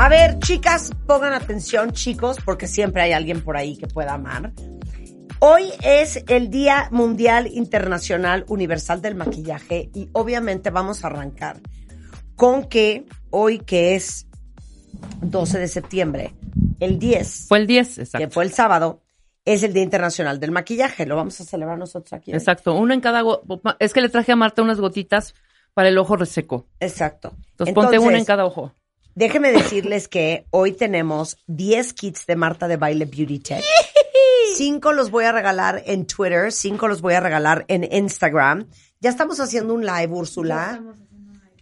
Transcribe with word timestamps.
A 0.00 0.08
ver, 0.08 0.38
chicas, 0.38 0.92
pongan 1.08 1.32
atención, 1.32 1.90
chicos, 1.90 2.36
porque 2.44 2.68
siempre 2.68 3.02
hay 3.02 3.10
alguien 3.10 3.42
por 3.42 3.56
ahí 3.56 3.76
que 3.76 3.88
pueda 3.88 4.14
amar. 4.14 4.52
Hoy 5.40 5.64
es 5.82 6.22
el 6.28 6.50
Día 6.50 6.86
Mundial 6.92 7.48
Internacional 7.48 8.44
Universal 8.46 9.02
del 9.02 9.16
Maquillaje 9.16 9.90
y 9.92 10.08
obviamente 10.12 10.70
vamos 10.70 11.02
a 11.02 11.08
arrancar 11.08 11.60
con 12.36 12.68
que 12.68 13.06
hoy 13.30 13.58
que 13.58 13.96
es 13.96 14.28
12 15.20 15.58
de 15.58 15.66
septiembre, 15.66 16.36
el 16.78 17.00
10, 17.00 17.46
Fue 17.48 17.58
el 17.58 17.66
10, 17.66 17.98
exacto. 17.98 18.18
que 18.24 18.32
fue 18.32 18.44
el 18.44 18.52
sábado, 18.52 19.02
es 19.44 19.64
el 19.64 19.72
Día 19.72 19.82
Internacional 19.82 20.38
del 20.38 20.52
Maquillaje. 20.52 21.06
Lo 21.06 21.16
vamos 21.16 21.40
a 21.40 21.44
celebrar 21.44 21.76
nosotros 21.76 22.12
aquí. 22.12 22.30
¿eh? 22.30 22.36
Exacto, 22.36 22.72
uno 22.72 22.94
en 22.94 23.00
cada... 23.00 23.24
Es 23.80 23.92
que 23.92 24.00
le 24.00 24.10
traje 24.10 24.30
a 24.30 24.36
Marta 24.36 24.62
unas 24.62 24.78
gotitas 24.78 25.34
para 25.74 25.88
el 25.88 25.98
ojo 25.98 26.14
reseco. 26.14 26.68
Exacto. 26.78 27.32
Entonces, 27.50 27.74
ponte 27.74 27.98
una 27.98 28.16
en 28.16 28.24
cada 28.24 28.44
ojo. 28.44 28.76
Déjenme 29.18 29.50
decirles 29.50 30.06
que 30.06 30.46
hoy 30.50 30.70
tenemos 30.70 31.38
10 31.48 31.92
kits 31.94 32.24
de 32.24 32.36
Marta 32.36 32.68
de 32.68 32.76
Baile 32.76 33.04
Beauty 33.04 33.40
Tech. 33.40 33.64
Cinco 34.54 34.92
los 34.92 35.10
voy 35.10 35.24
a 35.24 35.32
regalar 35.32 35.82
en 35.86 36.06
Twitter, 36.06 36.52
cinco 36.52 36.86
los 36.86 37.00
voy 37.00 37.14
a 37.14 37.20
regalar 37.20 37.64
en 37.66 37.82
Instagram. 37.92 38.68
Ya 39.00 39.10
estamos 39.10 39.40
haciendo 39.40 39.74
un 39.74 39.84
live, 39.84 40.06
Úrsula. 40.06 40.80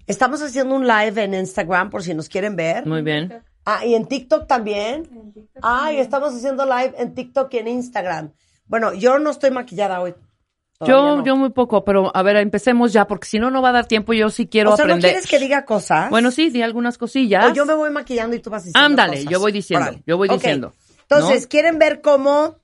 Estamos 0.07 0.43
haciendo 0.43 0.75
un 0.75 0.87
live 0.87 1.25
en 1.25 1.33
Instagram 1.33 1.89
por 1.89 2.03
si 2.03 2.13
nos 2.13 2.29
quieren 2.29 2.57
ver. 2.57 2.85
Muy 2.85 3.01
bien. 3.01 3.43
Ah, 3.65 3.87
y 3.87 3.95
en 3.95 4.05
TikTok 4.05 4.47
también. 4.47 5.09
Ah, 5.63 5.91
y 5.95 5.97
estamos 5.97 6.35
haciendo 6.35 6.67
live 6.67 6.93
en 6.99 7.15
TikTok 7.15 7.55
y 7.55 7.57
en 7.57 7.69
Instagram. 7.69 8.35
Bueno, 8.67 8.93
yo 8.93 9.19
no 9.19 9.31
estoy 9.31 9.51
maquillada 9.51 10.03
hoy. 10.03 10.15
Yo, 10.81 11.17
no. 11.17 11.25
yo 11.25 11.37
muy 11.37 11.51
poco, 11.51 11.85
pero 11.85 12.11
a 12.15 12.23
ver, 12.23 12.37
empecemos 12.37 12.93
ya, 12.93 13.07
porque 13.07 13.27
si 13.27 13.39
no, 13.39 13.51
no 13.51 13.63
va 13.63 13.71
a 13.71 13.73
dar 13.73 13.87
tiempo. 13.87 14.13
Yo 14.13 14.29
sí 14.31 14.47
quiero 14.47 14.73
o 14.73 14.77
sea, 14.77 14.85
¿no 14.85 14.93
aprender. 14.93 15.13
quieres 15.13 15.29
que 15.31 15.39
diga 15.39 15.65
cosas? 15.65 16.11
Bueno, 16.11 16.31
sí, 16.31 16.51
di 16.51 16.61
algunas 16.63 16.99
cosillas. 16.99 17.47
O 17.51 17.55
yo 17.55 17.65
me 17.65 17.75
voy 17.75 17.91
maquillando 17.91 18.37
y 18.37 18.41
tú 18.41 18.51
vas 18.51 18.65
diciendo 18.65 18.85
Ándale, 18.85 19.17
cosas. 19.19 19.31
yo 19.33 19.41
voy 19.41 19.53
diciendo, 19.53 19.91
yo 20.07 20.17
voy 20.19 20.29
Ok. 20.29 20.35
diciendo. 20.35 20.73
Entonces, 21.03 21.43
¿no? 21.43 21.49
¿quieren 21.49 21.79
ver 21.79 22.01
cómo 22.03 22.57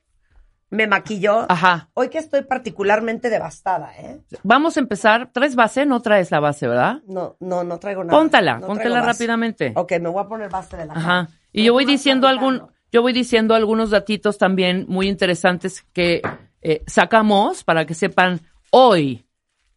me 0.69 0.87
maquillo? 0.87 1.47
Ajá. 1.49 1.91
Hoy 1.95 2.09
que 2.09 2.19
estoy 2.19 2.43
particularmente 2.43 3.31
devastada, 3.31 3.93
¿eh? 3.99 4.21
Vamos 4.43 4.77
a 4.77 4.81
empezar. 4.81 5.31
¿Traes 5.33 5.55
base? 5.55 5.87
No 5.87 6.01
traes 6.01 6.31
la 6.31 6.41
base, 6.41 6.67
¿verdad? 6.67 7.03
No, 7.07 7.37
no, 7.41 7.63
no 7.63 7.79
traigo 7.79 8.05
nada. 8.05 8.19
Póntala, 8.19 8.59
No 8.59 8.69
base. 8.69 8.91
rápidamente. 8.91 9.73
Ok, 9.77 9.93
me 10.01 10.09
voy 10.09 10.23
a 10.25 10.29
poner 10.29 10.49
base 10.51 10.77
de 10.77 10.87
la 10.87 10.95
cara. 10.95 11.07
Ajá. 11.07 11.29
Y 11.53 11.65
yo 11.65 11.73
voy 11.73 11.85
diciendo 11.85 12.27
algún, 12.27 12.63
yo 12.91 13.01
voy 13.03 13.13
diciendo 13.13 13.55
algunos 13.55 13.91
datitos 13.91 14.39
también 14.39 14.87
muy 14.89 15.09
interesantes 15.09 15.85
que 15.93 16.23
eh, 16.63 16.83
sacamos 16.87 17.65
para 17.65 17.85
que 17.87 17.95
sepan 17.95 18.41
hoy, 18.71 19.25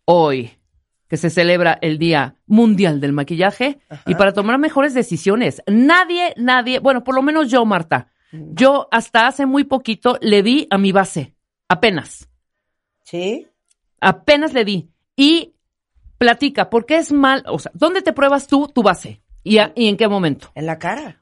hoy, 0.06 0.51
que 1.07 1.18
se 1.18 1.29
celebra 1.29 1.78
el 1.81 1.97
Día 2.00 2.35
Mundial 2.47 3.00
del 3.01 3.12
Maquillaje 3.13 3.79
y 4.06 4.16
para 4.16 4.34
tomar 4.34 4.57
mejores 4.57 4.94
decisiones. 4.94 5.62
Nadie, 5.68 6.34
nadie, 6.38 6.79
bueno, 6.79 7.03
por 7.03 7.16
lo 7.16 7.22
menos 7.22 7.50
yo, 7.51 7.66
Marta, 7.66 8.07
yo 8.31 8.88
hasta 8.91 9.28
hace 9.28 9.45
muy 9.45 9.63
poquito 9.66 10.18
le 10.22 10.41
di 10.44 10.68
a 10.69 10.78
mi 10.78 10.91
base, 10.91 11.35
apenas, 11.69 12.28
¿Sí? 13.03 13.47
apenas 14.01 14.53
le 14.53 14.66
di. 14.66 14.90
Y 15.16 15.53
platica, 16.18 16.69
¿por 16.69 16.85
qué 16.85 16.97
es 16.97 17.12
mal? 17.12 17.44
O 17.47 17.59
sea, 17.59 17.72
¿dónde 17.75 18.01
te 18.01 18.13
pruebas 18.13 18.47
tú 18.47 18.68
tu 18.74 18.81
base? 18.84 19.22
¿Y, 19.44 19.59
a- 19.59 19.72
y 19.75 19.88
en 19.90 19.97
qué 19.97 20.07
momento? 20.07 20.51
En 20.56 20.66
la 20.66 20.79
cara. 20.79 21.22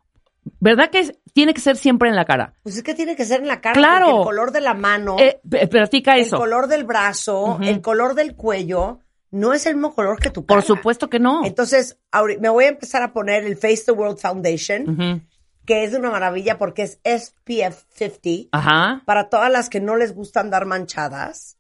¿Verdad 0.64 0.90
que 0.90 1.12
tiene 1.34 1.54
que 1.54 1.60
ser 1.60 1.76
siempre 1.76 2.08
en 2.08 2.16
la 2.16 2.24
cara? 2.24 2.54
Pues 2.64 2.78
es 2.78 2.84
que 2.84 2.94
tiene 2.94 3.18
que 3.18 3.26
ser 3.26 3.42
en 3.42 3.48
la 3.48 3.60
cara. 3.60 3.74
Claro. 3.76 4.06
porque 4.06 4.18
el 4.20 4.24
color 4.26 4.52
de 4.54 4.62
la 4.62 4.74
mano, 4.74 5.18
Eh, 5.20 5.42
p- 5.50 5.68
platica 5.68 6.16
el 6.16 6.22
eso. 6.22 6.38
color 6.38 6.68
del 6.68 6.86
brazo, 6.86 7.60
el 7.62 7.82
color 7.82 8.16
del 8.16 8.36
cuello, 8.36 9.00
no 9.32 9.54
es 9.54 9.66
el 9.66 9.76
mismo 9.76 9.94
color 9.94 10.20
que 10.22 10.30
tu 10.30 10.46
cara. 10.46 10.60
Por 10.62 10.66
supuesto 10.66 11.10
que 11.10 11.20
no. 11.20 11.44
Entonces, 11.44 11.98
me 12.40 12.48
voy 12.50 12.64
a 12.66 12.70
empezar 12.70 13.02
a 13.04 13.12
poner 13.12 13.44
el 13.44 13.58
Face 13.58 13.84
the 13.86 13.92
World 13.92 14.20
Foundation, 14.20 15.28
que 15.66 15.84
es 15.84 15.92
de 15.92 15.98
una 15.98 16.12
maravilla 16.12 16.58
porque 16.58 16.84
es 16.84 17.00
SPF 17.04 17.84
50. 17.90 18.50
Ajá, 18.58 19.02
Para 19.06 19.28
todas 19.30 19.52
las 19.52 19.70
que 19.70 19.82
no 19.82 19.98
les 19.98 20.14
gusta 20.16 20.40
andar 20.40 20.66
manchadas, 20.66 21.58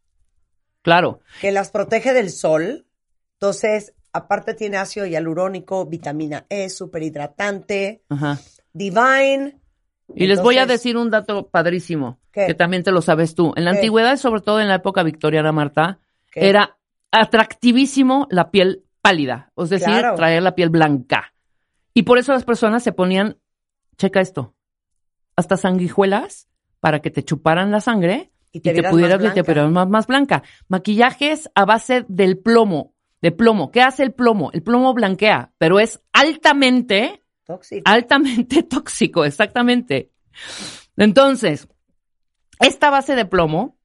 claro. 0.81 1.19
que 1.41 1.51
las 1.51 1.71
protege 1.71 2.13
del 2.13 2.29
sol. 2.29 2.85
Entonces, 3.33 3.93
aparte 4.13 4.53
tiene 4.53 4.77
ácido 4.77 5.05
hialurónico, 5.05 5.85
vitamina 5.85 6.45
E, 6.49 6.69
súper 6.69 7.03
hidratante, 7.03 8.03
Ajá. 8.09 8.39
Divine. 8.73 9.59
Y 10.15 10.27
les 10.27 10.41
voy 10.41 10.57
a 10.57 10.65
decir 10.65 10.97
un 10.97 11.09
dato 11.09 11.47
padrísimo, 11.47 12.19
¿Qué? 12.31 12.47
que 12.47 12.53
también 12.53 12.83
te 12.83 12.91
lo 12.91 13.01
sabes 13.01 13.35
tú. 13.35 13.53
En 13.55 13.65
la 13.65 13.71
¿Qué? 13.71 13.77
antigüedad, 13.77 14.17
sobre 14.17 14.41
todo 14.41 14.59
en 14.59 14.67
la 14.67 14.75
época 14.75 15.01
victoriana, 15.03 15.51
Marta, 15.51 15.99
¿Qué? 16.31 16.49
era 16.49 16.77
atractivísimo 17.11 18.27
la 18.29 18.51
piel 18.51 18.83
pálida, 19.01 19.51
es 19.57 19.69
decir, 19.69 19.87
Claro. 19.87 20.15
traer 20.15 20.43
la 20.43 20.55
piel 20.55 20.69
blanca. 20.69 21.33
Y 21.93 22.03
por 22.03 22.17
eso 22.17 22.31
las 22.33 22.43
personas 22.45 22.83
se 22.83 22.91
ponían, 22.91 23.37
checa 23.97 24.21
esto, 24.21 24.53
hasta 25.35 25.57
sanguijuelas 25.57 26.47
para 26.79 26.99
que 27.01 27.11
te 27.11 27.23
chuparan 27.23 27.71
la 27.71 27.81
sangre 27.81 28.31
Y 28.51 28.57
y 28.57 28.61
te 28.61 28.83
pudieras 28.83 29.19
más 29.21 29.31
y 29.31 29.33
te 29.33 29.41
blanca. 29.41 29.53
vieras 29.53 29.71
más, 29.71 29.89
más 29.89 30.07
blanca. 30.07 30.43
Maquillajes 30.67 31.49
a 31.55 31.65
base 31.65 32.05
del 32.07 32.37
plomo, 32.37 32.93
de 33.21 33.31
plomo. 33.31 33.71
¿Qué 33.71 33.81
hace 33.81 34.03
el 34.03 34.11
plomo? 34.13 34.51
El 34.53 34.61
plomo 34.63 34.93
blanquea, 34.93 35.51
pero 35.57 35.79
es 35.79 36.01
altamente 36.13 37.22
tóxico. 37.45 37.83
altamente 37.89 38.63
tóxico, 38.69 39.25
exactamente. 39.25 40.11
Entonces, 40.97 41.67
esta 42.59 42.89
base 42.89 43.15
de 43.15 43.25
plomo 43.25 43.77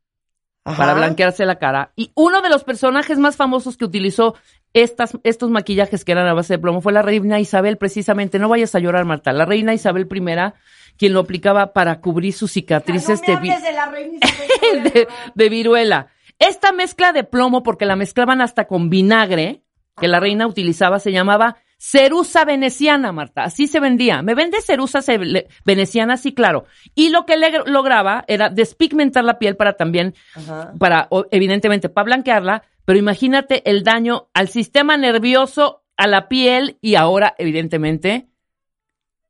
Ajá. 0.64 0.76
para 0.76 0.94
blanquearse 0.94 1.46
la 1.46 1.58
cara 1.58 1.92
y 1.96 2.10
uno 2.14 2.42
de 2.42 2.50
los 2.50 2.64
personajes 2.64 3.18
más 3.18 3.36
famosos 3.36 3.76
que 3.76 3.84
utilizó 3.84 4.34
estas, 4.74 5.16
estos 5.24 5.50
maquillajes 5.50 6.04
que 6.04 6.12
eran 6.12 6.26
a 6.26 6.34
base 6.34 6.54
de 6.54 6.58
plomo 6.58 6.80
fue 6.82 6.92
la 6.92 7.00
reina 7.02 7.40
Isabel, 7.40 7.78
precisamente. 7.78 8.38
No 8.38 8.48
vayas 8.50 8.74
a 8.74 8.78
llorar, 8.78 9.04
Marta. 9.06 9.32
La 9.32 9.46
reina 9.46 9.72
Isabel 9.72 10.06
I, 10.12 10.52
quien 10.98 11.12
lo 11.14 11.20
aplicaba 11.20 11.72
para 11.72 12.00
cubrir 12.00 12.34
sus 12.34 12.52
cicatrices 12.52 13.20
no 13.26 13.26
me 13.28 13.34
de, 13.34 13.40
vi- 13.40 13.50
hables 13.50 13.62
de 13.64 13.72
la 13.72 13.86
reina 13.86 14.18
Isabel. 14.26 14.92
de, 14.92 15.08
de 15.34 15.48
viruela. 15.48 16.08
Esta 16.38 16.72
mezcla 16.72 17.12
de 17.12 17.24
plomo, 17.24 17.62
porque 17.62 17.86
la 17.86 17.96
mezclaban 17.96 18.40
hasta 18.42 18.66
con 18.66 18.90
vinagre, 18.90 19.62
que 19.98 20.06
la 20.06 20.20
reina 20.20 20.46
utilizaba, 20.46 21.00
se 21.00 21.10
llamaba 21.12 21.56
cerusa 21.78 22.44
veneciana, 22.44 23.12
Marta. 23.12 23.44
Así 23.44 23.68
se 23.68 23.80
vendía. 23.80 24.20
¿Me 24.22 24.34
vende 24.34 24.60
cerusa 24.60 25.00
veneciana? 25.64 26.16
Sí, 26.16 26.34
claro. 26.34 26.66
Y 26.94 27.10
lo 27.10 27.24
que 27.24 27.36
le 27.36 27.50
lograba 27.66 28.24
era 28.26 28.50
despigmentar 28.50 29.24
la 29.24 29.38
piel 29.38 29.56
para 29.56 29.74
también, 29.74 30.14
Ajá. 30.34 30.72
para, 30.78 31.08
evidentemente, 31.30 31.88
para 31.88 32.06
blanquearla, 32.06 32.64
pero 32.84 32.98
imagínate 32.98 33.68
el 33.70 33.84
daño 33.84 34.28
al 34.34 34.48
sistema 34.48 34.96
nervioso, 34.96 35.84
a 35.96 36.06
la 36.06 36.28
piel 36.28 36.78
y 36.80 36.94
ahora, 36.94 37.34
evidentemente, 37.38 38.28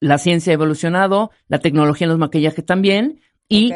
la 0.00 0.18
ciencia 0.18 0.52
ha 0.52 0.54
evolucionado, 0.54 1.30
la 1.48 1.58
tecnología 1.58 2.04
en 2.04 2.10
los 2.10 2.18
maquillajes 2.18 2.64
también, 2.64 3.20
y 3.48 3.72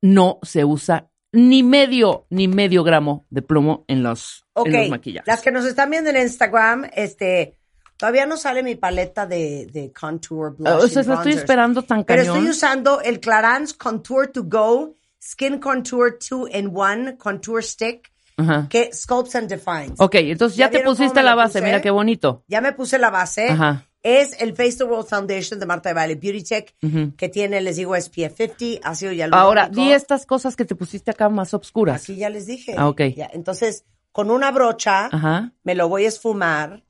no 0.00 0.38
se 0.42 0.64
usa 0.64 1.10
ni 1.32 1.62
medio, 1.62 2.26
ni 2.30 2.48
medio 2.48 2.84
gramo 2.84 3.26
de 3.28 3.42
plomo 3.42 3.84
en 3.88 4.02
los, 4.02 4.46
en 4.54 4.72
los 4.72 4.88
maquillajes. 4.88 5.26
las 5.26 5.42
que 5.42 5.50
nos 5.50 5.66
están 5.66 5.90
viendo 5.90 6.10
en 6.10 6.16
Instagram, 6.16 6.88
este, 6.94 7.57
todavía 7.98 8.24
no 8.24 8.38
sale 8.38 8.62
mi 8.62 8.74
paleta 8.76 9.26
de, 9.26 9.66
de 9.70 9.92
contour, 9.92 10.56
blush 10.56 10.68
Ah, 10.72 10.76
o 10.78 10.88
sea, 10.88 11.02
estoy 11.02 11.32
esperando 11.34 11.82
tan 11.82 12.04
Pero 12.04 12.22
cañón. 12.22 12.36
estoy 12.38 12.50
usando 12.50 13.00
el 13.02 13.20
Clarins 13.20 13.74
Contour 13.74 14.28
to 14.28 14.44
Go 14.44 14.94
Skin 15.22 15.58
Contour 15.58 16.18
2 16.18 16.48
in 16.54 16.68
1 16.74 17.16
Contour 17.18 17.62
Stick 17.62 18.10
Ajá. 18.38 18.66
que 18.70 18.90
sculpts 18.94 19.34
and 19.34 19.48
defines. 19.50 19.94
Ok, 19.98 20.14
entonces 20.14 20.56
¿Ya 20.56 20.66
ya, 20.70 20.78
te 20.78 20.84
pusiste 20.84 21.22
la 21.22 21.34
base, 21.34 21.60
mira 21.60 21.82
qué 21.82 21.90
bonito. 21.90 22.44
Ya 22.48 22.60
me 22.60 22.72
puse 22.72 22.96
la 22.98 23.10
base 23.10 23.48
Ajá. 23.50 23.84
Es 24.00 24.40
el 24.40 24.54
Face 24.54 24.76
the 24.78 24.84
World 24.84 25.08
Foundation 25.08 25.58
de 25.58 25.66
Marta 25.66 25.88
de 25.88 25.94
Baile 25.96 26.14
Beauty 26.14 26.44
Tech, 26.44 26.72
que 27.16 27.28
tiene, 27.28 27.60
les 27.60 27.74
digo, 27.76 27.96
SPF 27.96 28.36
50, 28.56 28.88
ácido 28.88 29.10
hialurónico. 29.10 29.36
Ahora, 29.44 29.68
di 29.68 29.90
estas 29.90 30.24
cosas 30.24 30.54
que 30.54 30.64
te 30.64 30.76
pusiste 30.76 31.10
acá 31.10 31.28
más 31.28 31.52
obscuras. 31.52 32.04
Aquí 32.04 32.14
ya 32.14 32.30
les 32.30 32.46
dije. 32.46 32.76
Ah, 32.78 32.88
ok. 32.88 33.00
Ya, 33.16 33.28
Entonces, 33.32 33.84
con 34.12 34.30
una 34.30 34.52
brocha, 34.52 35.06
Ajá. 35.06 35.52
me 35.64 35.74
lo 35.74 35.88
voy 35.88 36.04
a 36.04 36.08
esfumar 36.08 36.84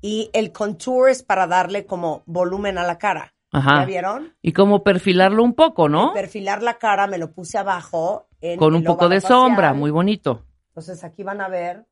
y 0.00 0.30
el 0.32 0.52
contour 0.52 1.08
es 1.10 1.22
para 1.22 1.46
darle 1.46 1.86
como 1.86 2.22
volumen 2.26 2.78
a 2.78 2.84
la 2.84 2.98
cara. 2.98 3.34
Ajá. 3.50 3.80
¿Ya 3.80 3.84
vieron? 3.86 4.34
Y 4.42 4.52
como 4.52 4.84
perfilarlo 4.84 5.42
un 5.42 5.54
poco, 5.54 5.88
¿no? 5.88 6.12
Perfilar 6.12 6.62
la 6.62 6.78
cara, 6.78 7.06
me 7.06 7.18
lo 7.18 7.32
puse 7.32 7.56
abajo. 7.58 8.28
En 8.40 8.58
Con 8.58 8.74
un 8.74 8.84
poco 8.84 9.08
de 9.08 9.20
facial. 9.20 9.38
sombra, 9.40 9.72
muy 9.74 9.90
bonito. 9.90 10.44
Entonces, 10.68 11.02
aquí 11.02 11.22
van 11.24 11.40
a 11.40 11.48
ver 11.48 11.86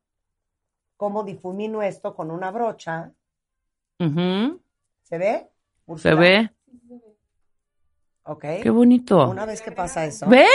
cómo 0.95 1.23
difumino 1.23 1.81
esto 1.81 2.15
con 2.15 2.31
una 2.31 2.51
brocha. 2.51 3.11
Ujú. 3.99 4.61
¿Se 5.03 5.17
ve? 5.17 5.49
Se 5.87 5.91
Úrsula? 5.91 6.15
ve. 6.15 6.49
Ok. 8.23 8.45
Qué 8.63 8.69
bonito. 8.69 9.27
Una 9.29 9.45
vez 9.45 9.61
que 9.61 9.71
pasa 9.71 10.05
eso. 10.05 10.27
¡Ve! 10.27 10.45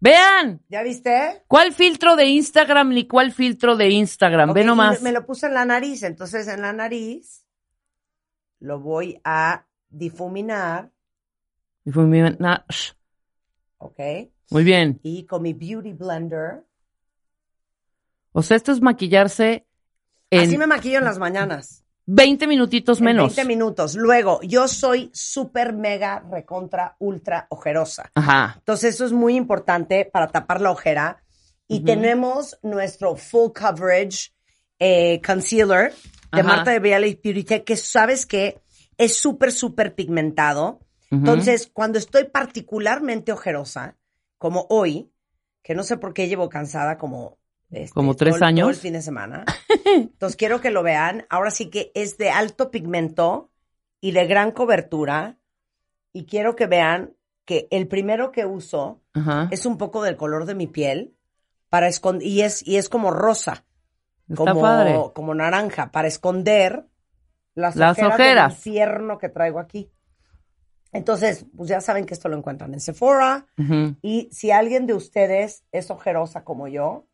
Vean. 0.00 0.62
¿Ya 0.68 0.82
viste? 0.82 1.42
¿Cuál 1.46 1.72
filtro 1.72 2.16
de 2.16 2.26
Instagram 2.26 2.90
ni 2.90 3.06
cuál 3.06 3.32
filtro 3.32 3.76
de 3.76 3.90
Instagram? 3.90 4.50
Ok, 4.50 4.56
Ve 4.56 4.64
nomás. 4.64 5.02
Me 5.02 5.12
lo 5.12 5.24
puse 5.24 5.46
en 5.46 5.54
la 5.54 5.64
nariz. 5.64 6.02
Entonces, 6.02 6.46
en 6.48 6.60
la 6.60 6.72
nariz 6.72 7.46
lo 8.60 8.80
voy 8.80 9.20
a 9.24 9.66
difuminar. 9.88 10.90
Sh, 11.86 12.92
¿Ok? 13.78 13.98
Muy 14.50 14.64
bien. 14.64 15.00
Y 15.02 15.26
con 15.26 15.42
mi 15.42 15.52
Beauty 15.52 15.92
Blender. 15.92 16.64
O 18.32 18.42
sea, 18.42 18.56
esto 18.56 18.72
es 18.72 18.80
maquillarse 18.80 19.66
en 20.30 20.48
Así 20.48 20.58
me 20.58 20.66
maquillo 20.66 20.98
en 20.98 21.04
las 21.04 21.18
mañanas. 21.18 21.83
20 22.06 22.46
minutitos 22.46 22.98
En 22.98 23.04
menos. 23.04 23.34
20 23.36 23.44
minutos. 23.48 23.94
Luego, 23.94 24.40
yo 24.42 24.68
soy 24.68 25.10
súper, 25.12 25.72
mega, 25.72 26.24
recontra, 26.30 26.96
ultra 26.98 27.46
ojerosa. 27.50 28.10
Ajá. 28.14 28.54
Entonces, 28.58 28.94
eso 28.94 29.04
es 29.06 29.12
muy 29.12 29.36
importante 29.36 30.04
para 30.04 30.28
tapar 30.28 30.60
la 30.60 30.70
ojera. 30.70 31.22
Y 31.66 31.80
tenemos 31.80 32.58
nuestro 32.62 33.16
full 33.16 33.50
coverage 33.52 34.32
eh, 34.78 35.20
concealer 35.26 35.94
de 36.30 36.40
Ajá. 36.40 36.42
Marta 36.42 36.72
de 36.72 36.78
Viale 36.78 37.18
Beauty 37.22 37.44
que 37.44 37.76
sabes 37.76 38.26
que 38.26 38.60
es 38.98 39.16
súper, 39.16 39.50
súper 39.52 39.94
pigmentado. 39.94 40.80
Entonces, 41.10 41.70
cuando 41.72 41.98
estoy 41.98 42.24
particularmente 42.24 43.30
ojerosa, 43.30 43.96
como 44.36 44.66
hoy, 44.68 45.12
que 45.62 45.74
no 45.74 45.84
sé 45.84 45.96
por 45.96 46.12
qué 46.12 46.28
llevo 46.28 46.48
cansada 46.48 46.98
como... 46.98 47.38
este, 47.76 47.94
Como 47.94 48.14
tres 48.14 48.30
todo 48.32 48.36
el- 48.36 48.40
todo 48.40 48.48
años. 48.48 48.68
el 48.70 48.74
fin 48.76 48.92
de 48.94 49.02
semana. 49.02 49.44
Entonces, 49.96 50.36
quiero 50.36 50.60
que 50.60 50.70
lo 50.70 50.82
vean. 50.82 51.26
Ahora 51.30 51.50
sí 51.50 51.70
que 51.70 51.90
es 51.94 52.16
de 52.18 52.30
alto 52.30 52.70
pigmento 52.70 53.50
y 54.00 54.12
de 54.12 54.26
gran 54.26 54.50
cobertura. 54.52 55.38
Y 56.12 56.26
quiero 56.26 56.54
que 56.56 56.66
vean 56.66 57.14
que 57.44 57.68
el 57.70 57.88
primero 57.88 58.32
que 58.32 58.46
uso 58.46 59.02
Ajá. 59.12 59.48
es 59.50 59.66
un 59.66 59.76
poco 59.78 60.02
del 60.02 60.16
color 60.16 60.46
de 60.46 60.54
mi 60.54 60.66
piel 60.66 61.14
para 61.68 61.88
esconder 61.88 62.26
y 62.26 62.42
es 62.42 62.66
y 62.66 62.76
es 62.76 62.88
como 62.88 63.10
rosa, 63.10 63.64
Está 64.28 64.36
como 64.36 64.60
padre. 64.60 64.94
como 65.14 65.34
naranja 65.34 65.90
para 65.90 66.06
esconder 66.08 66.86
las, 67.54 67.76
Las 67.76 67.98
ojeras, 67.98 68.14
ojeras. 68.14 68.48
del 68.52 68.56
infierno 68.72 69.18
que 69.18 69.28
traigo 69.28 69.58
aquí. 69.58 69.90
Entonces, 70.92 71.46
pues 71.56 71.68
ya 71.68 71.80
saben 71.80 72.06
que 72.06 72.14
esto 72.14 72.28
lo 72.28 72.36
encuentran 72.36 72.72
en 72.72 72.80
Sephora 72.80 73.46
y 74.00 74.28
si 74.32 74.52
alguien 74.52 74.86
de 74.86 74.94
ustedes 74.94 75.64
es 75.72 75.90
ojerosa 75.90 76.44
como 76.44 76.68
yo, 76.68 77.06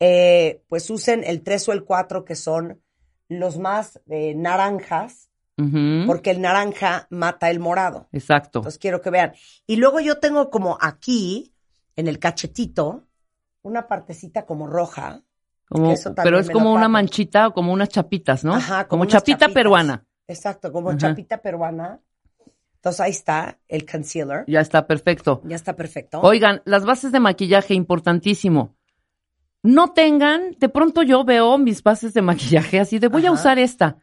eh, 0.00 0.62
pues 0.68 0.88
usen 0.90 1.22
el 1.24 1.42
3 1.42 1.68
o 1.68 1.72
el 1.72 1.84
4 1.84 2.24
que 2.24 2.34
son 2.34 2.80
los 3.28 3.58
más 3.58 4.00
eh, 4.10 4.34
naranjas, 4.34 5.30
porque 6.06 6.30
el 6.32 6.40
naranja 6.40 7.06
mata 7.10 7.48
el 7.48 7.60
morado. 7.60 8.08
Exacto. 8.10 8.58
Entonces 8.58 8.78
quiero 8.78 9.00
que 9.00 9.10
vean. 9.10 9.32
Y 9.68 9.76
luego 9.76 10.00
yo 10.00 10.18
tengo 10.18 10.50
como 10.50 10.76
aquí, 10.80 11.54
en 11.96 12.08
el 12.08 12.18
cachetito, 12.18 13.06
una 13.62 13.86
partecita 13.86 14.46
como 14.46 14.66
roja. 14.66 15.22
Como- 15.68 15.94
pero 16.22 16.38
es 16.40 16.50
como 16.50 16.72
una 16.72 16.88
manchita 16.88 17.46
o 17.48 17.54
como 17.54 17.72
unas 17.72 17.88
chapitas, 17.88 18.44
¿no? 18.44 18.54
Ajá, 18.54 18.88
como 18.88 19.02
unas 19.02 19.12
chapita 19.12 19.38
chapitas. 19.38 19.54
peruana. 19.54 20.06
Exacto, 20.26 20.72
como 20.72 20.90
Ajá. 20.90 20.98
chapita 20.98 21.40
peruana. 21.40 22.00
Entonces 22.76 23.00
ahí 23.00 23.12
está 23.12 23.58
el 23.68 23.86
concealer. 23.90 24.44
Ya 24.46 24.60
está 24.60 24.86
perfecto. 24.86 25.40
Ya 25.44 25.56
está 25.56 25.74
perfecto. 25.74 26.20
Oigan, 26.20 26.60
las 26.66 26.84
bases 26.84 27.12
de 27.12 27.20
maquillaje, 27.20 27.74
importantísimo. 27.74 28.76
No 29.64 29.88
tengan, 29.94 30.52
de 30.60 30.68
pronto 30.68 31.02
yo 31.02 31.24
veo 31.24 31.56
mis 31.58 31.82
bases 31.82 32.12
de 32.14 32.22
maquillaje 32.22 32.78
así 32.78 32.98
de 33.00 33.08
voy 33.08 33.24
a 33.26 33.32
usar 33.32 33.58
esta. 33.58 33.96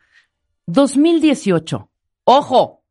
2018. 0.66 1.90
Ojo, 2.24 2.84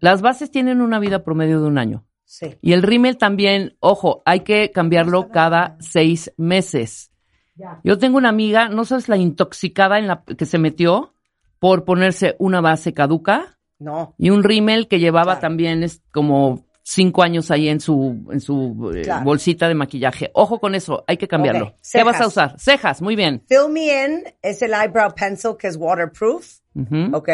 las 0.00 0.20
bases 0.20 0.50
tienen 0.50 0.80
una 0.82 0.98
vida 0.98 1.24
promedio 1.24 1.60
de 1.60 1.66
un 1.66 1.78
año. 1.78 2.04
Sí. 2.24 2.56
Y 2.60 2.72
el 2.72 2.82
rímel 2.82 3.16
también, 3.16 3.76
ojo, 3.80 4.22
hay 4.26 4.40
que 4.40 4.70
cambiarlo 4.70 5.30
cada 5.30 5.76
seis 5.80 6.32
meses. 6.36 7.10
Ya. 7.54 7.80
Yo 7.84 7.98
tengo 7.98 8.18
una 8.18 8.28
amiga, 8.28 8.68
no 8.68 8.84
sabes 8.84 9.08
la 9.08 9.16
intoxicada 9.16 9.98
en 9.98 10.06
la 10.08 10.24
que 10.24 10.44
se 10.44 10.58
metió 10.58 11.14
por 11.58 11.84
ponerse 11.84 12.36
una 12.38 12.60
base 12.60 12.92
caduca 12.92 13.58
No. 13.78 14.14
y 14.18 14.30
un 14.30 14.42
rímel 14.42 14.88
que 14.88 14.98
llevaba 14.98 15.34
Claro. 15.34 15.40
también 15.40 15.82
es 15.82 16.02
como 16.12 16.64
cinco 16.84 17.22
años 17.22 17.50
ahí 17.50 17.68
en 17.68 17.80
su, 17.80 18.26
en 18.30 18.40
su 18.40 18.92
eh, 18.94 19.08
bolsita 19.24 19.66
de 19.66 19.74
maquillaje. 19.74 20.30
Ojo 20.34 20.60
con 20.60 20.74
eso, 20.74 21.02
hay 21.08 21.16
que 21.16 21.26
cambiarlo. 21.26 21.74
¿Qué 21.90 22.04
vas 22.04 22.20
a 22.20 22.26
usar? 22.28 22.60
Cejas, 22.60 23.02
muy 23.02 23.16
bien. 23.16 23.42
Fill 23.48 23.70
Me 23.70 24.04
In 24.04 24.24
es 24.42 24.62
el 24.62 24.72
eyebrow 24.72 25.12
pencil 25.14 25.56
que 25.58 25.66
es 25.66 25.76
waterproof. 25.76 26.60
Ujú. 26.74 27.16
¿Ok? 27.16 27.28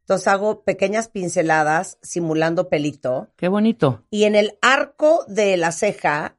Entonces 0.00 0.28
hago 0.28 0.64
pequeñas 0.64 1.08
pinceladas 1.08 1.98
simulando 2.02 2.68
pelito. 2.68 3.28
Qué 3.36 3.48
bonito. 3.48 4.04
Y 4.10 4.24
en 4.24 4.34
el 4.34 4.58
arco 4.60 5.24
de 5.28 5.56
la 5.56 5.70
ceja 5.70 6.36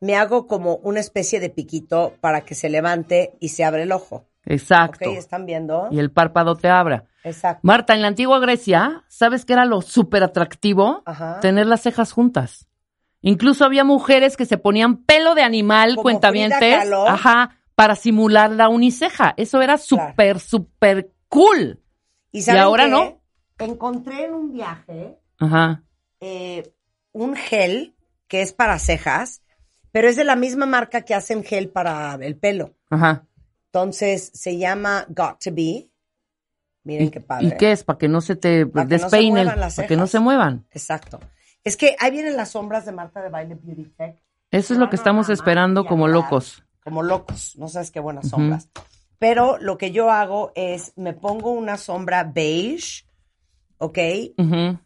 me 0.00 0.16
hago 0.16 0.46
como 0.46 0.76
una 0.76 1.00
especie 1.00 1.40
de 1.40 1.48
piquito 1.48 2.14
para 2.20 2.42
que 2.42 2.54
se 2.54 2.68
levante 2.68 3.34
y 3.40 3.50
se 3.50 3.64
abre 3.64 3.84
el 3.84 3.92
ojo. 3.92 4.26
Exacto. 4.46 5.10
¿Ok? 5.10 5.16
¿Están 5.16 5.44
viendo? 5.44 5.88
Y 5.90 5.98
el 5.98 6.10
párpado 6.10 6.56
te 6.56 6.68
abra. 6.68 7.04
Exacto. 7.24 7.60
Marta, 7.62 7.94
en 7.94 8.02
la 8.02 8.08
antigua 8.08 8.38
Grecia, 8.38 9.04
¿sabes 9.08 9.44
qué 9.44 9.52
era 9.52 9.64
lo 9.64 9.82
súper 9.82 10.22
atractivo? 10.22 11.02
Ajá. 11.04 11.40
Tener 11.40 11.66
las 11.66 11.82
cejas 11.82 12.12
juntas. 12.12 12.68
Incluso 13.20 13.64
había 13.64 13.82
mujeres 13.82 14.36
que 14.36 14.46
se 14.46 14.56
ponían 14.56 14.98
pelo 14.98 15.34
de 15.34 15.42
animal, 15.42 15.90
Como 15.90 16.02
cuentavientes, 16.02 16.88
ajá, 17.08 17.58
para 17.74 17.96
simular 17.96 18.52
la 18.52 18.68
uniceja. 18.68 19.34
Eso 19.36 19.60
era 19.60 19.78
súper, 19.78 20.38
súper 20.38 21.10
cool. 21.28 21.82
¿Y, 22.30 22.42
saben 22.42 22.62
ahora 22.62 22.84
qué? 22.84 22.90
no? 22.90 23.20
Encontré 23.58 24.26
en 24.26 24.34
un 24.34 24.52
viaje 24.52 25.18
Ajá. 25.38 25.82
eh, 26.20 26.72
un 27.12 27.34
gel 27.34 27.96
que 28.28 28.42
es 28.42 28.52
para 28.52 28.78
cejas, 28.78 29.42
pero 29.90 30.08
es 30.08 30.16
de 30.16 30.24
la 30.24 30.36
misma 30.36 30.66
marca 30.66 31.02
que 31.02 31.14
hacen 31.14 31.42
gel 31.42 31.70
para 31.70 32.14
el 32.14 32.36
pelo. 32.36 32.74
Ajá. 32.90 33.24
Entonces 33.76 34.30
se 34.32 34.56
llama 34.56 35.04
Got 35.10 35.38
to 35.44 35.50
Be. 35.52 35.90
Miren 36.84 37.08
¿Y, 37.08 37.10
qué 37.10 37.20
padre. 37.20 37.48
¿Y 37.48 37.56
qué 37.58 37.72
es? 37.72 37.84
Para 37.84 37.98
que 37.98 38.08
no 38.08 38.22
se 38.22 38.34
te 38.34 38.64
Para 38.64 38.88
que 38.88 38.94
no 38.94 38.98
se 38.98 39.04
despeine, 39.04 39.44
muevan 39.44 39.60
las 39.60 39.76
para 39.76 39.88
que 39.88 39.96
no 39.98 40.06
se 40.06 40.18
muevan. 40.18 40.66
Exacto. 40.70 41.20
Es 41.62 41.76
que 41.76 41.94
ahí 42.00 42.10
vienen 42.10 42.38
las 42.38 42.52
sombras 42.52 42.86
de 42.86 42.92
Marta 42.92 43.20
de 43.20 43.28
Baile 43.28 43.54
Beauty 43.54 43.92
Tech. 43.94 44.16
Eso 44.50 44.72
es 44.72 44.80
lo 44.80 44.88
que 44.88 44.96
estamos 44.96 45.28
esperando 45.28 45.84
como 45.84 46.08
locos. 46.08 46.64
Como 46.82 47.02
locos. 47.02 47.54
No 47.58 47.68
sabes 47.68 47.90
qué 47.90 48.00
buenas 48.00 48.30
sombras. 48.30 48.70
Pero 49.18 49.58
lo 49.58 49.76
que 49.76 49.90
yo 49.90 50.10
hago 50.10 50.52
es 50.54 50.94
me 50.96 51.12
pongo 51.12 51.50
una 51.50 51.76
sombra 51.76 52.24
beige, 52.24 53.04
¿ok? 53.76 53.98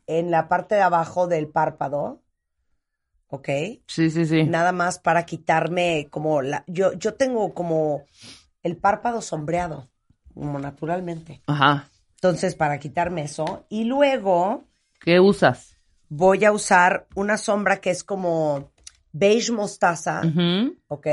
En 0.08 0.30
la 0.32 0.48
parte 0.48 0.74
de 0.74 0.82
abajo 0.82 1.28
del 1.28 1.46
párpado, 1.46 2.22
¿ok? 3.28 3.48
Sí, 3.86 4.10
sí, 4.10 4.26
sí. 4.26 4.42
Nada 4.42 4.72
más 4.72 4.98
para 4.98 5.26
quitarme 5.26 6.08
como 6.10 6.42
la... 6.42 6.64
Yo, 6.66 6.92
yo 6.94 7.14
tengo 7.14 7.54
como 7.54 8.02
el 8.62 8.76
párpado 8.76 9.22
sombreado, 9.22 9.88
como 10.34 10.58
naturalmente. 10.58 11.42
Ajá. 11.46 11.88
Entonces, 12.14 12.54
para 12.54 12.78
quitarme 12.78 13.22
eso. 13.22 13.64
Y 13.68 13.84
luego 13.84 14.64
¿Qué 15.00 15.20
usas? 15.20 15.76
voy 16.08 16.44
a 16.44 16.52
usar 16.52 17.06
una 17.14 17.38
sombra 17.38 17.80
que 17.80 17.90
es 17.90 18.04
como 18.04 18.72
beige 19.12 19.52
mostaza, 19.52 20.22
Ujú. 20.24 20.76
¿ok? 20.88 21.06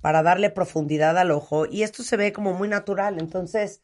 Para 0.00 0.22
darle 0.22 0.50
profundidad 0.50 1.16
al 1.18 1.30
ojo. 1.30 1.66
Y 1.66 1.82
esto 1.82 2.02
se 2.02 2.16
ve 2.16 2.32
como 2.32 2.52
muy 2.54 2.68
natural. 2.68 3.18
Entonces, 3.18 3.82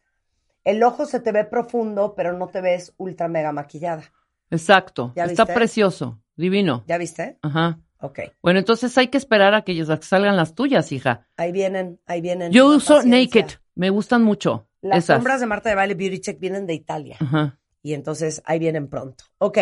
el 0.64 0.82
ojo 0.82 1.06
se 1.06 1.20
te 1.20 1.30
ve 1.32 1.44
profundo, 1.44 2.14
pero 2.16 2.32
no 2.32 2.48
te 2.48 2.60
ves 2.60 2.94
ultra 2.96 3.28
mega 3.28 3.52
maquillada. 3.52 4.02
Exacto. 4.50 5.12
¿Ya 5.14 5.24
Está 5.24 5.44
viste? 5.44 5.54
precioso. 5.54 6.20
Divino. 6.36 6.84
¿Ya 6.86 6.98
viste? 6.98 7.38
Ajá. 7.42 7.78
Ok. 8.04 8.20
Bueno, 8.42 8.58
entonces 8.58 8.96
hay 8.98 9.08
que 9.08 9.16
esperar 9.16 9.54
a 9.54 9.62
que 9.62 9.82
salgan 10.02 10.36
las 10.36 10.54
tuyas, 10.54 10.92
hija. 10.92 11.26
Ahí 11.38 11.52
vienen, 11.52 11.98
ahí 12.04 12.20
vienen. 12.20 12.52
Yo 12.52 12.66
uso 12.66 12.96
paciencia. 12.96 13.40
Naked. 13.42 13.54
Me 13.74 13.88
gustan 13.88 14.22
mucho. 14.22 14.68
Las 14.82 15.04
esas. 15.04 15.16
sombras 15.16 15.40
de 15.40 15.46
Marta 15.46 15.70
de 15.70 15.74
Baile 15.74 15.94
Beauty 15.94 16.20
Check 16.20 16.38
vienen 16.38 16.66
de 16.66 16.74
Italia. 16.74 17.16
Ajá. 17.18 17.58
Y 17.82 17.94
entonces 17.94 18.42
ahí 18.44 18.58
vienen 18.58 18.88
pronto. 18.88 19.24
Ok. 19.38 19.56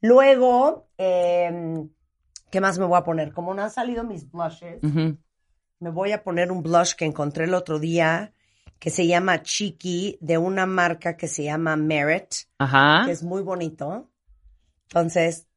Luego, 0.00 0.86
em, 0.98 1.88
¿qué 2.48 2.60
más 2.60 2.78
me 2.78 2.84
voy 2.84 2.96
a 2.96 3.02
poner? 3.02 3.32
Como 3.32 3.52
no 3.54 3.62
han 3.64 3.72
salido 3.72 4.04
mis 4.04 4.30
blushes, 4.30 4.78
me 5.80 5.90
voy 5.90 6.12
a 6.12 6.22
poner 6.22 6.52
un 6.52 6.62
blush 6.62 6.94
que 6.94 7.06
encontré 7.06 7.46
el 7.46 7.54
otro 7.54 7.80
día, 7.80 8.32
que 8.78 8.90
se 8.90 9.08
llama 9.08 9.42
Chiqui, 9.42 10.16
de 10.20 10.38
una 10.38 10.64
marca 10.64 11.16
que 11.16 11.26
se 11.26 11.42
llama 11.42 11.74
Merit, 11.74 12.34
Ajá. 12.58 13.02
que 13.06 13.10
es 13.10 13.24
muy 13.24 13.42
bonito. 13.42 14.08
Entonces, 14.90 15.48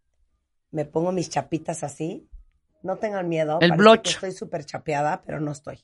me 0.72 0.86
pongo 0.86 1.12
mis 1.12 1.30
chapitas 1.30 1.84
así. 1.84 2.30
No 2.84 2.98
tengan 2.98 3.28
miedo. 3.28 3.60
El 3.62 3.74
bloch. 3.74 4.08
estoy 4.08 4.32
súper 4.32 4.66
chapeada, 4.66 5.22
pero 5.26 5.40
no 5.40 5.52
estoy. 5.52 5.84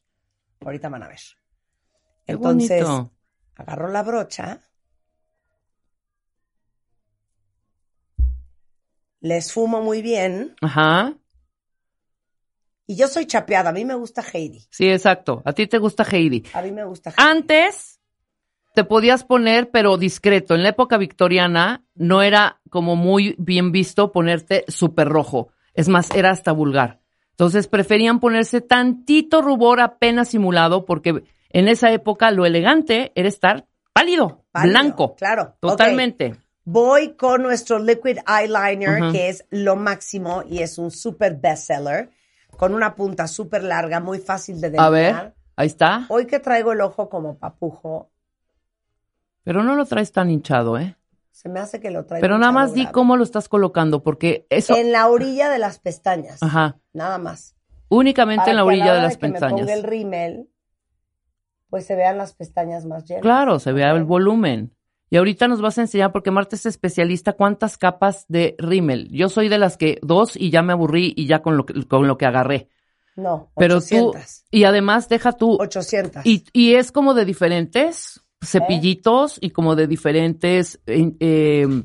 Ahorita 0.61 0.89
van 0.89 1.03
a 1.03 1.07
ver. 1.07 1.19
Qué 2.25 2.33
Entonces, 2.33 2.83
bonito. 2.83 3.11
agarro 3.55 3.89
la 3.89 4.03
brocha. 4.03 4.61
Les 9.19 9.51
fumo 9.51 9.81
muy 9.81 10.01
bien. 10.01 10.55
Ajá. 10.61 11.17
Y 12.85 12.95
yo 12.97 13.07
soy 13.07 13.25
chapeada. 13.25 13.69
A 13.69 13.73
mí 13.73 13.85
me 13.85 13.95
gusta 13.95 14.21
Heidi. 14.21 14.67
Sí, 14.69 14.89
exacto. 14.89 15.41
A 15.45 15.53
ti 15.53 15.67
te 15.67 15.77
gusta 15.77 16.03
Heidi. 16.03 16.43
A 16.53 16.61
mí 16.61 16.71
me 16.71 16.83
gusta 16.83 17.09
Heidi. 17.09 17.21
Antes 17.29 18.01
te 18.74 18.84
podías 18.84 19.24
poner, 19.24 19.70
pero 19.70 19.98
discreto. 19.98 20.56
En 20.56 20.63
la 20.63 20.70
época 20.70 20.98
victoriana 20.98 21.84
no 21.96 22.22
era 22.22 22.60
como 22.70 22.96
muy 22.96 23.36
bien 23.38 23.72
visto 23.72 24.12
ponerte 24.12 24.65
súper 24.68 25.08
rojo. 25.10 25.50
Es 25.74 25.89
más, 25.89 26.10
era 26.12 26.32
hasta 26.32 26.51
vulgar. 26.51 27.00
Entonces 27.32 27.68
preferían 27.68 28.20
ponerse 28.20 28.62
tantito 28.62 29.42
rubor 29.42 29.80
apenas 29.82 30.30
simulado 30.30 30.86
porque 30.86 31.24
en 31.50 31.68
esa 31.68 31.92
época 31.92 32.32
lo 32.32 32.46
elegante 32.46 33.12
era 33.15 33.27
estar 33.27 33.65
pálido, 33.92 34.44
Pálido, 34.51 34.72
blanco. 34.80 35.15
claro. 35.15 35.56
Totalmente. 35.60 36.36
Voy 36.65 37.15
con 37.15 37.44
nuestro 37.44 37.77
liquid 37.80 38.20
eyeliner, 38.27 39.12
que 39.12 39.30
es 39.30 39.46
lo 39.50 39.75
máximo 39.75 40.44
y 40.50 40.60
es 40.60 40.77
un 40.77 40.92
super 40.92 41.36
bestseller, 41.36 42.10
con 42.58 42.74
una 42.74 42.96
punta 42.96 43.27
súper 43.27 43.63
larga, 43.63 44.00
muy 44.00 44.20
fácil 44.20 44.62
de 44.62 44.68
A 44.68 44.89
delinear. 44.89 44.92
ver, 44.92 45.34
ahí 45.58 45.68
está. 45.68 46.06
Hoy 46.10 46.25
que 46.25 46.39
traigo 46.39 46.72
el 46.72 46.82
ojo 46.82 47.10
como 47.10 47.38
papujo, 47.38 48.12
Pero 49.43 49.63
no 49.63 49.75
lo 49.75 49.85
traes 49.85 50.12
tan 50.12 50.29
hinchado, 50.29 50.77
¿eh? 50.77 50.95
se 51.31 51.50
me 51.50 51.59
hace 51.59 51.79
que 51.81 51.91
lo 51.91 52.05
traigo. 52.05 52.21
Pero 52.21 52.38
nada 52.38 52.51
más 52.53 52.73
di 52.73 52.85
cómo 52.88 53.17
lo 53.17 53.23
estás 53.23 53.50
colocando, 53.50 54.01
porque 54.03 54.45
eso, 54.50 54.75
En 54.77 54.91
la 54.91 55.07
orilla 55.09 55.50
de 55.50 55.59
las 55.59 55.79
pestañas. 55.79 56.41
ajá, 56.41 56.77
Nada 56.93 57.17
más. 57.17 57.55
únicamente 57.89 58.41
Para 58.45 58.51
en 58.51 58.55
la 58.57 58.62
que 58.62 58.63
a 58.63 58.67
orilla 58.67 58.93
de 58.93 59.01
las 59.01 59.17
que 59.17 59.27
me 59.27 59.31
pestañas. 59.33 59.59
ponga 59.59 59.73
el 59.73 59.83
rímel, 59.83 60.50
pues 61.69 61.85
se 61.85 61.95
vean 61.95 62.17
las 62.17 62.33
pestañas 62.33 62.85
más 62.85 63.03
llenas. 63.05 63.23
Claro, 63.23 63.59
se 63.59 63.73
vea 63.73 63.91
el 63.91 64.03
volumen. 64.05 64.73
Y 65.09 65.17
ahorita 65.17 65.47
nos 65.47 65.62
vas 65.62 65.77
a 65.77 65.81
enseñar, 65.81 66.12
porque 66.12 66.31
Marta 66.31 66.55
es 66.55 66.65
especialista, 66.65 67.33
cuántas 67.33 67.77
capas 67.77 68.25
de 68.29 68.55
rímel. 68.57 69.09
Yo 69.12 69.27
soy 69.29 69.50
de 69.50 69.57
las 69.59 69.75
que 69.77 70.00
dos 70.01 70.35
y 70.38 70.50
ya 70.50 70.62
me 70.63 70.73
aburrí 70.73 71.13
y 71.15 71.27
ya 71.27 71.41
con 71.41 71.57
lo 71.57 71.65
que, 71.65 71.85
con 71.88 72.07
lo 72.07 72.17
que 72.17 72.25
agarré. 72.25 72.69
No, 73.15 73.51
Pero 73.57 73.77
800. 73.77 74.13
tú, 74.15 74.47
y 74.50 74.63
además 74.63 75.09
deja 75.09 75.33
tú, 75.33 75.57
800. 75.59 76.25
y, 76.25 76.45
y 76.51 76.75
es 76.75 76.91
como 76.91 77.13
de 77.13 77.25
diferentes 77.25 78.23
cepillitos 78.43 79.38
y 79.41 79.51
como 79.51 79.75
de 79.75 79.88
diferentes, 79.88 80.79
eh, 80.85 81.12
eh, 81.19 81.83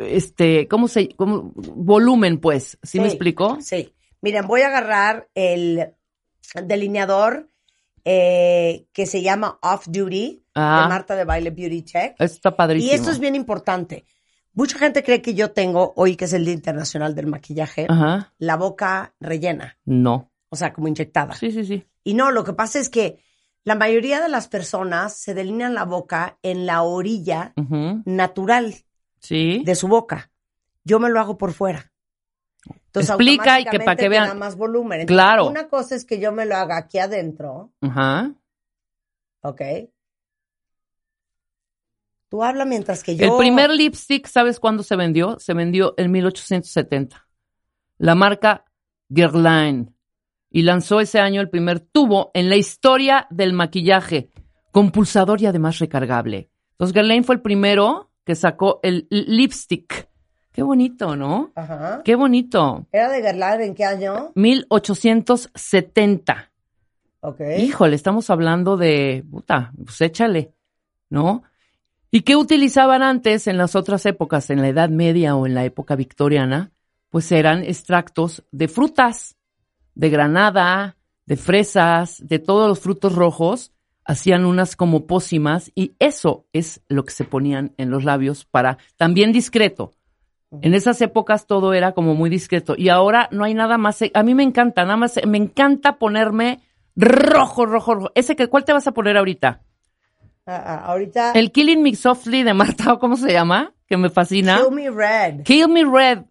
este, 0.00 0.68
¿cómo 0.68 0.88
se, 0.88 1.08
cómo, 1.16 1.52
volumen 1.54 2.38
pues, 2.38 2.78
¿sí, 2.82 3.00
me 3.00 3.06
explico? 3.06 3.58
Sí. 3.60 3.94
Miren, 4.22 4.46
voy 4.46 4.62
a 4.62 4.68
agarrar 4.68 5.28
el 5.34 5.92
delineador 6.64 7.50
eh, 8.04 8.86
que 8.92 9.06
se 9.06 9.22
llama 9.22 9.58
Off 9.62 9.86
Duty 9.88 10.42
Ah. 10.58 10.82
de 10.82 10.88
Marta 10.88 11.14
de 11.14 11.24
Baile 11.24 11.50
Beauty 11.50 11.82
Check. 11.82 12.14
Está 12.18 12.56
padrísimo. 12.56 12.90
Y 12.90 12.94
esto 12.94 13.10
es 13.10 13.18
bien 13.18 13.34
importante. 13.34 14.06
Mucha 14.54 14.78
gente 14.78 15.02
cree 15.02 15.20
que 15.20 15.34
yo 15.34 15.50
tengo, 15.50 15.92
hoy 15.96 16.16
que 16.16 16.24
es 16.24 16.32
el 16.32 16.46
Día 16.46 16.54
Internacional 16.54 17.14
del 17.14 17.26
Maquillaje, 17.26 17.86
Ajá, 17.90 18.32
la 18.38 18.56
boca 18.56 19.14
rellena, 19.20 19.76
no. 19.84 20.32
o 20.48 20.56
sea, 20.56 20.72
como 20.72 20.88
inyectada. 20.88 21.34
Sí, 21.34 21.50
sí, 21.52 21.66
sí. 21.66 21.84
Y 22.04 22.14
no, 22.14 22.30
lo 22.30 22.42
que 22.42 22.54
pasa 22.54 22.78
es 22.78 22.88
que 22.88 23.18
la 23.66 23.74
mayoría 23.74 24.20
de 24.22 24.28
las 24.28 24.46
personas 24.48 25.18
se 25.18 25.34
delinean 25.34 25.74
la 25.74 25.84
boca 25.84 26.38
en 26.42 26.64
la 26.66 26.82
orilla 26.82 27.52
natural 28.06 28.74
Sí. 29.18 29.62
de 29.64 29.74
su 29.74 29.88
boca. 29.88 30.30
Yo 30.84 31.00
me 31.00 31.10
lo 31.10 31.18
hago 31.18 31.36
por 31.36 31.52
fuera. 31.52 31.92
Entonces, 32.86 33.10
Explica 33.10 33.58
y 33.60 33.64
que 33.64 33.80
para 33.80 33.96
que 33.96 34.08
vean- 34.08 34.38
más 34.38 34.56
volumen. 34.56 35.00
Entonces, 35.00 35.16
Claro. 35.22 35.48
Una 35.48 35.68
cosa 35.68 35.96
es 35.96 36.04
que 36.04 36.20
yo 36.20 36.30
me 36.30 36.46
lo 36.46 36.54
haga 36.56 36.76
aquí 36.76 36.98
adentro, 36.98 37.72
Ajá. 37.80 38.32
¿ok? 39.42 39.60
Tú 42.28 42.42
habla 42.44 42.64
mientras 42.64 43.02
que 43.02 43.16
yo... 43.16 43.24
El 43.26 43.36
primer 43.38 43.70
lipstick, 43.70 44.26
¿sabes 44.28 44.58
cuándo 44.60 44.82
se 44.84 44.94
vendió? 44.96 45.38
Se 45.40 45.54
vendió 45.54 45.94
en 45.96 46.10
1870. 46.12 47.26
La 47.98 48.14
marca 48.14 48.64
Guerlain. 49.08 49.95
Y 50.56 50.62
lanzó 50.62 51.00
ese 51.02 51.20
año 51.20 51.42
el 51.42 51.50
primer 51.50 51.80
tubo 51.80 52.30
en 52.32 52.48
la 52.48 52.56
historia 52.56 53.26
del 53.28 53.52
maquillaje, 53.52 54.30
con 54.72 54.90
pulsador 54.90 55.42
y 55.42 55.44
además 55.44 55.78
recargable. 55.80 56.48
Entonces 56.70 56.94
Guerlain 56.94 57.24
fue 57.24 57.34
el 57.34 57.42
primero 57.42 58.10
que 58.24 58.34
sacó 58.34 58.80
el 58.82 59.06
lipstick. 59.10 60.08
Qué 60.52 60.62
bonito, 60.62 61.14
¿no? 61.14 61.52
Ajá. 61.56 62.00
Qué 62.02 62.14
bonito. 62.14 62.86
¿Era 62.90 63.10
de 63.10 63.20
Guerlain 63.20 63.60
en 63.60 63.74
qué 63.74 63.84
año? 63.84 64.32
1870. 64.34 66.50
Ok. 67.20 67.40
Híjole, 67.58 67.94
estamos 67.94 68.30
hablando 68.30 68.78
de, 68.78 69.26
puta, 69.30 69.74
pues 69.84 70.00
échale, 70.00 70.54
¿no? 71.10 71.42
¿Y 72.10 72.22
qué 72.22 72.34
utilizaban 72.34 73.02
antes 73.02 73.46
en 73.46 73.58
las 73.58 73.76
otras 73.76 74.06
épocas, 74.06 74.48
en 74.48 74.62
la 74.62 74.68
Edad 74.68 74.88
Media 74.88 75.36
o 75.36 75.46
en 75.46 75.52
la 75.52 75.66
época 75.66 75.96
victoriana? 75.96 76.72
Pues 77.10 77.30
eran 77.30 77.62
extractos 77.62 78.42
de 78.52 78.68
frutas, 78.68 79.35
de 79.96 80.10
granada, 80.10 80.96
de 81.26 81.36
fresas, 81.36 82.24
de 82.24 82.38
todos 82.38 82.68
los 82.68 82.78
frutos 82.78 83.14
rojos, 83.14 83.72
hacían 84.04 84.44
unas 84.44 84.76
como 84.76 85.06
pócimas 85.06 85.72
y 85.74 85.94
eso 85.98 86.46
es 86.52 86.82
lo 86.88 87.04
que 87.04 87.12
se 87.12 87.24
ponían 87.24 87.74
en 87.78 87.90
los 87.90 88.04
labios 88.04 88.44
para, 88.44 88.78
también 88.96 89.32
discreto. 89.32 89.92
En 90.62 90.74
esas 90.74 91.02
épocas 91.02 91.46
todo 91.46 91.74
era 91.74 91.92
como 91.92 92.14
muy 92.14 92.30
discreto 92.30 92.74
y 92.78 92.88
ahora 92.88 93.28
no 93.32 93.44
hay 93.44 93.52
nada 93.52 93.78
más. 93.78 93.98
A 94.14 94.22
mí 94.22 94.34
me 94.34 94.44
encanta, 94.44 94.84
nada 94.84 94.96
más, 94.96 95.18
me 95.26 95.38
encanta 95.38 95.98
ponerme 95.98 96.60
rojo, 96.94 97.66
rojo, 97.66 97.94
rojo. 97.96 98.12
Ese 98.14 98.36
que, 98.36 98.46
¿cuál 98.46 98.64
te 98.64 98.72
vas 98.72 98.86
a 98.86 98.92
poner 98.92 99.16
ahorita? 99.16 99.62
Ah, 100.46 100.62
ah, 100.64 100.84
ahorita... 100.92 101.32
El 101.32 101.50
Killing 101.50 101.82
Me 101.82 101.96
Softly 101.96 102.44
de 102.44 102.54
Marta, 102.54 102.92
¿o 102.92 102.98
¿cómo 103.00 103.16
se 103.16 103.32
llama? 103.32 103.74
Que 103.88 103.96
me 103.96 104.08
fascina. 104.08 104.58
Kill 104.58 104.72
Me 104.72 104.90
Red. 104.90 105.42
Kill 105.42 105.68
Me 105.68 105.84
Red. 105.84 106.22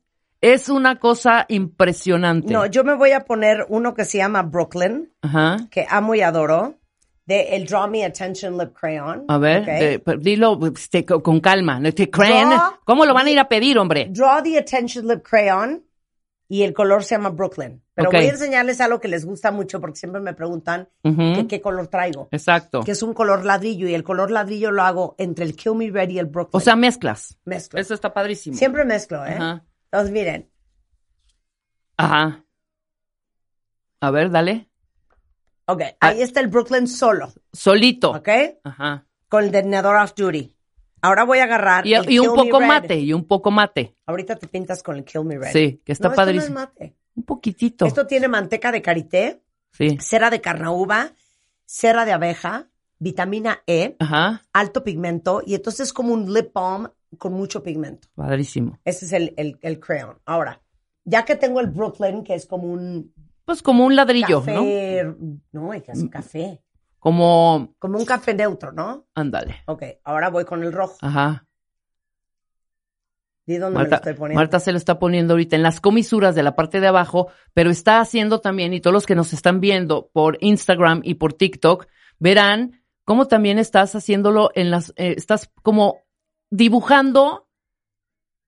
Es 0.53 0.69
una 0.69 0.99
cosa 0.99 1.45
impresionante. 1.49 2.53
No, 2.53 2.65
yo 2.67 2.83
me 2.83 2.93
voy 2.95 3.11
a 3.11 3.21
poner 3.21 3.65
uno 3.69 3.93
que 3.93 4.05
se 4.05 4.19
llama 4.19 4.43
Brooklyn, 4.43 5.11
Ajá. 5.21 5.57
que 5.71 5.85
amo 5.89 6.13
y 6.15 6.21
adoro, 6.21 6.75
de 7.25 7.55
el 7.55 7.65
Draw 7.65 7.89
Me 7.89 8.05
Attention 8.05 8.57
Lip 8.57 8.73
Crayon. 8.79 9.25
A 9.27 9.37
ver, 9.39 10.03
dilo 10.19 10.59
este, 10.67 11.03
co- 11.05 11.23
con 11.23 11.39
calma. 11.39 11.81
Este, 11.83 12.09
crayon. 12.11 12.49
Draw 12.49 12.73
¿Cómo 12.85 13.05
lo 13.05 13.13
van 13.15 13.25
a 13.27 13.31
ir 13.31 13.39
a 13.39 13.47
pedir, 13.47 13.77
hombre? 13.79 14.07
Draw 14.11 14.43
the 14.43 14.59
Attention 14.59 15.07
Lip 15.07 15.23
Crayon 15.23 15.83
y 16.47 16.61
el 16.61 16.73
color 16.73 17.03
se 17.03 17.15
llama 17.15 17.29
Brooklyn. 17.29 17.81
Pero 17.95 18.11
voy 18.11 18.25
a 18.25 18.29
enseñarles 18.29 18.81
algo 18.81 18.99
que 18.99 19.07
les 19.07 19.25
gusta 19.25 19.51
mucho 19.51 19.79
porque 19.81 19.97
siempre 19.97 20.21
me 20.21 20.33
preguntan 20.33 20.89
que 21.01 21.45
qué 21.47 21.61
color 21.61 21.87
traigo. 21.87 22.27
Exacto. 22.31 22.83
Que 22.83 22.91
es 22.91 23.01
un 23.01 23.13
color 23.13 23.45
ladrillo 23.45 23.87
y 23.87 23.95
el 23.95 24.03
color 24.03 24.29
ladrillo 24.29 24.69
lo 24.69 24.83
hago 24.83 25.15
entre 25.17 25.45
el 25.45 25.55
Kill 25.55 25.75
Me 25.75 25.89
Red 25.89 26.09
y 26.09 26.19
el 26.19 26.25
Brooklyn. 26.27 26.51
O 26.57 26.59
sea, 26.59 26.75
mezclas. 26.75 27.39
mezclo. 27.45 27.79
Eso 27.79 27.93
está 27.95 28.13
padrísimo. 28.13 28.55
Siempre 28.57 28.83
mezclo, 28.85 29.25
¿eh? 29.25 29.33
Ajá. 29.33 29.63
Miren, 30.03 30.49
Ajá. 31.97 32.43
A 34.01 34.11
ver, 34.11 34.29
dale. 34.29 34.69
ok, 35.65 35.81
Ah. 35.99 36.07
ahí 36.09 36.21
está 36.21 36.39
el 36.41 36.47
Brooklyn 36.47 36.87
solo, 36.87 37.31
Solito. 37.53 38.11
¿ok? 38.11 38.29
Ajá. 38.63 39.05
Con 39.29 39.45
el 39.45 39.51
delineador 39.51 39.95
off 39.97 40.13
duty. 40.15 40.53
Ahora 41.01 41.23
voy 41.23 41.39
a 41.39 41.43
agarrar 41.43 41.85
Y, 41.85 41.93
el 41.93 42.09
y 42.09 42.19
un 42.19 42.27
Kill 42.27 42.35
Me 42.35 42.43
poco 42.45 42.59
Red. 42.59 42.67
mate, 42.67 42.95
y 42.99 43.13
un 43.13 43.25
poco 43.25 43.51
mate. 43.51 43.95
Ahorita 44.05 44.35
te 44.35 44.47
pintas 44.47 44.81
con 44.83 44.97
el 44.97 45.05
Kill 45.05 45.23
Me 45.23 45.37
Red. 45.37 45.51
Sí, 45.53 45.81
que 45.85 45.91
está 45.91 46.09
no, 46.09 46.15
padrísimo. 46.15 46.59
Esto 46.59 46.59
no 46.59 46.83
es 46.85 46.89
mate. 46.89 46.95
Un 47.15 47.23
poquitito. 47.23 47.85
Esto 47.85 48.05
tiene 48.07 48.27
manteca 48.27 48.71
de 48.71 48.81
karité, 48.81 49.41
Sí. 49.71 49.97
cera 50.01 50.29
de 50.29 50.41
carnaúba, 50.41 51.11
cera 51.65 52.05
de 52.05 52.11
abeja, 52.13 52.67
vitamina 52.99 53.61
E, 53.67 53.95
Ajá. 53.99 54.41
alto 54.53 54.83
pigmento 54.83 55.41
y 55.45 55.55
entonces 55.55 55.87
es 55.87 55.93
como 55.93 56.13
un 56.13 56.33
lip 56.33 56.51
balm 56.53 56.89
con 57.17 57.33
mucho 57.33 57.63
pigmento. 57.63 58.07
Padrísimo. 58.15 58.79
Ese 58.85 59.05
es 59.05 59.13
el, 59.13 59.33
el, 59.37 59.57
el 59.61 59.79
crayon. 59.79 60.17
Ahora, 60.25 60.61
ya 61.03 61.25
que 61.25 61.35
tengo 61.35 61.59
el 61.59 61.67
Brooklyn, 61.67 62.23
que 62.23 62.33
es 62.35 62.45
como 62.45 62.67
un 62.67 63.13
Pues 63.45 63.61
como 63.61 63.85
un 63.85 63.95
ladrillo, 63.95 64.39
¿no? 64.39 64.43
café, 64.45 65.15
no, 65.51 65.71
hay 65.71 65.81
que 65.81 65.91
hacer 65.91 66.09
café, 66.09 66.61
Como, 66.99 67.75
como 67.79 67.97
un 67.99 68.05
café 68.05 68.33
neutro, 68.33 68.71
¿no? 68.71 69.05
ándale. 69.13 69.57
Ok, 69.67 69.83
ahora 70.03 70.29
voy 70.29 70.45
con 70.45 70.63
el 70.63 70.71
rojo. 70.73 70.97
Ajá. 71.01 71.45
Di 73.47 73.57
dónde 73.57 73.77
me 73.83 73.87
lo 73.87 73.95
estoy 73.95 74.13
poniendo. 74.15 74.39
Marta 74.41 74.59
se 74.59 74.71
lo 74.71 74.77
está 74.79 74.97
poniendo 74.97 75.33
ahorita 75.33 75.55
en 75.55 75.61
las 75.61 75.79
comisuras 75.79 76.33
de 76.33 76.41
la 76.41 76.55
parte 76.55 76.79
de 76.79 76.87
abajo, 76.87 77.27
pero 77.53 77.69
está 77.69 77.99
haciendo 77.99 78.41
también, 78.41 78.73
y 78.73 78.81
todos 78.81 78.93
los 78.95 79.05
que 79.05 79.13
nos 79.13 79.33
están 79.33 79.59
viendo 79.59 80.09
por 80.11 80.39
Instagram 80.41 81.01
y 81.03 81.13
por 81.13 81.33
TikTok, 81.33 81.85
verán 82.17 82.81
cómo 83.03 83.27
también 83.27 83.59
estás 83.59 83.93
haciéndolo 83.93 84.49
en 84.55 84.71
las, 84.71 84.89
eh, 84.95 85.13
estás 85.15 85.51
como 85.61 86.04
dibujando, 86.49 87.47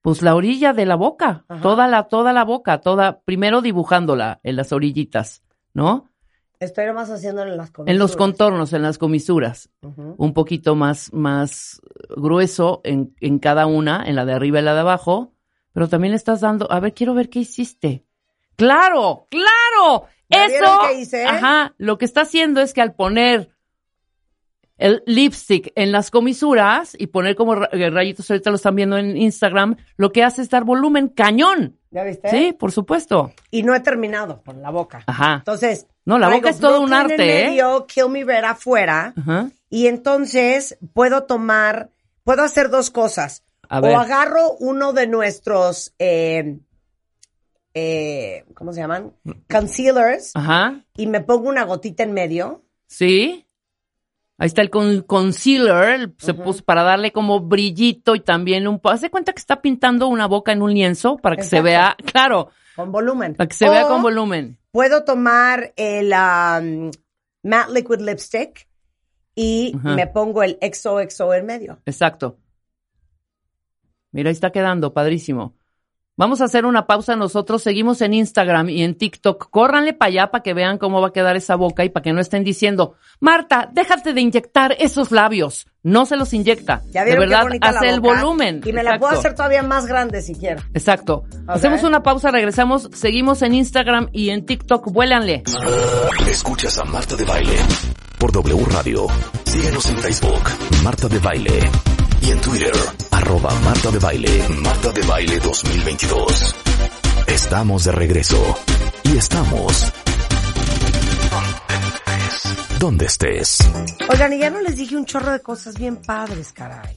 pues 0.01 0.22
la 0.22 0.36
orilla 0.36 0.74
de 0.74 0.86
la 0.86 0.96
boca, 0.96 1.46
Ajá. 1.48 1.62
toda 1.62 1.88
la, 1.88 2.04
toda 2.08 2.34
la 2.34 2.44
boca, 2.46 2.80
toda, 2.82 3.22
primero 3.22 3.62
dibujándola 3.62 4.39
en 4.44 4.56
las 4.56 4.72
orillitas, 4.72 5.44
¿no? 5.74 6.10
Estoy 6.60 6.88
nomás 6.88 7.12
haciéndolo 7.12 7.51
en 7.51 7.58
las 7.58 7.70
comisuras. 7.70 7.94
en 7.94 8.00
los 8.00 8.16
contornos, 8.16 8.74
en 8.74 8.82
las 8.82 8.98
comisuras. 8.98 9.70
Un 9.82 10.34
poquito 10.34 10.75
más, 10.75 11.13
más 11.13 11.80
grueso 12.10 12.82
en, 12.84 13.13
en 13.20 13.38
cada 13.38 13.68
una, 13.68 14.04
en 14.08 14.16
la 14.16 14.25
de 14.25 14.34
arriba 14.34 14.60
y 14.60 14.63
la 14.63 14.74
de 14.74 14.80
abajo. 14.80 15.34
Pero 15.74 15.88
también 15.88 16.13
le 16.13 16.18
estás 16.18 16.42
dando, 16.42 16.72
a 16.72 16.80
ver, 16.80 16.96
quiero 16.96 17.13
ver 17.13 17.30
qué 17.30 17.39
hiciste. 17.39 18.06
¡Claro! 18.56 19.27
¡Claro! 19.30 20.08
¿Ya 20.30 20.46
Eso. 20.46 20.80
qué 20.88 21.00
hice? 21.00 21.25
Ajá. 21.25 21.75
Lo 21.77 22.00
que 22.00 22.06
está 22.06 22.22
haciendo 22.22 22.60
es 22.62 22.74
que 22.74 22.82
al 22.82 22.96
poner 22.96 23.56
el 24.77 25.03
lipstick 25.05 25.72
en 25.75 25.91
las 25.91 26.12
comisuras 26.12 26.96
y 26.98 27.07
poner 27.07 27.36
como 27.36 27.55
eh, 27.55 27.89
rayitos, 27.89 28.29
ahorita 28.29 28.50
lo 28.50 28.57
están 28.57 28.75
viendo 28.75 28.98
en 28.98 29.17
Instagram, 29.17 29.75
lo 29.98 30.12
que 30.12 30.24
hace 30.24 30.41
es 30.41 30.50
dar 30.50 30.63
volumen 30.63 31.10
cañón. 31.10 31.77
¿Ya 31.89 32.03
viste? 32.03 32.29
Sí, 32.29 32.53
por 32.53 32.72
supuesto. 32.72 33.31
Y 33.50 33.63
no 33.63 33.74
he 33.74 33.79
terminado 33.79 34.41
con 34.43 34.62
la 34.62 34.69
boca. 34.69 35.03
Ajá. 35.07 35.36
Entonces. 35.38 35.88
No, 36.05 36.19
la 36.19 36.29
boca 36.29 36.50
es 36.50 36.60
todo 36.60 36.81
un 36.81 36.89
Brooklyn 36.89 37.12
en 37.12 37.12
arte, 37.12 37.43
¿eh? 37.43 37.48
medio, 37.50 37.86
Kill 37.88 38.10
Me 38.10 38.24
Red 38.24 38.43
afuera. 38.43 39.13
Ajá. 39.17 39.50
Y 39.69 39.88
entonces 39.88 40.77
puedo 40.93 41.24
tomar, 41.24 41.89
puedo 42.24 42.43
hacer 42.43 42.69
dos 42.69 42.91
cosas. 42.91 43.43
A 43.67 43.81
ver. 43.81 43.96
O 43.96 44.00
agarro 44.00 44.53
uno 44.60 44.93
de 44.93 45.07
nuestros, 45.07 45.93
eh, 46.00 46.60
eh, 47.74 48.46
¿cómo 48.53 48.72
se 48.72 48.79
llaman? 48.79 49.13
Concealers 49.50 50.31
Ajá. 50.36 50.86
y 50.96 51.07
me 51.07 51.22
pongo 51.22 51.50
una 51.50 51.63
gotita 51.63 52.03
en 52.03 52.13
medio. 52.13 52.63
Sí. 52.88 53.47
Ahí 54.39 54.46
está 54.48 54.62
el 54.62 54.70
con- 54.70 55.01
concealer, 55.01 56.13
se 56.20 56.34
puso 56.36 56.63
para 56.63 56.84
darle 56.84 57.12
como 57.12 57.39
brillito 57.39 58.13
y 58.13 58.20
también 58.20 58.67
un 58.67 58.79
poco. 58.79 58.94
Hace 58.94 59.10
cuenta 59.10 59.34
que 59.34 59.39
está 59.39 59.62
pintando 59.62 60.08
una 60.08 60.27
boca 60.27 60.51
en 60.51 60.62
un 60.62 60.74
lienzo 60.74 61.17
para 61.17 61.36
que 61.36 61.44
se 61.44 61.60
vea, 61.62 61.98
claro, 62.06 62.50
Con 62.75 62.91
volumen. 62.91 63.34
para 63.34 63.48
que 63.48 63.56
se 63.56 63.67
vea 63.67 63.88
con 63.88 64.03
volumen. 64.03 64.60
Puedo 64.72 65.03
tomar 65.03 65.74
el 65.75 66.13
um, 66.13 66.91
matte 67.41 67.72
liquid 67.74 68.00
lipstick 68.01 68.67
y 69.34 69.75
me 69.84 70.06
pongo 70.06 70.44
el 70.44 70.60
XOXO 70.62 71.34
en 71.34 71.46
medio. 71.48 71.79
Exacto. 71.88 72.38
Mira, 74.12 74.29
ahí 74.29 74.34
está 74.34 74.51
quedando, 74.51 74.94
padrísimo. 74.94 75.56
Vamos 76.19 76.41
a 76.41 76.45
hacer 76.45 76.65
una 76.65 76.88
pausa 76.88 77.15
nosotros, 77.15 77.62
seguimos 77.62 78.01
en 78.01 78.15
Instagram 78.15 78.69
y 78.69 78.81
en 78.81 78.95
TikTok. 78.95 79.51
Córranle 79.51 79.93
para 79.93 80.09
allá 80.09 80.31
para 80.31 80.41
que 80.41 80.55
vean 80.55 80.79
cómo 80.79 81.00
va 81.00 81.09
a 81.09 81.13
quedar 81.13 81.36
esa 81.36 81.55
boca 81.55 81.86
y 81.86 81.89
para 81.89 82.01
que 82.01 82.12
no 82.12 82.19
estén 82.19 82.43
diciendo, 82.43 82.95
Marta, 83.19 83.69
déjate 83.71 84.15
de 84.15 84.21
inyectar 84.21 84.75
esos 84.79 85.12
labios. 85.12 85.67
No 85.83 86.07
se 86.07 86.17
los 86.17 86.33
inyecta. 86.33 86.81
Ya 86.89 87.05
de 87.05 87.19
verdad, 87.19 87.45
hace 87.62 87.89
el 87.89 88.00
volumen. 88.00 88.62
Y 88.65 88.74
me 88.74 88.81
la 88.81 88.97
puedo 88.97 89.13
hacer 89.13 89.36
todavía 89.36 89.62
más 89.62 89.86
grande 89.86 90.24
si 90.24 90.33
quiero. 90.33 90.63
Exacto. 90.74 91.25
Hacemos 91.45 91.83
una 91.83 92.01
pausa, 92.01 92.31
regresamos, 92.31 92.89
seguimos 92.93 93.43
en 93.43 93.53
Instagram 93.53 94.09
y 94.12 94.31
en 94.31 94.43
TikTok. 94.43 94.91
Vuélanle. 94.91 95.43
Escuchas 96.27 96.79
a 96.79 96.83
Marta 96.86 97.15
de 97.15 97.25
Baile 97.25 97.57
por 98.17 98.31
W 98.31 98.65
Radio. 98.71 99.05
Síguenos 99.45 99.88
en 99.91 99.97
Facebook, 100.00 100.50
Marta 100.83 101.07
de 101.07 101.19
Baile. 101.19 101.59
Y 102.27 102.31
en 102.31 102.41
Twitter, 102.41 102.74
arroba 103.12 103.53
Marta 103.63 103.89
de 103.91 104.00
Baile. 104.00 104.50
Marta 104.62 104.91
de 104.91 105.01
Baile 105.03 105.39
2022. 105.39 106.55
Estamos 107.27 107.86
de 107.86 107.91
regreso. 107.93 108.57
Y 109.03 109.17
estamos... 109.17 109.91
Donde 112.79 113.05
estés. 113.05 113.57
Oigan, 114.10 114.34
y 114.34 114.39
ya 114.39 114.50
no 114.50 114.62
les 114.62 114.75
dije 114.77 114.96
un 114.98 115.05
chorro 115.05 115.31
de 115.31 115.39
cosas 115.39 115.77
bien 115.79 115.96
padres, 115.98 116.51
caray. 116.53 116.96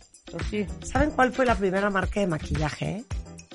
sí. 0.51 0.67
¿Saben 0.83 1.11
cuál 1.13 1.33
fue 1.33 1.47
la 1.47 1.55
primera 1.55 1.89
marca 1.91 2.21
de 2.21 2.27
maquillaje? 2.27 3.05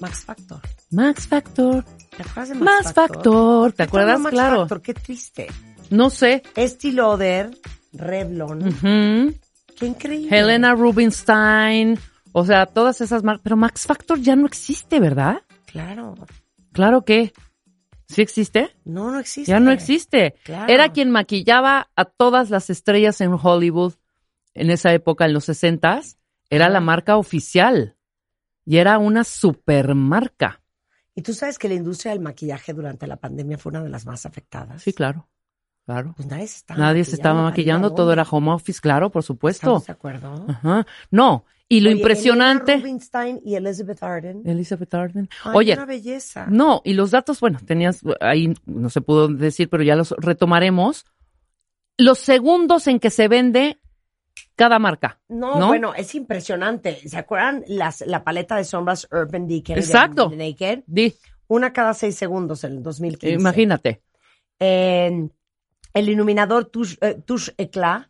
Max 0.01 0.23
Factor. 0.25 0.61
Max 0.91 1.27
Factor. 1.27 1.83
¿Te 2.15 2.23
acuerdas 2.23 2.49
de 2.49 2.55
Max 2.55 2.93
Factor. 2.93 3.71
¿Te 3.73 3.87
¿Cuándo 3.87 4.13
acuerdas? 4.13 4.19
Max 4.21 4.33
Claro. 4.33 4.59
Factor? 4.61 4.81
Qué 4.81 4.93
triste. 4.93 5.47
No 5.91 6.09
sé. 6.09 6.41
Estee 6.55 6.93
Lauder, 6.93 7.51
Revlon. 7.93 9.35
Qué 9.75 9.85
increíble. 9.85 10.37
Helena 10.37 10.73
Rubinstein. 10.73 11.99
O 12.31 12.45
sea, 12.45 12.65
todas 12.65 13.01
esas 13.01 13.23
marcas. 13.23 13.43
Pero 13.43 13.57
Max 13.57 13.85
Factor 13.85 14.19
ya 14.19 14.35
no 14.35 14.45
existe, 14.45 14.99
¿verdad? 14.99 15.41
Claro. 15.65 16.15
Claro 16.71 17.03
que. 17.03 17.33
¿Sí 18.07 18.21
existe? 18.21 18.75
No, 18.83 19.11
no 19.11 19.19
existe. 19.19 19.51
Ya 19.51 19.59
no 19.59 19.71
existe. 19.71 20.35
Claro. 20.43 20.71
Era 20.71 20.89
quien 20.89 21.09
maquillaba 21.09 21.89
a 21.95 22.05
todas 22.05 22.49
las 22.49 22.69
estrellas 22.69 23.19
en 23.21 23.31
Hollywood 23.33 23.93
en 24.53 24.69
esa 24.69 24.93
época, 24.93 25.25
en 25.25 25.33
los 25.33 25.45
sesentas. 25.45 26.17
Era 26.49 26.69
la 26.69 26.81
marca 26.81 27.17
oficial. 27.17 27.97
Y 28.65 28.77
era 28.77 28.97
una 28.99 29.23
supermarca. 29.23 30.61
Y 31.15 31.21
tú 31.21 31.33
sabes 31.33 31.57
que 31.57 31.69
la 31.69 31.75
industria 31.75 32.11
del 32.11 32.21
maquillaje 32.21 32.73
durante 32.73 33.07
la 33.07 33.15
pandemia 33.15 33.57
fue 33.57 33.71
una 33.71 33.83
de 33.83 33.89
las 33.89 34.05
más 34.05 34.25
afectadas. 34.25 34.83
Sí, 34.83 34.91
claro. 34.91 35.29
Claro. 35.85 36.13
Pues 36.15 36.27
nadie 36.27 36.47
se 36.47 36.57
estaba 36.57 36.79
Nadie 36.79 37.03
se 37.03 37.15
estaba 37.15 37.43
maquillando, 37.43 37.93
todo 37.93 38.11
era 38.11 38.23
home 38.29 38.51
office, 38.51 38.81
claro, 38.81 39.11
por 39.11 39.21
supuesto. 39.23 39.77
¿Estamos 39.77 39.85
de 39.85 39.93
acuerdo? 39.93 40.45
Ajá. 40.49 40.87
No, 41.11 41.45
y 41.69 41.79
lo 41.81 41.89
Oye, 41.89 41.97
impresionante. 41.97 42.73
Elena 42.73 42.83
Rubinstein 42.87 43.41
y 43.45 43.55
Elizabeth 43.55 44.01
Arden. 44.03 44.41
Elizabeth 44.45 44.93
Arden. 44.93 45.29
Ay, 45.43 45.51
Oye, 45.55 45.73
una 45.73 45.85
belleza. 45.85 46.47
no, 46.49 46.81
y 46.83 46.93
los 46.93 47.11
datos, 47.11 47.39
bueno, 47.39 47.59
tenías 47.63 48.01
ahí, 48.19 48.53
no 48.65 48.89
se 48.89 49.01
pudo 49.01 49.27
decir, 49.27 49.69
pero 49.69 49.83
ya 49.83 49.95
los 49.95 50.11
retomaremos. 50.17 51.05
Los 51.97 52.17
segundos 52.19 52.87
en 52.87 52.99
que 52.99 53.09
se 53.09 53.27
vende 53.27 53.79
cada 54.55 54.79
marca. 54.79 55.19
No, 55.29 55.59
¿no? 55.59 55.67
bueno, 55.67 55.93
es 55.93 56.13
impresionante. 56.15 57.07
¿Se 57.07 57.17
acuerdan 57.17 57.63
las, 57.67 58.01
la 58.01 58.23
paleta 58.23 58.55
de 58.57 58.63
sombras 58.65 59.07
Urban 59.11 59.47
Decay 59.47 59.75
de- 59.75 59.81
Exacto. 59.81 60.29
de 60.29 60.35
Naked? 60.37 60.79
Di, 60.87 61.13
Una 61.47 61.71
cada 61.71 61.93
seis 61.93 62.15
segundos 62.15 62.63
en 62.63 62.73
el 62.73 62.83
2015. 62.83 63.29
imagínate. 63.39 64.01
En 64.59 65.31
el 65.95 66.09
iluminador 66.09 66.65
Touche, 66.65 66.97
eh, 67.01 67.15
Touche 67.25 67.53
Eclat 67.57 68.07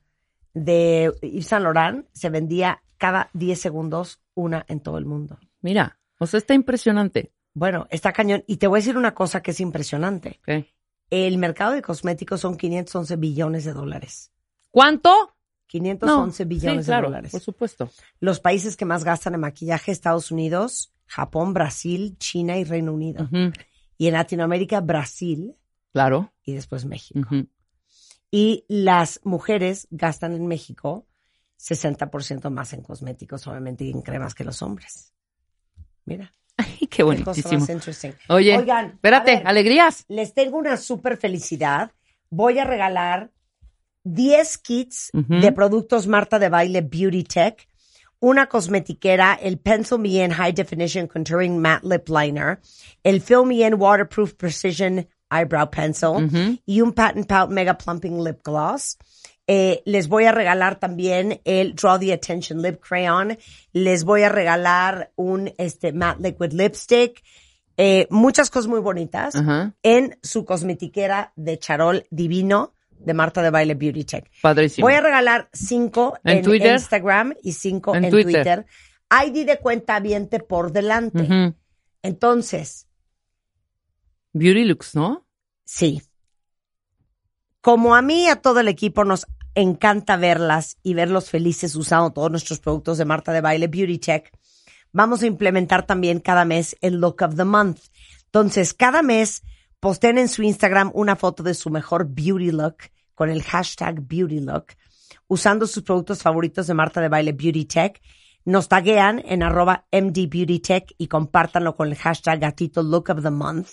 de 0.54 1.14
Yves 1.22 1.48
Saint 1.48 1.64
Laurent 1.64 2.06
se 2.12 2.30
vendía 2.30 2.82
cada 2.98 3.30
10 3.34 3.60
segundos 3.60 4.22
una 4.34 4.66
en 4.68 4.80
todo 4.82 4.98
el 4.98 5.06
mundo. 5.06 5.38
Mira, 5.62 5.98
o 6.20 6.28
sea, 6.28 6.38
está 6.38 6.54
impresionante. 6.54 7.32
Bueno, 7.54 7.88
está 7.90 8.12
cañón. 8.12 8.44
Y 8.48 8.58
te 8.58 8.68
voy 8.68 8.78
a 8.78 8.82
decir 8.82 8.98
una 8.98 9.14
cosa 9.14 9.42
que 9.42 9.52
es 9.52 9.60
impresionante. 9.62 10.40
¿Qué? 10.46 10.74
El 11.10 11.38
mercado 11.38 11.72
de 11.74 11.82
cosméticos 11.82 12.42
son 12.42 12.58
511 12.58 13.16
billones 13.16 13.64
de 13.66 13.74
dólares. 13.74 14.32
¿Cuánto? 14.72 15.36
511 15.68 16.44
No, 16.44 16.50
billones 16.50 16.86
sí, 16.86 16.90
claro, 16.90 17.08
de 17.08 17.12
dólares. 17.12 17.32
por 17.32 17.42
supuesto. 17.42 17.90
Los 18.20 18.40
países 18.40 18.76
que 18.76 18.86
más 18.86 19.04
gastan 19.04 19.34
en 19.36 19.40
maquillaje, 19.42 19.92
Estados 19.92 20.32
Unidos, 20.32 20.94
Japón, 21.06 21.54
Brasil, 21.54 22.18
China 22.18 22.58
y 22.58 22.64
Reino 22.64 22.94
Unido. 22.94 23.30
Y 23.98 24.08
en 24.08 24.14
Latinoamérica, 24.14 24.82
Brasil 24.82 25.56
Claro. 25.94 26.34
y 26.44 26.54
después 26.54 26.86
México. 26.86 27.28
Y 28.36 28.66
las 28.68 29.22
mujeres 29.24 29.88
gastan 29.92 30.34
en 30.34 30.46
México 30.46 31.08
60% 31.58 32.50
más 32.50 32.74
en 32.74 32.82
cosméticos, 32.82 33.48
obviamente, 33.48 33.86
y 33.86 33.92
en 33.92 34.02
cremas 34.02 34.36
que 34.36 34.44
los 34.44 34.62
hombres. 34.62 35.14
Mira, 36.04 36.34
Ay, 36.58 36.88
qué 36.90 37.04
buenísimo. 37.04 37.66
Oye, 38.28 38.58
Oigan, 38.58 38.88
espérate, 38.88 39.38
ver, 39.38 39.48
alegrías. 39.48 40.04
les 40.10 40.34
tengo 40.34 40.58
una 40.58 40.76
super 40.76 41.16
felicidad. 41.16 41.94
Voy 42.30 42.60
a 42.60 42.66
regalar 42.66 43.32
10 44.04 44.58
kits 44.58 45.12
de 45.14 45.52
productos 45.54 46.06
Marta 46.06 46.38
de 46.38 46.50
Baile 46.50 46.82
Beauty 46.82 47.24
Tech, 47.24 47.70
una 48.20 48.48
cosmetiquera, 48.48 49.40
el 49.42 49.60
Pencil 49.60 49.98
Me 50.00 50.22
In 50.22 50.32
High 50.32 50.52
Definition 50.52 51.08
Contouring 51.08 51.58
Matte 51.58 51.86
Lip 51.86 52.10
Liner, 52.10 52.60
el 53.02 53.22
Fill 53.22 53.46
Me 53.46 53.66
In 53.66 53.76
Waterproof 53.76 54.34
Precision 54.34 55.08
Eyebrow 55.40 55.70
Pencil 55.70 56.62
y 56.66 56.82
un 56.82 56.94
Patent 56.94 57.28
Pout 57.28 57.50
Mega 57.50 57.78
Plumping 57.78 58.24
Lip 58.24 58.40
Gloss. 58.44 58.98
Eh, 59.48 59.84
les 59.86 60.08
voy 60.08 60.26
a 60.26 60.32
regalar 60.32 60.80
también 60.80 61.40
el 61.46 61.76
Draw 61.76 62.00
the 62.00 62.14
Attention 62.14 62.62
Lip 62.62 62.82
Crayon. 62.82 63.38
Les 63.74 64.04
voy 64.04 64.24
a 64.24 64.30
regalar 64.30 65.12
un 65.16 65.54
este, 65.58 65.94
Matte 65.94 66.20
Liquid 66.22 66.52
Lipstick. 66.54 67.24
Eh, 67.78 68.08
muchas 68.10 68.50
cosas 68.50 68.68
muy 68.68 68.80
bonitas 68.80 69.36
en 69.84 70.18
su 70.24 70.46
cosmetiquera 70.46 71.34
de 71.36 71.60
charol 71.60 72.06
divino 72.10 72.74
de 72.90 73.14
Marta 73.14 73.42
de 73.42 73.50
Baile 73.50 73.76
Beauty 73.76 74.06
Tech. 74.06 74.32
Padrísimo. 74.42 74.88
Voy 74.88 74.94
a 74.94 75.02
regalar 75.02 75.50
cinco 75.52 76.18
¿En 76.24 76.38
en, 76.38 76.44
Twitter? 76.44 76.74
Instagram 76.74 77.34
y 77.44 77.52
cinco 77.52 77.94
En 77.94 78.06
en, 78.06 78.12
Twitter. 78.12 78.34
Twitter. 78.34 78.66
ID 79.28 79.46
de 79.46 79.60
cuenta 79.60 80.00
viente 80.00 80.40
por 80.40 80.72
delante. 80.72 81.54
Entonces, 82.02 82.88
Beauty 84.34 84.64
Looks, 84.66 84.96
¿no? 84.96 85.25
Sí. 85.66 86.02
Como 87.62 87.96
a 87.96 88.02
mí 88.02 88.26
y 88.26 88.28
a 88.28 88.38
todo 88.38 88.60
el 88.60 88.68
equipo 88.68 89.04
nos 89.04 89.26
encanta 89.56 90.18
verlas 90.18 90.78
y 90.84 90.94
verlos 90.94 91.30
felices 91.30 91.76
usando 91.76 92.12
todos 92.12 92.30
nuestros 92.30 92.60
productos 92.60 92.98
de 92.98 93.06
Marta 93.06 93.32
de 93.32 93.42
Baile 93.42 93.68
Beauty 93.68 93.98
Tech, 93.98 94.32
vamos 94.92 95.24
a 95.24 95.28
implementar 95.28 95.86
también 95.86 96.20
cada 96.20 96.46
mes 96.46 96.76
el 96.82 97.02
Look 97.02 97.22
of 97.22 97.36
the 97.36 97.46
Month. 97.46 97.80
Entonces, 98.26 98.74
cada 98.74 99.02
mes 99.02 99.44
posteen 99.80 100.18
en 100.18 100.28
su 100.28 100.44
Instagram 100.44 100.92
una 100.94 101.16
foto 101.16 101.42
de 101.42 101.54
su 101.54 101.70
mejor 101.70 102.08
beauty 102.10 102.52
look 102.52 102.78
con 103.14 103.30
el 103.30 103.44
hashtag 103.44 104.02
beauty 104.02 104.42
look, 104.42 104.68
usando 105.28 105.68
sus 105.68 105.84
productos 105.84 106.22
favoritos 106.22 106.68
de 106.68 106.74
Marta 106.74 107.02
de 107.02 107.10
Baile 107.10 107.32
Beauty 107.32 107.66
Tech. 107.66 108.02
Nos 108.44 108.68
taguean 108.68 109.24
en 109.26 109.42
arroba 109.42 109.86
MD 109.92 110.28
Beauty 110.30 110.62
y 110.98 111.08
compártanlo 111.08 111.76
con 111.76 111.88
el 111.88 111.96
hashtag 111.96 112.40
gatito 112.40 112.84
look 112.84 113.10
of 113.10 113.24
the 113.24 113.32
month. 113.32 113.70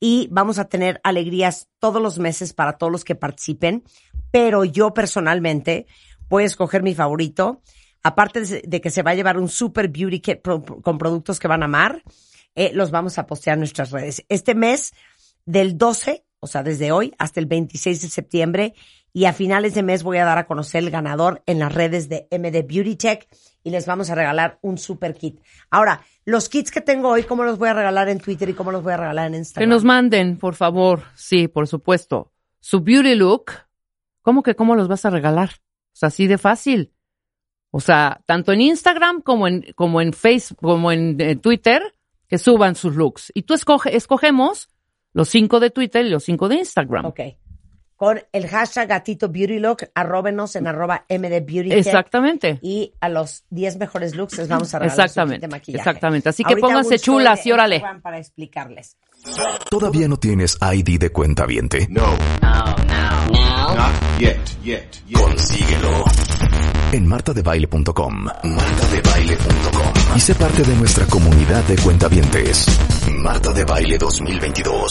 Y 0.00 0.28
vamos 0.32 0.58
a 0.58 0.64
tener 0.64 1.00
alegrías 1.04 1.68
todos 1.78 2.02
los 2.02 2.18
meses 2.18 2.54
para 2.54 2.78
todos 2.78 2.90
los 2.90 3.04
que 3.04 3.14
participen, 3.14 3.84
pero 4.30 4.64
yo 4.64 4.94
personalmente 4.94 5.86
voy 6.28 6.44
a 6.44 6.46
escoger 6.46 6.82
mi 6.82 6.94
favorito, 6.94 7.60
aparte 8.02 8.62
de 8.64 8.80
que 8.80 8.90
se 8.90 9.02
va 9.02 9.10
a 9.10 9.14
llevar 9.14 9.38
un 9.38 9.48
super 9.48 9.88
beauty 9.88 10.20
kit 10.20 10.40
con 10.82 10.98
productos 10.98 11.38
que 11.38 11.48
van 11.48 11.62
a 11.62 11.66
amar, 11.66 12.02
eh, 12.54 12.72
los 12.72 12.90
vamos 12.90 13.18
a 13.18 13.26
postear 13.26 13.54
en 13.54 13.60
nuestras 13.60 13.90
redes. 13.90 14.24
Este 14.28 14.54
mes, 14.54 14.92
del 15.44 15.76
12, 15.76 16.24
o 16.40 16.46
sea, 16.46 16.62
desde 16.62 16.92
hoy 16.92 17.12
hasta 17.18 17.40
el 17.40 17.46
26 17.46 18.02
de 18.02 18.08
septiembre, 18.08 18.74
y 19.12 19.24
a 19.24 19.32
finales 19.32 19.74
de 19.74 19.82
mes 19.82 20.02
voy 20.02 20.18
a 20.18 20.24
dar 20.24 20.38
a 20.38 20.46
conocer 20.46 20.82
el 20.84 20.90
ganador 20.90 21.42
en 21.46 21.58
las 21.58 21.74
redes 21.74 22.08
de 22.08 22.28
MD 22.30 22.66
Beauty 22.66 22.96
Tech 22.96 23.28
y 23.62 23.70
les 23.70 23.86
vamos 23.86 24.10
a 24.10 24.14
regalar 24.14 24.58
un 24.62 24.78
super 24.78 25.14
kit. 25.14 25.40
Ahora, 25.70 26.02
los 26.24 26.48
kits 26.48 26.70
que 26.70 26.80
tengo 26.80 27.08
hoy, 27.08 27.24
¿cómo 27.24 27.44
los 27.44 27.58
voy 27.58 27.68
a 27.68 27.74
regalar 27.74 28.08
en 28.08 28.20
Twitter 28.20 28.48
y 28.48 28.54
cómo 28.54 28.70
los 28.72 28.82
voy 28.82 28.92
a 28.92 28.96
regalar 28.96 29.26
en 29.26 29.32
Que 29.32 29.38
Instagram? 29.38 29.70
nos 29.70 29.84
manden, 29.84 30.38
por 30.38 30.54
favor. 30.54 31.02
Sí, 31.14 31.48
por 31.48 31.66
supuesto. 31.66 32.32
Su 32.60 32.80
beauty 32.80 33.14
look. 33.14 33.52
¿Cómo 34.22 34.42
que 34.42 34.54
cómo 34.54 34.76
los 34.76 34.86
vas 34.88 35.04
a 35.04 35.10
regalar? 35.10 35.50
O 35.92 35.96
sea, 35.96 36.08
así 36.08 36.26
de 36.26 36.38
fácil. 36.38 36.92
O 37.70 37.80
sea, 37.80 38.20
tanto 38.26 38.52
en 38.52 38.60
Instagram 38.60 39.22
como 39.22 39.48
en, 39.48 39.72
como 39.74 40.00
en 40.00 40.12
Facebook, 40.12 40.58
como 40.60 40.92
en 40.92 41.20
eh, 41.20 41.36
Twitter, 41.36 41.94
que 42.28 42.38
suban 42.38 42.74
sus 42.74 42.96
looks. 42.96 43.32
Y 43.34 43.42
tú 43.42 43.54
escoge, 43.54 43.96
escogemos 43.96 44.68
los 45.12 45.28
cinco 45.28 45.58
de 45.60 45.70
Twitter 45.70 46.04
y 46.04 46.10
los 46.10 46.24
cinco 46.24 46.48
de 46.48 46.56
Instagram. 46.56 47.06
Ok. 47.06 47.20
Con 48.00 48.18
el 48.32 48.48
hashtag 48.48 48.88
gatito 48.88 49.28
beauty 49.28 49.58
look, 49.58 49.90
arróbenos 49.94 50.56
en 50.56 50.66
arroba 50.66 51.04
MD 51.10 51.44
Beauty 51.44 51.68
Tech. 51.68 51.78
Exactamente. 51.80 52.58
Y 52.62 52.94
a 52.98 53.10
los 53.10 53.44
10 53.50 53.76
mejores 53.76 54.14
looks 54.14 54.38
les 54.38 54.48
vamos 54.48 54.72
a 54.72 54.78
regalar 54.78 55.04
Exactamente. 55.04 55.46
de 55.46 55.48
maquillaje. 55.48 55.80
Exactamente. 55.86 56.30
Así 56.30 56.42
que 56.42 56.54
Ahorita 56.54 56.66
pónganse 56.66 56.98
chulas 56.98 57.44
y 57.44 57.52
órale. 57.52 57.82
Para 58.00 58.16
explicarles. 58.16 58.96
¿Todavía 59.68 60.08
no 60.08 60.16
tienes 60.16 60.56
ID 60.62 60.98
de 60.98 61.10
cuenta 61.12 61.44
viente? 61.44 61.88
No. 61.90 62.06
Not 62.40 64.18
yet, 64.18 64.38
yet, 64.62 64.80
yet. 65.06 65.20
Consíguelo. 65.20 66.04
En 66.92 67.06
martadebaile.com. 67.06 68.24
Martadebaile.com. 68.44 70.16
Y 70.16 70.20
sé 70.20 70.34
parte 70.36 70.62
de 70.62 70.74
nuestra 70.76 71.04
comunidad 71.04 71.64
de 71.64 71.76
cuentavientes. 71.76 72.66
Marta 73.18 73.52
de 73.52 73.64
Baile 73.64 73.98
2022. 73.98 74.90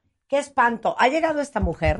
qué 0.31 0.37
espanto. 0.39 0.95
Ha 0.97 1.09
llegado 1.09 1.41
esta 1.41 1.59
mujer 1.59 1.99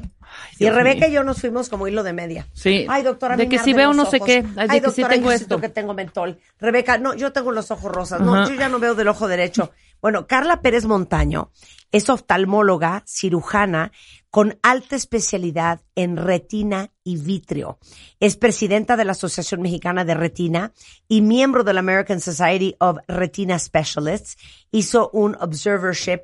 y 0.57 0.69
Rebeca 0.69 1.01
mío. 1.01 1.09
y 1.09 1.11
yo 1.15 1.23
nos 1.25 1.41
fuimos 1.41 1.67
como 1.67 1.89
hilo 1.89 2.01
de 2.01 2.13
media. 2.13 2.47
Sí. 2.53 2.85
Ay, 2.87 3.03
doctora, 3.03 3.35
De 3.35 3.49
que 3.49 3.59
si 3.59 3.73
veo 3.73 3.93
no 3.93 4.05
sé 4.05 4.21
qué. 4.21 4.37
Ay, 4.37 4.41
de 4.41 4.61
Ay, 4.61 4.67
que 4.81 4.89
sí 4.89 5.01
doctora, 5.01 5.09
tengo 5.09 5.25
yo 5.25 5.31
esto. 5.33 5.59
que 5.59 5.67
tengo 5.67 5.93
mentol. 5.93 6.39
Rebeca, 6.57 6.97
no, 6.97 7.13
yo 7.13 7.33
tengo 7.33 7.51
los 7.51 7.71
ojos 7.71 7.91
rosas. 7.91 8.21
No, 8.21 8.33
Ajá. 8.35 8.47
yo 8.49 8.55
ya 8.55 8.69
no 8.69 8.79
veo 8.79 8.95
del 8.95 9.09
ojo 9.09 9.27
derecho. 9.27 9.71
Bueno, 10.01 10.27
Carla 10.27 10.61
Pérez 10.61 10.85
Montaño 10.85 11.51
es 11.91 12.09
oftalmóloga, 12.09 13.03
cirujana, 13.05 13.91
con 14.29 14.57
alta 14.63 14.95
especialidad 14.95 15.81
en 15.95 16.15
retina 16.15 16.89
y 17.03 17.17
vitrio. 17.17 17.79
Es 18.21 18.37
presidenta 18.37 18.95
de 18.95 19.03
la 19.03 19.11
Asociación 19.11 19.61
Mexicana 19.61 20.05
de 20.05 20.13
Retina 20.13 20.71
y 21.09 21.21
miembro 21.21 21.65
de 21.65 21.73
la 21.73 21.81
American 21.81 22.21
Society 22.21 22.77
of 22.79 22.97
Retina 23.09 23.59
Specialists. 23.59 24.37
Hizo 24.71 25.09
un 25.11 25.35
observership 25.35 26.21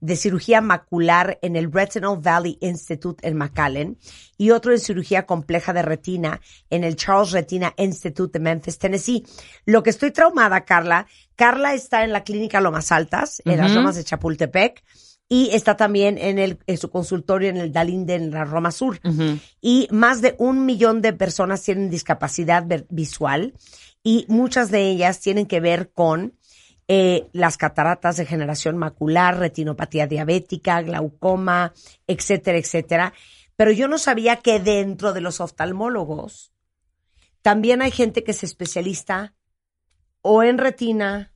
de 0.00 0.16
cirugía 0.16 0.60
macular 0.60 1.38
en 1.42 1.56
el 1.56 1.72
Retinal 1.72 2.18
Valley 2.18 2.58
Institute 2.60 3.26
en 3.26 3.36
McAllen 3.36 3.98
y 4.38 4.50
otro 4.50 4.72
en 4.72 4.78
cirugía 4.78 5.26
compleja 5.26 5.72
de 5.72 5.82
retina 5.82 6.40
en 6.70 6.84
el 6.84 6.96
Charles 6.96 7.32
Retina 7.32 7.74
Institute 7.76 8.38
de 8.38 8.42
Memphis, 8.42 8.78
Tennessee. 8.78 9.24
Lo 9.66 9.82
que 9.82 9.90
estoy 9.90 10.10
traumada, 10.10 10.64
Carla, 10.64 11.06
Carla 11.36 11.74
está 11.74 12.04
en 12.04 12.12
la 12.12 12.24
clínica 12.24 12.60
Lomas 12.60 12.92
Altas, 12.92 13.42
en 13.44 13.58
las. 13.58 13.70
Lomas 13.72 13.96
de 13.96 14.04
Chapultepec, 14.04 14.82
y 15.32 15.50
está 15.52 15.76
también 15.76 16.18
en, 16.18 16.40
el, 16.40 16.58
en 16.66 16.76
su 16.76 16.90
consultorio 16.90 17.50
en 17.50 17.56
el 17.56 17.72
Dalinde, 17.72 18.16
en 18.16 18.32
la 18.32 18.44
Roma 18.44 18.72
Sur. 18.72 19.00
Y 19.60 19.86
más 19.92 20.22
de 20.22 20.34
un 20.38 20.66
millón 20.66 21.02
de 21.02 21.12
personas 21.12 21.62
tienen 21.62 21.88
discapacidad 21.88 22.66
visual 22.88 23.54
y 24.02 24.26
muchas 24.28 24.72
de 24.72 24.90
ellas 24.90 25.20
tienen 25.20 25.46
que 25.46 25.60
ver 25.60 25.92
con 25.92 26.34
eh, 26.92 27.28
las 27.32 27.56
cataratas, 27.56 28.16
degeneración 28.16 28.76
macular, 28.76 29.38
retinopatía 29.38 30.08
diabética, 30.08 30.82
glaucoma, 30.82 31.72
etcétera, 32.08 32.58
etcétera. 32.58 33.12
Pero 33.54 33.70
yo 33.70 33.86
no 33.86 33.96
sabía 33.96 34.36
que 34.36 34.58
dentro 34.58 35.12
de 35.12 35.20
los 35.20 35.40
oftalmólogos 35.40 36.52
también 37.42 37.80
hay 37.80 37.92
gente 37.92 38.24
que 38.24 38.32
se 38.32 38.44
especialista 38.44 39.34
o 40.20 40.42
en 40.42 40.58
retina 40.58 41.32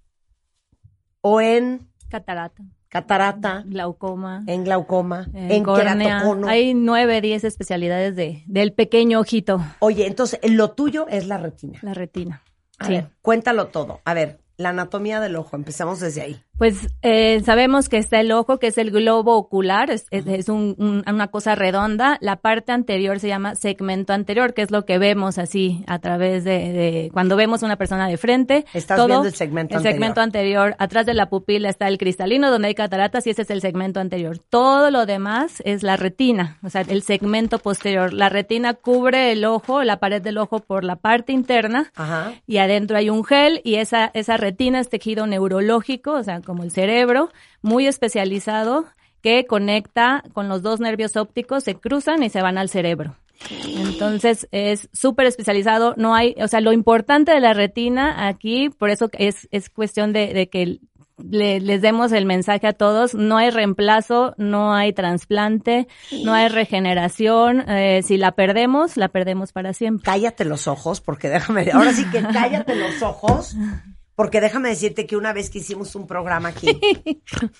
o 1.20 1.40
en 1.40 1.88
Catarata, 2.08 2.62
catarata, 2.88 3.62
glaucoma, 3.66 4.42
en 4.48 4.64
glaucoma, 4.64 5.28
en, 5.34 5.50
en 5.52 5.62
córnea. 5.64 5.96
queratocono. 5.96 6.48
Hay 6.48 6.74
nueve, 6.74 7.20
diez 7.20 7.44
especialidades 7.44 8.16
de, 8.16 8.42
del 8.46 8.72
pequeño 8.72 9.20
ojito, 9.20 9.60
Oye, 9.78 10.06
entonces 10.08 10.40
lo 10.50 10.72
tuyo 10.72 11.06
es 11.08 11.26
la 11.28 11.38
retina. 11.38 11.78
la 11.82 11.94
retina. 11.94 12.42
A 12.78 12.86
Sí. 12.86 12.92
ver, 12.92 13.10
cuéntalo 13.22 13.68
todo. 13.68 14.00
A 14.04 14.14
ver, 14.14 14.40
la 14.56 14.70
anatomía 14.70 15.20
del 15.20 15.36
ojo, 15.36 15.56
empecemos 15.56 16.00
desde 16.00 16.22
ahí. 16.22 16.42
Pues 16.56 16.88
eh, 17.02 17.42
sabemos 17.44 17.88
que 17.88 17.98
está 17.98 18.20
el 18.20 18.30
ojo, 18.30 18.58
que 18.58 18.68
es 18.68 18.78
el 18.78 18.90
globo 18.92 19.36
ocular, 19.36 19.90
es, 19.90 20.06
es- 20.10 20.26
es 20.26 20.48
un- 20.48 20.76
un- 20.78 21.02
una 21.06 21.26
cosa 21.28 21.54
redonda. 21.56 22.16
La 22.20 22.36
parte 22.36 22.70
anterior 22.70 23.18
se 23.18 23.26
llama 23.28 23.56
segmento 23.56 24.12
anterior, 24.12 24.54
que 24.54 24.62
es 24.62 24.70
lo 24.70 24.84
que 24.84 24.98
vemos 24.98 25.38
así 25.38 25.82
a 25.88 25.98
través 25.98 26.44
de, 26.44 26.72
de- 26.72 27.10
cuando 27.12 27.34
vemos 27.36 27.62
una 27.64 27.76
persona 27.76 28.06
de 28.06 28.16
frente. 28.16 28.64
Estás 28.72 29.04
viendo 29.04 29.24
el 29.26 29.34
segmento 29.34 29.74
el 29.74 29.78
anterior. 29.78 29.92
segmento 29.94 30.20
anterior. 30.20 30.76
Atrás 30.78 31.06
de 31.06 31.14
la 31.14 31.28
pupila 31.28 31.68
está 31.68 31.88
el 31.88 31.98
cristalino, 31.98 32.50
donde 32.50 32.68
hay 32.68 32.74
cataratas, 32.74 33.26
y 33.26 33.30
ese 33.30 33.42
es 33.42 33.50
el 33.50 33.60
segmento 33.60 33.98
anterior. 33.98 34.38
Todo 34.48 34.90
lo 34.92 35.06
demás 35.06 35.60
es 35.64 35.82
la 35.82 35.96
retina, 35.96 36.58
o 36.62 36.70
sea, 36.70 36.82
el 36.82 37.02
segmento 37.02 37.58
posterior. 37.58 38.12
La 38.12 38.28
retina 38.28 38.74
cubre 38.74 39.32
el 39.32 39.44
ojo, 39.44 39.82
la 39.82 39.98
pared 39.98 40.22
del 40.22 40.38
ojo 40.38 40.60
por 40.60 40.84
la 40.84 40.96
parte 40.96 41.32
interna 41.32 41.90
Ajá. 41.96 42.32
y 42.46 42.58
adentro 42.58 42.96
hay 42.96 43.10
un 43.10 43.24
gel 43.24 43.60
y 43.64 43.74
esa, 43.76 44.10
esa 44.14 44.36
retina 44.36 44.78
es 44.78 44.88
tejido 44.88 45.26
neurológico, 45.26 46.12
o 46.12 46.22
sea, 46.22 46.40
como 46.44 46.62
el 46.62 46.70
cerebro, 46.70 47.30
muy 47.62 47.86
especializado 47.86 48.84
que 49.22 49.46
conecta 49.46 50.22
con 50.34 50.48
los 50.48 50.62
dos 50.62 50.80
nervios 50.80 51.16
ópticos, 51.16 51.64
se 51.64 51.74
cruzan 51.76 52.22
y 52.22 52.28
se 52.30 52.42
van 52.42 52.58
al 52.58 52.68
cerebro. 52.68 53.16
Entonces 53.76 54.48
es 54.52 54.88
súper 54.92 55.26
especializado, 55.26 55.94
no 55.96 56.14
hay, 56.14 56.34
o 56.40 56.48
sea, 56.48 56.60
lo 56.60 56.72
importante 56.72 57.32
de 57.32 57.40
la 57.40 57.52
retina 57.54 58.26
aquí, 58.28 58.68
por 58.70 58.90
eso 58.90 59.08
es, 59.12 59.48
es 59.50 59.70
cuestión 59.70 60.12
de, 60.12 60.32
de 60.32 60.48
que 60.48 60.78
le- 61.18 61.60
les 61.60 61.80
demos 61.80 62.12
el 62.12 62.26
mensaje 62.26 62.66
a 62.66 62.72
todos, 62.72 63.14
no 63.14 63.36
hay 63.36 63.50
reemplazo, 63.50 64.34
no 64.36 64.74
hay 64.74 64.92
trasplante, 64.92 65.86
no 66.24 66.32
hay 66.34 66.48
regeneración, 66.48 67.68
eh, 67.68 68.02
si 68.02 68.16
la 68.16 68.32
perdemos, 68.32 68.96
la 68.96 69.08
perdemos 69.08 69.52
para 69.52 69.72
siempre. 69.72 70.04
Cállate 70.04 70.44
los 70.44 70.66
ojos, 70.66 71.00
porque 71.00 71.28
déjame, 71.28 71.70
ahora 71.72 71.92
sí 71.92 72.04
que 72.10 72.20
cállate 72.32 72.74
los 72.76 73.00
ojos, 73.02 73.54
porque 74.14 74.40
déjame 74.40 74.68
decirte 74.68 75.06
que 75.06 75.16
una 75.16 75.32
vez 75.32 75.50
que 75.50 75.58
hicimos 75.58 75.94
un 75.94 76.06
programa 76.06 76.48
aquí, 76.50 76.68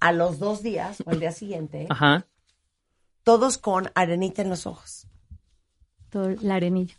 a 0.00 0.12
los 0.12 0.38
dos 0.38 0.62
días 0.62 1.02
o 1.04 1.10
al 1.10 1.20
día 1.20 1.32
siguiente, 1.32 1.86
Ajá. 1.90 2.26
todos 3.22 3.58
con 3.58 3.90
arenita 3.94 4.42
en 4.42 4.48
los 4.50 4.66
ojos. 4.66 5.06
Todo 6.10 6.30
la 6.42 6.56
arenilla. 6.56 6.96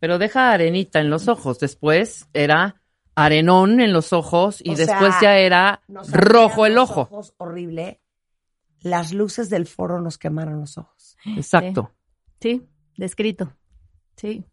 Pero 0.00 0.18
deja 0.18 0.52
arenita 0.52 1.00
en 1.00 1.10
los 1.10 1.28
ojos. 1.28 1.58
Después 1.60 2.26
era 2.32 2.82
arenón 3.14 3.80
en 3.80 3.92
los 3.92 4.12
ojos 4.12 4.60
y 4.64 4.70
O 4.72 4.76
después 4.76 5.12
sea, 5.20 5.22
ya 5.22 5.38
era 5.38 5.82
rojo 5.88 6.66
el 6.66 6.74
los 6.74 6.90
ojo. 6.90 7.00
ojos, 7.02 7.34
horrible. 7.36 8.00
Las 8.82 9.12
luces 9.12 9.50
del 9.50 9.66
foro 9.66 10.00
nos 10.00 10.18
quemaron 10.18 10.58
los 10.60 10.78
ojos. 10.78 11.16
Exacto. 11.36 11.92
Sí, 12.40 12.66
descrito. 12.96 13.52
Sí. 14.16 14.44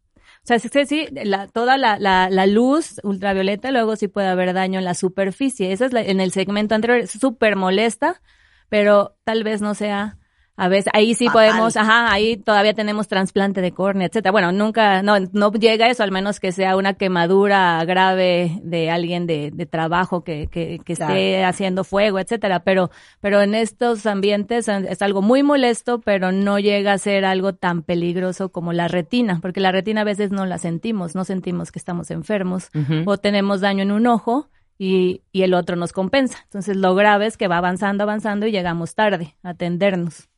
O 0.47 0.59
sea, 0.59 0.59
sí, 0.59 0.69
sí, 0.85 1.07
la, 1.11 1.47
toda 1.47 1.77
la, 1.77 1.99
la, 1.99 2.29
la 2.29 2.47
luz 2.47 3.01
ultravioleta, 3.03 3.69
luego 3.71 3.97
sí 3.97 4.07
puede 4.07 4.27
haber 4.27 4.53
daño 4.53 4.79
en 4.79 4.85
la 4.85 4.93
superficie. 4.93 5.73
Esa 5.73 5.87
es 5.87 5.93
en 5.93 6.21
el 6.21 6.31
segmento 6.31 6.73
anterior, 6.73 7.05
súper 7.05 7.57
molesta, 7.57 8.21
pero 8.69 9.17
tal 9.25 9.43
vez 9.43 9.61
no 9.61 9.75
sea, 9.75 10.17
a 10.59 10.67
veces, 10.69 10.91
ahí 10.93 11.13
sí 11.13 11.27
Fatal. 11.27 11.49
podemos, 11.51 11.77
ajá, 11.77 12.11
ahí 12.11 12.35
todavía 12.35 12.73
tenemos 12.73 13.07
trasplante 13.07 13.61
de 13.61 13.71
córnea, 13.73 14.07
etcétera. 14.07 14.31
Bueno, 14.31 14.51
nunca, 14.51 15.03
no, 15.03 15.13
no 15.31 15.51
llega 15.53 15.87
eso, 15.87 16.01
al 16.01 16.11
menos 16.11 16.39
que 16.39 16.51
sea 16.51 16.75
una 16.75 16.95
quemadura 16.95 17.83
grave 17.85 18.59
de 18.63 18.89
alguien 18.89 19.27
de, 19.27 19.51
de 19.53 19.65
trabajo 19.67 20.23
que, 20.23 20.47
que, 20.47 20.79
que 20.83 20.95
Claro. 20.95 21.13
esté 21.13 21.45
haciendo 21.45 21.83
fuego, 21.83 22.17
etcétera. 22.19 22.61
Pero, 22.63 22.89
pero 23.21 23.41
en 23.43 23.53
estos 23.53 24.05
ambientes 24.07 24.67
es 24.67 25.01
algo 25.03 25.21
muy 25.21 25.43
molesto, 25.43 26.01
pero 26.01 26.31
no 26.31 26.57
llega 26.57 26.93
a 26.93 26.97
ser 26.97 27.23
algo 27.23 27.53
tan 27.53 27.83
peligroso 27.83 28.49
como 28.49 28.73
la 28.73 28.87
retina, 28.87 29.39
porque 29.41 29.59
la 29.59 29.71
retina 29.71 30.01
a 30.01 30.05
veces 30.05 30.31
no 30.31 30.47
la 30.47 30.57
sentimos, 30.57 31.13
no 31.13 31.23
sentimos 31.23 31.71
que 31.71 31.77
estamos 31.79 32.09
enfermos 32.09 32.69
o 33.05 33.17
tenemos 33.19 33.61
daño 33.61 33.83
en 33.83 33.91
un 33.91 34.07
ojo 34.07 34.49
y, 34.79 35.21
y 35.31 35.43
el 35.43 35.53
otro 35.53 35.75
nos 35.75 35.93
compensa. 35.93 36.39
Entonces 36.45 36.75
lo 36.77 36.95
grave 36.95 37.27
es 37.27 37.37
que 37.37 37.47
va 37.47 37.57
avanzando, 37.57 38.03
avanzando 38.03 38.47
y 38.47 38.51
llegamos 38.51 38.95
tarde 38.95 39.35
a 39.43 39.49
atendernos. 39.49 40.29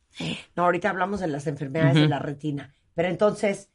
No, 0.55 0.63
ahorita 0.65 0.89
hablamos 0.89 1.19
de 1.19 1.27
las 1.27 1.47
enfermedades 1.47 1.95
de 1.95 2.07
la 2.07 2.19
retina. 2.19 2.75
Pero 2.93 3.07
entonces, 3.09 3.69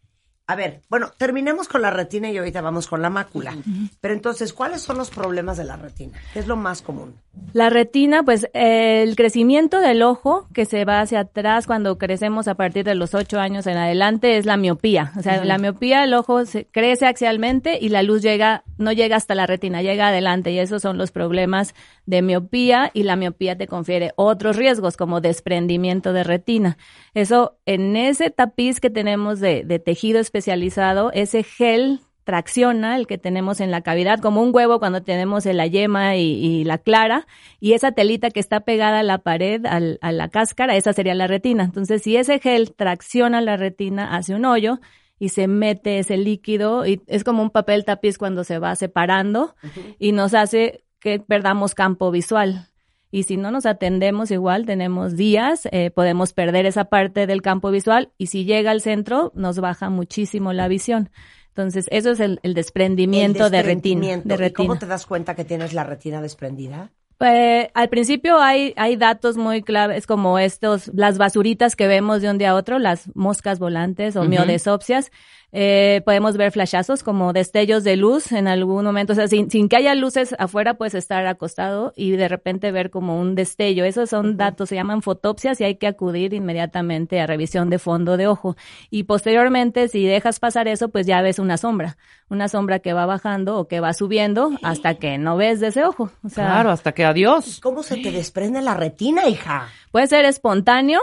A 0.46 0.56
ver, 0.56 0.82
bueno, 0.90 1.10
terminemos 1.16 1.68
con 1.68 1.80
la 1.80 1.90
retina 1.90 2.30
y 2.30 2.36
ahorita 2.36 2.60
vamos 2.60 2.86
con 2.86 3.00
la 3.00 3.08
mácula. 3.08 3.56
Pero 4.02 4.12
entonces, 4.12 4.52
¿cuáles 4.52 4.82
son 4.82 4.98
los 4.98 5.08
problemas 5.08 5.56
de 5.56 5.64
la 5.64 5.76
retina? 5.76 6.18
¿Qué 6.34 6.38
es 6.38 6.46
lo 6.46 6.56
más 6.56 6.82
común? 6.82 7.14
La 7.54 7.70
retina, 7.70 8.22
pues 8.24 8.48
el 8.52 9.16
crecimiento 9.16 9.80
del 9.80 10.02
ojo 10.02 10.46
que 10.52 10.66
se 10.66 10.84
va 10.84 11.00
hacia 11.00 11.20
atrás 11.20 11.66
cuando 11.66 11.96
crecemos 11.96 12.46
a 12.46 12.56
partir 12.56 12.84
de 12.84 12.94
los 12.94 13.14
ocho 13.14 13.40
años 13.40 13.66
en 13.66 13.78
adelante 13.78 14.36
es 14.36 14.44
la 14.44 14.56
miopía. 14.56 15.12
O 15.16 15.22
sea, 15.22 15.42
la 15.44 15.56
miopía, 15.56 16.04
el 16.04 16.12
ojo 16.12 16.44
se 16.44 16.66
crece 16.66 17.06
axialmente 17.06 17.78
y 17.80 17.88
la 17.88 18.02
luz 18.02 18.20
llega, 18.20 18.64
no 18.76 18.92
llega 18.92 19.16
hasta 19.16 19.34
la 19.34 19.46
retina, 19.46 19.82
llega 19.82 20.08
adelante 20.08 20.50
y 20.50 20.58
esos 20.58 20.82
son 20.82 20.98
los 20.98 21.10
problemas 21.10 21.74
de 22.06 22.22
miopía 22.22 22.90
y 22.92 23.04
la 23.04 23.16
miopía 23.16 23.56
te 23.56 23.66
confiere 23.66 24.12
otros 24.16 24.56
riesgos 24.56 24.96
como 24.96 25.20
desprendimiento 25.20 26.12
de 26.12 26.24
retina. 26.24 26.76
Eso 27.14 27.56
en 27.64 27.96
ese 27.96 28.30
tapiz 28.30 28.80
que 28.80 28.90
tenemos 28.90 29.40
de, 29.40 29.64
de 29.64 29.78
tejido 29.78 30.20
especializado, 30.34 31.12
ese 31.12 31.44
gel 31.44 32.00
tracciona 32.24 32.96
el 32.96 33.06
que 33.06 33.18
tenemos 33.18 33.60
en 33.60 33.70
la 33.70 33.82
cavidad, 33.82 34.18
como 34.18 34.42
un 34.42 34.50
huevo 34.52 34.80
cuando 34.80 35.02
tenemos 35.02 35.44
la 35.44 35.66
yema 35.66 36.16
y, 36.16 36.64
la 36.64 36.78
clara, 36.78 37.26
y 37.60 37.74
esa 37.74 37.92
telita 37.92 38.30
que 38.30 38.40
está 38.40 38.60
pegada 38.60 39.00
a 39.00 39.02
la 39.04 39.18
pared, 39.18 39.64
a 39.66 40.12
la 40.12 40.28
cáscara, 40.30 40.74
esa 40.74 40.92
sería 40.92 41.14
la 41.14 41.28
retina. 41.28 41.62
Entonces, 41.62 42.02
si 42.02 42.16
ese 42.16 42.40
gel 42.40 42.74
tracciona 42.74 43.40
la 43.40 43.56
retina, 43.56 44.16
hace 44.16 44.34
un 44.34 44.44
hoyo 44.44 44.80
y 45.20 45.28
se 45.28 45.46
mete 45.46 46.00
ese 46.00 46.16
líquido, 46.16 46.84
y 46.84 47.00
es 47.06 47.22
como 47.22 47.42
un 47.42 47.50
papel 47.50 47.84
tapiz 47.84 48.18
cuando 48.18 48.42
se 48.42 48.58
va 48.58 48.74
separando, 48.74 49.54
y 50.00 50.10
nos 50.10 50.34
hace 50.34 50.84
que 50.98 51.20
perdamos 51.20 51.74
campo 51.74 52.10
visual. 52.10 52.68
Y 53.14 53.22
si 53.22 53.36
no 53.36 53.52
nos 53.52 53.64
atendemos 53.64 54.32
igual, 54.32 54.66
tenemos 54.66 55.14
días, 55.14 55.68
eh, 55.70 55.92
podemos 55.92 56.32
perder 56.32 56.66
esa 56.66 56.86
parte 56.86 57.28
del 57.28 57.42
campo 57.42 57.70
visual 57.70 58.10
y 58.18 58.26
si 58.26 58.44
llega 58.44 58.72
al 58.72 58.80
centro, 58.80 59.30
nos 59.36 59.60
baja 59.60 59.88
muchísimo 59.88 60.52
la 60.52 60.66
visión. 60.66 61.10
Entonces, 61.50 61.86
eso 61.92 62.10
es 62.10 62.18
el, 62.18 62.40
desprendimiento, 62.42 63.50
de 63.50 63.62
retina. 63.62 64.16
De 64.24 64.52
cómo 64.52 64.76
te 64.80 64.86
das 64.86 65.06
cuenta 65.06 65.36
que 65.36 65.44
tienes 65.44 65.74
la 65.74 65.84
retina 65.84 66.20
desprendida? 66.20 66.90
Pues, 67.16 67.68
al 67.74 67.88
principio 67.88 68.40
hay, 68.40 68.74
hay 68.76 68.96
datos 68.96 69.36
muy 69.36 69.62
claves 69.62 70.08
como 70.08 70.40
estos, 70.40 70.90
las 70.92 71.16
basuritas 71.16 71.76
que 71.76 71.86
vemos 71.86 72.20
de 72.20 72.30
un 72.30 72.38
día 72.38 72.50
a 72.50 72.54
otro, 72.56 72.80
las 72.80 73.14
moscas 73.14 73.60
volantes 73.60 74.16
o 74.16 74.24
miodesopsias. 74.24 75.12
Eh, 75.56 76.02
podemos 76.04 76.36
ver 76.36 76.50
flashazos 76.50 77.04
como 77.04 77.32
destellos 77.32 77.84
de 77.84 77.94
luz 77.94 78.32
en 78.32 78.48
algún 78.48 78.84
momento, 78.84 79.12
o 79.12 79.16
sea, 79.16 79.28
sin, 79.28 79.52
sin, 79.52 79.68
que 79.68 79.76
haya 79.76 79.94
luces 79.94 80.34
afuera, 80.40 80.74
puedes 80.74 80.96
estar 80.96 81.24
acostado 81.28 81.92
y 81.94 82.10
de 82.10 82.26
repente 82.26 82.72
ver 82.72 82.90
como 82.90 83.20
un 83.20 83.36
destello. 83.36 83.84
Esos 83.84 84.10
son 84.10 84.36
datos, 84.36 84.70
se 84.70 84.74
llaman 84.74 85.00
fotopsias 85.00 85.60
y 85.60 85.64
hay 85.64 85.76
que 85.76 85.86
acudir 85.86 86.34
inmediatamente 86.34 87.20
a 87.20 87.28
revisión 87.28 87.70
de 87.70 87.78
fondo 87.78 88.16
de 88.16 88.26
ojo. 88.26 88.56
Y 88.90 89.04
posteriormente, 89.04 89.86
si 89.86 90.04
dejas 90.04 90.40
pasar 90.40 90.66
eso, 90.66 90.88
pues 90.88 91.06
ya 91.06 91.22
ves 91.22 91.38
una 91.38 91.56
sombra, 91.56 91.98
una 92.28 92.48
sombra 92.48 92.80
que 92.80 92.92
va 92.92 93.06
bajando 93.06 93.56
o 93.56 93.68
que 93.68 93.78
va 93.78 93.92
subiendo 93.92 94.50
hasta 94.64 94.96
que 94.96 95.18
no 95.18 95.36
ves 95.36 95.60
de 95.60 95.68
ese 95.68 95.84
ojo. 95.84 96.10
O 96.24 96.30
sea, 96.30 96.46
claro, 96.46 96.70
hasta 96.70 96.90
que 96.90 97.04
adiós. 97.04 97.60
¿Cómo 97.60 97.84
se 97.84 97.98
te 97.98 98.10
desprende 98.10 98.60
la 98.60 98.74
retina, 98.74 99.28
hija? 99.28 99.68
Puede 99.92 100.08
ser 100.08 100.24
espontáneo, 100.24 101.00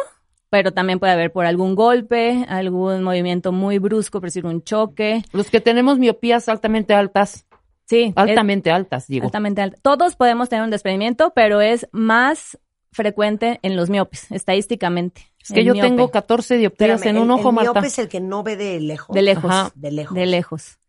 pero 0.52 0.74
también 0.74 1.00
puede 1.00 1.14
haber 1.14 1.32
por 1.32 1.46
algún 1.46 1.76
golpe, 1.76 2.46
algún 2.50 3.04
movimiento 3.04 3.54
muy 3.54 3.80
brusco, 3.80 4.20
por 4.20 4.28
decir 4.28 4.46
un 4.46 4.62
choque. 4.62 5.24
Los 5.32 5.50
que 5.50 5.62
tenemos 5.62 5.98
miopías 5.98 6.50
altamente 6.50 6.94
altas. 6.94 7.46
Sí. 7.86 8.12
Altamente 8.18 8.70
altas, 8.70 9.08
digo. 9.08 9.26
Altamente 9.26 9.62
altas. 9.62 9.82
Todos 9.82 10.18
podemos 10.18 10.50
tener 10.50 10.66
un 10.66 10.70
desprendimiento, 10.70 11.32
pero 11.34 11.62
es 11.62 11.88
más 11.94 12.60
frecuente 12.92 13.62
en 13.64 13.78
los 13.78 13.90
miopes, 13.90 14.30
estadísticamente. 14.30 15.32
Es 15.42 15.54
que 15.54 15.64
yo 15.64 15.74
tengo 15.74 16.12
14 16.12 16.58
dioptrías 16.58 17.06
en 17.06 17.18
un 17.18 17.32
ojo, 17.32 17.50
el 17.50 17.56
Marta. 17.56 17.80
El 17.80 17.86
es 17.86 17.98
el 17.98 18.10
que 18.10 18.20
no 18.20 18.44
ve 18.44 18.58
de 18.58 18.82
lejos. 18.82 19.16
De 19.16 19.22
lejos. 19.22 19.72
De 19.76 19.92
lejos. 19.92 20.16
De 20.16 20.26
lejos. 20.26 20.80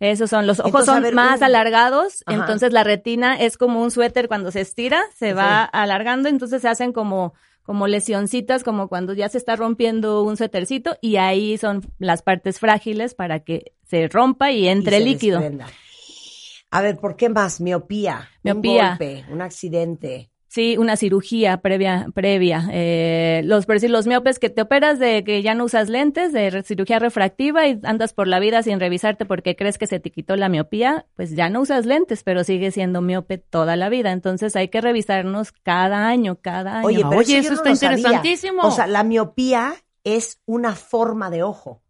Esos 0.00 0.28
son, 0.28 0.48
los 0.48 0.58
ojos 0.58 0.86
son 0.86 1.14
más 1.14 1.40
alargados, 1.40 2.24
entonces 2.26 2.72
la 2.72 2.82
retina 2.82 3.36
es 3.36 3.56
como 3.56 3.80
un 3.80 3.92
suéter 3.92 4.26
cuando 4.26 4.50
se 4.50 4.60
estira, 4.60 5.00
se 5.16 5.34
va 5.34 5.62
alargando, 5.62 6.28
entonces 6.28 6.62
se 6.62 6.68
hacen 6.68 6.92
como 6.92 7.32
como 7.64 7.86
lesioncitas, 7.86 8.62
como 8.62 8.88
cuando 8.88 9.14
ya 9.14 9.28
se 9.28 9.38
está 9.38 9.56
rompiendo 9.56 10.22
un 10.22 10.36
suétercito 10.36 10.96
y 11.00 11.16
ahí 11.16 11.56
son 11.58 11.80
las 11.98 12.22
partes 12.22 12.60
frágiles 12.60 13.14
para 13.14 13.40
que 13.40 13.72
se 13.84 14.06
rompa 14.08 14.52
y 14.52 14.68
entre 14.68 15.00
líquido. 15.00 15.42
A 16.70 16.82
ver, 16.82 16.98
¿por 16.98 17.16
qué 17.16 17.28
más? 17.28 17.60
Miopía, 17.60 18.28
Miopía. 18.42 18.82
un 18.82 18.88
golpe, 18.88 19.24
un 19.30 19.42
accidente. 19.42 20.30
Sí, 20.54 20.76
una 20.78 20.94
cirugía 20.94 21.56
previa, 21.56 22.06
previa. 22.14 22.68
Eh, 22.70 23.42
los, 23.44 23.66
por 23.66 23.74
decir, 23.74 23.90
los 23.90 24.06
miopes 24.06 24.38
que 24.38 24.50
te 24.50 24.62
operas 24.62 25.00
de 25.00 25.24
que 25.24 25.42
ya 25.42 25.56
no 25.56 25.64
usas 25.64 25.88
lentes, 25.88 26.32
de 26.32 26.62
cirugía 26.62 27.00
refractiva 27.00 27.66
y 27.66 27.80
andas 27.82 28.12
por 28.12 28.28
la 28.28 28.38
vida 28.38 28.62
sin 28.62 28.78
revisarte 28.78 29.26
porque 29.26 29.56
crees 29.56 29.78
que 29.78 29.88
se 29.88 29.98
te 29.98 30.12
quitó 30.12 30.36
la 30.36 30.48
miopía, 30.48 31.06
pues 31.16 31.34
ya 31.34 31.50
no 31.50 31.62
usas 31.62 31.86
lentes, 31.86 32.22
pero 32.22 32.44
sigue 32.44 32.70
siendo 32.70 33.00
miope 33.00 33.36
toda 33.36 33.74
la 33.74 33.88
vida. 33.88 34.12
Entonces 34.12 34.54
hay 34.54 34.68
que 34.68 34.80
revisarnos 34.80 35.50
cada 35.50 36.06
año, 36.06 36.38
cada 36.40 36.78
año. 36.78 36.86
Oye, 36.86 37.02
pero 37.02 37.18
Oye 37.18 37.38
eso, 37.38 37.54
está 37.54 37.70
interesantísimo. 37.70 38.62
O 38.62 38.70
sea, 38.70 38.86
la 38.86 39.02
miopía 39.02 39.74
es 40.04 40.38
una 40.46 40.76
forma 40.76 41.30
de 41.30 41.42
ojo. 41.42 41.82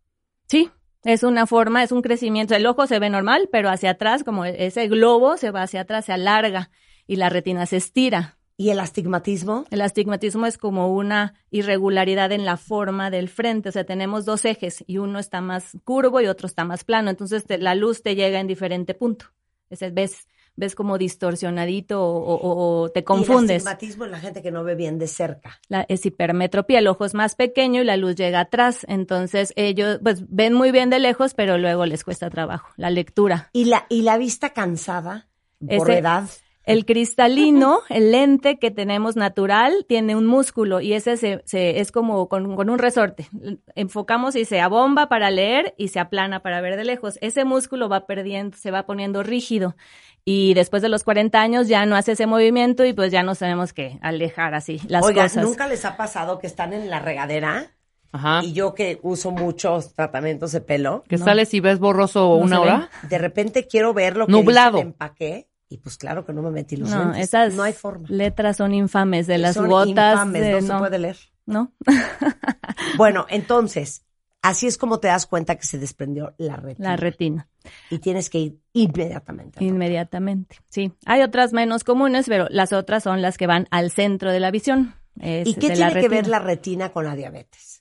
Sí, 0.47 0.71
es 1.03 1.23
una 1.23 1.47
forma, 1.47 1.83
es 1.83 1.93
un 1.93 2.01
crecimiento. 2.01 2.55
El 2.55 2.65
ojo 2.65 2.87
se 2.87 2.99
ve 2.99 3.11
normal, 3.11 3.51
pero 3.53 3.69
hacia 3.69 3.91
atrás, 3.91 4.25
como 4.25 4.47
ese 4.47 4.89
globo 4.89 5.37
se 5.37 5.51
va 5.51 5.65
hacia 5.65 5.83
atrás, 5.83 6.07
se 6.07 6.15
alarga 6.15 6.71
y 7.07 7.17
la 7.17 7.29
retina 7.29 7.67
se 7.67 7.77
estira. 7.77 8.34
¿Y 8.57 8.71
el 8.71 8.79
astigmatismo? 8.79 9.65
El 9.71 9.81
astigmatismo 9.81 10.47
es 10.47 10.59
como 10.59 10.95
una 10.95 11.35
irregularidad 11.51 12.31
en 12.31 12.45
la 12.45 12.57
forma 12.57 13.11
del 13.11 13.29
frente. 13.29 13.69
O 13.69 13.73
sea, 13.73 13.85
tenemos 13.85 14.25
dos 14.25 14.45
ejes 14.45 14.85
y 14.87 14.99
uno 14.99 15.19
está 15.19 15.41
más 15.41 15.77
curvo 15.85 16.21
y 16.21 16.27
otro 16.27 16.47
está 16.47 16.65
más 16.65 16.85
plano. 16.85 17.11
Entonces 17.11 17.45
la 17.49 17.75
luz 17.75 18.03
te 18.03 18.15
llega 18.15 18.39
en 18.39 18.47
diferente 18.47 18.95
punto. 18.95 19.27
Ese, 19.71 19.91
ves, 19.91 20.29
ves 20.55 20.77
como 20.77 20.99
distorsionadito 20.99 22.01
o, 22.01 22.89
te 22.95 23.03
confundes. 23.03 23.65
¿Y 23.65 23.67
el 23.67 23.73
astigmatismo 23.73 24.05
en 24.05 24.11
la 24.13 24.21
gente 24.21 24.41
que 24.41 24.53
no 24.53 24.63
ve 24.63 24.77
bien 24.77 25.01
de 25.01 25.09
cerca. 25.09 25.59
La, 25.69 25.85
es 25.89 26.07
hipermetropía. 26.07 26.79
El 26.79 26.87
ojo 26.87 27.05
es 27.05 27.15
más 27.15 27.35
pequeño 27.35 27.83
y 27.83 27.85
la 27.85 27.97
luz 27.97 28.15
llega 28.15 28.39
atrás. 28.39 28.87
Entonces 28.89 29.53
ellos 29.57 29.99
pues 30.01 30.25
ven 30.29 30.55
muy 30.55 30.71
bien 30.71 30.91
de 30.91 31.01
lejos, 31.01 31.35
pero 31.35 31.59
luego 31.59 31.87
les 31.87 32.05
cuesta 32.05 32.31
trabajo. 32.31 32.69
La 32.77 32.91
lectura. 32.91 33.51
¿Y 33.53 33.65
la, 33.65 33.87
y 33.89 34.03
la 34.03 34.17
vista 34.17 34.51
cansada? 34.51 35.27
Por 35.59 35.91
edad. 35.91 36.29
El 36.65 36.87
cristalino, 36.87 37.81
el 37.91 38.11
lente 38.11 38.59
que 38.59 38.71
tenemos 38.71 39.17
natural, 39.17 39.85
tiene 39.87 40.17
un 40.17 40.27
músculo 40.27 40.81
y 40.81 40.95
ese 40.95 41.17
se, 41.17 41.43
es 41.81 41.93
como 41.93 42.29
con, 42.29 42.47
un 42.47 42.79
resorte. 42.79 43.29
Enfocamos 43.75 44.35
y 44.35 44.47
se 44.47 44.61
abomba 44.61 45.09
para 45.09 45.31
leer 45.31 45.75
y 45.77 45.89
se 45.89 46.01
aplana 46.01 46.41
para 46.41 46.63
ver 46.63 46.77
de 46.77 46.85
lejos. 46.85 47.19
Ese 47.21 47.45
músculo 47.45 47.89
va 47.89 48.07
perdiendo, 48.07 48.57
se 48.57 48.71
va 48.71 48.87
poniendo 48.87 49.23
rígido 49.23 49.77
y 50.25 50.55
después 50.55 50.81
de 50.81 50.89
los 50.89 51.05
40 51.05 51.39
años 51.39 51.69
ya 51.69 51.85
no 51.85 51.97
hace 51.97 52.13
ese 52.13 52.27
movimiento 52.27 52.85
y 52.87 52.95
pues 52.95 53.13
ya 53.13 53.23
nos 53.23 53.41
tenemos 53.41 53.75
que 53.75 53.99
alejar 54.01 54.55
así 54.55 54.81
las 54.89 55.05
Oiga, 55.05 55.29
¿nunca 55.37 55.69
les 55.69 55.85
ha 55.85 55.99
pasado 55.99 56.39
que 56.39 56.47
están 56.47 56.73
en 56.73 56.89
la 56.89 56.99
regadera? 56.99 57.73
Ajá. 58.11 58.41
Y 58.43 58.53
yo 58.53 58.75
que 58.75 59.01
uso 59.03 59.33
muchos 59.33 59.93
tratamientos 59.93 60.53
de 60.53 60.61
pelo. 60.61 61.03
Que 61.09 61.19
sales 61.19 61.53
y 61.53 61.61
ves 61.61 61.81
borroso 61.81 62.37
una 62.37 62.61
hora. 62.61 62.91
De 63.03 63.19
repente 63.19 63.67
quiero 63.67 63.93
ver 63.93 64.17
lo 64.17 64.27
que 64.27 64.33
Nublado. 64.33 64.79
Dice 64.79 64.83
el 64.83 64.87
empaque 64.87 65.49
y 65.69 65.79
pues 65.79 65.97
claro 65.97 66.25
que 66.25 66.33
no 66.33 66.43
me 66.43 66.51
metí 66.51 66.77
los 66.77 66.91
no, 66.91 67.15
Esas 67.15 67.55
no 67.55 67.63
hay 67.63 67.73
forma. 67.73 68.07
letras 68.09 68.59
son 68.59 68.75
infames 68.75 69.27
de 69.27 69.39
las 69.39 69.55
son 69.55 69.69
gotas. 69.69 70.15
Infames, 70.15 70.65
no, 70.65 70.75
se 70.75 70.79
puede 70.79 70.99
leer. 70.99 71.17
No. 71.47 71.73
bueno, 72.97 73.27
entonces, 73.29 74.05
así 74.43 74.67
es 74.67 74.79
como 74.79 75.01
te 75.01 75.09
das 75.09 75.27
cuenta 75.27 75.57
que 75.57 75.67
se 75.67 75.79
desprendió 75.79 76.35
la 76.39 76.57
retina. 76.57 76.91
La 76.91 76.97
retina. 76.97 77.49
Y 77.91 77.99
tienes 77.99 78.31
que 78.31 78.39
ir 78.39 78.61
inmediatamente. 78.73 79.65
Inmediatamente, 79.65 80.59
sí. 80.69 80.93
Hay 81.07 81.23
otras 81.23 81.53
menos 81.53 81.83
comunes, 81.83 82.27
pero 82.29 82.47
las 82.51 82.73
otras 82.73 83.03
son 83.03 83.23
las 83.23 83.39
que 83.39 83.47
van 83.47 83.67
al 83.71 83.91
centro 83.91 84.31
de 84.31 84.41
la 84.41 84.51
visión. 84.51 84.95
¿Y 85.17 85.55
qué 85.55 85.71
tiene 85.71 85.95
que 86.01 86.09
ver 86.09 86.27
la 86.27 86.41
retina 86.41 86.93
con 86.93 87.05
la 87.05 87.15
diabetes? 87.15 87.74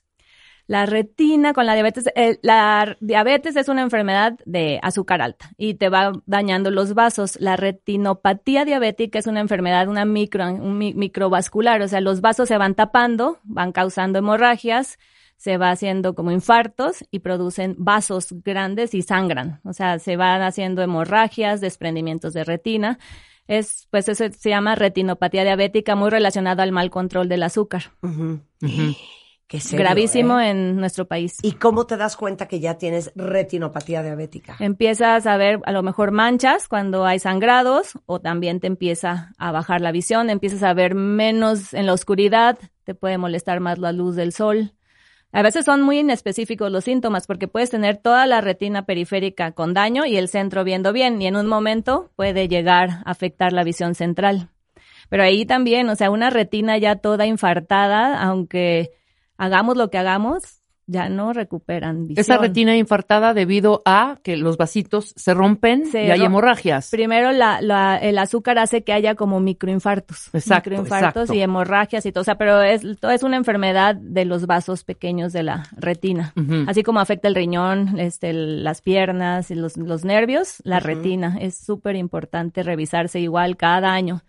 La 0.66 0.86
retina 0.86 1.52
con 1.52 1.66
la 1.66 1.74
diabetes, 1.74 2.06
eh, 2.14 2.38
la 2.42 2.96
diabetes 3.00 3.54
es 3.56 3.68
una 3.68 3.82
enfermedad 3.82 4.38
de 4.46 4.80
azúcar 4.82 5.20
alta 5.20 5.50
y 5.58 5.74
te 5.74 5.90
va 5.90 6.12
dañando 6.24 6.70
los 6.70 6.94
vasos. 6.94 7.38
La 7.38 7.56
retinopatía 7.56 8.64
diabética 8.64 9.18
es 9.18 9.26
una 9.26 9.40
enfermedad, 9.40 9.88
una 9.88 10.06
micro, 10.06 10.46
un 10.46 10.78
microvascular, 10.78 11.82
o 11.82 11.88
sea, 11.88 12.00
los 12.00 12.22
vasos 12.22 12.48
se 12.48 12.56
van 12.56 12.74
tapando, 12.74 13.38
van 13.44 13.72
causando 13.72 14.18
hemorragias, 14.18 14.98
se 15.36 15.58
va 15.58 15.70
haciendo 15.70 16.14
como 16.14 16.30
infartos 16.30 17.04
y 17.10 17.18
producen 17.18 17.74
vasos 17.76 18.28
grandes 18.42 18.94
y 18.94 19.02
sangran. 19.02 19.60
O 19.64 19.74
sea, 19.74 19.98
se 19.98 20.16
van 20.16 20.40
haciendo 20.40 20.80
hemorragias, 20.80 21.60
desprendimientos 21.60 22.32
de 22.32 22.44
retina. 22.44 22.98
Es, 23.46 23.86
pues 23.90 24.08
eso 24.08 24.24
se 24.32 24.48
llama 24.48 24.74
retinopatía 24.74 25.44
diabética, 25.44 25.94
muy 25.94 26.08
relacionado 26.08 26.62
al 26.62 26.72
mal 26.72 26.88
control 26.88 27.28
del 27.28 27.42
azúcar. 27.42 27.92
Gravísimo 29.72 30.40
¿eh? 30.40 30.50
en 30.50 30.76
nuestro 30.76 31.06
país. 31.06 31.38
¿Y 31.42 31.52
cómo 31.52 31.86
te 31.86 31.96
das 31.96 32.16
cuenta 32.16 32.48
que 32.48 32.60
ya 32.60 32.78
tienes 32.78 33.12
retinopatía 33.14 34.02
diabética? 34.02 34.56
Empiezas 34.60 35.26
a 35.26 35.36
ver 35.36 35.60
a 35.64 35.72
lo 35.72 35.82
mejor 35.82 36.10
manchas 36.10 36.68
cuando 36.68 37.04
hay 37.04 37.18
sangrados 37.18 37.98
o 38.06 38.20
también 38.20 38.60
te 38.60 38.66
empieza 38.66 39.32
a 39.38 39.52
bajar 39.52 39.80
la 39.80 39.92
visión, 39.92 40.30
empiezas 40.30 40.62
a 40.62 40.74
ver 40.74 40.94
menos 40.94 41.74
en 41.74 41.86
la 41.86 41.92
oscuridad, 41.92 42.58
te 42.84 42.94
puede 42.94 43.18
molestar 43.18 43.60
más 43.60 43.78
la 43.78 43.92
luz 43.92 44.16
del 44.16 44.32
sol. 44.32 44.72
A 45.32 45.42
veces 45.42 45.64
son 45.64 45.82
muy 45.82 45.98
inespecíficos 45.98 46.70
los 46.70 46.84
síntomas 46.84 47.26
porque 47.26 47.48
puedes 47.48 47.68
tener 47.68 47.96
toda 47.96 48.24
la 48.26 48.40
retina 48.40 48.86
periférica 48.86 49.50
con 49.50 49.74
daño 49.74 50.06
y 50.06 50.16
el 50.16 50.28
centro 50.28 50.62
viendo 50.62 50.92
bien 50.92 51.20
y 51.20 51.26
en 51.26 51.34
un 51.34 51.48
momento 51.48 52.12
puede 52.14 52.46
llegar 52.46 52.90
a 53.04 53.10
afectar 53.10 53.52
la 53.52 53.64
visión 53.64 53.96
central. 53.96 54.50
Pero 55.08 55.24
ahí 55.24 55.44
también, 55.44 55.88
o 55.88 55.96
sea, 55.96 56.10
una 56.10 56.30
retina 56.30 56.78
ya 56.78 56.96
toda 56.96 57.26
infartada, 57.26 58.22
aunque 58.22 58.92
hagamos 59.38 59.76
lo 59.76 59.90
que 59.90 59.98
hagamos, 59.98 60.42
ya 60.86 61.08
no 61.08 61.32
recuperan 61.32 62.08
visión. 62.08 62.20
Esa 62.20 62.36
retina 62.36 62.76
infartada 62.76 63.32
debido 63.32 63.80
a 63.86 64.18
que 64.22 64.36
los 64.36 64.58
vasitos 64.58 65.14
se 65.16 65.32
rompen 65.32 65.86
Se 65.86 66.04
y 66.04 66.10
hay 66.10 66.20
hemorragias. 66.22 66.90
Primero 66.90 67.32
la, 67.32 67.62
la- 67.62 67.96
el 67.96 68.18
azúcar 68.18 68.58
hace 68.58 68.84
que 68.84 68.92
haya 68.92 69.14
como 69.14 69.40
microinfartos. 69.40 70.26
Exacto, 70.34 70.68
Microinfartos 70.68 71.22
exacto. 71.22 71.34
y 71.34 71.40
hemorragias 71.40 72.04
y 72.04 72.12
todo. 72.12 72.20
O 72.20 72.24
sea, 72.24 72.36
pero 72.36 72.60
es, 72.60 72.82
todo 73.00 73.12
es 73.12 73.22
una 73.22 73.38
enfermedad 73.38 73.94
de 73.94 74.26
los 74.26 74.44
vasos 74.46 74.84
pequeños 74.84 75.32
de 75.32 75.44
la 75.44 75.62
retina. 75.74 76.34
Así 76.66 76.82
como 76.82 77.00
afecta 77.00 77.28
el 77.28 77.34
riñón, 77.34 77.98
este, 77.98 78.28
el- 78.28 78.62
las 78.62 78.82
piernas 78.82 79.50
y 79.50 79.54
los, 79.54 79.78
los 79.78 80.04
nervios, 80.04 80.56
la 80.64 80.80
retina. 80.80 81.38
Es 81.40 81.56
súper 81.56 81.96
importante 81.96 82.62
revisarse 82.62 83.20
igual 83.20 83.56
cada 83.56 83.90
año. 83.94 84.20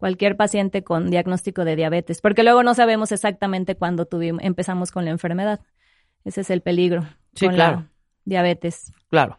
Cualquier 0.00 0.36
paciente 0.36 0.82
con 0.82 1.10
diagnóstico 1.10 1.64
de 1.64 1.76
diabetes, 1.76 2.20
porque 2.20 2.42
luego 2.42 2.64
no 2.64 2.74
sabemos 2.74 3.12
exactamente 3.12 3.76
cuándo 3.76 4.06
tuvimos, 4.06 4.42
empezamos 4.42 4.90
con 4.90 5.04
la 5.04 5.12
enfermedad. 5.12 5.60
Ese 6.24 6.40
es 6.40 6.50
el 6.50 6.62
peligro. 6.62 7.06
Sí, 7.34 7.46
con 7.46 7.54
claro. 7.54 7.76
la 7.76 7.90
diabetes. 8.24 8.92
Claro. 9.10 9.38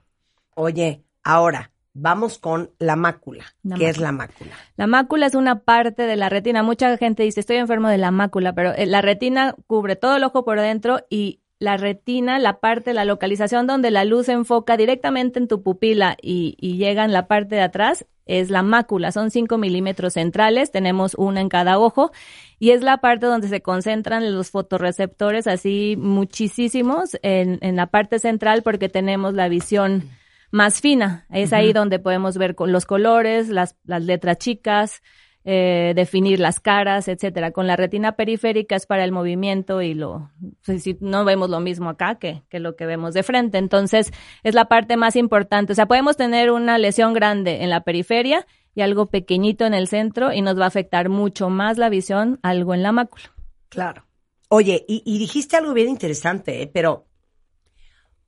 Oye, 0.55 1.03
ahora 1.23 1.71
vamos 1.93 2.37
con 2.37 2.71
la 2.79 2.95
mácula. 2.95 3.45
La 3.63 3.75
¿Qué 3.75 3.89
es 3.89 3.97
la 3.97 4.11
mácula? 4.11 4.51
La 4.77 4.87
mácula 4.87 5.25
es 5.25 5.35
una 5.35 5.59
parte 5.59 6.03
de 6.03 6.15
la 6.15 6.29
retina. 6.29 6.63
Mucha 6.63 6.95
gente 6.97 7.23
dice, 7.23 7.41
estoy 7.41 7.57
enfermo 7.57 7.89
de 7.89 7.97
la 7.97 8.11
mácula, 8.11 8.53
pero 8.53 8.73
eh, 8.73 8.85
la 8.85 9.01
retina 9.01 9.55
cubre 9.67 9.95
todo 9.95 10.15
el 10.15 10.23
ojo 10.23 10.45
por 10.45 10.59
dentro 10.59 11.01
y 11.09 11.40
la 11.61 11.77
retina, 11.77 12.39
la 12.39 12.59
parte, 12.59 12.91
la 12.91 13.05
localización 13.05 13.67
donde 13.67 13.91
la 13.91 14.03
luz 14.03 14.25
se 14.25 14.31
enfoca 14.31 14.77
directamente 14.77 15.37
en 15.37 15.47
tu 15.47 15.61
pupila 15.61 16.17
y, 16.19 16.57
y 16.59 16.77
llega 16.77 17.05
en 17.05 17.13
la 17.13 17.27
parte 17.27 17.53
de 17.53 17.61
atrás, 17.61 18.07
es 18.25 18.49
la 18.49 18.63
mácula. 18.63 19.11
Son 19.11 19.29
5 19.29 19.59
milímetros 19.59 20.13
centrales, 20.13 20.71
tenemos 20.71 21.13
una 21.13 21.39
en 21.39 21.49
cada 21.49 21.77
ojo 21.77 22.11
y 22.57 22.71
es 22.71 22.81
la 22.81 22.97
parte 22.97 23.27
donde 23.27 23.47
se 23.47 23.61
concentran 23.61 24.33
los 24.33 24.49
fotorreceptores, 24.49 25.45
así 25.45 25.95
muchísimos 25.99 27.15
en, 27.21 27.59
en 27.61 27.75
la 27.75 27.85
parte 27.85 28.17
central 28.17 28.63
porque 28.63 28.89
tenemos 28.89 29.35
la 29.35 29.47
visión 29.47 30.09
más 30.49 30.81
fina. 30.81 31.27
Es 31.29 31.53
ahí 31.53 31.73
donde 31.73 31.99
podemos 31.99 32.39
ver 32.39 32.55
con 32.55 32.71
los 32.71 32.87
colores, 32.87 33.49
las, 33.49 33.75
las 33.83 34.03
letras 34.03 34.39
chicas, 34.39 35.03
eh, 35.43 35.93
definir 35.95 36.39
las 36.39 36.59
caras, 36.59 37.07
etcétera. 37.07 37.51
Con 37.51 37.65
la 37.65 37.75
retina 37.75 38.15
periférica 38.15 38.75
es 38.75 38.85
para 38.85 39.03
el 39.03 39.11
movimiento 39.11 39.81
y 39.81 39.93
lo, 39.93 40.29
si 40.63 40.97
no 40.99 41.25
vemos 41.25 41.49
lo 41.49 41.59
mismo 41.59 41.89
acá 41.89 42.15
que, 42.15 42.43
que 42.49 42.59
lo 42.59 42.75
que 42.75 42.85
vemos 42.85 43.13
de 43.13 43.23
frente. 43.23 43.57
Entonces, 43.57 44.11
es 44.43 44.53
la 44.53 44.65
parte 44.65 44.97
más 44.97 45.15
importante. 45.15 45.73
O 45.73 45.75
sea, 45.75 45.87
podemos 45.87 46.15
tener 46.17 46.51
una 46.51 46.77
lesión 46.77 47.13
grande 47.13 47.63
en 47.63 47.69
la 47.69 47.83
periferia 47.83 48.45
y 48.75 48.81
algo 48.81 49.07
pequeñito 49.07 49.65
en 49.65 49.73
el 49.73 49.87
centro 49.87 50.31
y 50.31 50.41
nos 50.41 50.59
va 50.59 50.65
a 50.65 50.67
afectar 50.67 51.09
mucho 51.09 51.49
más 51.49 51.77
la 51.77 51.89
visión, 51.89 52.39
algo 52.43 52.73
en 52.73 52.83
la 52.83 52.91
mácula. 52.91 53.33
Claro. 53.69 54.05
Oye, 54.49 54.85
y, 54.87 55.01
y 55.05 55.17
dijiste 55.17 55.57
algo 55.57 55.73
bien 55.73 55.89
interesante, 55.89 56.61
¿eh? 56.61 56.71
pero 56.71 57.07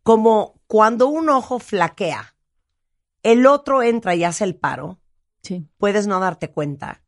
como 0.04 0.62
cuando 0.68 1.08
un 1.08 1.30
ojo 1.30 1.60
flaquea, 1.60 2.36
el 3.24 3.46
otro 3.46 3.84
entra 3.84 4.16
y 4.16 4.24
hace 4.24 4.44
el 4.44 4.56
paro, 4.56 5.00
Sí. 5.44 5.68
puedes 5.78 6.08
no 6.08 6.20
darte 6.20 6.50
cuenta. 6.52 7.02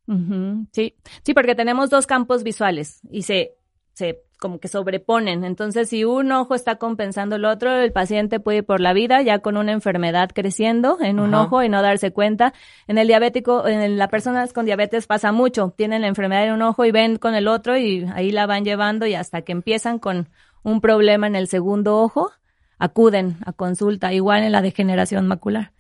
Sí, 0.74 0.96
sí, 1.24 1.34
porque 1.34 1.56
tenemos 1.56 1.90
dos 1.90 2.06
campos 2.06 2.44
visuales 2.44 3.00
y 3.10 3.22
se, 3.24 3.56
se 3.94 4.22
como 4.40 4.60
que 4.60 4.68
sobreponen. 4.68 5.46
Entonces, 5.46 5.88
si 5.90 6.04
un 6.04 6.32
ojo 6.34 6.54
está 6.54 6.76
compensando 6.76 7.38
el 7.38 7.46
otro, 7.46 7.74
el 7.74 7.94
paciente 7.94 8.42
puede 8.42 8.58
ir 8.58 8.66
por 8.66 8.82
la 8.82 8.92
vida 8.92 9.22
ya 9.22 9.40
con 9.40 9.56
una 9.56 9.72
enfermedad 9.72 10.30
creciendo 10.36 10.98
en 11.02 11.22
un 11.22 11.34
Ajá. 11.34 11.44
ojo 11.46 11.64
y 11.64 11.70
no 11.70 11.82
darse 11.82 12.12
cuenta. 12.12 12.54
En 12.88 12.98
el 12.98 13.08
diabético, 13.08 13.66
en 13.68 13.98
las 13.98 14.10
personas 14.10 14.52
con 14.52 14.66
diabetes 14.66 15.08
pasa 15.08 15.32
mucho. 15.32 15.74
Tienen 15.78 16.02
la 16.02 16.08
enfermedad 16.10 16.46
en 16.46 16.54
un 16.54 16.62
ojo 16.62 16.84
y 16.84 16.92
ven 16.92 17.16
con 17.18 17.34
el 17.36 17.48
otro 17.48 17.78
y 17.78 18.06
ahí 18.14 18.32
la 18.32 18.46
van 18.46 18.66
llevando 18.66 19.08
y 19.08 19.16
hasta 19.16 19.44
que 19.44 19.54
empiezan 19.54 19.98
con 19.98 20.28
un 20.62 20.82
problema 20.82 21.28
en 21.28 21.36
el 21.38 21.48
segundo 21.48 21.98
ojo, 22.00 22.32
acuden 22.80 23.38
a 23.46 23.54
consulta, 23.54 24.12
igual 24.14 24.44
en 24.44 24.52
la 24.52 24.62
degeneración 24.62 25.26
macular. 25.28 25.72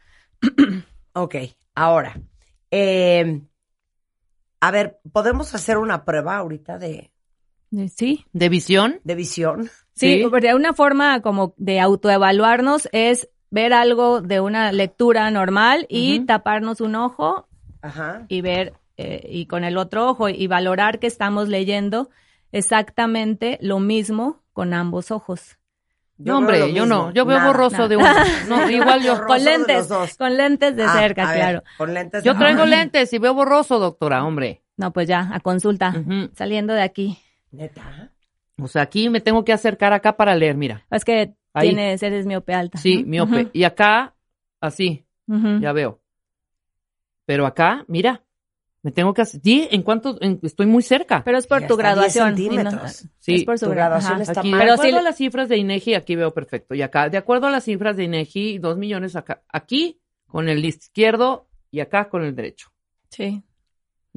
Ok, 1.14 1.36
ahora, 1.76 2.20
eh, 2.72 3.42
a 4.60 4.72
ver, 4.72 5.00
¿podemos 5.12 5.54
hacer 5.54 5.78
una 5.78 6.06
prueba 6.06 6.38
ahorita 6.38 6.78
de, 6.78 7.12
Eh, 7.76 7.90
Sí, 7.90 8.26
¿De 8.32 8.48
visión? 8.50 9.00
de 9.04 9.16
visión? 9.16 9.70
Sí, 9.96 10.18
Sí. 10.22 10.28
porque 10.30 10.54
una 10.56 10.74
forma 10.74 11.22
como 11.22 11.54
de 11.58 11.80
autoevaluarnos 11.80 12.88
es 12.92 13.30
ver 13.50 13.74
algo 13.74 14.22
de 14.22 14.40
una 14.40 14.72
lectura 14.72 15.30
normal 15.32 15.86
y 15.90 16.22
taparnos 16.22 16.82
un 16.82 16.96
ojo 16.96 17.48
Ajá. 17.82 18.26
y 18.28 18.42
ver 18.42 18.74
eh, 18.98 19.28
y 19.30 19.46
con 19.48 19.64
el 19.66 19.78
otro 19.78 20.08
ojo 20.10 20.30
y 20.30 20.48
valorar 20.48 21.00
que 21.00 21.08
estamos 21.08 21.48
leyendo 21.50 22.10
exactamente 22.52 23.58
lo 23.62 23.80
mismo 23.80 24.42
con 24.54 24.74
ambos 24.74 25.12
ojos. 25.12 25.58
Yo 26.18 26.32
no, 26.34 26.38
hombre, 26.40 26.74
yo 26.74 26.86
no. 26.86 27.12
Yo 27.12 27.26
veo 27.26 27.40
borroso 27.46 27.88
de 27.90 27.98
uno. 27.98 28.08
No, 28.48 28.70
igual 28.72 29.02
yo. 29.04 29.26
Con 29.26 29.44
lentes, 29.44 29.78
los 29.78 29.88
dos. 29.90 30.18
con 30.18 30.38
lentes 30.38 30.76
de 30.76 30.84
Ah, 30.84 30.94
cerca, 30.98 31.28
ver, 31.30 31.36
claro. 31.38 31.64
Con 31.78 31.94
lentes 31.94 32.24
Yo 32.24 32.34
de- 32.34 32.40
traigo 32.40 32.62
Ah, 32.64 32.66
lentes 32.68 33.12
y 33.12 33.18
veo 33.18 33.34
borroso, 33.34 33.80
doctora, 33.80 34.24
hombre. 34.24 34.62
No, 34.78 34.92
pues 34.94 35.08
ya, 35.08 35.30
a 35.34 35.40
consulta, 35.42 35.94
saliendo 36.34 36.74
de 36.74 36.82
aquí. 36.84 37.18
¿Neta? 37.52 38.12
O 38.62 38.68
sea, 38.68 38.84
aquí 38.84 39.10
me 39.10 39.20
tengo 39.22 39.44
que 39.44 39.52
acercar 39.54 39.92
acá 39.94 40.16
para 40.16 40.36
leer, 40.36 40.56
mira. 40.56 40.86
Es 40.90 41.04
que 41.04 41.34
Ahí. 41.54 41.70
tienes, 41.70 42.02
eres 42.04 42.26
miope 42.26 42.54
alta. 42.54 42.78
Sí, 42.78 43.04
miope. 43.06 43.50
Y 43.54 43.64
acá, 43.66 44.14
así, 44.62 45.06
ya 45.28 45.72
veo. 45.74 46.00
Pero 47.26 47.46
acá, 47.46 47.84
mira, 47.88 48.22
me 48.86 48.92
tengo 48.92 49.16
que 49.16 49.24
hacer. 49.24 49.42
Sí, 49.44 49.68
en 49.72 49.82
cuanto 49.82 50.16
en- 50.22 50.40
estoy 50.44 50.68
muy 50.68 50.84
cerca. 50.84 51.24
Pero 51.24 51.40
es 51.40 51.48
por 51.48 51.58
tu 51.62 51.74
hasta 51.74 51.76
10 51.76 51.78
graduación. 51.96 52.36
centímetros. 52.38 53.06
Sí, 53.18 53.34
es 53.36 53.44
por 53.44 53.58
su 53.58 53.66
tu 53.66 53.72
gra- 53.72 53.76
graduación 53.76 54.22
está 54.22 54.42
Aquí, 54.42 54.52
mal. 54.52 54.60
de 54.60 54.64
Pero 54.66 54.74
acuerdo 54.76 54.92
sí- 54.92 55.00
a 55.00 55.02
las 55.02 55.16
cifras 55.18 55.50
de 55.50 55.58
INEGI, 55.58 55.94
aquí 55.96 56.16
veo 56.16 56.32
perfecto. 56.36 56.76
Y 56.76 56.84
acá, 56.84 57.10
de 57.10 57.18
acuerdo 57.18 57.48
a 57.48 57.50
las 57.50 57.64
cifras 57.64 57.98
de 57.98 58.04
INEGI, 58.04 58.60
dos 58.60 58.78
millones 58.78 59.16
acá. 59.16 59.42
Aquí 59.52 60.00
con 60.28 60.50
el 60.50 60.64
izquierdo 60.64 61.48
y 61.72 61.80
acá 61.80 62.10
con 62.10 62.24
el 62.24 62.36
derecho. 62.36 62.68
Sí. 63.10 63.42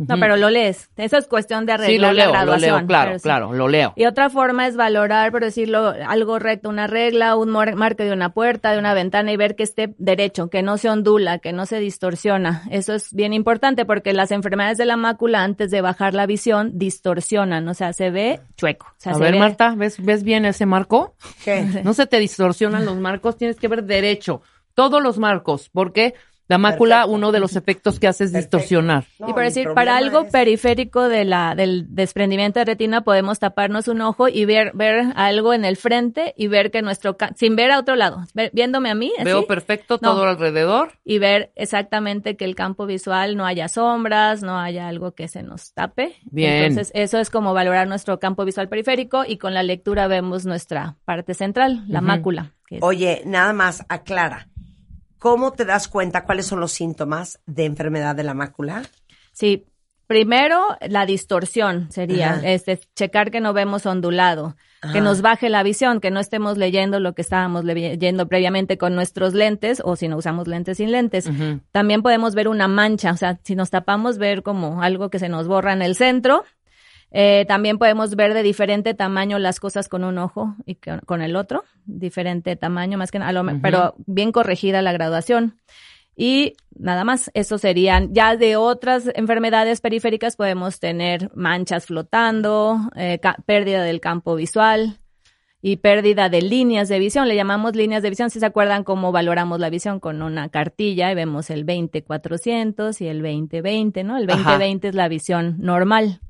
No, 0.06 0.16
pero 0.18 0.36
lo 0.36 0.48
lees. 0.48 0.90
Eso 0.96 1.18
es 1.18 1.26
cuestión 1.26 1.66
de 1.66 1.72
arreglar 1.72 1.90
Sí, 1.92 1.98
lo 1.98 2.12
leo, 2.12 2.32
la 2.32 2.44
lo 2.44 2.56
leo, 2.56 2.86
claro, 2.86 3.14
sí. 3.18 3.22
claro, 3.22 3.52
lo 3.52 3.66
leo. 3.68 3.92
Y 3.96 4.06
otra 4.06 4.30
forma 4.30 4.66
es 4.66 4.76
valorar, 4.76 5.32
por 5.32 5.42
decirlo, 5.42 5.92
algo 6.06 6.38
recto, 6.38 6.68
una 6.68 6.86
regla, 6.86 7.34
un 7.36 7.50
marco 7.50 8.04
de 8.04 8.12
una 8.12 8.28
puerta, 8.32 8.70
de 8.72 8.78
una 8.78 8.94
ventana 8.94 9.32
y 9.32 9.36
ver 9.36 9.56
que 9.56 9.64
esté 9.64 9.94
derecho, 9.98 10.48
que 10.50 10.62
no 10.62 10.78
se 10.78 10.88
ondula, 10.88 11.38
que 11.40 11.52
no 11.52 11.66
se 11.66 11.80
distorsiona. 11.80 12.62
Eso 12.70 12.94
es 12.94 13.12
bien 13.12 13.32
importante 13.32 13.84
porque 13.84 14.12
las 14.12 14.30
enfermedades 14.30 14.78
de 14.78 14.84
la 14.84 14.96
mácula 14.96 15.42
antes 15.42 15.70
de 15.70 15.80
bajar 15.80 16.14
la 16.14 16.26
visión 16.26 16.78
distorsionan, 16.78 17.66
o 17.68 17.74
sea, 17.74 17.92
se 17.92 18.10
ve 18.10 18.40
chueco. 18.56 18.86
O 18.86 18.94
sea, 18.98 19.12
A 19.12 19.14
se 19.16 19.20
ver, 19.22 19.32
ve- 19.32 19.38
Marta, 19.38 19.74
¿ves, 19.76 20.02
¿ves 20.04 20.22
bien 20.22 20.44
ese 20.44 20.66
marco? 20.66 21.14
¿Qué? 21.44 21.64
No 21.84 21.92
se 21.94 22.06
te 22.06 22.18
distorsionan 22.18 22.84
los 22.84 22.96
marcos, 22.96 23.36
tienes 23.36 23.56
que 23.56 23.68
ver 23.68 23.84
derecho. 23.84 24.42
Todos 24.74 25.02
los 25.02 25.18
marcos, 25.18 25.70
porque 25.72 26.14
la 26.48 26.58
mácula, 26.58 26.96
Perfecto. 26.96 27.14
uno 27.14 27.32
de 27.32 27.40
los 27.40 27.56
efectos 27.56 28.00
que 28.00 28.08
hace 28.08 28.24
es 28.24 28.32
Perfecto. 28.32 28.56
distorsionar. 28.56 29.04
No, 29.18 29.28
y 29.28 29.32
por 29.32 29.42
mi 29.42 29.48
decir, 29.48 29.68
para 29.74 29.96
algo 29.96 30.20
es- 30.22 30.32
periférico 30.32 31.08
de 31.08 31.24
la, 31.24 31.54
del 31.54 31.94
desprendimiento 31.94 32.58
de 32.58 32.64
retina 32.64 33.02
podemos 33.02 33.38
taparnos 33.38 33.86
un 33.88 34.00
ojo 34.00 34.28
y 34.28 34.44
ver, 34.46 34.72
ver 34.74 35.12
algo 35.14 35.52
en 35.54 35.64
el 35.64 35.76
frente 35.76 36.32
y 36.36 36.48
ver 36.48 36.70
que 36.70 36.80
nuestro, 36.82 37.16
sin 37.36 37.54
ver 37.54 37.70
a 37.70 37.78
otro 37.78 37.96
lado, 37.96 38.24
ver- 38.34 38.50
viéndome 38.54 38.90
a 38.90 38.94
mí, 38.94 39.12
así, 39.16 39.24
Veo 39.24 39.46
perfecto 39.46 39.98
No. 40.00 40.12
todo 40.14 40.24
alrededor. 40.24 40.92
y 41.04 41.18
ver 41.18 41.52
exactamente 41.54 42.36
que 42.36 42.44
el 42.46 42.54
campo 42.54 42.86
visual 42.86 43.36
no 43.36 43.44
haya 43.44 43.68
sombras, 43.68 44.42
no 44.42 44.58
haya 44.58 44.88
algo 44.88 45.12
que 45.12 45.28
se 45.28 45.42
nos 45.42 45.72
tape. 45.74 46.14
Bien. 46.30 46.64
Entonces, 46.64 46.90
eso 46.94 47.18
es 47.18 47.30
como 47.30 47.52
valorar 47.54 47.86
nuestro 47.88 48.18
campo 48.18 48.44
visual 48.44 48.68
periférico 48.68 49.24
y 49.26 49.36
con 49.36 49.52
la 49.54 49.62
lectura 49.62 50.06
vemos 50.08 50.46
nuestra 50.46 50.96
parte 51.04 51.34
central, 51.34 51.84
la 51.88 52.00
mácula. 52.00 52.52
que 52.66 52.76
es- 52.76 52.82
Oye, 52.82 53.22
nada 53.24 53.54
más, 53.54 53.84
aclara. 53.88 54.47
¿Cómo 55.18 55.52
te 55.52 55.64
das 55.64 55.88
cuenta 55.88 56.24
cuáles 56.24 56.46
son 56.46 56.60
los 56.60 56.72
síntomas 56.72 57.40
de 57.46 57.64
enfermedad 57.64 58.14
de 58.14 58.24
la 58.24 58.34
mácula? 58.34 58.82
Sí, 59.32 59.66
primero 60.06 60.76
la 60.88 61.06
distorsión 61.06 61.90
sería, 61.90 62.34
Ajá. 62.34 62.48
este, 62.48 62.80
checar 62.96 63.30
que 63.30 63.40
no 63.40 63.52
vemos 63.52 63.86
ondulado, 63.86 64.56
que 64.92 65.00
nos 65.00 65.22
baje 65.22 65.48
la 65.48 65.62
visión, 65.64 66.00
que 66.00 66.10
no 66.10 66.20
estemos 66.20 66.56
leyendo 66.56 67.00
lo 67.00 67.12
que 67.14 67.22
estábamos 67.22 67.64
leyendo 67.64 68.28
previamente 68.28 68.78
con 68.78 68.94
nuestros 68.94 69.34
lentes 69.34 69.82
o 69.84 69.96
si 69.96 70.06
no 70.06 70.16
usamos 70.16 70.46
lentes 70.46 70.76
sin 70.76 70.92
lentes. 70.92 71.28
También 71.72 72.02
podemos 72.02 72.34
ver 72.34 72.46
una 72.48 72.68
mancha, 72.68 73.10
o 73.12 73.16
sea, 73.16 73.40
si 73.42 73.56
nos 73.56 73.70
tapamos, 73.70 74.18
ver 74.18 74.42
como 74.42 74.82
algo 74.82 75.10
que 75.10 75.18
se 75.18 75.28
nos 75.28 75.48
borra 75.48 75.72
en 75.72 75.82
el 75.82 75.96
centro. 75.96 76.44
Eh, 77.10 77.44
también 77.48 77.78
podemos 77.78 78.14
ver 78.16 78.34
de 78.34 78.42
diferente 78.42 78.94
tamaño 78.94 79.38
las 79.38 79.60
cosas 79.60 79.88
con 79.88 80.04
un 80.04 80.18
ojo 80.18 80.54
y 80.66 80.74
con, 80.74 81.00
con 81.00 81.22
el 81.22 81.36
otro, 81.36 81.64
diferente 81.86 82.56
tamaño, 82.56 82.98
más 82.98 83.10
que 83.10 83.18
nada, 83.18 83.40
Ujú. 83.42 83.60
pero 83.62 83.94
bien 84.06 84.32
corregida 84.32 84.82
la 84.82 84.92
graduación. 84.92 85.56
Y 86.16 86.54
nada 86.76 87.04
más, 87.04 87.30
eso 87.34 87.58
serían, 87.58 88.12
ya 88.12 88.36
de 88.36 88.56
otras 88.56 89.08
enfermedades 89.14 89.80
periféricas 89.80 90.36
podemos 90.36 90.80
tener 90.80 91.30
manchas 91.34 91.86
flotando, 91.86 92.78
eh, 92.96 93.20
pérdida 93.46 93.84
del 93.84 94.00
campo 94.00 94.34
visual, 94.34 94.98
y 95.60 95.76
pérdida 95.76 96.28
de 96.28 96.42
líneas 96.42 96.88
de 96.88 96.98
visión. 96.98 97.26
Le 97.28 97.34
llamamos 97.34 97.74
líneas 97.74 98.02
de 98.02 98.10
visión. 98.10 98.30
Si 98.30 98.38
se 98.38 98.46
acuerdan 98.46 98.84
cómo 98.84 99.10
valoramos 99.12 99.58
la 99.58 99.70
visión 99.70 99.98
con 99.98 100.22
una 100.22 100.48
cartilla 100.50 101.10
y 101.10 101.14
vemos 101.14 101.50
el 101.50 101.66
20-400 101.66 103.00
y 103.00 103.08
el 103.08 103.22
20-20, 103.22 104.04
¿no? 104.04 104.16
El 104.16 104.26
20-20 104.28 104.88
es 104.88 104.94
la 104.94 105.08
visión 105.08 105.56
normal. 105.58 106.20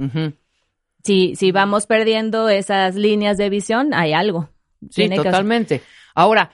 Si, 1.05 1.35
si 1.37 1.53
vamos 1.53 1.87
perdiendo 1.87 2.49
esas 2.49 2.95
líneas 2.95 3.39
de 3.39 3.51
visión, 3.51 3.95
hay 3.95 4.13
algo. 4.13 4.51
Sí, 4.91 5.09
totalmente. 5.09 5.83
Ahora, 6.15 6.53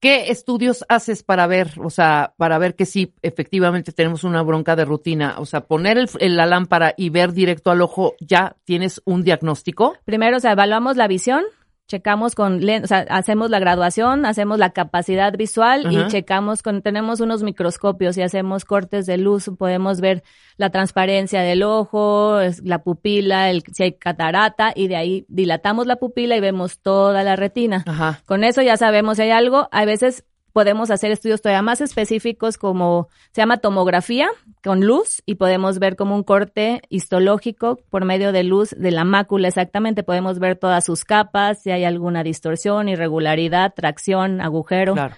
¿qué 0.00 0.30
estudios 0.30 0.84
haces 0.88 1.22
para 1.22 1.46
ver, 1.46 1.72
o 1.82 1.90
sea, 1.90 2.34
para 2.36 2.58
ver 2.58 2.74
que 2.74 2.86
sí, 2.86 3.14
efectivamente 3.22 3.92
tenemos 3.92 4.24
una 4.24 4.42
bronca 4.42 4.76
de 4.76 4.84
rutina? 4.84 5.36
O 5.38 5.46
sea, 5.46 5.62
poner 5.62 5.98
el, 5.98 6.36
la 6.36 6.46
lámpara 6.46 6.94
y 6.96 7.10
ver 7.10 7.32
directo 7.32 7.70
al 7.70 7.82
ojo, 7.82 8.14
¿ya 8.20 8.56
tienes 8.64 9.00
un 9.04 9.22
diagnóstico? 9.22 9.96
Primero, 10.04 10.36
o 10.36 10.40
sea, 10.40 10.52
evaluamos 10.52 10.96
la 10.96 11.08
visión, 11.08 11.44
checamos 11.86 12.34
con, 12.34 12.56
o 12.56 12.86
sea, 12.86 13.06
hacemos 13.10 13.50
la 13.50 13.58
graduación, 13.58 14.24
hacemos 14.24 14.58
la 14.58 14.70
capacidad 14.70 15.36
visual 15.36 15.92
y 15.92 16.06
checamos 16.08 16.62
con, 16.62 16.82
tenemos 16.82 17.20
unos 17.20 17.42
microscopios 17.42 18.16
y 18.16 18.22
hacemos 18.22 18.64
cortes 18.64 19.06
de 19.06 19.18
luz, 19.18 19.50
podemos 19.58 20.00
ver 20.00 20.22
la 20.56 20.70
transparencia 20.70 21.42
del 21.42 21.62
ojo, 21.62 22.38
la 22.62 22.82
pupila, 22.82 23.50
el, 23.50 23.62
si 23.72 23.82
hay 23.82 23.92
catarata 23.92 24.72
y 24.74 24.88
de 24.88 24.96
ahí 24.96 25.26
dilatamos 25.28 25.86
la 25.86 25.96
pupila 25.96 26.36
y 26.36 26.40
vemos 26.40 26.78
toda 26.80 27.22
la 27.22 27.36
retina. 27.36 27.84
Con 28.26 28.44
eso 28.44 28.62
ya 28.62 28.76
sabemos 28.76 29.16
si 29.16 29.24
hay 29.24 29.30
algo. 29.30 29.68
A 29.70 29.84
veces 29.84 30.24
podemos 30.54 30.92
hacer 30.92 31.10
estudios 31.10 31.42
todavía 31.42 31.62
más 31.62 31.80
específicos 31.80 32.58
como 32.58 33.08
se 33.32 33.42
llama 33.42 33.56
tomografía 33.56 34.28
con 34.62 34.86
luz 34.86 35.20
y 35.26 35.34
podemos 35.34 35.80
ver 35.80 35.96
como 35.96 36.14
un 36.14 36.22
corte 36.22 36.80
histológico 36.88 37.80
por 37.90 38.04
medio 38.04 38.30
de 38.30 38.44
luz 38.44 38.70
de 38.70 38.92
la 38.92 39.02
mácula 39.02 39.48
exactamente. 39.48 40.04
Podemos 40.04 40.38
ver 40.38 40.56
todas 40.56 40.84
sus 40.84 41.04
capas, 41.04 41.60
si 41.60 41.72
hay 41.72 41.82
alguna 41.82 42.22
distorsión, 42.22 42.88
irregularidad, 42.88 43.74
tracción, 43.74 44.40
agujero. 44.40 44.94
Claro. 44.94 45.16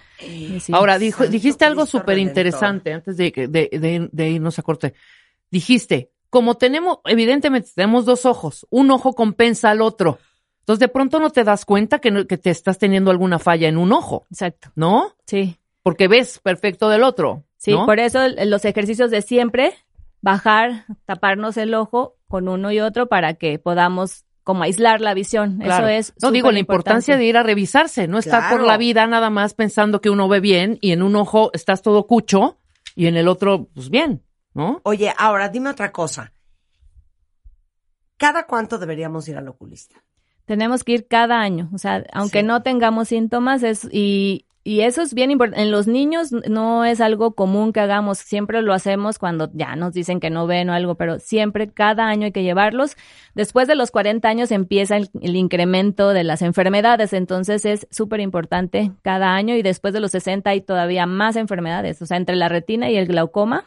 Ahora, 0.71 0.97
dijo, 0.97 1.27
dijiste 1.27 1.65
algo 1.65 1.85
súper 1.85 2.17
interesante 2.17 2.91
antes 2.91 3.15
de, 3.15 3.31
de, 3.47 4.09
de 4.11 4.29
irnos 4.29 4.57
a 4.57 4.63
corte. 4.63 4.95
Dijiste, 5.51 6.09
como 6.31 6.55
tenemos, 6.55 6.97
evidentemente 7.05 7.69
tenemos 7.75 8.05
dos 8.05 8.25
ojos, 8.25 8.65
un 8.71 8.89
ojo 8.89 9.13
compensa 9.13 9.69
al 9.69 9.83
otro. 9.83 10.17
Entonces, 10.67 10.81
de 10.81 10.89
pronto 10.89 11.21
no 11.21 11.29
te 11.29 11.45
das 11.45 11.63
cuenta 11.63 11.99
que, 11.99 12.27
que 12.27 12.37
te 12.37 12.49
estás 12.49 12.77
teniendo 12.77 13.09
alguna 13.09 13.39
falla 13.39 13.69
en 13.69 13.77
un 13.77 13.93
ojo. 13.93 14.25
Exacto. 14.29 14.69
¿No? 14.75 15.15
Sí. 15.25 15.57
Porque 15.81 16.09
ves 16.09 16.39
perfecto 16.39 16.89
del 16.89 17.03
otro. 17.03 17.45
Sí, 17.55 17.73
por 17.73 17.99
eso 17.99 18.19
los 18.27 18.65
ejercicios 18.65 19.09
de 19.09 19.21
siempre, 19.21 19.73
bajar, 20.21 20.85
taparnos 21.05 21.55
el 21.55 21.73
ojo 21.73 22.17
con 22.27 22.49
uno 22.49 22.69
y 22.73 22.81
otro 22.81 23.07
para 23.07 23.35
que 23.35 23.59
podamos 23.59 24.25
como 24.43 24.63
aislar 24.63 24.99
la 24.99 25.13
visión. 25.13 25.61
Eso 25.61 25.87
es. 25.87 26.13
No 26.21 26.31
digo 26.31 26.51
la 26.51 26.59
importancia 26.59 27.15
de 27.15 27.23
ir 27.23 27.37
a 27.37 27.43
revisarse, 27.43 28.09
no 28.09 28.17
estar 28.17 28.51
por 28.51 28.61
la 28.61 28.75
vida 28.75 29.07
nada 29.07 29.29
más 29.29 29.53
pensando 29.53 30.01
que 30.01 30.09
uno 30.09 30.27
ve 30.27 30.41
bien 30.41 30.79
y 30.81 30.91
en 30.91 31.01
un 31.01 31.15
ojo 31.15 31.49
estás 31.53 31.81
todo 31.81 32.07
cucho 32.07 32.59
y 32.93 33.07
en 33.07 33.15
el 33.15 33.29
otro, 33.29 33.69
pues 33.73 33.89
bien, 33.89 34.21
¿no? 34.53 34.81
Oye, 34.83 35.13
ahora 35.17 35.47
dime 35.47 35.69
otra 35.69 35.93
cosa. 35.93 36.33
¿Cada 38.17 38.45
cuánto 38.47 38.77
deberíamos 38.77 39.29
ir 39.29 39.37
al 39.37 39.47
oculista? 39.47 40.03
Tenemos 40.47 40.85
que 40.85 40.93
ir 40.93 41.07
cada 41.07 41.41
año, 41.41 41.69
o 41.73 41.77
sea, 41.77 42.05
aunque 42.13 42.41
no 42.41 42.63
tengamos 42.63 43.09
síntomas, 43.09 43.63
es, 43.63 43.85
y, 43.91 44.45
y 44.63 44.79
eso 44.79 45.01
es 45.01 45.13
bien 45.13 45.29
importante. 45.29 45.61
En 45.61 45.71
los 45.71 45.87
niños 45.87 46.31
no 46.31 46.85
es 46.85 47.01
algo 47.01 47.35
común 47.35 47.73
que 47.73 47.81
hagamos, 47.81 48.17
siempre 48.17 48.61
lo 48.61 48.73
hacemos 48.73 49.19
cuando 49.19 49.49
ya 49.51 49.75
nos 49.75 49.91
dicen 49.91 50.21
que 50.21 50.29
no 50.29 50.47
ven 50.47 50.69
o 50.69 50.73
algo, 50.73 50.95
pero 50.95 51.19
siempre 51.19 51.67
cada 51.69 52.07
año 52.07 52.23
hay 52.23 52.31
que 52.31 52.43
llevarlos. 52.43 52.95
Después 53.35 53.67
de 53.67 53.75
los 53.75 53.91
40 53.91 54.25
años 54.29 54.51
empieza 54.51 54.95
el, 54.95 55.09
el 55.19 55.35
incremento 55.35 56.13
de 56.13 56.23
las 56.23 56.41
enfermedades, 56.41 57.11
entonces 57.11 57.65
es 57.65 57.85
súper 57.91 58.21
importante 58.21 58.93
cada 59.01 59.35
año 59.35 59.53
y 59.53 59.63
después 59.63 59.93
de 59.93 59.99
los 59.99 60.11
60 60.11 60.49
hay 60.49 60.61
todavía 60.61 61.05
más 61.07 61.35
enfermedades, 61.35 62.01
o 62.01 62.05
sea, 62.05 62.15
entre 62.15 62.37
la 62.37 62.47
retina 62.47 62.89
y 62.89 62.95
el 62.95 63.05
glaucoma 63.05 63.65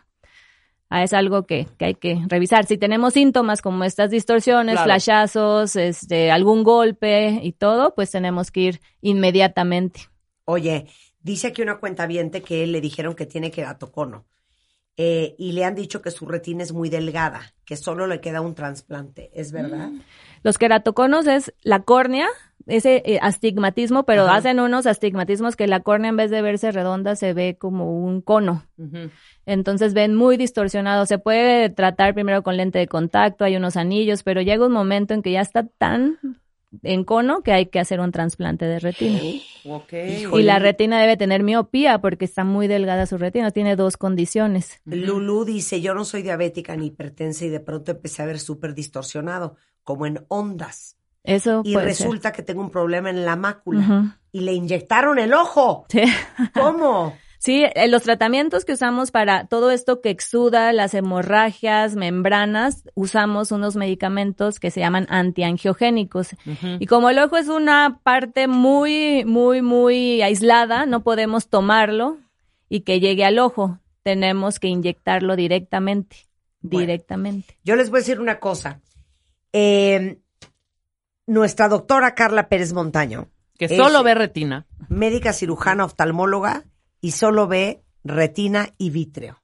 Ah, 0.93 1.05
es 1.05 1.13
algo 1.13 1.47
que, 1.47 1.69
hay 1.79 1.95
que 1.95 2.21
revisar. 2.27 2.67
Si 2.67 2.77
tenemos 2.77 3.15
síntomas 3.15 3.63
como 3.63 3.85
estas 3.85 4.11
distorsiones, 4.11 4.81
flashazos, 4.81 5.77
este, 5.77 6.33
algún 6.33 6.65
golpe 6.65 7.39
y 7.43 7.53
todo, 7.53 7.95
pues 7.95 8.11
tenemos 8.11 8.51
que 8.51 8.61
ir 8.61 8.81
inmediatamente. 9.01 10.01
Oye, 10.47 10.89
dice 11.21 11.47
aquí 11.47 11.63
una 11.63 11.79
cuenta 11.79 12.09
viente 12.09 12.43
que 12.43 12.67
le 12.67 12.81
dijeron 12.81 13.15
que 13.15 13.25
tiene 13.25 13.53
queratocono 13.53 14.27
eh, 15.03 15.35
y 15.39 15.53
le 15.53 15.65
han 15.65 15.75
dicho 15.75 16.03
que 16.03 16.11
su 16.11 16.27
retina 16.27 16.63
es 16.63 16.75
muy 16.75 16.91
delgada, 16.91 17.55
que 17.65 17.75
solo 17.77 18.07
le 18.07 18.21
queda 18.21 18.43
un 18.43 18.55
trasplante. 18.55 19.31
¿Es 19.33 19.51
verdad? 19.51 19.89
Mm. 19.89 20.03
Los 20.43 20.59
queratoconos 20.59 21.27
es 21.27 21.55
la 21.63 21.85
córnea, 21.85 22.29
ese 22.67 23.03
eh, 23.07 23.19
astigmatismo, 23.23 24.05
pero 24.05 24.29
hacen 24.29 24.61
unos 24.61 24.87
astigmatismos 24.87 25.57
que 25.57 25.67
la 25.67 25.81
córnea 25.81 26.11
en 26.11 26.19
vez 26.19 26.31
de 26.31 26.43
verse 26.43 26.71
redonda 26.71 27.17
se 27.17 27.33
ve 27.33 27.57
como 27.59 27.99
un 28.05 28.21
cono. 28.21 28.67
Entonces 29.47 29.95
ven 29.95 30.15
muy 30.15 30.37
distorsionado. 30.37 31.07
Se 31.07 31.17
puede 31.19 31.71
tratar 31.71 32.13
primero 32.13 32.43
con 32.43 32.59
lente 32.59 32.79
de 32.79 32.87
contacto, 32.87 33.47
hay 33.47 33.57
unos 33.57 33.79
anillos, 33.79 34.23
pero 34.23 34.43
llega 34.43 34.67
un 34.67 34.73
momento 34.73 35.15
en 35.15 35.23
que 35.23 35.33
ya 35.33 35.41
está 35.41 35.67
tan 35.67 36.19
en 36.83 37.05
cono 37.05 37.43
que 37.43 37.53
hay 37.53 37.67
que 37.67 37.81
hacer 37.81 38.01
un 38.01 38.13
trasplante 38.13 38.65
de 38.65 38.79
retina. 38.79 39.19
Y 39.23 40.43
la 40.43 40.59
retina 40.59 41.01
debe 41.01 41.17
tener 41.17 41.43
miopía 41.43 42.01
porque 42.01 42.25
está 42.25 42.45
muy 42.45 42.69
delgada 42.69 43.07
su 43.07 43.19
retina, 43.19 43.51
tiene 43.51 43.77
dos 43.77 43.97
condiciones. 43.97 44.81
Lulu 44.85 45.45
dice, 45.45 45.81
yo 45.81 45.95
no 45.95 46.05
soy 46.05 46.23
diabética 46.23 46.77
ni 46.77 46.87
hipertensa 46.87 47.45
y 47.45 47.49
de 47.49 47.61
pronto 47.61 47.93
empecé 47.93 48.23
a 48.23 48.27
ver 48.27 48.39
súper 48.39 48.75
distorsionado, 48.75 49.57
como 49.85 50.07
en 50.07 50.25
ondas. 50.29 50.97
Eso 51.23 51.61
y 51.65 51.77
resulta 51.77 52.33
que 52.33 52.43
tengo 52.43 52.63
un 52.63 52.71
problema 52.71 53.11
en 53.11 53.27
la 53.27 53.37
mácula 53.37 54.19
y 54.33 54.41
le 54.41 54.55
inyectaron 54.55 55.19
el 55.19 55.35
ojo. 55.35 55.87
¿Cómo? 56.55 57.15
Sí, 57.41 57.65
eh, 57.65 57.89
los 57.89 58.03
tratamientos 58.03 58.67
que 58.67 58.75
usamos 58.75 59.11
para 59.11 59.47
todo 59.47 59.71
esto 59.71 60.03
que 60.03 60.11
exuda, 60.11 60.75
las 60.75 60.93
hemorragias, 60.93 61.97
membranas, 61.97 62.85
usamos 62.95 63.51
unos 63.51 63.77
medicamentos 63.77 64.61
que 64.61 64.71
se 64.71 64.81
llaman 64.81 65.07
antiangiogénicos. 65.09 66.37
Y 66.79 66.85
como 66.85 67.09
el 67.09 67.19
ojo 67.19 67.39
es 67.39 67.49
una 67.49 68.01
parte 68.03 68.47
muy, 68.47 69.25
muy, 69.25 69.63
muy 69.63 70.21
aislada, 70.21 70.85
no 70.85 71.03
podemos 71.03 71.49
tomarlo 71.49 72.19
y 72.69 72.81
que 72.81 73.01
llegue 73.01 73.25
al 73.25 73.39
ojo. 73.39 73.79
Tenemos 74.03 74.61
que 74.61 74.69
inyectarlo 74.69 75.35
directamente. 75.35 76.29
directamente. 76.61 77.57
Yo 77.65 77.75
les 77.75 77.89
voy 77.89 77.99
a 77.99 78.01
decir 78.01 78.21
una 78.21 78.39
cosa. 78.39 78.83
Em, 79.53 80.19
nuestra 81.27 81.69
doctora 81.69 82.15
Carla 82.15 82.51
Pérez 82.51 82.75
Montaño. 82.75 83.31
Que 83.57 83.75
solo 83.75 84.03
ve 84.03 84.15
retina. 84.15 84.67
Médica 84.91 85.33
cirujana 85.33 85.87
oftalmóloga 85.87 86.65
y 87.01 87.13
solo 87.13 87.47
ve 87.47 87.83
retina 88.05 88.71
y 88.79 88.91
vítreo. 88.91 89.43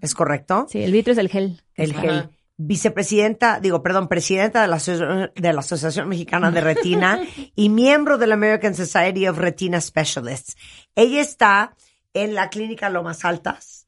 ¿Es 0.00 0.14
correcto? 0.14 0.66
Sí, 0.68 0.82
el 0.82 0.92
vítreo 0.92 1.12
es 1.12 1.18
el 1.18 1.28
gel. 1.28 1.62
El 1.76 1.94
gel. 1.94 2.30
Vicepresidenta, 2.56 3.60
digo, 3.60 3.82
perdón, 3.82 4.08
presidenta 4.08 4.62
de 4.62 4.68
la, 4.68 5.30
de 5.34 5.52
la 5.52 5.60
Asociación 5.60 6.08
Mexicana 6.08 6.50
de 6.50 6.60
Retina 6.60 7.20
y 7.56 7.68
miembro 7.68 8.18
de 8.18 8.26
la 8.26 8.34
American 8.34 8.74
Society 8.74 9.26
of 9.28 9.38
Retina 9.38 9.80
Specialists. 9.80 10.56
Ella 10.96 11.20
está 11.20 11.76
en 12.12 12.34
la 12.34 12.50
clínica 12.50 12.90
Lomas 12.90 13.24
Altas 13.24 13.86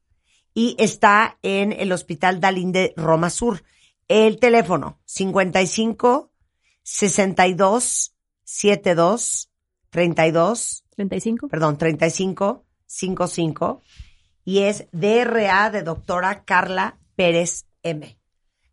y 0.54 0.76
está 0.78 1.38
en 1.42 1.72
el 1.72 1.92
Hospital 1.92 2.40
Dalín 2.40 2.72
de 2.72 2.94
Roma 2.96 3.30
Sur. 3.30 3.62
El 4.06 4.38
teléfono 4.38 5.00
55 5.06 6.30
62 6.82 8.14
72 8.44 9.50
32 9.90 10.84
35 10.94 11.48
perdón 11.48 11.78
35 11.78 12.64
55 12.94 13.82
y 14.44 14.60
es 14.60 14.86
DRA 14.92 15.70
de 15.70 15.82
doctora 15.82 16.44
Carla 16.44 16.98
Pérez 17.16 17.64
M. 17.82 18.18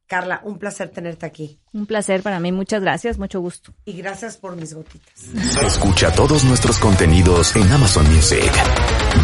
Carla, 0.08 0.42
un 0.44 0.60
placer 0.60 0.90
tenerte 0.90 1.26
aquí. 1.26 1.58
Un 1.72 1.86
placer 1.86 2.22
para 2.22 2.42
mí, 2.42 2.52
muchas 2.52 2.82
gracias, 2.82 3.18
mucho 3.18 3.40
gusto. 3.40 3.74
Y 3.86 3.94
gracias 3.94 4.36
por 4.36 4.58
mis 4.58 4.74
gotitas. 4.74 5.30
Escucha 5.66 6.12
todos 6.14 6.44
nuestros 6.44 6.78
contenidos 6.80 7.56
en 7.56 7.72
Amazon 7.72 8.14
Music. 8.14 8.52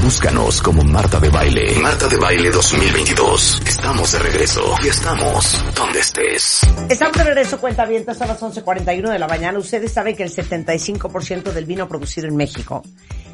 Búscanos 0.02 0.62
como 0.62 0.84
Marta 0.84 1.20
de 1.20 1.30
Baile. 1.30 1.80
Marta 1.82 2.08
de 2.08 2.18
Baile 2.18 2.52
2022. 2.52 3.62
Estamos 3.68 4.12
de 4.12 4.20
regreso 4.20 4.76
y 4.84 4.88
estamos 4.88 5.66
donde 5.76 6.00
estés. 6.00 6.62
Estamos 6.89 7.18
de 7.18 7.24
regreso, 7.24 7.60
cuenta 7.60 7.86
bien, 7.86 8.06
a 8.08 8.26
las 8.26 8.41
11.41 8.41 9.12
de 9.12 9.20
la 9.20 9.28
mañana. 9.28 9.60
Ustedes 9.60 9.91
saben 9.91 10.16
que 10.16 10.24
el 10.24 10.30
75% 10.30 11.52
del 11.52 11.66
vino 11.66 11.88
producido 11.88 12.28
en 12.28 12.36
México 12.36 12.84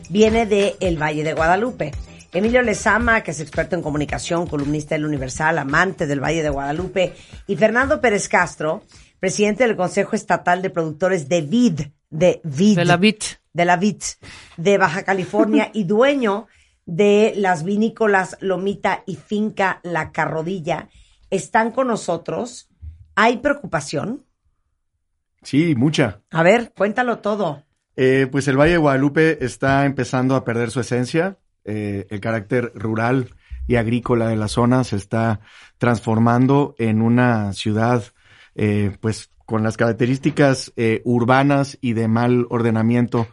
viene 0.10 0.46
de 0.46 0.76
el 0.80 1.02
Valle 1.02 1.24
de 1.24 1.34
Guadalupe. 1.34 1.92
Emilio 2.32 2.62
Lezama, 2.62 3.22
que 3.22 3.32
es 3.32 3.40
experto 3.40 3.76
en 3.76 3.82
comunicación, 3.82 4.48
columnista 4.48 4.96
del 4.96 5.06
Universal, 5.06 5.60
amante 5.60 6.08
del 6.08 6.24
Valle 6.24 6.42
de 6.42 6.50
Guadalupe, 6.50 7.14
y 7.46 7.56
Fernando 7.56 8.02
Pérez 8.02 8.28
Castro, 8.28 8.84
presidente 9.20 9.68
del 9.68 9.76
Consejo 9.76 10.16
Estatal 10.16 10.62
de 10.62 10.72
Productores 10.72 11.30
de 11.30 11.42
Vid, 11.42 11.82
de 12.10 12.42
Vid. 12.44 12.78
De 12.78 12.86
la 12.86 12.98
Vid. 12.98 13.22
De 13.54 13.66
la 13.66 13.78
Vid, 13.78 14.02
de 14.58 14.78
Baja 14.78 15.04
California, 15.04 15.70
y 15.74 15.86
dueño 15.86 16.48
de 16.86 17.34
las 17.38 17.64
vinícolas 17.64 18.38
Lomita 18.42 19.04
y 19.06 19.16
Finca 19.16 19.80
La 19.84 20.12
Carrodilla, 20.12 20.90
están 21.30 21.72
con 21.72 21.88
nosotros. 21.88 22.70
¿Hay 23.16 23.38
preocupación? 23.38 24.26
Sí, 25.44 25.76
mucha. 25.76 26.22
A 26.32 26.44
ver, 26.44 26.74
cuéntalo 26.76 27.20
todo. 27.20 27.64
Eh, 27.96 28.28
pues 28.32 28.48
el 28.48 28.58
Valle 28.58 28.74
de 28.74 28.78
Guadalupe 28.78 29.44
está 29.46 29.86
empezando 29.86 30.36
a 30.36 30.44
perder 30.44 30.72
su 30.72 30.80
esencia. 30.80 31.38
Eh, 31.66 32.08
el 32.10 32.20
carácter 32.20 32.72
rural 32.76 33.30
y 33.68 33.76
agrícola 33.76 34.28
de 34.28 34.36
la 34.36 34.48
zona 34.48 34.84
se 34.84 34.96
está 34.98 35.42
transformando 35.78 36.76
en 36.78 37.02
una 37.02 37.54
ciudad, 37.54 38.04
eh, 38.56 38.96
pues 39.00 39.32
con 39.54 39.62
las 39.62 39.78
características 39.78 40.74
eh, 40.78 41.04
urbanas 41.06 41.78
y 41.80 41.94
de 41.94 42.08
mal 42.08 42.48
ordenamiento 42.50 43.28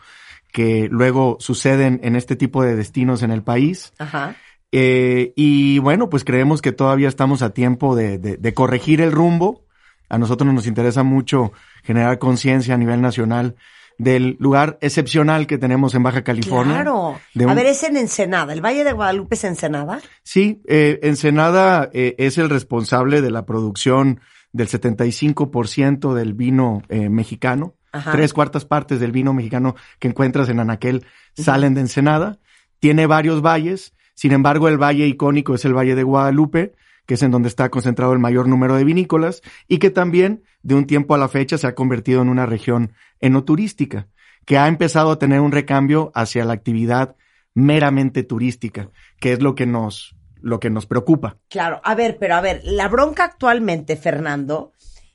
que 0.52 0.86
luego 0.90 1.38
suceden 1.40 1.98
en 2.02 2.14
este 2.14 2.36
tipo 2.36 2.62
de 2.62 2.76
destinos 2.76 3.22
en 3.22 3.30
el 3.30 3.42
país. 3.42 3.94
Ajá. 3.98 4.36
Eh, 4.70 5.32
y 5.34 5.78
bueno, 5.78 6.10
pues 6.10 6.22
creemos 6.24 6.60
que 6.60 6.72
todavía 6.72 7.08
estamos 7.08 7.40
a 7.40 7.54
tiempo 7.54 7.96
de, 7.96 8.18
de- 8.18 8.36
de 8.36 8.52
corregir 8.52 9.00
el 9.00 9.12
rumbo. 9.12 9.64
A 10.10 10.18
nosotros 10.18 10.52
nos 10.52 10.66
interesa 10.66 11.04
mucho 11.04 11.52
generar 11.84 12.18
conciencia 12.18 12.74
a 12.74 12.76
nivel 12.76 13.00
nacional 13.00 13.56
del 13.96 14.36
lugar 14.40 14.76
excepcional 14.82 15.46
que 15.46 15.56
tenemos 15.56 15.94
en 15.94 16.02
Baja 16.02 16.22
California. 16.22 16.74
Claro. 16.74 17.18
A 17.48 17.54
ver, 17.54 17.64
es 17.64 17.82
en 17.82 17.96
Ensenada. 17.96 18.52
¿El 18.52 18.60
Valle 18.62 18.84
de 18.84 18.92
Guadalupe 18.92 19.36
es 19.36 19.44
Ensenada? 19.44 20.00
Sí, 20.22 20.60
eh, 20.68 20.98
Ensenada 21.02 21.88
eh, 21.94 22.14
es 22.18 22.36
el 22.36 22.50
responsable 22.50 23.22
de 23.22 23.30
la 23.30 23.46
producción 23.46 24.20
del 24.52 24.68
75% 24.68 26.14
del 26.14 26.34
vino 26.34 26.82
eh, 26.88 27.08
mexicano. 27.08 27.74
Ajá. 27.92 28.12
Tres 28.12 28.32
cuartas 28.32 28.64
partes 28.64 29.00
del 29.00 29.12
vino 29.12 29.32
mexicano 29.32 29.74
que 29.98 30.08
encuentras 30.08 30.48
en 30.48 30.60
Anaquel 30.60 31.04
salen 31.34 31.74
de 31.74 31.82
Ensenada. 31.82 32.38
Tiene 32.78 33.06
varios 33.06 33.42
valles. 33.42 33.94
Sin 34.14 34.32
embargo, 34.32 34.68
el 34.68 34.78
valle 34.78 35.06
icónico 35.06 35.54
es 35.54 35.64
el 35.64 35.74
Valle 35.74 35.94
de 35.94 36.02
Guadalupe, 36.02 36.74
que 37.06 37.14
es 37.14 37.22
en 37.22 37.30
donde 37.30 37.48
está 37.48 37.70
concentrado 37.70 38.12
el 38.12 38.18
mayor 38.18 38.46
número 38.46 38.76
de 38.76 38.84
vinícolas 38.84 39.42
y 39.66 39.78
que 39.78 39.90
también 39.90 40.44
de 40.62 40.74
un 40.74 40.86
tiempo 40.86 41.14
a 41.14 41.18
la 41.18 41.28
fecha 41.28 41.58
se 41.58 41.66
ha 41.66 41.74
convertido 41.74 42.22
en 42.22 42.28
una 42.28 42.46
región 42.46 42.92
enoturística, 43.18 44.08
que 44.44 44.58
ha 44.58 44.68
empezado 44.68 45.10
a 45.10 45.18
tener 45.18 45.40
un 45.40 45.52
recambio 45.52 46.12
hacia 46.14 46.44
la 46.44 46.52
actividad 46.52 47.16
meramente 47.54 48.22
turística, 48.22 48.90
que 49.18 49.32
es 49.32 49.42
lo 49.42 49.54
que 49.54 49.66
nos, 49.66 50.14
lo 50.42 50.60
que 50.60 50.70
nos 50.70 50.86
preocupa. 50.86 51.36
Claro. 51.48 51.80
A 51.84 51.94
ver, 51.94 52.18
pero 52.18 52.34
a 52.34 52.40
ver, 52.40 52.60
la 52.64 52.88
bronca 52.88 53.24
actualmente, 53.24 53.96
Fernando 53.96 54.72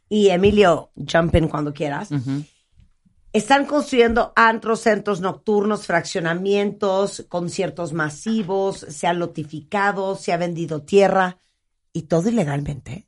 y 0.09 0.30
Emilio, 0.30 0.91
jump 0.95 1.36
in 1.36 1.47
cuando 1.47 1.73
quieras, 1.73 2.09
están 3.34 3.65
construyendo 3.65 4.32
antros, 4.36 4.82
centros 4.82 5.19
nocturnos, 5.19 5.86
fraccionamientos, 5.86 7.26
conciertos 7.28 7.91
masivos, 7.91 8.80
se 8.80 9.07
ha 9.07 9.13
lotificado, 9.13 10.15
se 10.15 10.32
ha 10.32 10.38
vendido 10.38 10.84
tierra 10.84 11.38
y 11.91 12.03
todo 12.03 12.30
ilegalmente. 12.30 13.07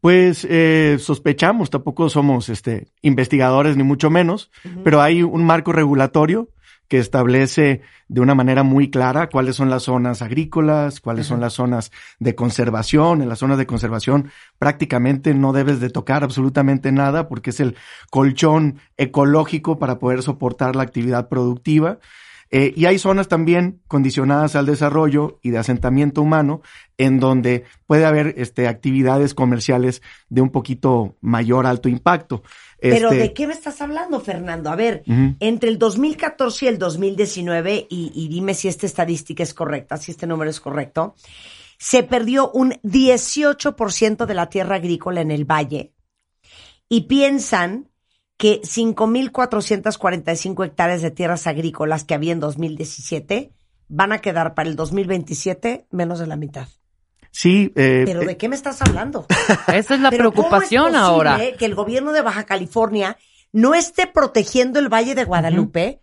Pues 0.00 0.46
eh, 0.50 0.98
sospechamos, 1.00 1.70
tampoco 1.70 2.10
somos 2.10 2.50
este, 2.50 2.88
investigadores 3.00 3.78
ni 3.78 3.82
mucho 3.82 4.10
menos, 4.10 4.50
pero 4.82 5.00
hay 5.00 5.22
un 5.22 5.44
marco 5.44 5.72
regulatorio 5.72 6.50
que 6.94 7.00
establece 7.00 7.80
de 8.06 8.20
una 8.20 8.36
manera 8.36 8.62
muy 8.62 8.88
clara 8.88 9.28
cuáles 9.28 9.56
son 9.56 9.68
las 9.68 9.82
zonas 9.82 10.22
agrícolas, 10.22 11.00
cuáles 11.00 11.26
son 11.26 11.40
las 11.40 11.54
zonas 11.54 11.90
de 12.20 12.36
conservación. 12.36 13.20
En 13.20 13.28
las 13.28 13.40
zonas 13.40 13.58
de 13.58 13.66
conservación 13.66 14.30
prácticamente 14.60 15.34
no 15.34 15.52
debes 15.52 15.80
de 15.80 15.90
tocar 15.90 16.22
absolutamente 16.22 16.92
nada 16.92 17.26
porque 17.26 17.50
es 17.50 17.58
el 17.58 17.74
colchón 18.10 18.78
ecológico 18.96 19.76
para 19.76 19.98
poder 19.98 20.22
soportar 20.22 20.76
la 20.76 20.84
actividad 20.84 21.28
productiva. 21.28 21.98
Eh, 22.52 22.72
y 22.76 22.84
hay 22.84 23.00
zonas 23.00 23.26
también 23.26 23.80
condicionadas 23.88 24.54
al 24.54 24.66
desarrollo 24.66 25.40
y 25.42 25.50
de 25.50 25.58
asentamiento 25.58 26.22
humano 26.22 26.62
en 26.96 27.18
donde 27.18 27.64
puede 27.88 28.04
haber 28.04 28.34
este, 28.36 28.68
actividades 28.68 29.34
comerciales 29.34 30.00
de 30.28 30.42
un 30.42 30.50
poquito 30.50 31.16
mayor 31.20 31.66
alto 31.66 31.88
impacto. 31.88 32.44
Pero 32.90 33.10
Este, 33.10 33.22
¿de 33.22 33.32
qué 33.32 33.46
me 33.46 33.54
estás 33.54 33.80
hablando, 33.80 34.20
Fernando? 34.20 34.70
A 34.70 34.76
ver, 34.76 35.04
entre 35.40 35.70
el 35.70 35.78
2014 35.78 36.66
y 36.66 36.68
el 36.68 36.78
2019, 36.78 37.86
y, 37.88 38.12
y 38.14 38.28
dime 38.28 38.52
si 38.52 38.68
esta 38.68 38.84
estadística 38.84 39.42
es 39.42 39.54
correcta, 39.54 39.96
si 39.96 40.10
este 40.10 40.26
número 40.26 40.50
es 40.50 40.60
correcto, 40.60 41.14
se 41.78 42.02
perdió 42.02 42.50
un 42.50 42.72
18% 42.82 44.26
de 44.26 44.34
la 44.34 44.50
tierra 44.50 44.76
agrícola 44.76 45.22
en 45.22 45.30
el 45.30 45.44
valle 45.44 45.94
y 46.88 47.02
piensan 47.02 47.88
que 48.36 48.60
5.445 48.60 50.66
hectáreas 50.66 51.00
de 51.00 51.10
tierras 51.10 51.46
agrícolas 51.46 52.04
que 52.04 52.14
había 52.14 52.32
en 52.32 52.40
2017 52.40 53.52
van 53.88 54.12
a 54.12 54.18
quedar 54.18 54.54
para 54.54 54.68
el 54.68 54.76
2027 54.76 55.86
menos 55.90 56.18
de 56.18 56.26
la 56.26 56.36
mitad. 56.36 56.68
Sí, 57.36 57.72
eh, 57.74 58.04
¿Pero 58.06 58.22
eh, 58.22 58.26
de 58.26 58.36
qué 58.36 58.48
me 58.48 58.54
estás 58.54 58.80
hablando? 58.80 59.26
Esa 59.66 59.94
es 59.94 60.00
la 60.00 60.10
Pero 60.10 60.32
¿cómo 60.32 60.48
preocupación 60.48 60.90
es 60.90 61.00
ahora. 61.00 61.38
que 61.58 61.64
el 61.64 61.74
gobierno 61.74 62.12
de 62.12 62.22
Baja 62.22 62.44
California 62.44 63.18
no 63.52 63.74
esté 63.74 64.06
protegiendo 64.06 64.78
el 64.78 64.88
Valle 64.88 65.16
de 65.16 65.24
Guadalupe? 65.24 66.00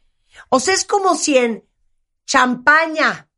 O 0.50 0.60
sea, 0.60 0.74
es 0.74 0.84
como 0.84 1.16
si 1.16 1.38
en 1.38 1.64
Champaña, 2.26 3.30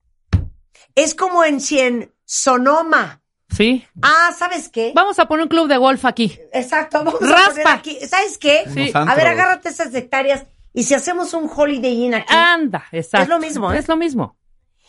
es 0.96 1.14
como 1.16 1.44
en 1.44 1.62
si 1.62 1.80
en 1.80 2.12
Sonoma. 2.26 3.22
Sí. 3.50 3.86
Ah, 4.02 4.32
¿sabes 4.38 4.70
qué? 4.70 4.92
Vamos 4.96 5.20
a 5.20 5.28
poner 5.28 5.44
un 5.44 5.50
club 5.50 5.68
de 5.68 5.78
golf 5.78 6.04
aquí. 6.06 6.40
Exacto, 6.52 7.04
vamos 7.04 7.22
a 7.22 7.26
Raspa. 7.28 7.50
poner 7.52 7.68
aquí. 7.68 8.00
¿Sabes 8.08 8.40
qué? 8.40 8.66
Sí. 8.74 8.92
A 8.94 9.14
ver, 9.16 9.28
agárrate 9.28 9.70
esas 9.70 9.94
hectáreas 9.94 10.46
y 10.74 10.84
si 10.84 10.96
hacemos 10.96 11.34
un 11.36 11.50
Holiday 11.56 12.06
Inn 12.06 12.16
aquí. 12.16 12.34
Anda, 12.34 12.86
exacto. 12.92 13.24
Es 13.24 13.30
lo 13.30 13.40
mismo, 13.40 13.72
¿eh? 13.72 13.78
Es 13.78 13.88
lo 13.88 13.96
mismo. 13.96 14.36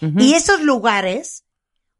Y 0.00 0.34
esos 0.34 0.62
lugares, 0.62 1.44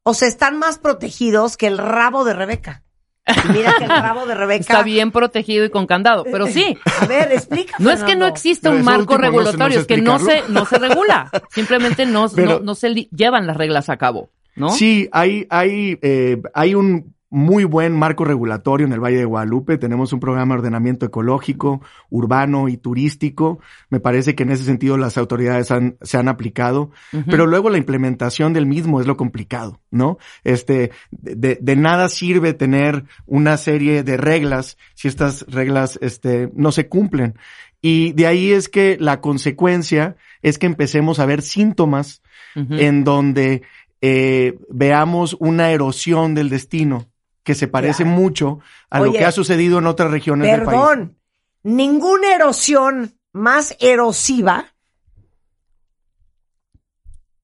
o 0.05 0.15
sea, 0.15 0.29
están 0.29 0.59
más 0.59 0.79
protegidos 0.79 1.57
que 1.57 1.67
el 1.67 1.79
rabo 1.79 2.25
de 2.25 2.35
Rebeca. 2.35 2.83
Y 3.27 3.49
mira 3.53 3.75
que 3.79 3.85
el 3.85 3.91
rabo 4.03 4.27
de 4.27 4.35
Rebeca. 4.35 4.61
Está 4.61 4.83
bien 4.83 5.11
protegido 5.11 5.65
y 5.65 5.71
con 5.71 5.87
candado, 5.87 6.25
pero 6.25 6.47
sí. 6.47 6.77
A 7.01 7.07
ver, 7.07 7.33
explica. 7.33 7.75
No 7.79 7.91
es 7.91 8.03
que 8.05 8.15
no 8.17 8.27
exista 8.27 8.71
un 8.71 8.83
marco 8.83 9.15
último 9.15 9.17
no 9.19 9.23
sé- 9.23 9.57
no 9.57 9.67
regulatorio, 9.67 9.75
sé 9.77 9.81
es 9.81 9.87
que 9.87 9.97
no 9.99 10.19
se, 10.19 10.43
no 10.49 10.65
se 10.67 10.79
regula. 10.79 11.31
Simplemente 11.51 12.05
no, 12.07 12.29
Pero- 12.29 12.59
no, 12.59 12.61
no 12.61 12.75
se 12.75 12.91
llevan 13.11 13.47
las 13.47 13.57
reglas 13.57 13.89
a 13.89 13.97
cabo, 13.97 14.31
¿no? 14.57 14.69
Sí, 14.71 15.09
hay, 15.11 15.47
hay, 15.49 15.99
eh, 16.03 16.41
hay 16.53 16.75
un 16.75 17.14
muy 17.35 17.65
buen 17.65 17.93
marco 17.93 18.25
regulatorio 18.25 18.87
en 18.87 18.93
el 18.93 19.01
Valle 19.01 19.19
de 19.19 19.25
Guadalupe. 19.25 19.77
Tenemos 19.77 20.13
un 20.13 20.21
programa 20.21 20.55
de 20.55 20.61
ordenamiento 20.61 21.05
ecológico, 21.05 21.83
urbano 22.09 22.69
y 22.69 22.77
turístico. 22.77 23.59
Me 23.91 23.99
parece 23.99 24.37
que 24.37 24.45
en 24.45 24.53
ese 24.53 24.63
sentido 24.63 24.97
las 24.97 25.19
autoridades 25.19 25.73
han, 25.73 25.97
se 26.01 26.17
han 26.17 26.29
aplicado, 26.29 26.93
pero 27.27 27.47
luego 27.47 27.71
la 27.71 27.79
implementación 27.79 28.53
del 28.53 28.67
mismo 28.67 29.01
es 29.01 29.09
lo 29.09 29.17
complicado, 29.17 29.81
¿no? 29.91 30.19
Este, 30.45 30.93
de, 31.11 31.59
de 31.61 31.77
nada 31.77 32.09
sirve 32.09 32.55
tener 32.55 33.05
una 33.27 33.57
serie 33.57 34.05
de 34.05 34.17
reglas 34.17 34.79
si 34.95 35.09
estas 35.09 35.45
reglas, 35.49 35.99
este, 36.03 36.51
no 36.55 36.71
se 36.71 36.89
cumplen. 36.89 37.35
Y 37.83 38.13
de 38.13 38.29
ahí 38.29 38.53
es 38.53 38.69
que 38.69 38.97
la 39.01 39.21
consecuencia 39.21 40.17
es 40.41 40.59
que 40.59 40.67
empecemos 40.67 41.19
a 41.19 41.27
ver 41.27 41.43
síntomas 41.43 42.23
en 42.55 43.03
donde 43.03 43.63
eh, 44.01 44.57
veamos 44.71 45.37
una 45.41 45.73
erosión 45.73 46.37
del 46.37 46.49
destino 46.49 47.09
que 47.45 47.55
se 47.55 47.69
parece 47.69 48.03
Claro. 48.03 48.19
mucho 48.19 48.59
a 48.91 48.99
lo 49.01 49.13
que 49.13 49.25
ha 49.25 49.31
sucedido 49.31 49.79
en 49.79 49.87
otras 49.87 50.11
regiones 50.11 50.51
del 50.51 50.63
país. 50.65 50.77
Perdón, 50.81 51.19
ninguna 51.63 52.35
erosión 52.35 53.15
más 53.33 53.77
erosiva 53.79 54.65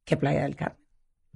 que 0.05 0.16
Playa 0.16 0.42
del 0.42 0.57
Carmen. 0.57 0.78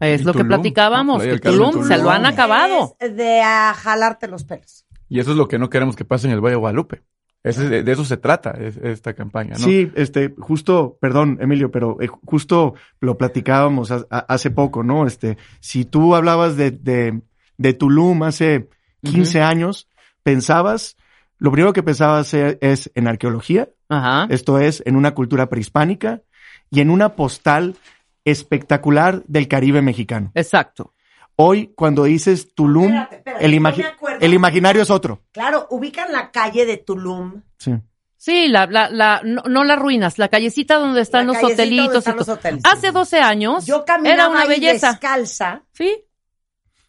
Es 0.00 0.22
Y 0.22 0.24
lo 0.24 0.32
que 0.34 0.44
platicábamos, 0.44 1.22
que 1.22 1.38
Tulum 1.38 1.84
se 1.86 1.98
lo 1.98 2.10
han 2.10 2.26
acabado. 2.26 2.96
Es 2.98 3.14
de 3.16 3.40
a 3.42 3.72
jalarte 3.74 4.26
los 4.26 4.42
pelos. 4.44 4.84
Y 5.08 5.20
eso 5.20 5.30
es 5.30 5.36
lo 5.36 5.46
que 5.46 5.58
no 5.58 5.70
queremos 5.70 5.94
que 5.94 6.04
pase 6.04 6.26
en 6.26 6.32
el 6.32 6.40
Valle 6.40 6.54
de 6.54 6.60
Guadalupe. 6.60 7.02
De, 7.44 7.82
de 7.82 7.92
eso 7.92 8.04
se 8.06 8.16
trata 8.16 8.52
es- 8.58 8.78
esta 8.78 9.12
campaña, 9.12 9.52
¿no? 9.52 9.58
Sí, 9.64 9.92
este, 9.96 10.34
justo, 10.38 10.96
perdón, 10.98 11.36
Emilio, 11.42 11.70
pero 11.70 11.98
eh, 12.00 12.08
justo 12.24 12.74
lo 13.00 13.18
platicábamos 13.18 13.90
ha- 13.90 14.06
ha- 14.10 14.20
hace 14.20 14.50
poco, 14.50 14.82
¿no? 14.82 15.06
Este, 15.06 15.36
si 15.60 15.84
tú 15.84 16.14
hablabas 16.14 16.56
de, 16.56 16.70
de, 16.70 17.20
de 17.58 17.72
Tulum 17.72 18.22
hace 18.22 18.68
15 19.02 19.40
años, 19.42 19.88
pensabas, 20.22 20.96
lo 21.38 21.50
primero 21.52 21.72
que 21.72 21.82
pensabas 21.82 22.32
e- 22.34 22.58
es 22.60 22.90
en 22.94 23.06
arqueología, 23.08 23.68
Ajá. 23.88 24.26
esto 24.30 24.58
es, 24.58 24.82
en 24.86 24.96
una 24.96 25.14
cultura 25.14 25.48
prehispánica 25.48 26.22
y 26.70 26.80
en 26.80 26.90
una 26.90 27.10
postal 27.16 27.76
espectacular 28.24 29.22
del 29.26 29.48
Caribe 29.48 29.82
mexicano. 29.82 30.32
Exacto. 30.34 30.94
Hoy, 31.36 31.72
cuando 31.74 32.04
dices 32.04 32.54
Tulum, 32.54 32.86
Espérate, 32.86 33.16
espérate, 33.16 33.44
el, 33.44 33.52
imagi- 33.54 33.92
el 34.20 34.34
imaginario 34.34 34.82
es 34.82 34.90
otro. 34.90 35.22
Claro, 35.32 35.66
ubican 35.70 36.12
la 36.12 36.30
calle 36.30 36.64
de 36.64 36.76
Tulum. 36.78 37.42
Sí. 37.58 37.74
Sí, 38.16 38.48
la, 38.48 38.66
la, 38.66 38.88
la, 38.88 39.20
no, 39.22 39.42
no 39.42 39.64
las 39.64 39.78
ruinas, 39.78 40.18
la 40.18 40.28
callecita 40.28 40.76
donde 40.78 41.02
están 41.02 41.26
La 41.26 41.32
los 41.34 41.42
callecita 41.42 41.62
donde 41.64 41.76
hotelitos. 41.76 41.98
están 41.98 42.14
y 42.14 42.18
los 42.18 42.28
hoteles. 42.28 42.62
Hace 42.64 42.90
12 42.92 43.18
años 43.20 43.66
Yo 43.66 43.84
caminaba 43.84 44.14
era 44.14 44.28
una 44.28 44.40
ahí 44.42 44.48
belleza. 44.48 44.92
descalza, 44.92 45.62
Sí. 45.72 45.92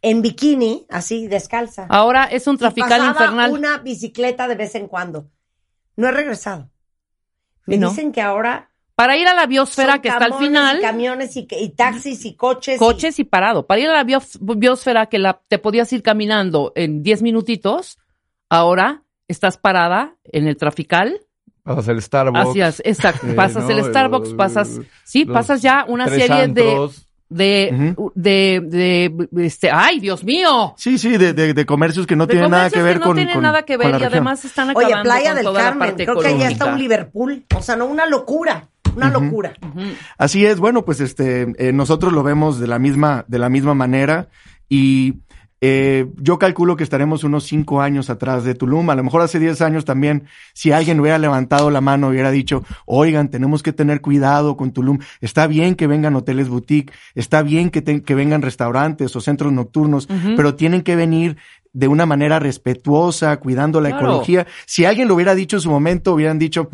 En 0.10 0.22
bikini, 0.22 0.86
así, 0.90 1.28
descalza. 1.28 1.88
Ahora 1.90 2.26
es 2.26 2.46
un 2.48 2.56
Y 2.56 2.60
trafical 2.60 3.00
pasaba 3.00 3.10
infernal. 3.10 3.52
una 3.52 3.78
bicicleta 3.80 4.48
de 4.48 4.56
vez 4.56 4.76
en 4.76 4.88
cuando. 4.88 5.30
No 5.96 6.08
he 6.08 6.12
regresado. 6.12 6.70
Me 7.66 7.76
¿Y 7.76 7.78
no? 7.80 7.90
dicen 7.90 8.12
que 8.12 8.22
ahora 8.22 8.70
Para 8.96 9.18
ir 9.18 9.28
a 9.28 9.34
la 9.34 9.46
biosfera 9.48 10.00
que 10.02 10.08
está 10.10 10.26
al 10.26 10.36
final, 10.36 10.78
y 10.78 10.82
camiones 10.82 11.36
y, 11.36 11.48
y 11.60 11.70
taxis 11.70 12.24
y 12.26 12.36
coches. 12.36 12.76
y- 12.76 12.80
coches 12.80 13.20
y 13.20 13.24
parado. 13.24 13.66
Para 13.66 13.82
ir 13.82 13.90
a 13.90 13.94
la 13.94 14.04
bios- 14.04 14.38
biosfera 14.40 15.08
que 15.08 15.20
la, 15.20 15.42
te 15.48 15.58
podías 15.60 15.92
ir 15.92 16.02
caminando 16.04 16.72
en 16.76 17.02
10 17.04 17.22
minutitos, 17.24 17.98
ahora 18.50 19.04
estás 19.28 19.58
parada 19.58 20.16
en 20.24 20.48
el 20.48 20.56
trafical 20.58 21.20
Pasas 21.64 21.88
el 21.88 22.00
Starbucks. 22.00 22.50
Así 22.50 22.62
es, 22.62 22.82
exacto. 22.86 23.26
Eh, 23.32 23.34
Pasas 23.34 23.64
¿no? 23.64 23.72
el 23.72 23.84
Starbucks, 23.86 24.34
pasas, 24.36 24.80
sí, 25.04 25.26
pasas 25.26 25.64
ya 25.64 25.84
una 25.88 26.08
serie 26.08 26.48
de, 26.50 26.90
de, 27.30 27.96
de, 28.16 29.28
de, 29.32 29.46
este, 29.46 29.72
ay, 29.72 30.00
Dios 30.00 30.24
mío. 30.24 30.74
Sí, 30.78 30.98
sí, 30.98 31.18
de, 31.18 31.34
de, 31.34 31.54
de 31.54 31.66
comercios 31.66 32.06
que 32.08 32.16
no 32.16 32.28
De 32.28 32.34
tienen 32.34 32.52
nada 32.52 32.70
que 32.70 32.80
comercios 32.80 32.86
ver 32.94 33.00
no 33.00 33.06
con, 33.08 33.16
tienen 33.16 33.34
con- 33.34 33.44
nada 33.44 33.64
que 33.64 33.78
ver 33.78 34.00
y 34.00 34.04
además 34.04 34.46
están 34.46 34.70
acabando 34.70 34.96
Oye, 34.96 35.04
Playa 35.04 35.28
con 35.30 35.36
del 35.36 35.44
toda 35.46 35.60
la 35.60 35.66
Carmen, 35.70 35.90
parte 35.90 36.06
creo 36.06 36.20
que 36.20 36.38
ya 36.38 36.50
está 36.50 36.66
un 36.66 36.78
Liverpool. 36.80 37.46
O 37.56 37.62
sea, 37.62 37.76
no, 37.76 37.86
una 37.86 38.06
locura. 38.06 38.70
Una 38.96 39.10
locura. 39.10 39.54
Así 40.18 40.46
es, 40.46 40.58
bueno, 40.60 40.86
pues 40.86 41.02
este, 41.02 41.54
eh, 41.58 41.74
nosotros 41.74 42.14
lo 42.14 42.24
vemos 42.24 42.60
de 42.62 42.68
la 42.68 42.80
misma, 42.80 43.26
de 43.28 43.40
la 43.40 43.50
misma 43.50 43.74
manera 43.74 44.30
y 44.70 45.16
eh, 45.62 46.08
yo 46.18 46.38
calculo 46.38 46.76
que 46.76 46.84
estaremos 46.84 47.24
unos 47.24 47.46
cinco 47.46 47.82
años 47.82 48.10
atrás 48.10 48.44
de 48.44 48.54
Tulum. 48.56 48.90
A 48.90 48.96
lo 48.96 49.04
mejor 49.04 49.22
hace 49.22 49.40
diez 49.40 49.62
años 49.62 49.86
también, 49.86 50.26
si 50.54 50.72
alguien 50.72 51.00
hubiera 51.00 51.18
levantado 51.18 51.72
la 51.72 51.82
mano 51.82 52.08
y 52.08 52.12
hubiera 52.12 52.30
dicho, 52.32 52.64
oigan, 52.86 53.30
tenemos 53.30 53.64
que 53.64 53.74
tener 53.74 54.02
cuidado 54.02 54.58
con 54.58 54.72
Tulum. 54.74 55.00
Está 55.22 55.48
bien 55.48 55.76
que 55.76 55.88
vengan 55.88 56.16
hoteles 56.16 56.50
boutique, 56.50 56.92
está 57.16 57.42
bien 57.42 57.70
que, 57.70 57.82
te- 57.82 58.04
que 58.04 58.16
vengan 58.16 58.42
restaurantes 58.42 59.16
o 59.16 59.22
centros 59.22 59.52
nocturnos, 59.54 60.08
pero 60.36 60.56
tienen 60.56 60.82
que 60.82 60.96
venir 60.96 61.38
de 61.74 61.88
una 61.88 62.06
manera 62.06 62.40
respetuosa, 62.40 63.36
cuidando 63.38 63.82
la 63.82 63.90
Claro. 63.90 64.06
ecología. 64.08 64.48
Si 64.66 64.86
alguien 64.86 65.08
lo 65.08 65.16
hubiera 65.16 65.36
dicho 65.36 65.58
en 65.58 65.62
su 65.62 65.70
momento, 65.70 66.14
hubieran 66.14 66.40
dicho, 66.40 66.70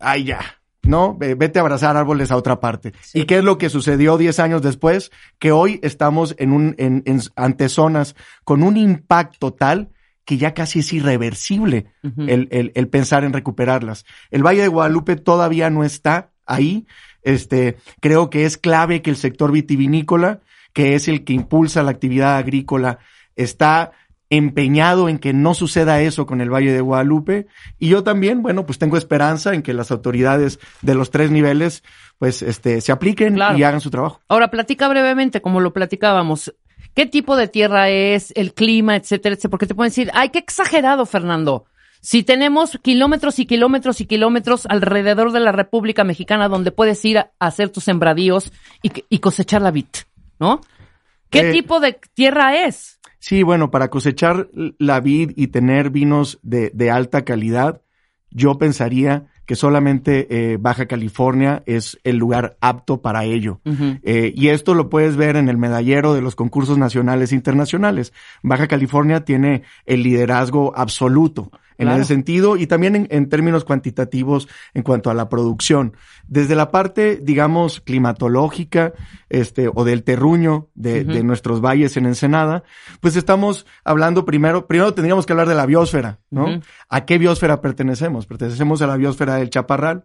ay 0.00 0.24
ya, 0.24 0.40
¿no? 0.82 1.16
Ve- 1.16 1.34
Vete 1.34 1.58
a 1.58 1.62
abrazar 1.62 1.96
árboles 1.96 2.30
a 2.30 2.36
otra 2.36 2.60
parte. 2.60 2.92
¿Y 3.14 3.24
qué 3.24 3.38
es 3.38 3.44
lo 3.44 3.58
que 3.58 3.68
sucedió 3.70 4.16
10 4.18 4.38
años 4.40 4.62
después? 4.62 5.10
Que 5.38 5.52
hoy 5.52 5.78
estamos 5.82 6.34
en 6.38 6.52
un, 6.52 6.74
en, 6.78 7.02
en 7.06 7.20
ante 7.36 7.68
zonas 7.68 8.16
con 8.44 8.62
un 8.62 8.76
impacto 8.76 9.52
tal 9.52 9.90
que 10.24 10.36
ya 10.36 10.54
casi 10.54 10.78
es 10.80 10.92
irreversible 10.92 11.86
el, 12.28 12.46
el, 12.52 12.70
el 12.74 12.88
pensar 12.88 13.24
en 13.24 13.32
recuperarlas. 13.32 14.04
El 14.30 14.44
Valle 14.46 14.62
de 14.62 14.68
Guadalupe 14.68 15.16
todavía 15.16 15.70
no 15.70 15.82
está 15.82 16.30
ahí. 16.46 16.86
Este, 17.22 17.76
creo 18.00 18.30
que 18.30 18.44
es 18.44 18.56
clave 18.56 19.02
que 19.02 19.10
el 19.10 19.16
sector 19.16 19.50
vitivinícola, 19.50 20.40
que 20.72 20.94
es 20.94 21.08
el 21.08 21.24
que 21.24 21.32
impulsa 21.32 21.82
la 21.82 21.90
actividad 21.90 22.36
agrícola, 22.36 22.98
está 23.34 23.90
empeñado 24.30 25.08
en 25.08 25.18
que 25.18 25.32
no 25.32 25.54
suceda 25.54 26.00
eso 26.00 26.24
con 26.24 26.40
el 26.40 26.50
Valle 26.50 26.72
de 26.72 26.80
Guadalupe. 26.80 27.48
Y 27.78 27.88
yo 27.88 28.04
también, 28.04 28.42
bueno, 28.42 28.64
pues 28.64 28.78
tengo 28.78 28.96
esperanza 28.96 29.52
en 29.54 29.62
que 29.62 29.74
las 29.74 29.90
autoridades 29.90 30.60
de 30.82 30.94
los 30.94 31.10
tres 31.10 31.30
niveles, 31.32 31.82
pues, 32.18 32.40
este, 32.42 32.80
se 32.80 32.92
apliquen 32.92 33.34
Claro. 33.34 33.58
y 33.58 33.64
hagan 33.64 33.80
su 33.80 33.90
trabajo. 33.90 34.20
Ahora, 34.28 34.48
platica 34.50 34.88
brevemente, 34.88 35.42
como 35.42 35.60
lo 35.60 35.72
platicábamos. 35.72 36.54
¿Qué 36.94 37.06
tipo 37.06 37.36
de 37.36 37.48
tierra 37.48 37.88
es, 37.90 38.32
el 38.36 38.54
clima, 38.54 38.96
etcétera, 38.96 39.34
etcétera? 39.34 39.50
Porque 39.50 39.66
te 39.66 39.74
pueden 39.74 39.90
decir, 39.90 40.10
ay, 40.14 40.30
qué 40.30 40.38
exagerado, 40.38 41.06
Fernando. 41.06 41.64
Si 42.00 42.22
tenemos 42.22 42.78
kilómetros 42.82 43.38
y 43.40 43.46
kilómetros 43.46 44.00
y 44.00 44.06
kilómetros 44.06 44.64
alrededor 44.66 45.32
de 45.32 45.40
la 45.40 45.52
República 45.52 46.02
Mexicana 46.02 46.48
donde 46.48 46.70
puedes 46.72 47.04
ir 47.04 47.18
a 47.18 47.30
hacer 47.40 47.68
tus 47.68 47.84
sembradíos 47.84 48.52
y, 48.82 48.90
y 49.08 49.18
cosechar 49.18 49.60
la 49.60 49.70
vid, 49.70 49.84
¿no? 50.38 50.60
¿Qué 51.28 51.50
Eh, 51.50 51.52
tipo 51.52 51.78
de 51.78 51.98
tierra 52.14 52.64
es? 52.64 52.99
Sí, 53.20 53.42
bueno, 53.42 53.70
para 53.70 53.88
cosechar 53.90 54.48
la 54.78 55.00
vid 55.00 55.32
y 55.36 55.48
tener 55.48 55.90
vinos 55.90 56.40
de, 56.42 56.70
de 56.74 56.90
alta 56.90 57.24
calidad, 57.24 57.82
yo 58.30 58.58
pensaría 58.58 59.26
que 59.50 59.56
solamente 59.56 60.28
eh, 60.52 60.58
Baja 60.58 60.86
California 60.86 61.62
es 61.66 61.98
el 62.04 62.16
lugar 62.16 62.56
apto 62.60 63.02
para 63.02 63.24
ello. 63.24 63.60
Eh, 64.04 64.32
y 64.34 64.48
esto 64.48 64.74
lo 64.74 64.88
puedes 64.88 65.16
ver 65.16 65.34
en 65.34 65.48
el 65.48 65.58
medallero 65.58 66.14
de 66.14 66.22
los 66.22 66.36
concursos 66.36 66.78
nacionales 66.78 67.32
e 67.32 67.34
internacionales. 67.34 68.12
Baja 68.44 68.68
California 68.68 69.24
tiene 69.24 69.64
el 69.86 70.04
liderazgo 70.04 70.72
absoluto 70.76 71.50
en 71.80 71.86
Claro. 71.88 72.02
ese 72.02 72.14
sentido 72.14 72.56
y 72.56 72.66
también 72.66 72.94
en, 72.94 73.06
en 73.10 73.28
términos 73.28 73.64
cuantitativos 73.64 74.48
en 74.74 74.82
cuanto 74.82 75.10
a 75.10 75.14
la 75.14 75.28
producción. 75.28 75.94
Desde 76.28 76.54
la 76.54 76.70
parte, 76.70 77.18
digamos, 77.22 77.80
climatológica, 77.80 78.92
este, 79.28 79.68
o 79.72 79.84
del 79.84 80.02
terruño 80.04 80.68
de, 80.74 81.04
de 81.04 81.24
nuestros 81.24 81.60
valles 81.60 81.96
en 81.96 82.06
Ensenada, 82.06 82.62
pues 83.00 83.16
estamos 83.16 83.66
hablando 83.84 84.24
primero, 84.24 84.66
primero 84.66 84.94
tendríamos 84.94 85.26
que 85.26 85.32
hablar 85.32 85.48
de 85.48 85.54
la 85.54 85.66
biosfera, 85.66 86.20
¿no? 86.30 86.60
¿A 86.88 87.04
qué 87.04 87.18
biosfera 87.18 87.60
pertenecemos? 87.60 88.26
Pertenecemos 88.26 88.82
a 88.82 88.86
la 88.86 88.96
biosfera 88.96 89.36
del 89.36 89.50
Chaparral, 89.50 90.04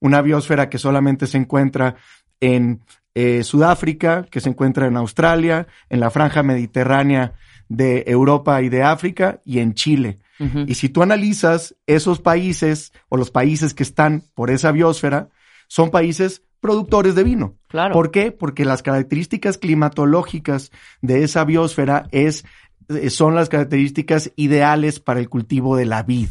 una 0.00 0.20
biosfera 0.22 0.68
que 0.68 0.78
solamente 0.78 1.26
se 1.26 1.38
encuentra 1.38 1.94
en 2.40 2.80
eh, 3.14 3.44
Sudáfrica, 3.44 4.26
que 4.30 4.40
se 4.40 4.48
encuentra 4.48 4.86
en 4.86 4.96
Australia, 4.96 5.66
en 5.88 6.00
la 6.00 6.10
franja 6.10 6.42
mediterránea 6.42 7.34
de 7.68 8.04
Europa 8.06 8.60
y 8.62 8.68
de 8.68 8.82
África 8.82 9.40
y 9.44 9.60
en 9.60 9.74
Chile. 9.74 10.18
Y 10.66 10.74
si 10.74 10.88
tú 10.88 11.02
analizas 11.02 11.76
esos 11.86 12.20
países 12.20 12.92
o 13.08 13.16
los 13.16 13.30
países 13.30 13.74
que 13.74 13.84
están 13.84 14.24
por 14.34 14.50
esa 14.50 14.72
biosfera, 14.72 15.28
son 15.68 15.90
países 15.90 16.42
productores 16.60 17.14
de 17.14 17.22
vino. 17.24 17.56
Claro. 17.68 17.92
¿Por 17.92 18.10
qué? 18.10 18.32
Porque 18.32 18.64
las 18.64 18.82
características 18.82 19.56
climatológicas 19.58 20.72
de 21.00 21.22
esa 21.22 21.44
biosfera 21.44 22.06
es, 22.10 22.44
eh, 22.88 23.10
son 23.10 23.34
las 23.34 23.48
características 23.48 24.32
ideales 24.36 25.00
para 25.00 25.20
el 25.20 25.28
cultivo 25.28 25.76
de 25.76 25.86
la 25.86 26.02
vid. 26.02 26.28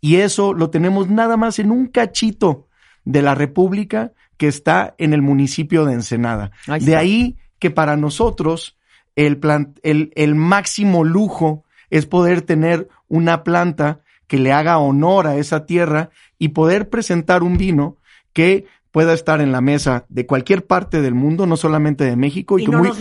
Y 0.00 0.16
eso 0.16 0.54
lo 0.54 0.70
tenemos 0.70 1.08
nada 1.08 1.36
más 1.36 1.58
en 1.58 1.70
un 1.70 1.86
cachito 1.88 2.68
de 3.04 3.22
la 3.22 3.34
República 3.34 4.12
que 4.36 4.48
está 4.48 4.94
en 4.98 5.12
el 5.12 5.22
municipio 5.22 5.84
de 5.86 5.94
Ensenada. 5.94 6.52
Ahí 6.66 6.80
de 6.80 6.96
ahí 6.96 7.36
que 7.58 7.70
para 7.70 7.96
nosotros 7.96 8.78
el, 9.16 9.38
plan- 9.38 9.74
el, 9.82 10.12
el 10.14 10.34
máximo 10.34 11.04
lujo 11.04 11.64
es 11.90 12.06
poder 12.06 12.42
tener 12.42 12.88
una 13.08 13.44
planta 13.44 14.00
que 14.26 14.38
le 14.38 14.52
haga 14.52 14.78
honor 14.78 15.26
a 15.26 15.36
esa 15.36 15.66
tierra 15.66 16.10
y 16.38 16.48
poder 16.48 16.88
presentar 16.88 17.42
un 17.42 17.58
vino 17.58 17.96
que 18.32 18.66
pueda 18.90 19.12
estar 19.12 19.40
en 19.40 19.52
la 19.52 19.60
mesa 19.60 20.04
de 20.08 20.26
cualquier 20.26 20.66
parte 20.66 21.00
del 21.00 21.14
mundo, 21.14 21.46
no 21.46 21.56
solamente 21.56 22.04
de 22.04 22.16
México, 22.16 22.58
y, 22.58 22.62
Y 22.62 22.66
que, 22.66 22.72
no 22.72 22.78
muy, 22.78 22.92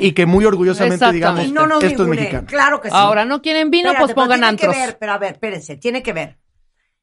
y 0.00 0.12
que 0.12 0.26
muy 0.26 0.44
orgullosamente 0.44 1.12
digamos, 1.12 1.46
Y 1.46 1.52
no 1.52 1.66
nos 1.66 1.82
esto 1.82 2.02
es 2.02 2.08
mexicano. 2.08 2.46
Claro 2.46 2.80
que 2.80 2.88
sí. 2.88 2.94
Ahora, 2.96 3.24
¿no 3.24 3.40
quieren 3.40 3.70
vino? 3.70 3.90
Espérate, 3.90 4.14
pues 4.14 4.26
pongan 4.26 4.40
tiene 4.40 4.46
antros. 4.46 4.74
que 4.74 4.80
ver, 4.80 4.98
pero 4.98 5.12
a 5.12 5.18
ver, 5.18 5.32
espérense, 5.32 5.76
tiene 5.76 6.02
que 6.02 6.12
ver 6.12 6.38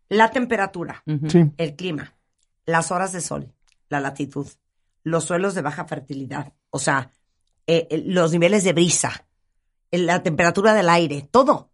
la 0.10 0.30
temperatura. 0.30 1.04
Sí. 1.28 1.52
el 1.58 1.76
clima, 1.76 2.14
las 2.66 2.92
horas 2.92 3.12
de 3.12 3.22
sol, 3.22 3.52
la 3.90 4.00
latitud, 4.00 4.48
los 5.04 5.24
suelos 5.24 5.56
de 5.56 5.62
baja 5.62 5.86
fertilidad, 5.86 6.54
o 6.70 6.80
sea, 6.80 7.12
eh, 7.68 7.88
eh, 7.90 8.04
los 8.06 8.32
niveles 8.32 8.64
de 8.64 8.74
brisa, 8.74 9.26
la 9.92 10.24
temperatura 10.24 10.74
del 10.74 10.90
aire, 10.90 11.28
todo. 11.32 11.70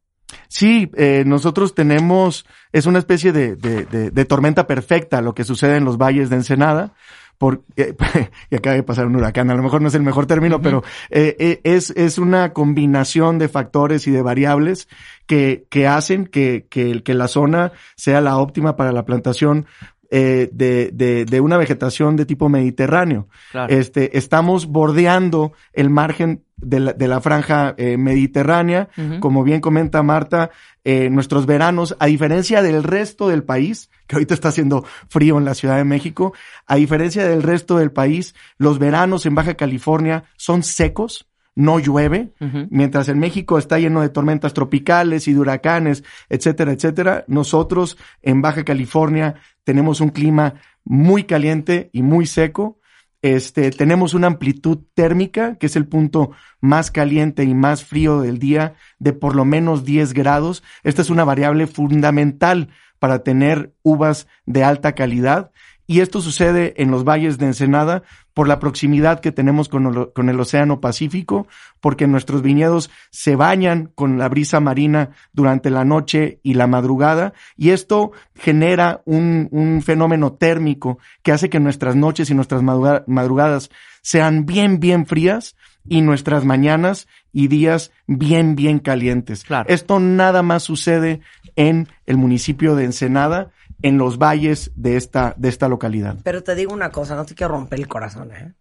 Sí, 0.47 0.89
eh, 0.95 1.24
nosotros 1.26 1.76
tenemos, 1.76 2.45
es 2.72 2.86
una 2.86 2.99
especie 2.99 3.32
de, 3.34 3.55
de, 3.55 3.86
de- 3.86 4.12
de 4.12 4.26
tormenta 4.26 4.66
perfecta 4.68 5.22
lo 5.22 5.34
que 5.34 5.43
sucede 5.43 5.76
en 5.78 5.86
los 5.86 5.97
valles 5.97 6.30
de 6.30 6.38
Ensenada. 6.38 6.93
Por, 7.38 7.64
eh, 7.76 7.95
y 8.51 8.55
acaba 8.55 8.76
de 8.76 8.84
pasar 8.84 9.07
un 9.07 9.16
huracán, 9.16 9.49
a 9.49 9.55
lo 9.55 9.64
mejor 9.64 9.82
no 9.82 9.88
es 9.88 9.95
el 9.95 10.03
mejor 10.03 10.28
término, 10.28 10.62
pero 10.62 10.84
eh, 11.09 11.36
eh, 11.39 11.59
es, 11.64 11.89
es 11.91 12.18
una 12.20 12.53
combinación 12.53 13.39
de 13.39 13.49
factores 13.49 14.05
y 14.07 14.12
de 14.12 14.22
variables 14.22 14.88
que, 15.26 15.66
que 15.72 15.88
hacen 15.88 16.28
que, 16.28 16.68
que, 16.70 17.01
que 17.01 17.14
la 17.16 17.28
zona 17.28 17.72
sea 17.95 18.22
la 18.22 18.38
óptima 18.38 18.76
para 18.76 18.91
la 18.91 19.05
plantación 19.05 19.66
eh, 20.12 20.49
de, 20.53 20.91
de, 20.93 21.26
de 21.26 21.41
una 21.41 21.57
vegetación 21.57 22.16
de 22.16 22.26
tipo 22.26 22.47
mediterráneo. 22.47 23.28
Claro. 23.51 23.74
Este, 23.74 24.18
estamos 24.20 24.68
bordeando 24.68 25.53
el 25.74 25.89
margen 25.89 26.43
de 26.62 26.80
la, 26.80 26.93
de 26.93 27.07
la 27.07 27.22
franja 27.22 27.74
eh, 27.78 27.97
mediterránea. 27.97 28.89
Como 29.20 29.43
bien 29.43 29.62
comenta 29.62 30.03
Marta, 30.03 30.51
eh, 30.84 31.09
nuestros 31.09 31.45
veranos, 31.45 31.95
a 31.99 32.05
diferencia 32.05 32.62
del 32.62 32.84
resto 32.84 33.28
del 33.28 33.43
país, 33.43 33.89
que 34.07 34.16
ahorita 34.16 34.34
está 34.34 34.49
haciendo 34.49 34.86
frío 35.09 35.38
en 35.38 35.45
la 35.45 35.53
Ciudad 35.53 35.78
de 35.78 35.84
México, 35.84 36.34
a 36.66 36.76
diferencia 36.76 37.28
del 37.28 37.43
resto 37.43 37.78
del 37.78 37.91
país, 37.91 38.36
los 38.57 38.80
veranos 38.80 39.26
en 39.26 39.36
Baja 39.36 39.55
California 39.55 40.24
son 40.38 40.64
secos. 40.64 41.28
No 41.53 41.80
llueve, 41.80 42.32
mientras 42.70 43.09
en 43.09 43.20
México 43.20 43.57
está 43.57 43.78
lleno 43.78 44.01
de 44.01 44.07
tormentas 44.07 44.53
tropicales 44.53 45.28
y 45.28 45.34
de 45.34 45.39
huracanes, 45.39 46.01
etcétera, 46.30 46.72
etcétera. 46.72 47.26
Nosotros 47.28 47.97
en 48.22 48.41
Baja 48.41 48.64
California 48.64 49.36
tenemos 49.66 49.99
un 49.99 50.12
clima 50.12 50.53
muy 50.86 51.26
caliente 51.26 51.89
y 51.91 52.03
muy 52.03 52.26
seco. 52.26 52.80
Este, 53.22 53.70
tenemos 53.70 54.16
una 54.16 54.28
amplitud 54.28 54.80
térmica, 54.96 55.56
que 55.58 55.68
es 55.68 55.76
el 55.76 55.88
punto 55.88 56.32
más 56.60 56.90
caliente 56.90 57.44
y 57.44 57.54
más 57.54 57.84
frío 57.84 58.22
del 58.22 58.40
día, 58.40 58.74
de 58.98 59.14
por 59.14 59.36
lo 59.36 59.46
menos 59.46 59.86
10 59.86 60.14
grados. 60.14 60.64
Esta 60.84 61.04
es 61.04 61.10
una 61.10 61.24
variable 61.24 61.68
fundamental 61.68 62.70
para 62.98 63.24
tener 63.24 63.74
uvas 63.84 64.28
de 64.46 64.64
alta 64.64 64.94
calidad. 64.94 65.52
Y 65.92 66.00
esto 66.00 66.22
sucede 66.22 66.74
en 66.78 66.89
los 66.89 67.04
valles 67.04 67.38
de 67.38 67.48
Ensenada 67.48 68.04
por 68.34 68.48
la 68.48 68.60
proximidad 68.60 69.20
que 69.20 69.34
tenemos 69.34 69.68
con 69.68 69.88
el, 69.88 70.14
con 70.14 70.30
el 70.30 70.39
Océano 70.39 70.80
Pacífico, 70.80 71.48
porque 71.82 72.08
nuestros 72.08 72.42
viñedos 72.42 72.89
se 73.10 73.36
bañan 73.36 73.92
con 73.94 74.18
la 74.18 74.30
brisa 74.30 74.62
marina 74.62 75.10
durante 75.34 75.70
la 75.70 75.84
noche 75.84 76.39
y 76.44 76.54
la 76.54 76.66
madrugada, 76.66 77.34
y 77.58 77.72
esto 77.72 78.14
genera 78.36 79.02
un, 79.04 79.50
un 79.52 79.82
fenómeno 79.82 80.32
térmico 80.32 80.98
que 81.24 81.34
hace 81.34 81.50
que 81.50 81.60
nuestras 81.60 81.98
noches 81.98 82.30
y 82.30 82.36
nuestras 82.36 82.62
madruga- 82.62 83.04
madrugadas 83.06 83.70
sean 84.02 84.46
bien, 84.46 84.80
bien 84.80 85.06
frías 85.06 85.58
y 85.86 86.00
nuestras 86.00 86.46
mañanas 86.46 87.10
y 87.34 87.50
días 87.50 87.92
bien, 88.08 88.56
bien 88.56 88.80
calientes. 88.80 89.44
Claro. 89.44 89.68
Esto 89.68 90.00
nada 90.00 90.42
más 90.42 90.64
sucede 90.64 91.20
en 91.58 91.89
el 92.06 92.16
municipio 92.16 92.76
de 92.78 92.86
Ensenada 92.86 93.52
en 93.84 93.98
los 93.98 94.18
valles 94.18 94.72
de 94.76 94.98
esta, 94.98 95.34
de 95.38 95.50
esta 95.50 95.68
localidad. 95.68 96.18
Pero 96.24 96.44
te 96.44 96.56
digo 96.56 96.74
una 96.74 96.90
cosa, 96.92 97.16
no 97.16 97.26
te 97.26 97.36
quiero 97.36 97.54
romper 97.54 97.80
el 97.80 97.88
corazón, 97.88 98.32
¿eh? 98.32 98.54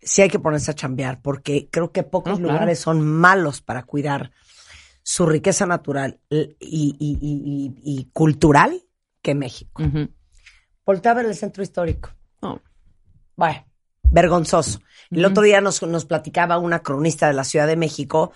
Sí 0.00 0.20
hay 0.22 0.28
que 0.28 0.38
ponerse 0.38 0.70
a 0.70 0.74
chambear, 0.74 1.20
porque 1.22 1.68
creo 1.70 1.90
que 1.92 2.02
pocos 2.02 2.32
No, 2.32 2.38
claro. 2.38 2.52
lugares 2.54 2.78
son 2.78 3.06
malos 3.06 3.62
para 3.62 3.84
cuidar 3.84 4.32
su 5.02 5.24
riqueza 5.26 5.66
natural 5.66 6.20
y, 6.30 6.56
y- 6.60 6.96
y- 6.98 7.18
y- 7.20 7.74
y 8.00 8.04
cultural 8.12 8.82
que 9.22 9.34
México. 9.34 9.82
Ujú. 9.82 10.08
Voltea 10.84 11.12
a 11.12 11.14
ver 11.14 11.26
el 11.26 11.34
centro 11.34 11.62
histórico. 11.62 12.10
No. 12.42 12.60
Bueno, 13.36 13.64
vergonzoso. 14.02 14.80
El 15.10 15.24
otro 15.24 15.42
día 15.42 15.60
nos, 15.60 15.82
nos 15.82 16.04
platicaba 16.04 16.58
una 16.58 16.80
cronista 16.82 17.26
de 17.26 17.32
la 17.34 17.44
Ciudad 17.44 17.66
de 17.66 17.76
México 17.76 18.32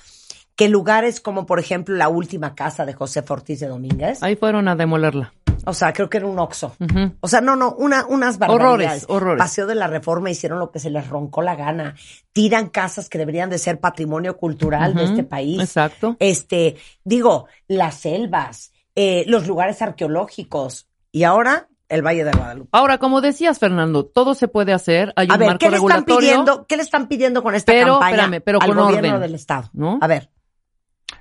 que 0.57 0.69
lugares 0.69 1.21
como, 1.21 1.45
por 1.47 1.59
ejemplo, 1.61 1.95
la 1.95 2.09
última 2.09 2.55
casa 2.55 2.85
de 2.87 2.95
José 2.95 3.23
Ortiz 3.29 3.61
de 3.61 3.69
Domínguez, 3.69 4.23
Ahí 4.23 4.37
fueron 4.37 4.69
a 4.69 4.75
demolerla. 4.77 5.33
O 5.69 5.75
sea, 5.75 5.93
creo 5.93 6.09
que 6.09 6.17
era 6.17 6.27
un 6.27 6.39
oxo. 6.39 6.75
O 7.21 7.29
sea, 7.29 7.41
no, 7.41 7.55
no, 7.57 7.73
una, 7.75 8.07
unas 8.07 8.37
Horrores, 8.37 8.59
barbaridades. 8.59 9.05
horrores. 9.09 9.39
Paseo 9.39 9.67
de 9.67 9.75
la 9.75 9.87
Reforma 9.87 10.31
hicieron 10.31 10.59
lo 10.59 10.71
que 10.71 10.79
se 10.79 10.91
les 10.91 11.07
roncó 11.09 11.43
la 11.43 11.55
gana. 11.57 11.95
Tiran 12.33 12.69
casas 12.69 13.09
que 13.09 13.19
deberían 13.19 13.51
de 13.51 13.59
ser 13.59 13.79
patrimonio 13.81 14.37
cultural 14.37 14.95
de 14.95 15.05
este 15.05 15.25
país. 15.25 15.61
Exacto. 15.61 16.17
Este, 16.19 16.77
digo, 17.05 17.47
las 17.69 17.95
selvas, 17.97 18.73
eh, 18.95 19.25
los 19.29 19.47
lugares 19.47 19.81
arqueológicos. 19.83 20.89
Y 21.13 21.25
ahora, 21.25 21.69
el 21.89 22.03
Valle 22.03 22.25
de 22.25 22.33
Guadalupe. 22.33 22.69
Ahora, 22.73 22.99
como 22.99 23.21
decías, 23.21 23.59
Fernando, 23.59 24.05
todo 24.05 24.35
se 24.35 24.49
puede 24.49 24.73
hacer. 24.73 25.13
Hay 25.17 25.27
A 25.31 25.35
un 25.35 25.39
ver, 25.39 25.49
marco 25.49 25.59
¿qué 25.61 25.71
le 25.71 25.77
están 25.77 25.89
regulatorio. 26.01 26.19
pidiendo? 26.31 26.67
¿Qué 26.67 26.77
le 26.77 26.83
están 26.83 27.09
pidiendo 27.09 27.43
con 27.43 27.55
esta 27.55 27.73
Pero, 27.73 27.95
campaña 27.95 28.15
espérame, 28.25 28.43
pero 28.45 28.59
al 28.61 28.69
con 28.69 28.77
gobierno 28.79 29.09
orden, 29.09 29.21
del 29.23 29.35
estado? 29.35 29.71
¿no? 29.73 29.99
A 30.01 30.07
ver, 30.07 30.31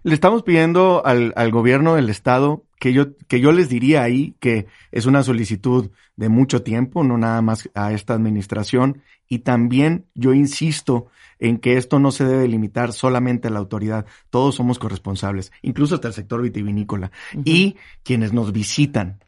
Le 0.08 0.14
estamos 0.14 0.44
pidiendo 0.44 1.06
al, 1.06 1.34
al 1.36 1.52
gobierno 1.52 1.96
del 1.96 2.10
estado 2.10 2.64
que 2.80 2.94
yo, 2.94 3.18
que 3.28 3.42
yo 3.42 3.52
les 3.52 3.68
diría 3.68 4.04
ahí 4.04 4.36
que 4.40 4.68
es 4.94 5.06
una 5.06 5.22
solicitud 5.22 5.92
de 6.16 6.30
mucho 6.30 6.64
tiempo, 6.64 7.04
no 7.04 7.18
nada 7.18 7.42
más 7.42 7.70
a 7.74 7.92
esta 7.92 8.14
administración. 8.14 9.02
Y 9.28 9.40
también 9.40 10.06
yo 10.16 10.34
insisto 10.34 11.08
en 11.40 11.58
que 11.58 11.76
esto 11.76 12.00
no 12.00 12.12
se 12.12 12.24
debe 12.24 12.48
limitar 12.48 12.94
solamente 12.94 13.50
a 13.50 13.52
la 13.52 13.60
autoridad. 13.60 14.06
Todos 14.30 14.56
somos 14.56 14.80
corresponsables, 14.80 15.52
incluso 15.62 15.96
hasta 15.96 16.08
el 16.08 16.14
sector 16.14 16.42
vitivinícola. 16.42 17.12
Y 17.44 17.76
quienes 18.04 18.32
nos 18.32 18.54
visitan 18.54 19.20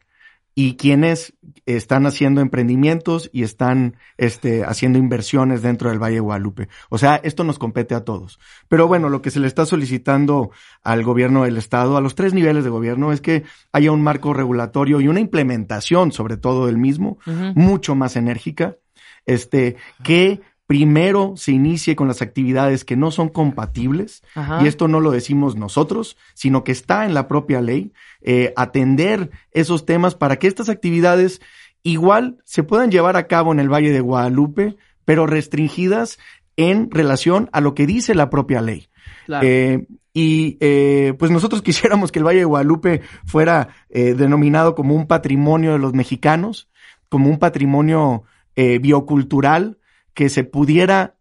y 0.60 0.76
quienes 0.76 1.32
están 1.64 2.04
haciendo 2.04 2.42
emprendimientos 2.42 3.30
y 3.32 3.44
están 3.44 3.96
este, 4.18 4.62
haciendo 4.62 4.98
inversiones 4.98 5.62
dentro 5.62 5.88
del 5.88 5.98
Valle 5.98 6.16
de 6.16 6.20
Guadalupe. 6.20 6.68
O 6.90 6.98
sea, 6.98 7.16
esto 7.16 7.44
nos 7.44 7.58
compete 7.58 7.94
a 7.94 8.04
todos. 8.04 8.38
Pero 8.68 8.86
bueno, 8.86 9.08
lo 9.08 9.22
que 9.22 9.30
se 9.30 9.40
le 9.40 9.46
está 9.46 9.64
solicitando 9.64 10.50
al 10.82 11.02
gobierno 11.02 11.44
del 11.44 11.56
Estado, 11.56 11.96
a 11.96 12.02
los 12.02 12.14
tres 12.14 12.34
niveles 12.34 12.62
de 12.62 12.68
gobierno, 12.68 13.10
es 13.10 13.22
que 13.22 13.44
haya 13.72 13.90
un 13.90 14.02
marco 14.02 14.34
regulatorio 14.34 15.00
y 15.00 15.08
una 15.08 15.20
implementación, 15.20 16.12
sobre 16.12 16.36
todo 16.36 16.66
del 16.66 16.76
mismo, 16.76 17.16
mucho 17.54 17.94
más 17.94 18.16
enérgica, 18.16 18.76
este, 19.24 19.76
que 20.02 20.42
primero 20.70 21.32
se 21.36 21.50
inicie 21.50 21.96
con 21.96 22.06
las 22.06 22.22
actividades 22.22 22.84
que 22.84 22.94
no 22.94 23.10
son 23.10 23.28
compatibles, 23.28 24.22
Ajá. 24.36 24.62
y 24.62 24.68
esto 24.68 24.86
no 24.86 25.00
lo 25.00 25.10
decimos 25.10 25.56
nosotros, 25.56 26.16
sino 26.34 26.62
que 26.62 26.70
está 26.70 27.04
en 27.06 27.12
la 27.12 27.26
propia 27.26 27.60
ley, 27.60 27.92
eh, 28.20 28.52
atender 28.54 29.32
esos 29.50 29.84
temas 29.84 30.14
para 30.14 30.36
que 30.36 30.46
estas 30.46 30.68
actividades 30.68 31.40
igual 31.82 32.38
se 32.44 32.62
puedan 32.62 32.92
llevar 32.92 33.16
a 33.16 33.26
cabo 33.26 33.50
en 33.50 33.58
el 33.58 33.68
Valle 33.68 33.90
de 33.90 33.98
Guadalupe, 33.98 34.76
pero 35.04 35.26
restringidas 35.26 36.20
en 36.56 36.88
relación 36.92 37.50
a 37.50 37.60
lo 37.60 37.74
que 37.74 37.88
dice 37.88 38.14
la 38.14 38.30
propia 38.30 38.62
ley. 38.62 38.90
Claro. 39.26 39.44
Eh, 39.44 39.88
y 40.14 40.56
eh, 40.60 41.14
pues 41.18 41.32
nosotros 41.32 41.62
quisiéramos 41.64 42.12
que 42.12 42.20
el 42.20 42.26
Valle 42.26 42.38
de 42.38 42.44
Guadalupe 42.44 43.00
fuera 43.26 43.70
denominado 43.88 44.76
como 44.76 44.94
un 44.94 45.08
patrimonio 45.08 45.72
de 45.72 45.80
los 45.80 45.94
mexicanos, 45.94 46.68
como 47.08 47.28
un 47.28 47.40
patrimonio 47.40 48.22
biocultural 48.54 49.78
que 50.14 50.28
se 50.28 50.44
pudiera 50.44 51.16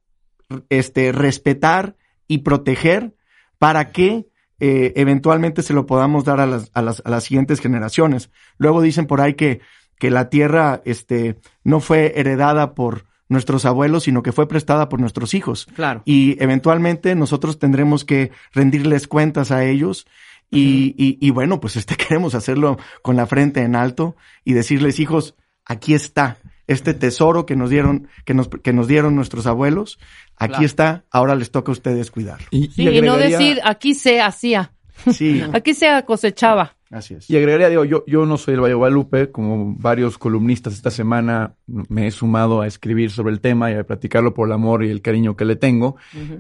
este, 0.70 1.12
respetar 1.12 1.96
y 2.28 2.40
proteger 2.40 3.16
para 3.58 3.92
que 3.92 4.28
eh, 4.60 4.94
eventualmente 4.96 5.62
se 5.62 5.74
lo 5.74 5.86
podamos 5.86 6.26
dar 6.26 6.40
a 6.40 6.46
las, 6.46 6.70
a, 6.74 6.82
las, 6.82 7.02
a 7.06 7.10
las 7.10 7.24
siguientes 7.24 7.60
generaciones. 7.60 8.30
Luego 8.58 8.82
dicen 8.82 9.06
por 9.06 9.22
ahí 9.22 9.36
que, 9.36 9.62
que 9.98 10.10
la 10.12 10.30
tierra 10.30 10.82
este, 10.86 11.38
no 11.64 11.80
fue 11.80 12.14
heredada 12.20 12.74
por 12.74 13.06
nuestros 13.30 13.66
abuelos, 13.66 14.04
sino 14.04 14.24
que 14.24 14.32
fue 14.32 14.48
prestada 14.48 14.90
por 14.90 15.00
nuestros 15.00 15.34
hijos 15.36 15.68
Claro. 15.76 16.02
y 16.04 16.42
eventualmente 16.44 17.14
nosotros 17.14 17.60
tendremos 17.60 18.04
que 18.04 18.32
rendirles 18.54 19.08
cuentas 19.08 19.52
a 19.52 19.64
ellos 19.66 20.08
y, 20.50 20.96
y, 20.98 21.20
y 21.22 21.30
bueno, 21.30 21.60
pues 21.60 21.76
este 21.76 21.96
queremos 21.98 22.34
hacerlo 22.34 22.78
con 23.04 23.16
la 23.16 23.28
frente 23.28 23.62
en 23.62 23.76
alto 23.76 24.16
y 24.44 24.54
decirles, 24.54 25.00
hijos, 25.00 25.36
aquí 25.64 25.94
está 25.94 26.38
este 26.70 26.94
tesoro 26.94 27.46
que 27.46 27.56
nos 27.56 27.70
dieron, 27.70 28.08
que 28.26 28.34
nos, 28.34 28.48
que 28.48 28.74
nos 28.74 28.88
dieron 28.88 29.16
nuestros 29.16 29.48
abuelos, 29.48 30.00
aquí 30.38 30.52
Claro. 30.52 30.66
está, 30.66 31.04
ahora 31.12 31.36
les 31.36 31.52
toca 31.52 31.72
a 31.72 31.74
ustedes 31.74 32.12
cuidar. 32.12 32.40
Y, 32.52 32.68
Sí, 32.68 32.88
y, 32.88 33.02
no 33.02 33.18
decir, 33.18 33.60
aquí 33.66 33.94
se 33.96 34.22
hacía, 34.22 34.72
Sí, 35.12 35.42
aquí 35.54 35.74
se 35.74 35.88
cosechaba. 36.06 36.76
así 36.92 37.16
es. 37.16 37.30
Y 37.30 37.38
agregaría, 37.38 37.70
digo, 37.70 37.86
yo, 37.86 38.04
yo 38.06 38.26
no 38.26 38.38
soy 38.38 38.54
del 38.54 38.62
Valle 38.62 38.74
de 38.74 38.76
Guadalupe, 38.76 39.32
como 39.32 39.76
varios 39.78 40.18
columnistas 40.18 40.74
esta 40.74 40.92
semana 40.92 41.56
me 41.68 42.08
he 42.08 42.12
sumado 42.12 42.62
a 42.62 42.68
escribir 42.68 43.10
sobre 43.10 43.34
el 43.34 43.42
tema 43.42 43.72
y 43.72 43.76
a 43.76 43.84
platicarlo 43.84 44.34
por 44.34 44.48
el 44.48 44.54
amor 44.54 44.84
y 44.84 44.90
el 44.92 45.02
cariño 45.02 45.36
que 45.36 45.46
le 45.46 45.56
tengo, 45.56 45.96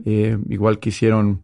eh, 0.05 0.37
igual 0.49 0.79
que 0.79 0.89
hicieron 0.89 1.43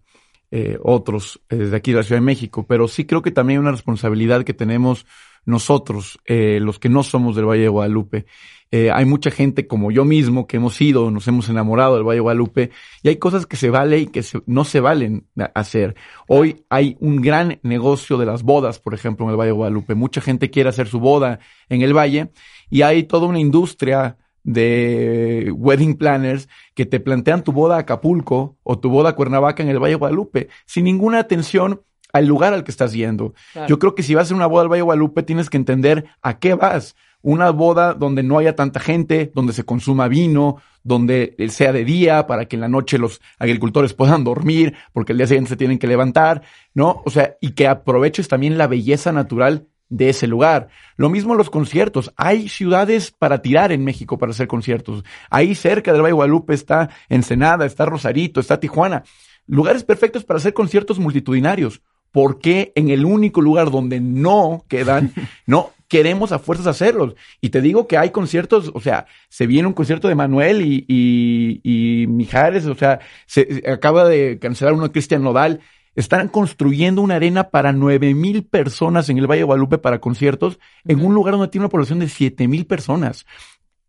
eh, 0.52 0.78
otros 0.84 1.42
eh, 1.50 1.56
desde 1.56 1.76
aquí 1.76 1.92
de 1.92 1.98
la 1.98 2.04
Ciudad 2.04 2.22
de 2.22 2.26
México, 2.26 2.66
pero 2.68 2.88
sí 2.88 3.06
creo 3.06 3.22
que 3.24 3.32
también 3.32 3.58
hay 3.58 3.62
una 3.64 3.72
responsabilidad 3.72 4.44
que 4.44 4.54
tenemos 4.54 5.06
nosotros, 5.46 6.20
eh, 6.26 6.60
los 6.62 6.80
que 6.80 6.90
no 6.90 7.04
somos 7.04 7.36
del 7.36 7.46
Valle 7.46 7.64
de 7.64 7.70
Guadalupe. 7.70 8.26
Eh, 8.72 8.90
hay 8.92 9.06
mucha 9.06 9.32
gente 9.32 9.68
como 9.68 9.92
yo 9.92 10.04
mismo 10.06 10.48
que 10.48 10.58
hemos 10.58 10.82
ido, 10.82 11.10
nos 11.12 11.28
hemos 11.28 11.48
enamorado 11.50 11.96
del 11.96 12.04
Valle 12.04 12.16
de 12.18 12.22
Guadalupe 12.22 12.72
y 13.04 13.10
hay 13.10 13.18
cosas 13.18 13.46
que 13.46 13.56
se 13.58 13.70
vale 13.70 14.00
y 14.00 14.08
que 14.08 14.24
se- 14.24 14.42
no 14.48 14.64
se 14.66 14.80
valen 14.80 15.28
hacer. 15.54 15.96
Hoy 16.28 16.66
hay 16.70 16.98
un 17.00 17.22
gran 17.22 17.60
negocio 17.64 18.18
de 18.18 18.26
las 18.26 18.44
bodas, 18.44 18.80
por 18.80 18.94
ejemplo, 18.94 19.26
en 19.26 19.32
el 19.32 19.38
Valle 19.38 19.50
de 19.52 19.56
Guadalupe. 19.58 19.96
Mucha 19.96 20.20
gente 20.20 20.50
quiere 20.50 20.70
hacer 20.70 20.88
su 20.88 21.00
boda 21.00 21.40
en 21.70 21.84
el 21.84 21.96
Valle 21.96 22.32
y 22.70 22.82
hay 22.82 23.04
toda 23.04 23.28
una 23.28 23.40
industria 23.40 24.18
de 24.44 25.52
wedding 25.56 25.96
planners 25.98 26.48
que 26.74 26.86
te 26.86 27.00
plantean 27.00 27.44
tu 27.44 27.52
boda 27.52 27.76
a 27.76 27.80
Acapulco 27.80 28.58
o 28.64 28.80
tu 28.80 28.90
boda 28.90 29.10
a 29.10 29.16
Cuernavaca 29.16 29.64
en 29.64 29.70
el 29.70 29.80
Valle 29.80 29.94
de 29.94 30.00
Guadalupe 30.00 30.50
sin 30.66 30.86
ninguna 30.86 31.20
atención 31.20 31.82
al 32.14 32.26
lugar 32.28 32.54
al 32.54 32.64
que 32.64 32.72
estás 32.72 32.94
yendo. 32.94 33.34
Claro. 33.54 33.68
Yo 33.68 33.78
creo 33.80 33.94
que 33.96 34.04
si 34.04 34.16
vas 34.16 34.22
a 34.22 34.24
hacer 34.26 34.38
una 34.38 34.46
boda 34.48 34.64
al 34.64 34.70
Valle 34.70 34.80
de 34.80 34.84
Guadalupe 34.86 35.24
tienes 35.24 35.50
que 35.50 35.58
entender 35.58 36.06
a 36.22 36.40
qué 36.40 36.54
vas. 36.54 36.96
Una 37.26 37.50
boda 37.50 37.96
donde 37.96 38.22
no 38.22 38.38
haya 38.38 38.56
tanta 38.56 38.80
gente, 38.80 39.32
donde 39.34 39.52
se 39.52 39.64
consuma 39.64 40.08
vino, 40.08 40.58
donde 40.84 41.36
sea 41.50 41.74
de 41.74 41.84
día 41.84 42.28
para 42.28 42.46
que 42.46 42.56
en 42.56 42.62
la 42.62 42.70
noche 42.70 43.00
los 43.00 43.20
agricultores 43.40 43.96
puedan 43.96 44.24
dormir 44.24 44.76
porque 44.94 45.14
el 45.14 45.18
día 45.18 45.26
siguiente 45.26 45.50
se 45.50 45.58
tienen 45.58 45.80
que 45.80 45.88
levantar, 45.88 46.44
¿no? 46.76 47.02
O 47.04 47.10
sea, 47.10 47.36
y 47.42 47.54
que 47.54 47.68
aproveches 47.68 48.28
también 48.28 48.60
la 48.60 48.68
belleza 48.68 49.12
natural 49.12 49.66
de 49.90 50.10
ese 50.10 50.28
lugar. 50.28 50.68
Lo 50.98 51.10
mismo 51.10 51.34
los 51.34 51.50
conciertos. 51.50 52.14
Hay 52.16 52.48
ciudades 52.48 53.10
para 53.10 53.42
tirar 53.42 53.72
en 53.72 53.84
México 53.84 54.20
para 54.20 54.32
hacer 54.32 54.48
conciertos. 54.48 55.04
Ahí 55.32 55.56
cerca 55.56 55.94
del 55.94 56.04
Valle 56.04 56.12
de 56.12 56.18
Guadalupe 56.18 56.54
está 56.54 56.92
Ensenada, 57.10 57.66
está 57.66 57.88
Rosarito, 57.88 58.40
está 58.40 58.60
Tijuana. 58.60 59.04
Lugares 59.48 59.84
perfectos 59.84 60.24
para 60.24 60.38
hacer 60.38 60.54
conciertos 60.54 61.00
multitudinarios. 61.00 61.82
¿Por 62.12 62.38
qué 62.38 62.72
en 62.76 62.90
el 62.90 63.04
único 63.04 63.42
lugar 63.42 63.72
donde 63.72 64.00
no 64.00 64.64
quedan, 64.70 65.12
no 65.48 65.72
queremos 65.88 66.32
a 66.32 66.40
fuerzas 66.40 66.68
hacerlos? 66.68 67.16
Y 67.42 67.50
te 67.50 67.62
digo 67.62 67.88
que 67.88 67.98
hay 67.98 68.10
conciertos, 68.10 68.72
o 68.74 68.80
sea, 68.80 69.06
se 69.30 69.48
viene 69.48 69.68
un 69.68 69.74
concierto 69.74 70.08
de 70.08 70.16
Manuel 70.16 70.62
y, 70.62 70.86
y, 70.88 71.62
y 71.64 72.08
Mijares, 72.08 72.66
o 72.66 72.76
sea, 72.76 73.00
se 73.26 73.64
acaba 73.68 74.06
de 74.06 74.40
cancelar 74.40 74.74
uno 74.74 74.84
de 74.84 74.92
Cristian 74.92 75.24
Nodal. 75.24 75.62
Están 75.96 76.28
construyendo 76.28 77.02
una 77.02 77.16
arena 77.16 77.52
para 77.52 77.72
nueve 77.72 78.14
mil 78.14 78.44
personas 78.44 79.08
en 79.08 79.18
el 79.18 79.28
Valle 79.28 79.40
de 79.40 79.46
Guadalupe 79.46 79.78
para 79.78 80.02
conciertos, 80.02 80.60
en 80.86 81.04
un 81.06 81.14
lugar 81.14 81.36
donde 81.36 81.48
tiene 81.48 81.64
una 81.64 81.72
población 81.72 82.00
de 82.00 82.10
siete 82.10 82.50
mil 82.50 82.66
personas. 82.66 83.26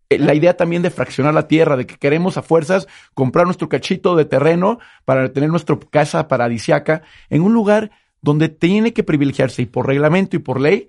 Eh, 0.09 0.21
La 0.21 0.33
idea 0.33 0.57
también 0.57 0.83
de 0.83 0.91
fraccionar 0.91 1.35
la 1.35 1.49
tierra, 1.49 1.77
de 1.77 1.85
que 1.85 1.97
queremos 1.97 2.37
a 2.37 2.43
fuerzas 2.43 2.87
comprar 3.15 3.47
nuestro 3.47 3.69
cachito 3.69 4.15
de 4.15 4.25
terreno 4.25 4.79
para 5.05 5.33
tener 5.33 5.51
nuestra 5.51 5.77
casa 5.91 6.29
paradisiaca 6.29 7.03
en 7.29 7.43
un 7.43 7.55
lugar 7.55 7.91
donde 8.23 8.49
tiene 8.51 8.93
que 8.93 9.03
privilegiarse 9.03 9.63
y 9.63 9.67
por 9.67 9.89
reglamento 9.89 10.37
y 10.37 10.39
por 10.39 10.61
ley 10.61 10.89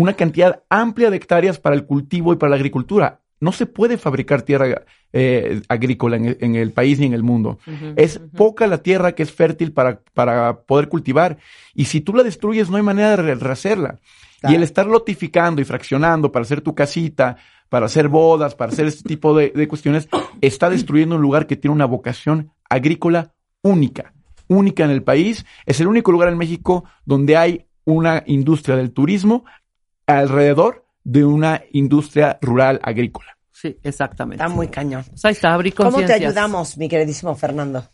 una 0.00 0.12
cantidad 0.14 0.62
amplia 0.70 1.10
de 1.10 1.16
hectáreas 1.16 1.58
para 1.58 1.74
el 1.74 1.84
cultivo 1.84 2.32
y 2.32 2.36
para 2.36 2.50
la 2.50 2.56
agricultura. 2.56 3.20
No 3.40 3.52
se 3.52 3.66
puede 3.66 3.98
fabricar 3.98 4.42
tierra 4.42 4.82
eh, 5.12 5.60
agrícola 5.68 6.16
en 6.16 6.24
el, 6.26 6.38
en 6.40 6.54
el 6.54 6.70
país 6.72 6.98
ni 6.98 7.06
en 7.06 7.14
el 7.14 7.22
mundo. 7.22 7.58
Es 7.96 8.20
poca 8.36 8.66
la 8.66 8.78
tierra 8.78 9.12
que 9.12 9.22
es 9.24 9.32
fértil 9.32 9.72
para, 9.72 10.00
para 10.14 10.60
poder 10.62 10.88
cultivar. 10.88 11.38
Y 11.74 11.86
si 11.86 12.00
tú 12.00 12.14
la 12.14 12.22
destruyes, 12.22 12.70
no 12.70 12.76
hay 12.76 12.82
manera 12.82 13.10
de 13.10 13.16
re- 13.16 13.34
rehacerla. 13.34 13.98
Y 14.42 14.54
el 14.54 14.62
estar 14.62 14.86
lotificando 14.86 15.60
y 15.60 15.64
fraccionando 15.64 16.30
para 16.30 16.44
hacer 16.44 16.60
tu 16.60 16.74
casita, 16.74 17.36
para 17.68 17.86
hacer 17.86 18.08
bodas, 18.08 18.54
para 18.54 18.70
hacer 18.72 18.86
este 18.86 19.02
tipo 19.02 19.36
de, 19.36 19.50
de 19.50 19.66
cuestiones, 19.66 20.08
está 20.40 20.70
destruyendo 20.70 21.16
un 21.16 21.22
lugar 21.22 21.48
que 21.48 21.56
tiene 21.56 21.74
una 21.74 21.86
vocación 21.86 22.52
agrícola 22.70 23.34
única. 23.62 24.12
Única 24.46 24.84
en 24.84 24.90
el 24.90 25.02
país. 25.02 25.44
Es 25.66 25.80
el 25.80 25.88
único 25.88 26.12
lugar 26.12 26.28
en 26.28 26.38
México 26.38 26.84
donde 27.04 27.36
hay 27.36 27.64
una 27.84 28.22
industria 28.26 28.76
del 28.76 28.92
turismo 28.92 29.44
alrededor 30.08 30.84
de 31.04 31.24
una 31.24 31.62
industria 31.72 32.38
rural 32.42 32.80
agrícola. 32.82 33.36
Sí, 33.52 33.76
exactamente. 33.82 34.42
Está 34.42 34.54
muy 34.54 34.68
cañón. 34.68 35.04
Pues 35.08 35.24
ahí 35.24 35.32
está, 35.32 35.54
abrir 35.54 35.74
¿Cómo 35.74 35.98
te 35.98 36.12
ayudamos, 36.12 36.76
mi 36.76 36.88
queridísimo 36.88 37.34
Fernando? 37.34 37.84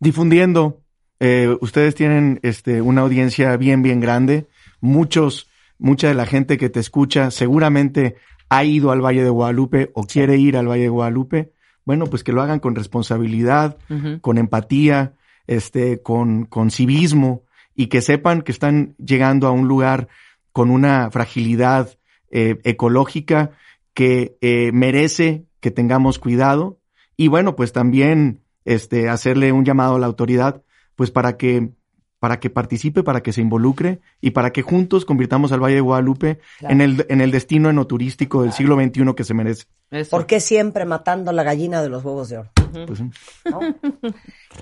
difundiendo. 0.00 0.82
Eh, 1.18 1.56
ustedes 1.60 1.94
tienen 1.94 2.40
este, 2.42 2.82
una 2.82 3.02
audiencia 3.02 3.56
bien, 3.56 3.82
bien 3.82 4.00
grande. 4.00 4.46
Muchos, 4.80 5.48
mucha 5.78 6.08
de 6.08 6.14
la 6.14 6.26
gente 6.26 6.58
que 6.58 6.68
te 6.68 6.80
escucha 6.80 7.30
seguramente 7.30 8.16
ha 8.48 8.64
ido 8.64 8.90
al 8.92 9.00
Valle 9.00 9.24
de 9.24 9.30
Guadalupe 9.30 9.90
o 9.94 10.04
quiere 10.04 10.36
ir 10.36 10.56
al 10.56 10.68
Valle 10.68 10.84
de 10.84 10.88
Guadalupe. 10.88 11.52
Bueno, 11.84 12.06
pues 12.06 12.22
que 12.22 12.32
lo 12.32 12.42
hagan 12.42 12.60
con 12.60 12.74
responsabilidad, 12.74 13.76
con 14.20 14.38
empatía, 14.38 15.14
este, 15.46 16.02
con, 16.02 16.44
con 16.46 16.70
civismo 16.70 17.44
y 17.74 17.86
que 17.86 18.00
sepan 18.00 18.42
que 18.42 18.52
están 18.52 18.94
llegando 18.98 19.46
a 19.46 19.52
un 19.52 19.68
lugar 19.68 20.08
con 20.56 20.70
una 20.70 21.10
fragilidad 21.10 21.98
eh, 22.30 22.56
ecológica 22.64 23.50
que 23.92 24.38
eh, 24.40 24.70
merece 24.72 25.44
que 25.60 25.70
tengamos 25.70 26.18
cuidado 26.18 26.78
y 27.14 27.28
bueno, 27.28 27.56
pues 27.56 27.74
también 27.74 28.40
este, 28.64 29.10
hacerle 29.10 29.52
un 29.52 29.66
llamado 29.66 29.96
a 29.96 29.98
la 29.98 30.06
autoridad, 30.06 30.62
pues 30.94 31.10
para 31.10 31.36
que, 31.36 31.72
para 32.20 32.40
que 32.40 32.48
participe, 32.48 33.02
para 33.02 33.22
que 33.22 33.34
se 33.34 33.42
involucre 33.42 34.00
y 34.22 34.30
para 34.30 34.50
que 34.50 34.62
juntos 34.62 35.04
convirtamos 35.04 35.52
al 35.52 35.62
Valle 35.62 35.74
de 35.74 35.80
Guadalupe 35.82 36.40
Claro. 36.60 36.72
en, 36.72 36.80
el, 36.80 37.06
en 37.10 37.20
el 37.20 37.32
destino 37.32 37.68
enoturístico 37.68 38.40
del 38.40 38.52
siglo 38.52 38.76
XXI 38.76 39.14
que 39.14 39.24
se 39.24 39.34
merece. 39.34 39.64
Eso. 39.90 40.08
¿Por 40.08 40.24
qué 40.24 40.40
siempre 40.40 40.86
matando 40.86 41.32
la 41.32 41.42
gallina 41.42 41.82
de 41.82 41.90
los 41.90 42.02
huevos 42.02 42.30
de 42.30 42.38
oro? 42.38 42.50
Pues, 42.86 43.00
¿no? 43.00 43.60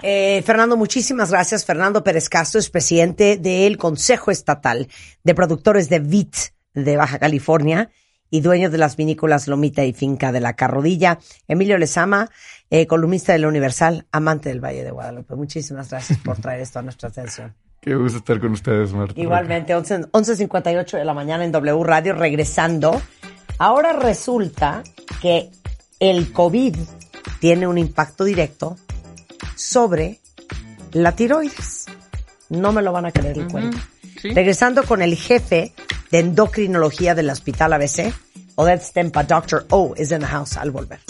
Eh, 0.02 0.42
Fernando, 0.44 0.76
muchísimas 0.76 1.30
gracias. 1.30 1.64
Fernando 1.64 2.02
Pérez 2.02 2.28
Castro 2.28 2.58
es 2.58 2.68
presidente 2.68 3.36
del 3.36 3.78
Consejo 3.78 4.30
Estatal 4.32 4.88
de 5.22 5.34
Productores 5.34 5.88
de 5.88 6.00
VIT 6.00 6.34
de 6.74 6.96
Baja 6.96 7.20
California 7.20 7.90
y 8.28 8.40
dueño 8.40 8.68
de 8.70 8.78
las 8.78 8.96
vinícolas 8.96 9.46
Lomita 9.46 9.84
y 9.84 9.92
Finca 9.92 10.32
de 10.32 10.40
la 10.40 10.54
Carrodilla. 10.54 11.20
Emilio 11.46 11.78
Lezama, 11.78 12.28
eh, 12.68 12.88
columnista 12.88 13.32
de 13.32 13.38
La 13.38 13.48
Universal, 13.48 14.06
amante 14.10 14.48
del 14.48 14.58
Valle 14.58 14.82
de 14.82 14.90
Guadalupe. 14.90 15.36
Muchísimas 15.36 15.90
gracias 15.90 16.18
por 16.18 16.38
traer 16.38 16.60
esto 16.60 16.80
a 16.80 16.82
nuestra 16.82 17.08
atención. 17.08 17.54
Qué 17.80 17.94
gusto 17.94 18.18
estar 18.18 18.40
con 18.40 18.52
ustedes, 18.52 18.92
Marta. 18.92 19.20
Igualmente, 19.20 19.74
11 19.74 20.10
11.58 20.10 20.98
de 20.98 21.04
la 21.04 21.14
mañana 21.14 21.44
en 21.44 21.52
W 21.52 21.84
Radio, 21.84 22.14
regresando. 22.14 23.00
Ahora 23.58 23.92
resulta 23.92 24.82
que 25.20 25.50
el 26.00 26.32
COVID 26.32 26.76
tiene 27.39 27.66
un 27.66 27.79
impacto 27.79 28.25
directo 28.25 28.77
sobre 29.55 30.20
la 30.93 31.12
tiroides. 31.12 31.87
No 32.51 32.72
me 32.72 32.83
lo 32.83 32.93
van 32.93 33.07
a 33.07 33.12
creer 33.12 33.39
el 33.39 33.49
cuento. 33.49 33.79
Sí. 34.20 34.31
Regresando 34.31 34.85
con 34.85 35.03
el 35.03 35.16
jefe 35.16 35.72
de 36.11 36.18
endocrinología 36.18 37.14
del 37.14 37.31
Hospital 37.31 37.72
ABC, 37.72 38.12
Odette 38.57 38.85
Stempa, 38.85 39.25
Dr. 39.25 39.66
O, 39.70 39.95
is 39.97 40.12
in 40.12 40.20
the 40.20 40.27
house 40.27 40.57
al 40.57 40.70
volver. 40.70 41.01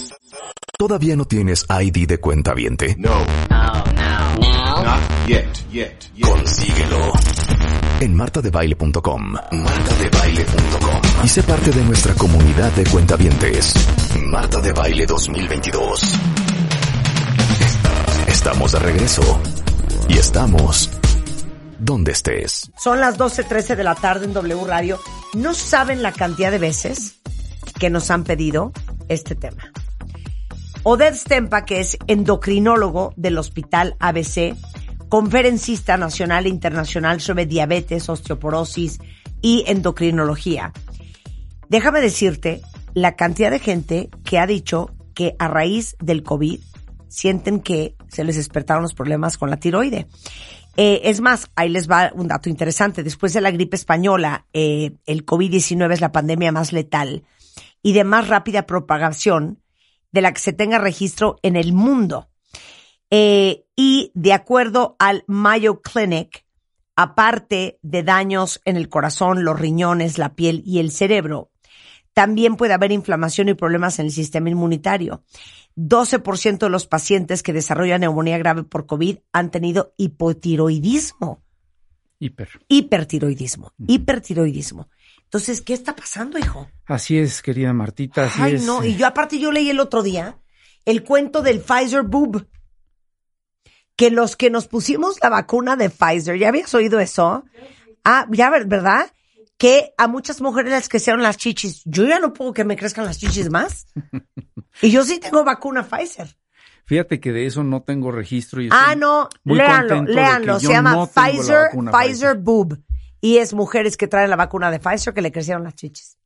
¿Todavía 0.79 1.15
no 1.15 1.25
tienes 1.25 1.65
ID 1.69 2.09
de 2.09 2.19
cuenta 2.19 2.55
viente? 2.55 2.97
No. 2.99 3.25
Not 3.49 5.27
yet, 5.27 5.47
yet, 5.71 5.95
yet. 6.15 6.29
Consíguelo. 6.29 7.13
En 8.01 8.15
martadebaile.com. 8.15 9.33
Martadebaile.com. 9.33 11.01
Y 11.25 11.29
sé 11.29 11.43
parte 11.43 11.71
de 11.71 11.85
nuestra 11.85 12.15
comunidad 12.15 12.73
de 12.73 12.85
cuentavientes. 12.85 13.75
Marta 14.27 14.61
de 14.61 14.73
Baile 14.73 15.07
2022. 15.07 16.15
Estamos 18.27 18.73
de 18.73 18.79
regreso. 18.81 19.41
Y 20.09 20.19
estamos 20.19 20.91
donde 21.79 22.13
estés. 22.13 22.71
Son 22.77 23.01
las 23.01 23.19
12.13 23.19 23.77
de 23.77 23.85
la 23.85 23.95
tarde 23.95 24.27
en 24.27 24.33
W 24.33 24.65
Radio. 24.67 24.99
No 25.35 25.55
saben 25.55 26.03
la 26.03 26.13
cantidad 26.13 26.51
de 26.51 26.59
veces 26.59 27.21
que 27.79 27.91
nos 27.91 28.11
han 28.11 28.25
pedido 28.25 28.73
este 29.09 29.35
tema. 29.35 29.73
Odette 30.83 31.15
Stempa, 31.15 31.65
que 31.65 31.81
es 31.81 31.97
endocrinólogo 32.07 33.15
del 33.17 33.39
Hospital 33.39 33.97
ABC, 34.01 34.55
conferencista 35.15 35.97
nacional 35.97 36.47
e 36.47 36.49
internacional 36.49 37.21
sobre 37.21 37.47
diabetes, 37.47 38.09
osteoporosis 38.09 38.99
y 39.41 39.63
endocrinología. 39.69 40.73
Déjame 41.69 42.01
decirte 42.01 42.63
la 42.95 43.15
cantidad 43.15 43.53
de 43.53 43.61
gente 43.61 44.11
que 44.25 44.41
ha 44.41 44.47
dicho 44.49 44.91
que 45.15 45.37
a 45.39 45.47
raíz 45.47 45.95
del 46.03 46.25
COVID 46.25 46.59
sienten 47.07 47.61
que 47.61 47.95
se 48.09 48.25
les 48.25 48.35
despertaron 48.35 48.83
los 48.83 48.93
problemas 48.93 49.39
con 49.39 49.51
la 49.51 49.59
tiroide. 49.59 50.09
Eh, 50.77 51.03
es 51.05 51.21
más, 51.21 51.49
ahí 51.55 51.69
les 51.69 51.89
va 51.89 52.11
un 52.13 52.27
dato 52.27 52.49
interesante. 52.49 53.05
Después 53.05 53.33
de 53.35 53.41
la 53.41 53.53
gripe 53.53 53.77
española, 53.77 54.47
eh, 54.53 54.97
el 55.07 55.25
COVID-19 55.25 55.93
es 55.93 56.01
la 56.01 56.11
pandemia 56.11 56.51
más 56.51 56.73
letal 56.73 57.23
y 57.85 57.93
de 57.93 58.03
más 58.03 58.27
rápida 58.27 58.67
propagación 58.67 59.63
de 60.11 60.23
la 60.23 60.33
que 60.33 60.41
se 60.41 60.53
tenga 60.53 60.79
registro 60.79 61.37
en 61.45 61.55
el 61.55 61.73
mundo. 61.73 62.31
Eh, 63.11 63.65
y 63.77 64.11
de 64.15 64.33
acuerdo 64.33 64.97
al 64.99 65.25
Mayo 65.27 65.81
Clinic, 65.83 66.45
aparte 66.97 67.79
de 67.83 68.03
daños 68.03 68.61
en 68.65 68.77
el 68.77 68.89
corazón, 68.89 69.45
los 69.45 69.59
riñones, 69.59 70.19
la 70.19 70.35
piel 70.35 70.63
y 70.65 70.79
el 70.79 70.91
cerebro, 70.91 71.51
también 72.13 72.57
puede 72.57 72.75
haber 72.75 72.93
inflamación 72.93 73.49
y 73.49 73.55
problemas 73.55 73.99
en 73.99 74.07
el 74.07 74.13
sistema 74.13 74.49
inmunitario. 74.49 75.25
12% 75.77 76.59
de 76.59 76.71
los 76.71 76.87
pacientes 76.87 77.43
que 77.43 77.53
desarrollan 77.53 78.03
neumonía 78.03 78.39
grave 78.39 78.63
por 78.63 78.87
COVID 78.87 79.19
han 79.33 79.51
tenido 79.51 79.93
hipotiroidismo, 79.97 81.43
Hiper. 82.21 82.49
hipertiroidismo, 82.69 83.73
hipertiroidismo. 83.89 84.89
Entonces, 85.25 85.61
¿qué 85.63 85.75
está 85.75 85.97
pasando, 85.97 86.39
hijo? 86.39 86.69
Así 86.87 87.19
es, 87.19 87.43
querida 87.43 87.73
Martita. 87.73 88.27
Así 88.27 88.41
Ay, 88.41 88.55
es. 88.55 88.65
no, 88.65 88.85
y 88.85 88.95
yo 88.95 89.09
aparte 89.09 89.41
yo 89.41 89.51
leí 89.51 89.69
el 89.69 89.81
otro 89.81 90.05
día 90.05 90.39
el 90.85 91.03
cuento 91.03 91.43
del 91.43 91.61
Pfizer 91.61 92.03
boob. 92.03 92.47
Que 93.97 94.11
los 94.11 94.37
que 94.37 94.51
nos 94.51 94.67
pusimos 94.67 95.19
la 95.23 95.29
vacuna 95.29 95.77
de 95.77 95.89
Pfizer, 95.91 96.37
¿ya 96.37 96.49
habías 96.49 96.75
oído 96.75 96.99
eso? 97.01 97.45
Ah, 98.05 98.27
ya, 98.31 98.51
ver- 98.51 98.67
¿verdad? 98.67 99.11
Que 99.57 99.93
a 99.97 100.09
muchas 100.09 100.41
mujeres 100.41 100.73
les 100.73 100.89
crecieron 100.89 101.23
las 101.23 101.37
chichis. 101.37 101.83
Yo 101.85 102.05
ya 102.05 102.19
no 102.19 102.33
puedo 102.33 102.53
que 102.53 102.65
me 102.65 102.77
crezcan 102.77 103.05
las 103.05 103.19
chichis 103.19 103.51
más. 103.51 103.87
Y 104.83 104.91
yo 104.91 105.05
sí 105.05 105.21
tengo 105.21 105.45
vacuna 105.45 105.85
Pfizer. 105.85 106.37
Fíjate 106.85 107.21
que 107.21 107.31
de 107.33 107.47
eso 107.47 107.63
no 107.63 107.83
tengo 107.83 108.11
registro. 108.11 108.61
Y 108.61 108.69
Ah, 108.73 108.97
no, 108.97 109.29
muy 109.45 109.57
léanlo, 109.59 110.03
léanlo. 110.03 110.59
Se 110.59 110.67
llama 110.67 110.93
no 110.93 111.07
Pfizer, 111.07 111.57
vacuna 111.67 111.93
Pfizer 111.93 112.37
boob. 112.37 112.79
Y 113.21 113.39
es 113.39 113.55
mujeres 113.55 113.97
que 113.97 114.09
traen 114.09 114.29
la 114.31 114.37
vacuna 114.37 114.73
de 114.73 114.81
Pfizer 114.81 115.15
que 115.15 115.23
le 115.23 115.31
crecieron 115.31 115.63
las 115.63 115.77
chichis. 115.77 116.19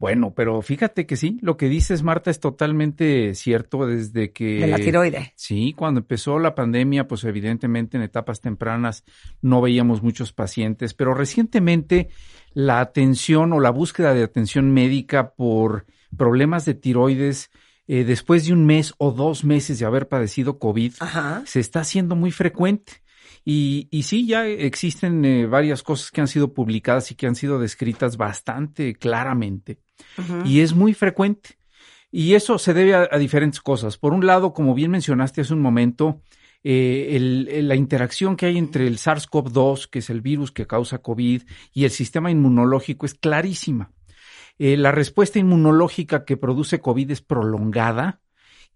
Bueno, 0.00 0.32
pero 0.34 0.62
fíjate 0.62 1.04
que 1.04 1.14
sí, 1.16 1.38
lo 1.42 1.58
que 1.58 1.68
dices, 1.68 2.02
Marta, 2.02 2.30
es 2.30 2.40
totalmente 2.40 3.34
cierto 3.34 3.86
desde 3.86 4.32
que... 4.32 4.60
De 4.60 4.66
la 4.66 4.78
tiroide. 4.78 5.34
Sí, 5.36 5.74
cuando 5.76 6.00
empezó 6.00 6.38
la 6.38 6.54
pandemia, 6.54 7.06
pues 7.06 7.22
evidentemente 7.24 7.98
en 7.98 8.02
etapas 8.02 8.40
tempranas 8.40 9.04
no 9.42 9.60
veíamos 9.60 10.02
muchos 10.02 10.32
pacientes, 10.32 10.94
pero 10.94 11.12
recientemente 11.12 12.08
la 12.54 12.80
atención 12.80 13.52
o 13.52 13.60
la 13.60 13.68
búsqueda 13.68 14.14
de 14.14 14.22
atención 14.22 14.72
médica 14.72 15.34
por 15.34 15.84
problemas 16.16 16.64
de 16.64 16.72
tiroides 16.72 17.50
eh, 17.86 18.04
después 18.04 18.46
de 18.46 18.54
un 18.54 18.64
mes 18.64 18.94
o 18.96 19.12
dos 19.12 19.44
meses 19.44 19.80
de 19.80 19.84
haber 19.84 20.08
padecido 20.08 20.58
COVID 20.58 20.94
Ajá. 21.00 21.42
se 21.44 21.60
está 21.60 21.80
haciendo 21.80 22.16
muy 22.16 22.30
frecuente. 22.30 23.02
Y, 23.44 23.88
y 23.90 24.04
sí, 24.04 24.26
ya 24.26 24.46
existen 24.46 25.24
eh, 25.26 25.46
varias 25.46 25.82
cosas 25.82 26.10
que 26.10 26.22
han 26.22 26.28
sido 26.28 26.54
publicadas 26.54 27.10
y 27.10 27.16
que 27.16 27.26
han 27.26 27.34
sido 27.34 27.58
descritas 27.58 28.16
bastante 28.16 28.94
claramente. 28.94 29.78
Y 30.44 30.60
es 30.60 30.74
muy 30.74 30.94
frecuente. 30.94 31.58
Y 32.12 32.34
eso 32.34 32.58
se 32.58 32.74
debe 32.74 32.94
a, 32.94 33.06
diferentes 33.18 33.60
cosas. 33.60 33.96
Por 33.96 34.12
un 34.12 34.26
lado, 34.26 34.52
como 34.52 34.74
bien 34.74 34.90
mencionaste 34.90 35.40
hace 35.42 35.54
un 35.54 35.62
momento, 35.62 36.22
eh, 36.64 37.10
el- 37.12 37.48
el- 37.50 37.68
la 37.68 37.76
interacción 37.76 38.36
que 38.36 38.46
hay 38.46 38.58
entre 38.58 38.86
el 38.86 38.98
SARS-CoV-2, 38.98 39.88
que 39.88 40.00
es 40.00 40.10
el 40.10 40.20
virus 40.20 40.50
que 40.50 40.66
causa 40.66 40.98
COVID, 40.98 41.42
y 41.72 41.84
el 41.84 41.90
sistema 41.90 42.30
inmunológico 42.30 43.06
es 43.06 43.14
clarísima. 43.14 43.92
Eh, 44.58 44.76
la 44.76 44.92
respuesta 44.92 45.38
inmunológica 45.38 46.24
que 46.24 46.36
produce 46.36 46.80
COVID 46.80 47.10
es 47.12 47.22
prolongada 47.22 48.20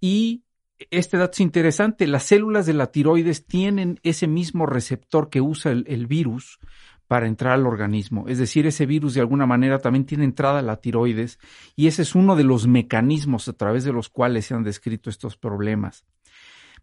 y 0.01 0.45
este 0.91 1.19
dato 1.19 1.33
es 1.33 1.41
interesante, 1.41 2.07
las 2.07 2.23
células 2.25 2.67
de 2.67 2.73
la 2.75 2.87
tiroides 2.91 3.47
tienen 3.47 4.01
ese 4.03 4.27
mismo 4.27 4.65
receptor 4.67 5.29
que 5.29 5.41
usa 5.41 5.73
el 5.73 6.07
virus 6.07 6.59
para 7.07 7.27
entrar 7.27 7.53
al 7.53 7.67
organismo. 7.67 8.27
Es 8.29 8.39
decir, 8.39 8.67
ese 8.67 8.87
virus 8.87 9.15
de 9.15 9.21
alguna 9.21 9.47
manera 9.47 9.79
también 9.79 10.07
tiene 10.07 10.25
entrada 10.25 10.61
a 10.61 10.63
la 10.63 10.77
tiroides 10.77 11.39
y 11.77 11.87
ese 11.87 12.03
es 12.03 12.15
uno 12.15 12.37
de 12.37 12.45
los 12.45 12.67
mecanismos 12.67 13.49
a 13.49 13.53
través 13.53 13.85
de 13.85 13.93
los 13.93 14.09
cuales 14.09 14.47
se 14.47 14.55
han 14.55 14.65
descrito 14.65 15.11
estos 15.11 15.37
problemas. 15.37 16.05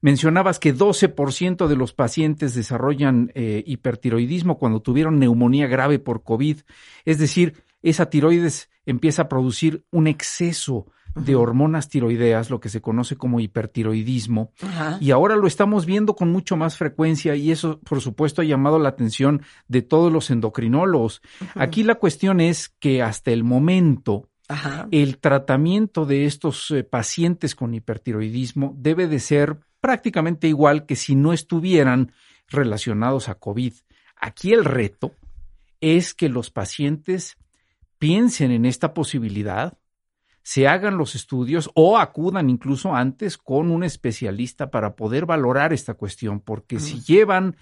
Mencionabas 0.01 0.59
que 0.59 0.73
12% 0.73 1.67
de 1.67 1.75
los 1.75 1.93
pacientes 1.93 2.55
desarrollan 2.55 3.31
eh, 3.35 3.63
hipertiroidismo 3.67 4.57
cuando 4.57 4.81
tuvieron 4.81 5.19
neumonía 5.19 5.67
grave 5.67 5.99
por 5.99 6.23
COVID. 6.23 6.57
Es 7.05 7.19
decir, 7.19 7.63
esa 7.83 8.09
tiroides 8.09 8.69
empieza 8.85 9.23
a 9.23 9.29
producir 9.29 9.85
un 9.91 10.07
exceso 10.07 10.87
de 11.15 11.35
hormonas 11.35 11.89
tiroideas, 11.89 12.49
lo 12.49 12.59
que 12.59 12.69
se 12.69 12.81
conoce 12.81 13.17
como 13.17 13.39
hipertiroidismo, 13.39 14.51
Ajá. 14.61 14.97
y 15.01 15.11
ahora 15.11 15.35
lo 15.35 15.47
estamos 15.47 15.85
viendo 15.85 16.15
con 16.15 16.31
mucho 16.31 16.55
más 16.55 16.77
frecuencia 16.77 17.35
y 17.35 17.51
eso, 17.51 17.79
por 17.79 18.01
supuesto, 18.01 18.41
ha 18.41 18.45
llamado 18.45 18.79
la 18.79 18.89
atención 18.89 19.41
de 19.67 19.81
todos 19.81 20.11
los 20.11 20.29
endocrinólogos. 20.29 21.21
Aquí 21.55 21.83
la 21.83 21.95
cuestión 21.95 22.39
es 22.39 22.69
que 22.79 23.01
hasta 23.01 23.31
el 23.31 23.43
momento 23.43 24.29
Ajá. 24.47 24.87
el 24.91 25.17
tratamiento 25.17 26.05
de 26.05 26.25
estos 26.25 26.71
eh, 26.71 26.83
pacientes 26.83 27.55
con 27.55 27.73
hipertiroidismo 27.73 28.73
debe 28.77 29.07
de 29.07 29.19
ser 29.19 29.59
prácticamente 29.81 30.47
igual 30.47 30.85
que 30.85 30.95
si 30.95 31.15
no 31.15 31.33
estuvieran 31.33 32.13
relacionados 32.47 33.29
a 33.29 33.35
COVID. 33.35 33.73
Aquí 34.15 34.53
el 34.53 34.63
reto 34.65 35.13
es 35.81 36.13
que 36.13 36.29
los 36.29 36.51
pacientes 36.51 37.37
piensen 37.97 38.51
en 38.51 38.65
esta 38.65 38.93
posibilidad, 38.93 39.77
se 40.43 40.67
hagan 40.67 40.97
los 40.97 41.15
estudios 41.15 41.69
o 41.75 41.97
acudan 41.97 42.49
incluso 42.49 42.95
antes 42.95 43.37
con 43.37 43.71
un 43.71 43.83
especialista 43.83 44.71
para 44.71 44.95
poder 44.95 45.25
valorar 45.25 45.73
esta 45.73 45.93
cuestión, 45.93 46.39
porque 46.39 46.79
si 46.79 47.01
llevan 47.01 47.55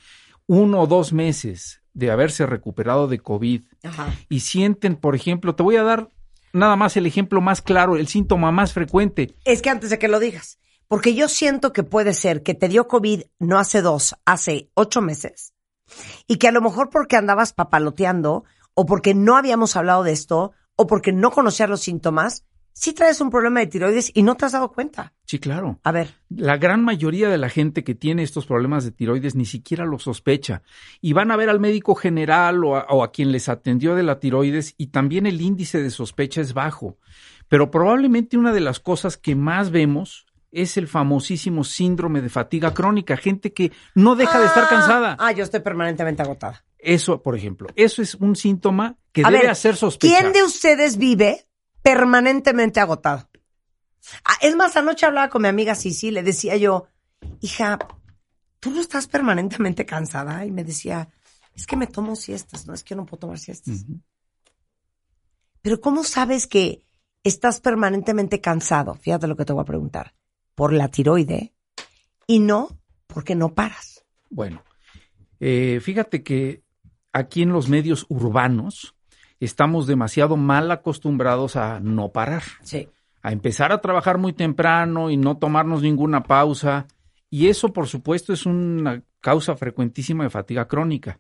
uno 0.48 0.82
o 0.82 0.88
dos 0.88 1.14
meses 1.14 1.82
de 1.94 2.12
haberse 2.12 2.46
recuperado 2.46 3.08
de 3.08 3.20
COVID 3.20 3.64
Ajá. 3.84 4.14
y 4.30 4.40
sienten, 4.40 4.96
por 4.96 5.16
ejemplo, 5.16 5.56
te 5.56 5.64
voy 5.64 5.76
a 5.76 5.84
dar 5.84 6.10
nada 6.54 6.76
más 6.76 6.98
el 6.98 7.06
ejemplo 7.06 7.42
más 7.42 7.62
claro, 7.62 7.98
el 7.98 8.08
síntoma 8.08 8.52
más 8.52 8.74
frecuente. 8.74 9.36
Es 9.46 9.62
que 9.62 9.70
antes 9.70 9.90
de 9.90 10.00
que 10.00 10.08
lo 10.08 10.20
digas, 10.20 10.60
porque 10.88 11.14
yo 11.14 11.28
siento 11.28 11.74
que 11.74 11.84
puede 11.84 12.14
ser 12.14 12.42
que 12.42 12.56
te 12.56 12.70
dio 12.70 12.88
COVID 12.88 13.24
no 13.38 13.60
hace 13.60 13.82
dos, 13.82 14.16
hace 14.26 14.72
ocho 14.74 15.02
meses, 15.02 15.54
y 16.28 16.38
que 16.38 16.48
a 16.48 16.52
lo 16.52 16.62
mejor 16.62 16.90
porque 16.90 17.16
andabas 17.16 17.54
papaloteando, 17.54 18.44
o 18.74 18.86
porque 18.86 19.14
no 19.14 19.36
habíamos 19.36 19.76
hablado 19.76 20.04
de 20.04 20.14
esto, 20.14 20.54
o 20.76 20.88
porque 20.88 21.12
no 21.12 21.32
conocías 21.32 21.70
los 21.70 21.82
síntomas, 21.82 22.46
sí 22.80 22.94
traes 22.94 23.20
un 23.20 23.30
problema 23.30 23.60
de 23.60 23.68
tiroides 23.68 24.10
y 24.14 24.24
no 24.24 24.36
te 24.36 24.46
has 24.46 24.54
dado 24.54 24.72
cuenta. 24.72 25.12
Sí, 25.26 25.38
claro. 25.38 25.80
A 25.84 25.92
ver, 25.92 26.16
La 26.30 26.56
gran 26.58 26.82
mayoría 26.84 27.28
de 27.28 27.38
la 27.38 27.50
gente 27.50 27.84
que 27.84 27.94
tiene 27.94 28.24
estos 28.24 28.46
problemas 28.46 28.86
de 28.86 28.92
tiroides 28.92 29.36
ni 29.36 29.46
siquiera 29.46 29.86
lo 29.86 30.00
sospecha 30.00 30.62
y 31.02 31.12
van 31.14 31.30
a 31.32 31.36
ver 31.36 31.50
al 31.50 31.60
médico 31.60 31.94
general 31.94 32.64
o 32.64 32.78
a, 32.78 32.86
o 32.90 33.04
a 33.04 33.12
quien 33.12 33.32
les 33.34 33.50
atendió 33.50 33.96
de 33.96 34.04
la 34.04 34.20
tiroides 34.20 34.76
y 34.78 34.88
también 34.88 35.26
el 35.26 35.42
índice 35.42 35.84
de 35.84 35.90
sospecha 35.92 36.40
es 36.40 36.54
bajo. 36.54 36.98
Pero 37.50 37.70
probablemente 37.70 38.38
una 38.38 38.54
de 38.54 38.62
las 38.62 38.80
cosas 38.80 39.18
que 39.18 39.36
más 39.36 39.72
vemos 39.72 40.26
es 40.52 40.78
el 40.78 40.88
famosísimo 40.88 41.64
síndrome 41.64 42.22
de 42.22 42.30
fatiga 42.30 42.74
crónica, 42.74 43.18
gente 43.18 43.52
que 43.54 43.72
no 43.94 44.16
deja 44.16 44.40
de 44.40 44.46
estar 44.46 44.64
Ah, 44.64 44.70
cansada. 44.70 45.18
Ah, 45.20 45.32
yo 45.34 45.44
estoy 45.44 45.60
permanentemente 45.60 46.22
agotada. 46.22 46.64
Eso, 46.80 47.22
por 47.22 47.36
ejemplo, 47.36 47.68
eso 47.76 48.02
es 48.02 48.16
un 48.16 48.36
síntoma 48.38 48.96
que 49.12 49.22
A 49.26 49.30
debe 49.30 49.42
ver, 49.42 49.52
hacer 49.52 49.76
sospechar. 49.76 50.22
¿Quién 50.22 50.34
de 50.34 50.44
ustedes 50.44 50.98
vive 50.98 51.46
permanentemente 51.90 52.80
agotado? 52.80 53.28
Ah, 54.24 54.38
es 54.42 54.56
más, 54.56 54.78
anoche 54.78 55.08
hablaba 55.08 55.30
con 55.30 55.42
mi 55.42 55.48
amiga 55.48 55.74
Cici, 55.74 56.12
le 56.12 56.22
decía 56.22 56.56
yo, 56.56 56.88
hija, 57.42 57.80
¿tú 58.60 58.70
no 58.70 58.80
estás 58.80 59.08
permanentemente 59.08 59.88
cansada? 59.88 60.46
Y 60.46 60.52
me 60.52 60.64
decía, 60.64 61.10
es 61.56 61.66
que 61.66 61.76
me 61.76 61.88
tomo 61.88 62.16
siestas, 62.16 62.68
no 62.68 62.76
es 62.76 62.84
que 62.84 62.92
yo 62.92 62.98
no 62.98 63.06
puedo 63.08 63.22
tomar 63.22 63.40
siestas. 63.40 63.86
Pero 65.64 65.82
¿cómo 65.82 66.04
sabes 66.04 66.46
que 66.46 66.84
estás 67.24 67.60
permanentemente 67.60 68.40
cansado? 68.40 68.94
Fíjate 68.94 69.28
lo 69.28 69.36
que 69.36 69.46
te 69.46 69.54
voy 69.54 69.64
a 69.64 69.66
preguntar. 69.66 70.14
Por 70.54 70.74
la 70.74 70.90
tiroide 70.90 71.54
y 72.28 72.40
no 72.40 72.70
porque 73.08 73.34
no 73.34 73.56
paras. 73.56 74.06
Bueno, 74.30 74.64
eh, 75.40 75.80
fíjate 75.82 76.22
que 76.22 76.64
aquí 77.14 77.42
en 77.42 77.50
los 77.50 77.68
medios 77.68 78.06
urbanos 78.10 78.96
estamos 79.40 79.88
demasiado 79.88 80.38
mal 80.38 80.70
acostumbrados 80.72 81.56
a 81.56 81.80
no 81.80 82.12
parar, 82.12 82.44
Sí. 82.62 82.90
a 83.22 83.32
empezar 83.32 83.72
a 83.72 83.82
trabajar 83.82 84.18
muy 84.18 84.34
temprano 84.34 85.10
y 85.10 85.18
no 85.18 85.38
tomarnos 85.38 85.82
ninguna 85.82 86.24
pausa. 86.24 86.88
Y 87.30 87.48
eso, 87.48 87.72
por 87.74 87.88
supuesto, 87.88 88.34
es 88.34 88.46
una 88.46 89.04
causa 89.22 89.56
frecuentísima 89.56 90.24
de 90.24 90.30
fatiga 90.30 90.68
crónica. 90.68 91.20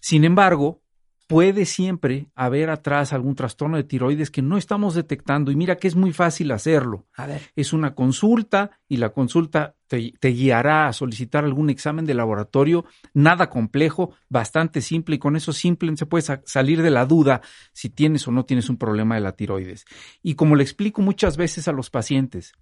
Sin 0.00 0.24
embargo, 0.24 0.80
puede 1.26 1.64
siempre 1.66 2.28
haber 2.34 2.70
atrás 2.70 3.12
algún 3.12 3.34
trastorno 3.34 3.76
de 3.76 3.84
tiroides 3.84 4.30
que 4.30 4.42
no 4.42 4.56
estamos 4.56 4.94
detectando. 4.94 5.50
Y 5.50 5.56
mira 5.56 5.76
que 5.76 5.88
es 5.88 5.96
muy 5.96 6.12
fácil 6.12 6.52
hacerlo 6.52 7.06
A 7.16 7.26
ver. 7.26 7.42
es 7.56 7.72
una 7.72 7.94
consulta 7.94 8.78
y 8.88 8.98
la 8.98 9.10
consulta 9.10 9.74
te, 9.88 10.14
te 10.20 10.28
guiará 10.28 10.88
a 10.88 10.92
solicitar 10.92 11.44
algún 11.44 11.70
examen 11.70 12.06
de 12.06 12.14
laboratorio, 12.14 12.84
nada 13.14 13.50
complejo, 13.50 14.12
bastante 14.28 14.80
simple 14.80 15.16
y 15.16 15.18
con 15.18 15.36
eso 15.36 15.52
simple 15.52 15.96
se 15.96 16.06
puede 16.06 16.22
sa- 16.22 16.42
salir 16.44 16.82
de 16.82 16.90
la 16.90 17.06
duda 17.06 17.40
si 17.72 17.88
tienes 17.90 18.26
o 18.28 18.32
no 18.32 18.44
tienes 18.44 18.68
un 18.68 18.76
problema 18.76 19.14
de 19.16 19.20
la 19.20 19.32
tiroides. 19.32 19.84
Y 20.22 20.34
como 20.34 20.54
le 20.56 20.62
explico 20.62 21.02
muchas 21.02 21.36
veces 21.36 21.66
a 21.68 21.72
los 21.72 21.90
pacientes, 21.90 22.52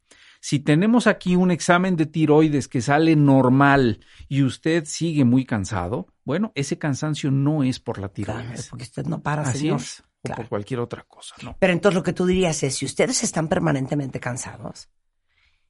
si 0.40 0.58
tenemos 0.58 1.06
aquí 1.06 1.36
un 1.36 1.50
examen 1.50 1.96
de 1.96 2.04
tiroides 2.06 2.68
que 2.68 2.82
sale 2.82 3.16
normal 3.16 4.00
y 4.28 4.42
usted 4.42 4.84
sigue 4.84 5.24
muy 5.24 5.44
cansado, 5.46 6.06
bueno, 6.24 6.52
ese 6.54 6.78
cansancio 6.78 7.30
no 7.30 7.62
es 7.62 7.80
por 7.80 7.98
la 7.98 8.08
Claro, 8.08 8.40
tiroides. 8.40 8.68
porque 8.68 8.84
usted 8.84 9.06
no 9.06 9.20
para, 9.22 9.42
Así 9.42 9.58
señor. 9.58 9.80
es, 9.80 10.00
o 10.00 10.04
Claro. 10.28 10.42
por 10.42 10.48
cualquier 10.48 10.80
otra 10.80 11.02
cosa, 11.02 11.34
¿no? 11.42 11.56
Pero 11.58 11.72
entonces 11.72 11.94
lo 11.96 12.02
que 12.02 12.12
tú 12.14 12.24
dirías 12.26 12.62
es, 12.62 12.76
si 12.76 12.86
ustedes 12.86 13.22
están 13.22 13.46
permanentemente 13.48 14.20
cansados, 14.20 14.88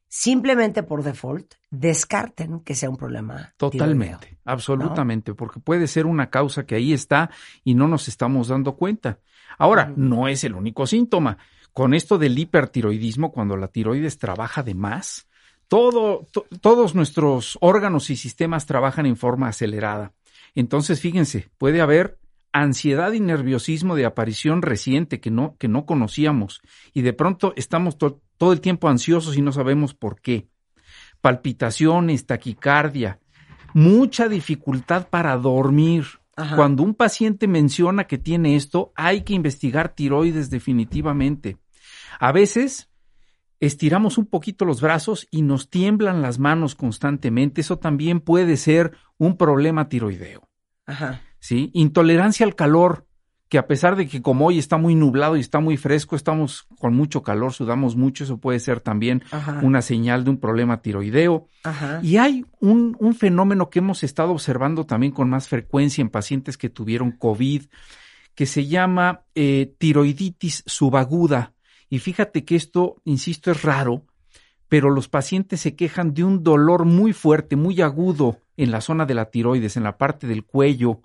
simplemente 0.09 0.83
por 0.83 1.03
default, 1.03 1.55
descarten 1.71 2.61
que 2.61 2.75
sea 2.75 2.89
un 2.91 2.97
problema. 2.97 3.53
Totalmente, 3.57 4.19
tiroideo. 4.19 4.41
absolutamente, 4.45 5.35
porque 5.35 5.61
puede 5.61 5.87
ser 5.89 6.07
una 6.07 6.31
causa 6.31 6.65
que 6.67 6.77
ahí 6.77 6.93
está 6.93 7.31
y 7.65 7.75
no 7.75 7.89
nos 7.89 8.07
estamos 8.09 8.49
dando 8.49 8.77
cuenta. 8.77 9.19
Ahora, 9.59 9.93
no 9.97 10.29
es 10.29 10.45
el 10.45 10.55
único 10.55 10.87
síntoma. 10.87 11.39
Con 11.73 11.95
esto 11.95 12.19
del 12.19 12.39
hipertiroidismo, 12.39 13.33
cuando 13.33 13.57
la 13.57 13.67
tiroides 13.69 14.19
trabaja 14.19 14.63
de 14.63 14.75
más, 14.75 15.27
todo, 15.67 16.27
to- 16.31 16.47
todos 16.61 16.95
nuestros 16.95 17.59
órganos 17.61 18.11
y 18.11 18.17
sistemas 18.17 18.67
trabajan 18.67 19.07
en 19.07 19.17
forma 19.17 19.49
acelerada. 19.49 20.13
Entonces, 20.55 21.01
fíjense, 21.01 21.51
puede 21.59 21.81
haber 21.81 22.19
ansiedad 22.53 23.13
y 23.13 23.21
nerviosismo 23.21 23.97
de 23.97 24.05
aparición 24.07 24.63
reciente 24.63 25.21
que 25.21 25.31
no, 25.31 25.57
que 25.59 25.67
no 25.67 25.87
conocíamos 25.87 26.61
y 26.93 27.03
de 27.03 27.13
pronto 27.13 27.53
estamos 27.57 27.99
to- 27.99 28.23
todo 28.37 28.53
el 28.53 28.61
tiempo 28.61 28.89
ansiosos 28.89 29.37
y 29.37 29.43
no 29.43 29.51
sabemos 29.51 29.95
por 29.95 30.21
qué. 30.21 30.47
Palpitaciones, 31.21 32.27
taquicardia, 32.27 33.19
mucha 33.73 34.29
dificultad 34.29 35.09
para 35.09 35.37
dormir. 35.37 36.05
Ajá. 36.37 36.57
Cuando 36.57 36.83
un 36.83 36.95
paciente 36.95 37.49
menciona 37.49 38.05
que 38.05 38.19
tiene 38.19 38.57
esto, 38.57 38.93
hay 38.95 39.23
que 39.23 39.35
investigar 39.35 39.95
tiroides 39.95 40.51
definitivamente. 40.51 41.57
A 42.21 42.31
veces 42.33 42.89
estiramos 43.61 44.19
un 44.19 44.27
poquito 44.27 44.65
los 44.65 44.81
brazos 44.81 45.27
y 45.31 45.43
nos 45.43 45.71
tiemblan 45.71 46.23
las 46.23 46.39
manos 46.39 46.75
constantemente. 46.75 47.61
Eso 47.61 47.79
también 47.79 48.21
puede 48.21 48.57
ser 48.57 48.93
un 49.19 49.37
problema 49.37 49.89
tiroideo. 49.89 50.49
Ajá. 50.87 51.23
¿sí? 51.45 51.71
Intolerancia 51.75 52.47
al 52.47 52.55
calor, 52.55 53.07
que 53.51 53.59
a 53.59 53.67
pesar 53.67 53.97
de 53.97 54.09
que 54.09 54.23
como 54.23 54.47
hoy 54.47 54.59
está 54.59 54.79
muy 54.79 54.95
nublado 54.95 55.37
y 55.37 55.41
está 55.41 55.61
muy 55.61 55.77
fresco, 55.77 56.17
estamos 56.17 56.67
con 56.79 56.95
mucho 56.95 57.23
calor, 57.23 57.53
sudamos 57.53 57.97
mucho, 57.97 58.25
eso 58.25 58.39
puede 58.39 58.59
ser 58.61 58.81
también 58.81 59.23
Ajá. 59.31 59.61
una 59.63 59.83
señal 59.83 60.25
de 60.25 60.31
un 60.31 60.41
problema 60.41 60.81
tiroideo. 60.81 61.49
Ajá. 61.63 62.01
Y 62.03 62.17
hay 62.17 62.47
un, 62.61 62.97
un 62.99 63.15
fenómeno 63.15 63.69
que 63.69 63.81
hemos 63.81 64.03
estado 64.03 64.33
observando 64.33 64.87
también 64.87 65.13
con 65.13 65.29
más 65.29 65.49
frecuencia 65.49 66.03
en 66.03 66.09
pacientes 66.09 66.57
que 66.57 66.71
tuvieron 66.71 67.13
COVID, 67.13 67.65
que 68.35 68.47
se 68.47 68.67
llama 68.67 69.25
eh, 69.35 69.75
tiroiditis 69.79 70.63
subaguda. 70.67 71.54
Y 71.95 72.01
fíjate 72.01 72.45
que 72.45 72.57
esto, 72.57 73.01
insisto, 73.05 73.53
es 73.53 73.63
raro, 73.63 74.05
pero 74.69 74.91
los 74.91 75.09
pacientes 75.09 75.61
se 75.61 75.77
quejan 75.77 76.13
de 76.13 76.25
un 76.25 76.43
dolor 76.43 76.87
muy 76.87 77.13
fuerte, 77.13 77.55
muy 77.55 77.81
agudo 77.83 78.41
en 78.57 78.73
la 78.73 78.81
zona 78.81 79.07
de 79.07 79.15
la 79.15 79.27
tiroides, 79.27 79.77
en 79.77 79.85
la 79.85 79.97
parte 79.97 80.27
del 80.27 80.45
cuello, 80.45 81.03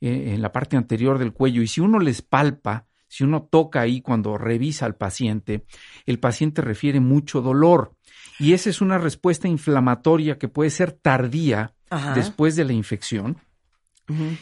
eh, 0.00 0.34
en 0.34 0.40
la 0.40 0.52
parte 0.52 0.76
anterior 0.76 1.18
del 1.18 1.32
cuello. 1.32 1.60
Y 1.60 1.66
si 1.66 1.80
uno 1.80 1.98
les 1.98 2.22
palpa, 2.22 2.86
si 3.08 3.24
uno 3.24 3.48
toca 3.50 3.80
ahí 3.80 4.00
cuando 4.00 4.38
revisa 4.38 4.86
al 4.86 4.94
paciente, 4.94 5.64
el 6.06 6.20
paciente 6.20 6.62
refiere 6.62 7.00
mucho 7.00 7.42
dolor. 7.42 7.96
Y 8.38 8.52
esa 8.52 8.70
es 8.70 8.80
una 8.80 8.98
respuesta 8.98 9.48
inflamatoria 9.48 10.38
que 10.38 10.46
puede 10.46 10.70
ser 10.70 10.92
tardía 10.92 11.74
Ajá. 11.90 12.14
después 12.14 12.54
de 12.54 12.64
la 12.64 12.74
infección 12.74 13.38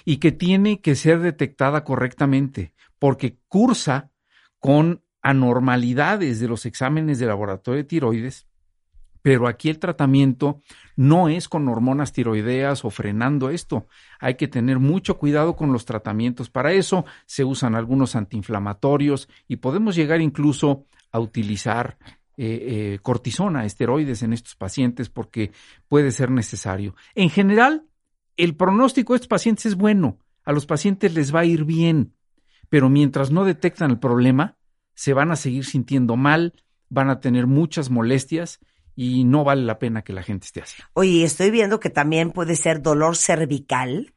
y 0.05 0.19
que 0.19 0.31
tiene 0.31 0.83
que 0.83 0.95
ser 0.95 1.21
detectada 1.21 1.85
correctamente 1.85 2.75
porque 2.99 3.39
cursa 3.49 4.11
con 4.61 5.06
anormalidades 5.27 6.39
de 6.39 6.47
los 6.47 6.67
exámenes 6.67 7.19
de 7.19 7.27
laboratorio 7.27 7.83
de 7.83 7.89
tiroides, 7.89 8.47
pero 9.23 9.49
aquí 9.49 9.69
el 9.69 9.81
tratamiento 9.81 10.63
no 10.95 11.29
es 11.29 11.49
con 11.49 11.69
hormonas 11.69 12.13
tiroideas 12.13 12.85
o 12.85 12.91
frenando 12.91 13.51
esto. 13.51 13.89
Hay 14.21 14.37
que 14.37 14.47
tener 14.47 14.79
mucho 14.79 15.19
cuidado 15.19 15.57
con 15.57 15.73
los 15.73 15.85
tratamientos. 15.85 16.49
Para 16.49 16.73
eso 16.75 17.05
se 17.27 17.43
usan 17.43 17.75
algunos 17.75 18.15
antiinflamatorios 18.15 19.29
y 19.49 19.57
podemos 19.57 19.97
llegar 19.97 20.21
incluso 20.21 20.87
a 21.11 21.19
utilizar 21.19 21.99
eh, 22.37 22.93
eh, 22.95 22.99
cortisona, 23.03 23.65
esteroides 23.65 24.23
en 24.23 24.33
estos 24.33 24.55
pacientes 24.55 25.09
porque 25.09 25.51
puede 25.89 26.13
ser 26.13 26.31
necesario. 26.31 26.95
En 27.17 27.31
general, 27.31 27.83
el 28.37 28.55
pronóstico 28.55 29.13
de 29.13 29.17
estos 29.17 29.29
pacientes 29.29 29.67
es 29.67 29.75
bueno. 29.75 30.21
A 30.45 30.53
los 30.53 30.67
pacientes 30.67 31.13
les 31.15 31.35
va 31.35 31.41
a 31.41 31.45
ir 31.45 31.65
bien, 31.65 32.15
pero 32.69 32.89
mientras 32.89 33.33
no 33.33 33.45
detectan 33.45 33.91
el 33.91 33.99
problema, 33.99 34.56
se 34.97 35.13
van 35.13 35.31
a 35.31 35.37
seguir 35.37 35.65
sintiendo 35.65 36.17
mal, 36.17 36.55
van 36.89 37.11
a 37.11 37.21
tener 37.21 37.47
muchas 37.47 37.91
molestias 37.91 38.59
y 38.97 39.25
no 39.25 39.45
vale 39.45 39.63
la 39.63 39.79
pena 39.79 40.03
que 40.03 40.15
la 40.15 40.23
gente 40.23 40.47
esté 40.47 40.63
así. 40.63 40.83
Oye, 40.95 41.23
estoy 41.23 41.51
viendo 41.51 41.79
que 41.79 41.91
también 41.91 42.33
puede 42.33 42.57
ser 42.57 42.83
dolor 42.83 43.15
cervical, 43.17 44.15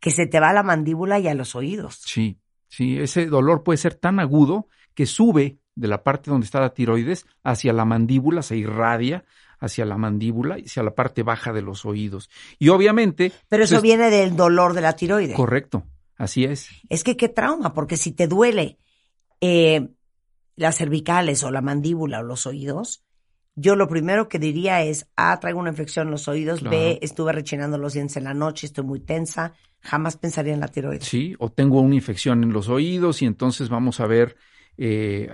que 0.00 0.10
se 0.10 0.26
te 0.26 0.40
va 0.40 0.50
a 0.50 0.54
la 0.54 0.62
mandíbula 0.62 1.20
y 1.20 1.28
a 1.28 1.34
los 1.34 1.54
oídos. 1.54 2.00
Sí, 2.04 2.38
sí, 2.68 2.98
ese 2.98 3.26
dolor 3.26 3.62
puede 3.62 3.76
ser 3.76 3.94
tan 3.94 4.18
agudo 4.18 4.68
que 4.94 5.06
sube 5.06 5.58
de 5.74 5.88
la 5.88 6.02
parte 6.02 6.30
donde 6.30 6.46
está 6.46 6.60
la 6.60 6.72
tiroides 6.72 7.26
hacia 7.42 7.72
la 7.74 7.84
mandíbula, 7.84 8.42
se 8.42 8.56
irradia 8.56 9.24
hacia 9.60 9.84
la 9.84 9.98
mandíbula 9.98 10.58
y 10.58 10.64
hacia 10.64 10.82
la 10.82 10.94
parte 10.94 11.22
baja 11.22 11.52
de 11.52 11.62
los 11.62 11.84
oídos. 11.84 12.30
Y 12.58 12.70
obviamente... 12.70 13.32
Pero 13.48 13.64
eso 13.64 13.74
pues, 13.74 13.82
viene 13.82 14.10
del 14.10 14.36
dolor 14.36 14.72
de 14.72 14.80
la 14.80 14.94
tiroides. 14.94 15.36
Correcto, 15.36 15.84
así 16.16 16.44
es. 16.44 16.68
Es 16.88 17.04
que 17.04 17.16
qué 17.16 17.28
trauma, 17.28 17.74
porque 17.74 17.96
si 17.96 18.12
te 18.12 18.26
duele 18.26 18.78
eh, 19.40 19.88
las 20.56 20.76
cervicales 20.76 21.42
o 21.42 21.50
la 21.50 21.60
mandíbula 21.60 22.20
o 22.20 22.22
los 22.22 22.46
oídos, 22.46 23.04
yo 23.56 23.76
lo 23.76 23.88
primero 23.88 24.28
que 24.28 24.38
diría 24.38 24.82
es, 24.82 25.06
ah, 25.16 25.38
traigo 25.40 25.60
una 25.60 25.70
infección 25.70 26.08
en 26.08 26.12
los 26.12 26.26
oídos, 26.26 26.60
Claro. 26.60 26.76
B, 26.76 26.98
estuve 27.02 27.32
rechinando 27.32 27.78
los 27.78 27.92
dientes 27.92 28.16
en 28.16 28.24
la 28.24 28.34
noche, 28.34 28.66
estoy 28.66 28.84
muy 28.84 29.00
tensa, 29.00 29.52
jamás 29.80 30.16
pensaría 30.16 30.54
en 30.54 30.60
la 30.60 30.68
tiroides. 30.68 31.04
Sí, 31.04 31.34
o 31.38 31.50
tengo 31.50 31.80
una 31.80 31.94
infección 31.94 32.42
en 32.42 32.52
los 32.52 32.68
oídos 32.68 33.22
y 33.22 33.26
entonces 33.26 33.68
vamos 33.68 34.00
a 34.00 34.06
ver, 34.06 34.36
eh, 34.76 35.28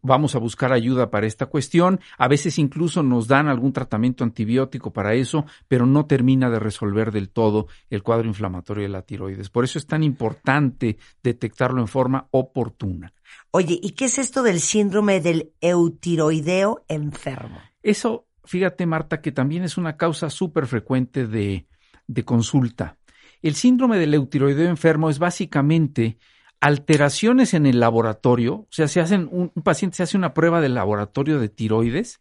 vamos 0.00 0.34
a 0.34 0.38
buscar 0.38 0.72
ayuda 0.72 1.10
para 1.10 1.26
esta 1.26 1.44
cuestión. 1.44 2.00
A 2.16 2.26
veces 2.26 2.58
incluso 2.58 3.02
nos 3.02 3.28
dan 3.28 3.48
algún 3.48 3.74
tratamiento 3.74 4.24
antibiótico 4.24 4.90
para 4.90 5.12
eso, 5.12 5.44
pero 5.68 5.84
no 5.84 6.06
termina 6.06 6.48
de 6.48 6.58
resolver 6.58 7.12
del 7.12 7.28
todo 7.28 7.66
el 7.90 8.02
cuadro 8.02 8.28
inflamatorio 8.28 8.84
de 8.84 8.88
la 8.88 9.02
tiroides. 9.02 9.50
Por 9.50 9.64
eso 9.64 9.78
es 9.78 9.86
tan 9.86 10.02
importante 10.02 10.96
detectarlo 11.22 11.82
en 11.82 11.88
forma 11.88 12.28
oportuna. 12.30 13.12
Oye, 13.50 13.78
¿y 13.82 13.90
qué 13.90 14.06
es 14.06 14.18
esto 14.18 14.42
del 14.42 14.60
síndrome 14.60 15.20
del 15.20 15.52
eutiroideo 15.60 16.84
enfermo? 16.88 17.60
Eso, 17.82 18.26
fíjate 18.44 18.86
Marta, 18.86 19.20
que 19.20 19.32
también 19.32 19.62
es 19.62 19.76
una 19.76 19.96
causa 19.96 20.30
súper 20.30 20.66
frecuente 20.66 21.26
de, 21.26 21.66
de 22.06 22.24
consulta. 22.24 22.96
El 23.42 23.54
síndrome 23.54 23.98
del 23.98 24.14
eutiroideo 24.14 24.68
enfermo 24.68 25.10
es 25.10 25.18
básicamente 25.18 26.18
alteraciones 26.60 27.54
en 27.54 27.66
el 27.66 27.80
laboratorio, 27.80 28.54
o 28.54 28.68
sea, 28.70 28.86
se 28.86 29.00
hacen 29.00 29.28
un, 29.32 29.50
un 29.52 29.62
paciente 29.64 29.96
se 29.96 30.04
hace 30.04 30.16
una 30.16 30.32
prueba 30.32 30.60
de 30.60 30.68
laboratorio 30.68 31.40
de 31.40 31.48
tiroides, 31.48 32.20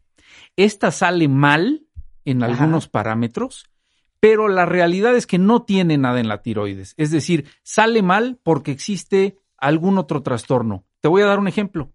esta 0.56 0.90
sale 0.90 1.28
mal 1.28 1.86
en 2.26 2.42
Ajá. 2.42 2.52
algunos 2.52 2.88
parámetros, 2.88 3.70
pero 4.20 4.48
la 4.48 4.66
realidad 4.66 5.16
es 5.16 5.28
que 5.28 5.38
no 5.38 5.62
tiene 5.62 5.98
nada 5.98 6.20
en 6.20 6.28
la 6.28 6.42
tiroides, 6.42 6.96
es 6.98 7.12
decir, 7.12 7.46
sale 7.62 8.02
mal 8.02 8.40
porque 8.42 8.72
existe 8.72 9.38
algún 9.58 10.00
otro 10.00 10.24
trastorno. 10.24 10.86
Te 11.02 11.08
voy 11.08 11.24
a 11.24 11.26
dar 11.26 11.40
un 11.40 11.48
ejemplo. 11.48 11.92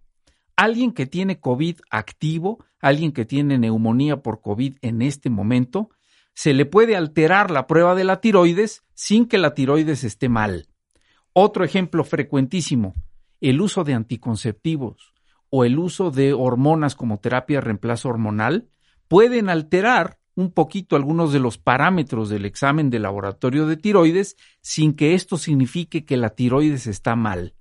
Alguien 0.57 0.91
que 0.91 1.05
tiene 1.05 1.39
COVID 1.39 1.79
activo, 1.89 2.65
alguien 2.81 3.13
que 3.13 3.25
tiene 3.25 3.57
neumonía 3.57 4.21
por 4.21 4.41
COVID 4.41 4.75
en 4.81 5.01
este 5.01 5.29
momento, 5.29 5.89
se 6.33 6.53
le 6.53 6.65
puede 6.65 6.95
alterar 6.97 7.49
la 7.49 7.67
prueba 7.67 7.95
de 7.95 8.03
la 8.03 8.19
tiroides 8.19 8.83
sin 8.93 9.25
que 9.25 9.37
la 9.37 9.53
tiroides 9.53 10.03
esté 10.03 10.29
mal. 10.29 10.67
Otro 11.31 11.63
ejemplo 11.63 12.03
frecuentísimo, 12.03 12.95
el 13.39 13.61
uso 13.61 13.83
de 13.83 13.93
anticonceptivos 13.93 15.13
o 15.49 15.63
el 15.63 15.79
uso 15.79 16.11
de 16.11 16.33
hormonas 16.33 16.95
como 16.95 17.19
terapia 17.19 17.57
de 17.57 17.61
reemplazo 17.61 18.09
hormonal 18.09 18.67
pueden 19.07 19.49
alterar 19.49 20.19
un 20.35 20.51
poquito 20.51 20.95
algunos 20.95 21.31
de 21.31 21.39
los 21.39 21.57
parámetros 21.57 22.29
del 22.29 22.45
examen 22.45 22.89
de 22.89 22.99
laboratorio 22.99 23.65
de 23.67 23.77
tiroides 23.77 24.35
sin 24.61 24.93
que 24.93 25.13
esto 25.13 25.37
signifique 25.37 26.03
que 26.03 26.17
la 26.17 26.31
tiroides 26.31 26.87
está 26.87 27.15
mal. 27.15 27.56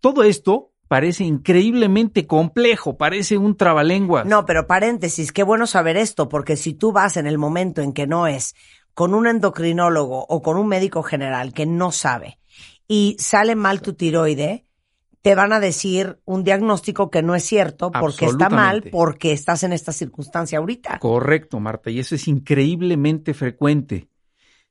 Todo 0.00 0.22
esto 0.22 0.72
parece 0.92 1.24
increíblemente 1.24 2.26
complejo, 2.26 2.98
parece 2.98 3.38
un 3.38 3.56
trabalenguas. 3.56 4.26
No, 4.26 4.44
pero 4.44 4.66
paréntesis, 4.66 5.32
qué 5.32 5.42
bueno 5.42 5.66
saber 5.66 5.96
esto, 5.96 6.28
porque 6.28 6.58
si 6.58 6.74
tú 6.74 6.92
vas 6.92 7.16
en 7.16 7.26
el 7.26 7.38
momento 7.38 7.80
en 7.80 7.94
que 7.94 8.06
no 8.06 8.26
es 8.26 8.54
con 8.92 9.14
un 9.14 9.26
endocrinólogo 9.26 10.26
o 10.28 10.42
con 10.42 10.58
un 10.58 10.68
médico 10.68 11.02
general 11.02 11.54
que 11.54 11.64
no 11.64 11.92
sabe 11.92 12.38
y 12.86 13.16
sale 13.18 13.54
mal 13.54 13.80
tu 13.80 13.94
tiroide, 13.94 14.66
te 15.22 15.34
van 15.34 15.54
a 15.54 15.60
decir 15.60 16.20
un 16.26 16.44
diagnóstico 16.44 17.10
que 17.10 17.22
no 17.22 17.34
es 17.34 17.44
cierto 17.44 17.90
porque 17.90 18.26
está 18.26 18.50
mal 18.50 18.82
porque 18.90 19.32
estás 19.32 19.62
en 19.62 19.72
esta 19.72 19.92
circunstancia 19.92 20.58
ahorita. 20.58 20.98
Correcto, 20.98 21.58
Marta, 21.58 21.90
y 21.90 22.00
eso 22.00 22.16
es 22.16 22.28
increíblemente 22.28 23.32
frecuente. 23.32 24.08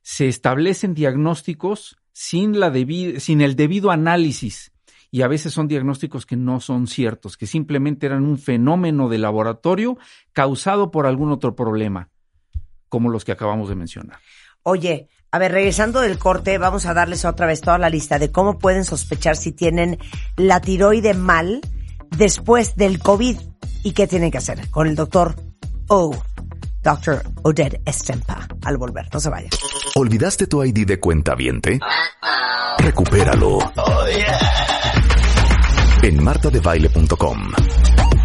Se 0.02 0.28
establecen 0.28 0.94
diagnósticos 0.94 1.96
sin, 2.12 2.60
la 2.60 2.72
sin 3.18 3.40
el 3.40 3.56
debido 3.56 3.90
análisis 3.90 4.71
y 5.14 5.20
a 5.20 5.28
veces 5.28 5.52
son 5.52 5.68
diagnósticos 5.68 6.24
que 6.24 6.36
no 6.36 6.58
son 6.58 6.86
ciertos, 6.86 7.36
que 7.36 7.46
simplemente 7.46 8.06
eran 8.06 8.24
un 8.24 8.38
fenómeno 8.38 9.10
de 9.10 9.18
laboratorio 9.18 9.98
causado 10.32 10.90
por 10.90 11.06
algún 11.06 11.30
otro 11.30 11.54
problema, 11.54 12.08
como 12.88 13.10
los 13.10 13.22
que 13.24 13.32
acabamos 13.32 13.68
de 13.68 13.74
mencionar. 13.74 14.18
Oye, 14.62 15.08
a 15.30 15.38
ver, 15.38 15.52
regresando 15.52 16.00
del 16.00 16.18
corte, 16.18 16.56
vamos 16.56 16.86
a 16.86 16.94
darles 16.94 17.26
otra 17.26 17.46
vez 17.46 17.60
toda 17.60 17.76
la 17.76 17.90
lista 17.90 18.18
de 18.18 18.32
cómo 18.32 18.58
pueden 18.58 18.84
sospechar 18.84 19.36
si 19.36 19.52
tienen 19.52 19.98
la 20.36 20.62
tiroide 20.62 21.12
mal 21.12 21.60
después 22.16 22.74
del 22.76 22.98
COVID 22.98 23.36
y 23.84 23.92
qué 23.92 24.06
tienen 24.06 24.30
que 24.30 24.38
hacer 24.38 24.70
con 24.70 24.86
el 24.86 24.96
doctor 24.96 25.36
O, 25.88 26.16
Dr. 26.82 27.22
Oded 27.42 27.82
Estempa, 27.84 28.48
al 28.64 28.78
volver. 28.78 29.08
No 29.12 29.20
se 29.20 29.28
vayan. 29.28 29.50
¿Olvidaste 29.94 30.46
tu 30.46 30.64
ID 30.64 30.86
de 30.86 30.98
cuenta 30.98 31.34
viente? 31.34 31.78
Recupéralo. 32.78 33.58
En 36.02 36.20
martadebaile.com. 36.20 37.38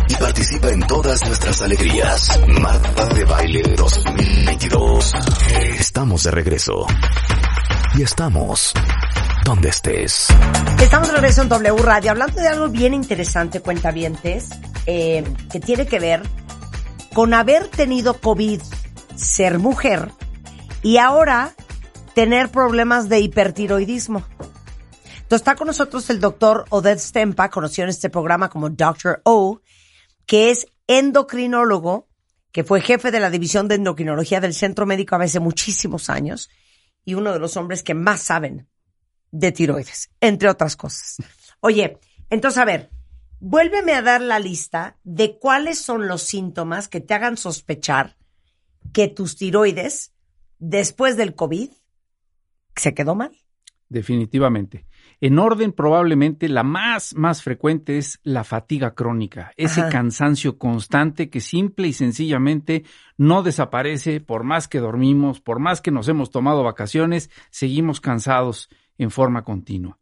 Y 0.09 0.15
participa 0.15 0.69
en 0.69 0.79
todas 0.87 1.23
nuestras 1.27 1.61
alegrías. 1.61 2.39
Marta 2.59 3.05
de 3.13 3.23
Baile 3.23 3.61
2022. 3.75 5.13
Estamos 5.79 6.23
de 6.23 6.31
regreso. 6.31 6.87
Y 7.95 8.01
estamos 8.01 8.73
donde 9.45 9.69
estés. 9.69 10.25
Estamos 10.81 11.09
de 11.09 11.13
regreso 11.13 11.43
en 11.43 11.49
W 11.49 11.83
Radio 11.83 12.09
hablando 12.09 12.41
de 12.41 12.47
algo 12.47 12.67
bien 12.69 12.95
interesante, 12.95 13.61
cuentavientes, 13.61 14.49
eh, 14.87 15.23
que 15.51 15.59
tiene 15.59 15.85
que 15.85 15.99
ver 15.99 16.23
con 17.13 17.35
haber 17.35 17.67
tenido 17.67 18.19
COVID, 18.19 18.59
ser 19.15 19.59
mujer 19.59 20.11
y 20.81 20.97
ahora 20.97 21.53
tener 22.15 22.49
problemas 22.49 23.07
de 23.07 23.19
hipertiroidismo. 23.19 24.23
Entonces 25.27 25.41
está 25.41 25.55
con 25.57 25.67
nosotros 25.67 26.09
el 26.09 26.21
doctor 26.21 26.63
Odette 26.69 26.99
Stempa, 26.99 27.49
conocido 27.49 27.83
en 27.83 27.89
este 27.89 28.09
programa 28.09 28.49
como 28.49 28.69
Dr. 28.69 29.19
O, 29.25 29.59
que 30.25 30.51
es 30.51 30.67
endocrinólogo, 30.87 32.07
que 32.53 32.63
fue 32.63 32.79
jefe 32.79 33.11
de 33.11 33.19
la 33.19 33.29
división 33.29 33.67
de 33.67 33.75
endocrinología 33.75 34.39
del 34.39 34.53
Centro 34.53 34.85
Médico 34.85 35.17
hace 35.17 35.41
muchísimos 35.41 36.09
años 36.09 36.49
y 37.03 37.15
uno 37.15 37.33
de 37.33 37.39
los 37.39 37.57
hombres 37.57 37.83
que 37.83 37.93
más 37.93 38.21
saben 38.21 38.69
de 39.31 39.51
tiroides, 39.51 40.11
entre 40.21 40.47
otras 40.47 40.77
cosas. 40.77 41.17
Oye, 41.59 41.99
entonces 42.29 42.59
a 42.59 42.63
ver, 42.63 42.89
vuélveme 43.41 43.95
a 43.95 44.01
dar 44.01 44.21
la 44.21 44.39
lista 44.39 44.97
de 45.03 45.37
cuáles 45.37 45.77
son 45.77 46.07
los 46.07 46.21
síntomas 46.21 46.87
que 46.87 47.01
te 47.01 47.13
hagan 47.13 47.35
sospechar 47.35 48.15
que 48.93 49.09
tus 49.09 49.35
tiroides, 49.35 50.13
después 50.57 51.17
del 51.17 51.35
COVID, 51.35 51.69
se 52.77 52.93
quedó 52.93 53.13
mal. 53.13 53.37
Definitivamente. 53.89 54.85
En 55.19 55.39
orden, 55.39 55.71
probablemente 55.71 56.47
la 56.47 56.61
más, 56.61 57.15
más 57.15 57.41
frecuente 57.41 57.97
es 57.97 58.19
la 58.23 58.43
fatiga 58.43 58.93
crónica, 58.93 59.51
ese 59.57 59.81
Ajá. 59.81 59.89
cansancio 59.89 60.59
constante 60.59 61.29
que 61.29 61.41
simple 61.41 61.87
y 61.87 61.93
sencillamente 61.93 62.83
no 63.17 63.41
desaparece 63.41 64.21
por 64.21 64.43
más 64.43 64.67
que 64.67 64.79
dormimos, 64.79 65.41
por 65.41 65.59
más 65.59 65.81
que 65.81 65.89
nos 65.89 66.07
hemos 66.07 66.29
tomado 66.29 66.63
vacaciones, 66.63 67.31
seguimos 67.49 67.99
cansados 67.99 68.69
en 68.99 69.09
forma 69.09 69.43
continua. 69.43 69.97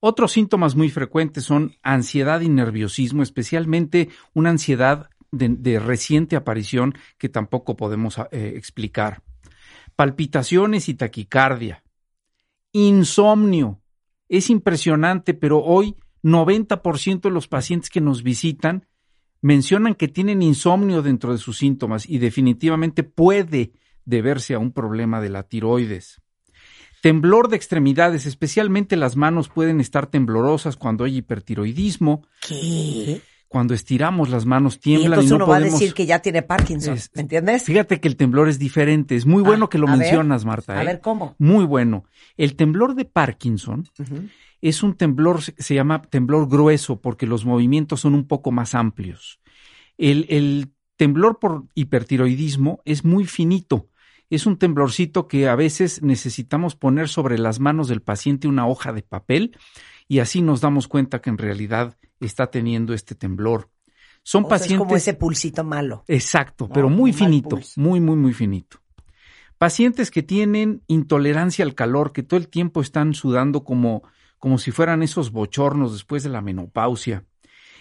Otros 0.00 0.32
síntomas 0.32 0.74
muy 0.74 0.90
frecuentes 0.90 1.44
son 1.44 1.76
ansiedad 1.82 2.40
y 2.40 2.48
nerviosismo, 2.48 3.22
especialmente 3.22 4.08
una 4.34 4.50
ansiedad 4.50 5.08
de, 5.30 5.48
de 5.50 5.78
reciente 5.78 6.34
aparición 6.34 6.94
que 7.16 7.28
tampoco 7.28 7.76
podemos 7.76 8.18
eh, 8.30 8.54
explicar. 8.56 9.22
Palpitaciones 9.94 10.88
y 10.88 10.94
taquicardia. 10.94 11.82
Insomnio. 12.72 13.80
Es 14.28 14.50
impresionante, 14.50 15.34
pero 15.34 15.62
hoy 15.62 15.96
90% 16.22 17.22
de 17.22 17.30
los 17.30 17.48
pacientes 17.48 17.90
que 17.90 18.00
nos 18.00 18.22
visitan 18.22 18.86
mencionan 19.40 19.94
que 19.94 20.08
tienen 20.08 20.42
insomnio 20.42 21.02
dentro 21.02 21.32
de 21.32 21.38
sus 21.38 21.58
síntomas 21.58 22.08
y 22.08 22.18
definitivamente 22.18 23.04
puede 23.04 23.72
deberse 24.04 24.54
a 24.54 24.58
un 24.58 24.72
problema 24.72 25.20
de 25.20 25.28
la 25.28 25.44
tiroides. 25.44 26.20
Temblor 27.00 27.48
de 27.48 27.56
extremidades, 27.56 28.26
especialmente 28.26 28.96
las 28.96 29.16
manos 29.16 29.48
pueden 29.48 29.80
estar 29.80 30.08
temblorosas 30.08 30.76
cuando 30.76 31.04
hay 31.04 31.18
hipertiroidismo. 31.18 32.26
¿Qué? 32.46 33.20
Cuando 33.48 33.72
estiramos 33.72 34.28
las 34.28 34.44
manos 34.44 34.76
Y 34.76 34.80
tiemblan 34.80 35.02
y, 35.10 35.14
entonces 35.14 35.30
no 35.30 35.36
uno 35.36 35.46
va 35.46 35.56
a 35.56 35.60
decir 35.60 35.94
que 35.94 36.04
ya 36.06 36.18
tiene 36.20 36.42
Parkinson, 36.42 36.94
Es- 36.94 37.10
¿me 37.14 37.22
entiendes? 37.22 37.64
Fíjate 37.64 37.98
que 38.00 38.06
el 38.08 38.16
temblor 38.16 38.48
es 38.48 38.58
diferente. 38.58 39.16
Es 39.16 39.24
muy 39.24 39.42
bueno 39.42 39.64
Ah, 39.66 39.70
que 39.70 39.78
lo 39.78 39.86
ver, 39.86 39.96
mencionas, 39.98 40.44
Marta. 40.44 40.78
A 40.78 40.82
¿eh? 40.82 40.86
ver 40.86 41.00
cómo. 41.00 41.34
Muy 41.38 41.64
bueno. 41.64 42.04
El 42.36 42.56
temblor 42.56 42.94
de 42.94 43.06
Parkinson 43.06 43.84
es 44.60 44.82
un 44.82 44.94
temblor, 44.94 45.40
se 45.42 45.54
se 45.56 45.74
llama 45.74 46.02
temblor 46.02 46.48
grueso 46.48 47.00
porque 47.00 47.26
los 47.26 47.44
movimientos 47.46 48.00
son 48.00 48.14
un 48.14 48.26
poco 48.26 48.50
más 48.52 48.74
amplios. 48.74 49.40
El, 49.96 50.26
el 50.28 50.68
temblor 50.96 51.38
por 51.38 51.64
hipertiroidismo 51.74 52.80
es 52.84 53.04
muy 53.04 53.24
finito. 53.24 53.88
Es 54.30 54.46
un 54.46 54.58
temblorcito 54.58 55.26
que 55.26 55.48
a 55.48 55.54
veces 55.54 56.02
necesitamos 56.02 56.76
poner 56.76 57.08
sobre 57.08 57.38
las 57.38 57.60
manos 57.60 57.88
del 57.88 58.02
paciente 58.02 58.46
una 58.46 58.66
hoja 58.66 58.92
de 58.92 59.02
papel 59.02 59.56
y 60.06 60.18
así 60.18 60.42
nos 60.42 60.60
damos 60.60 60.86
cuenta 60.86 61.20
que 61.20 61.30
en 61.30 61.38
realidad 61.38 61.96
está 62.20 62.50
teniendo 62.50 62.94
este 62.94 63.14
temblor. 63.14 63.70
Son 64.22 64.44
O 64.44 64.48
sea, 64.48 64.58
pacientes 64.58 64.74
es 64.74 64.78
como 64.78 64.96
ese 64.96 65.14
pulsito 65.14 65.64
malo. 65.64 66.04
Exacto, 66.08 66.68
pero 66.68 66.90
No, 66.90 66.96
muy 66.96 67.12
finito, 67.12 67.50
pulso. 67.50 67.80
muy, 67.80 68.00
muy, 68.00 68.16
muy 68.16 68.32
finito. 68.34 68.78
Pacientes 69.56 70.10
que 70.10 70.22
tienen 70.22 70.82
intolerancia 70.86 71.64
al 71.64 71.74
calor, 71.74 72.12
que 72.12 72.22
todo 72.22 72.38
el 72.38 72.48
tiempo 72.48 72.80
están 72.80 73.14
sudando 73.14 73.64
como, 73.64 74.02
como 74.38 74.58
si 74.58 74.70
fueran 74.70 75.02
esos 75.02 75.32
bochornos 75.32 75.92
después 75.92 76.22
de 76.22 76.28
la 76.28 76.40
menopausia. 76.42 77.24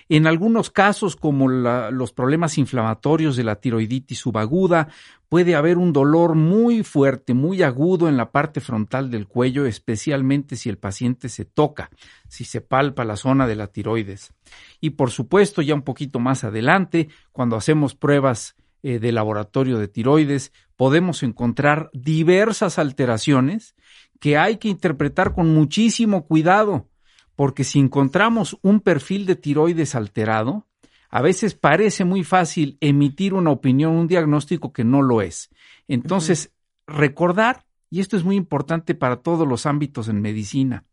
En 0.10 0.26
algunos 0.26 0.70
casos, 0.70 1.18
como 1.18 1.50
los 1.50 2.14
problemas 2.14 2.58
inflamatorios 2.58 3.36
de 3.36 3.44
la 3.44 3.56
tiroiditis 3.56 4.20
subaguda, 4.20 4.88
puede 5.28 5.56
haber 5.56 5.78
un 5.78 5.92
dolor 5.92 6.36
muy 6.36 6.84
fuerte, 6.84 7.34
muy 7.34 7.62
agudo 7.62 8.08
en 8.08 8.16
la 8.16 8.32
parte 8.32 8.62
frontal 8.62 9.12
del 9.12 9.28
cuello, 9.28 9.66
especialmente 9.66 10.56
si 10.56 10.70
el 10.70 10.78
paciente 10.78 11.28
se 11.28 11.44
toca, 11.44 11.90
si 12.30 12.46
se 12.46 12.62
palpa 12.62 13.04
la 13.04 13.18
zona 13.18 13.48
de 13.48 13.58
la 13.58 13.68
tiroides. 13.68 14.34
Y 14.80 14.92
por 14.92 15.12
supuesto, 15.12 15.62
ya 15.62 15.76
un 15.76 15.82
poquito 15.82 16.20
más 16.20 16.46
adelante, 16.46 17.10
cuando 17.34 17.58
hacemos 17.58 17.94
pruebas 17.94 18.56
eh, 18.84 19.00
de 19.00 19.12
laboratorio 19.12 19.78
de 19.78 19.90
tiroides, 19.90 20.54
podemos 20.78 21.24
encontrar 21.24 21.90
diversas 21.92 22.80
alteraciones 22.80 23.76
que 24.22 24.38
hay 24.38 24.58
que 24.58 24.70
interpretar 24.70 25.34
con 25.34 25.54
muchísimo 25.54 26.26
cuidado, 26.26 26.88
porque 27.38 27.64
si 27.64 27.78
encontramos 27.78 28.58
un 28.64 28.82
perfil 28.82 29.28
de 29.28 29.36
tiroides 29.36 29.94
alterado, 29.94 30.66
a 31.08 31.22
veces 31.22 31.54
parece 31.54 32.04
muy 32.04 32.24
fácil 32.24 32.80
emitir 32.82 33.36
una 33.36 33.52
opinión, 33.52 33.94
un 33.94 34.08
diagnóstico 34.08 34.74
que 34.74 34.84
no 34.84 35.04
lo 35.04 35.22
es. 35.22 35.52
Entonces, 35.88 36.52
recordar, 36.88 37.68
y 37.92 38.00
esto 38.00 38.18
es 38.18 38.24
muy 38.24 38.36
importante 38.36 38.96
para 38.96 39.18
todos 39.18 39.48
los 39.48 39.68
ámbitos 39.68 40.10
en 40.10 40.20
medicina, 40.20 40.86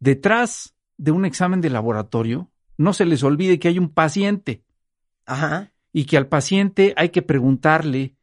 detrás 0.00 0.74
de 0.96 1.10
un 1.10 1.26
examen 1.26 1.60
de 1.60 1.68
laboratorio, 1.68 2.50
no 2.78 2.94
se 2.94 3.04
les 3.04 3.22
olvide 3.22 3.58
que 3.58 3.68
hay 3.68 3.78
un 3.78 3.90
paciente 3.90 4.64
Ajá. 5.26 5.70
y 5.92 6.06
que 6.06 6.16
al 6.16 6.28
paciente 6.28 6.94
hay 6.96 7.10
que 7.10 7.20
preguntarle 7.20 8.16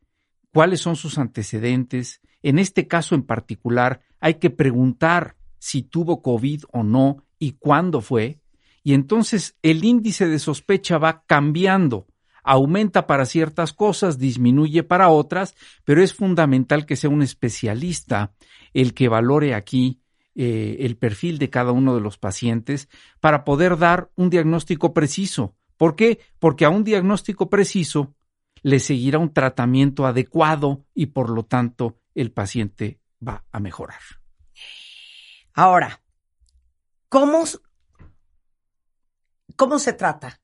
cuáles 0.52 0.80
son 0.80 0.96
sus 0.96 1.20
antecedentes. 1.20 2.22
En 2.42 2.58
este 2.58 2.88
caso 2.88 3.14
en 3.14 3.22
particular, 3.22 4.02
hay 4.20 4.36
que 4.36 4.50
preguntar 4.50 5.36
si 5.60 5.84
tuvo 5.84 6.24
COVID 6.24 6.64
o 6.72 6.82
no 6.82 7.24
y 7.42 7.54
cuándo 7.54 8.02
fue. 8.02 8.40
Y 8.84 8.94
entonces 8.94 9.58
el 9.64 9.84
índice 9.84 10.28
de 10.28 10.38
sospecha 10.40 11.00
va 11.00 11.24
cambiando. 11.26 12.08
Aumenta 12.44 13.08
para 13.08 13.26
ciertas 13.26 13.74
cosas, 13.74 14.20
disminuye 14.20 14.84
para 14.84 15.10
otras, 15.10 15.56
pero 15.84 16.02
es 16.04 16.14
fundamental 16.14 16.86
que 16.86 16.96
sea 16.96 17.10
un 17.10 17.24
especialista 17.24 18.34
el 18.74 18.94
que 18.94 19.10
valore 19.10 19.56
aquí 19.56 20.02
eh, 20.36 20.78
el 20.82 20.98
perfil 20.98 21.40
de 21.40 21.50
cada 21.50 21.72
uno 21.72 21.96
de 21.96 22.02
los 22.02 22.18
pacientes 22.18 22.90
para 23.20 23.44
poder 23.44 23.78
dar 23.78 24.12
un 24.16 24.30
diagnóstico 24.30 24.94
preciso. 24.94 25.56
¿Por 25.78 25.96
qué? 25.96 26.20
Porque 26.40 26.66
a 26.66 26.70
un 26.70 26.84
diagnóstico 26.84 27.50
preciso 27.50 28.16
le 28.62 28.80
seguirá 28.80 29.18
un 29.18 29.34
tratamiento 29.34 30.06
adecuado 30.06 30.86
y 30.94 31.08
por 31.08 31.32
lo 31.32 31.44
tanto 31.44 31.98
el 32.14 32.32
paciente 32.32 33.00
va 33.28 33.44
a 33.52 33.60
mejorar. 33.60 34.00
Ahora, 35.54 36.02
¿cómo, 37.12 37.44
¿cómo 39.58 39.80
se 39.80 39.92
trata? 39.94 40.40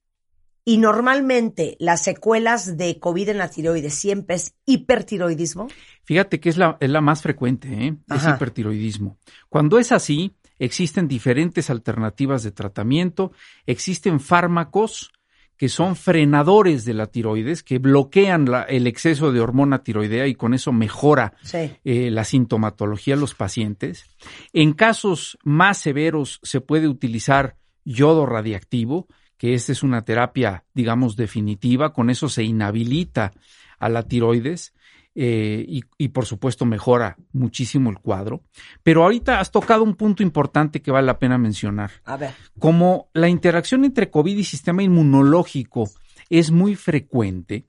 Y 0.66 0.76
normalmente 0.76 1.78
las 1.80 2.02
secuelas 2.02 2.76
de 2.76 3.00
COVID 3.00 3.30
en 3.30 3.38
la 3.38 3.48
tiroides 3.48 3.94
siempre 3.94 4.36
es 4.36 4.54
hipertiroidismo. 4.66 5.68
Fíjate 6.04 6.40
que 6.40 6.50
es 6.50 6.58
la, 6.58 6.76
es 6.78 6.90
la 6.90 7.00
más 7.00 7.22
frecuente, 7.22 7.68
¿eh? 7.72 7.96
es 8.08 8.22
Ajá. 8.22 8.36
hipertiroidismo. 8.36 9.18
Cuando 9.48 9.78
es 9.78 9.92
así, 9.92 10.36
existen 10.58 11.08
diferentes 11.08 11.70
alternativas 11.70 12.42
de 12.42 12.52
tratamiento, 12.52 13.32
existen 13.64 14.20
fármacos 14.20 15.10
que 15.58 15.68
son 15.68 15.96
frenadores 15.96 16.84
de 16.84 16.94
la 16.94 17.08
tiroides, 17.08 17.62
que 17.62 17.78
bloquean 17.78 18.46
la- 18.50 18.62
el 18.62 18.86
exceso 18.86 19.32
de 19.32 19.40
hormona 19.40 19.82
tiroidea 19.82 20.26
y 20.28 20.34
con 20.34 20.54
eso 20.54 20.72
mejora 20.72 21.34
Sí. 21.42 21.72
eh, 21.84 22.10
la 22.10 22.24
sintomatología 22.24 23.16
de 23.16 23.20
los 23.20 23.34
pacientes. 23.34 24.04
En 24.52 24.72
casos 24.72 25.36
más 25.42 25.78
severos 25.78 26.38
se 26.42 26.60
puede 26.60 26.88
utilizar 26.88 27.56
yodo 27.84 28.24
radiactivo, 28.24 29.08
que 29.36 29.54
esta 29.54 29.72
es 29.72 29.82
una 29.82 30.02
terapia, 30.02 30.64
digamos, 30.74 31.16
definitiva, 31.16 31.92
con 31.92 32.08
eso 32.10 32.28
se 32.28 32.44
inhabilita 32.44 33.32
a 33.78 33.88
la 33.88 34.02
tiroides 34.04 34.72
eh, 35.14 35.64
y, 35.66 35.82
y, 35.96 36.08
por 36.08 36.26
supuesto 36.26 36.64
mejora 36.64 37.16
muchísimo 37.32 37.90
el 37.90 37.98
cuadro. 37.98 38.42
Pero 38.82 39.02
ahorita 39.02 39.40
has 39.40 39.50
tocado 39.50 39.82
un 39.82 39.94
punto 39.94 40.22
importante 40.22 40.80
que 40.80 40.90
vale 40.90 41.06
la 41.06 41.18
pena 41.18 41.38
mencionar. 41.38 41.90
A 42.04 42.16
ver. 42.16 42.34
Como 42.58 43.08
la 43.14 43.28
interacción 43.28 43.84
entre 43.84 44.10
COVID 44.10 44.36
y 44.36 44.44
sistema 44.44 44.82
inmunológico 44.82 45.90
es 46.30 46.50
muy 46.50 46.76
frecuente, 46.76 47.66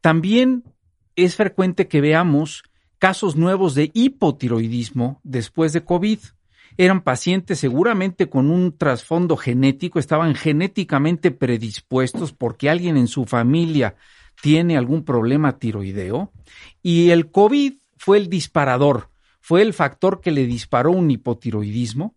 también 0.00 0.64
es 1.14 1.36
frecuente 1.36 1.88
que 1.88 2.00
veamos 2.00 2.64
casos 2.98 3.36
nuevos 3.36 3.74
de 3.74 3.90
hipotiroidismo 3.94 5.20
después 5.22 5.72
de 5.72 5.84
COVID. 5.84 6.18
Eran 6.78 7.02
pacientes 7.02 7.58
seguramente 7.58 8.30
con 8.30 8.50
un 8.50 8.76
trasfondo 8.78 9.36
genético, 9.36 9.98
estaban 9.98 10.34
genéticamente 10.34 11.30
predispuestos 11.30 12.32
porque 12.32 12.70
alguien 12.70 12.96
en 12.96 13.08
su 13.08 13.24
familia 13.24 13.96
tiene 14.40 14.76
algún 14.76 15.04
problema 15.04 15.58
tiroideo 15.58 16.32
y 16.82 17.10
el 17.10 17.30
COVID 17.30 17.74
fue 17.96 18.18
el 18.18 18.28
disparador, 18.28 19.10
fue 19.40 19.62
el 19.62 19.72
factor 19.72 20.20
que 20.20 20.30
le 20.30 20.46
disparó 20.46 20.90
un 20.92 21.10
hipotiroidismo 21.10 22.16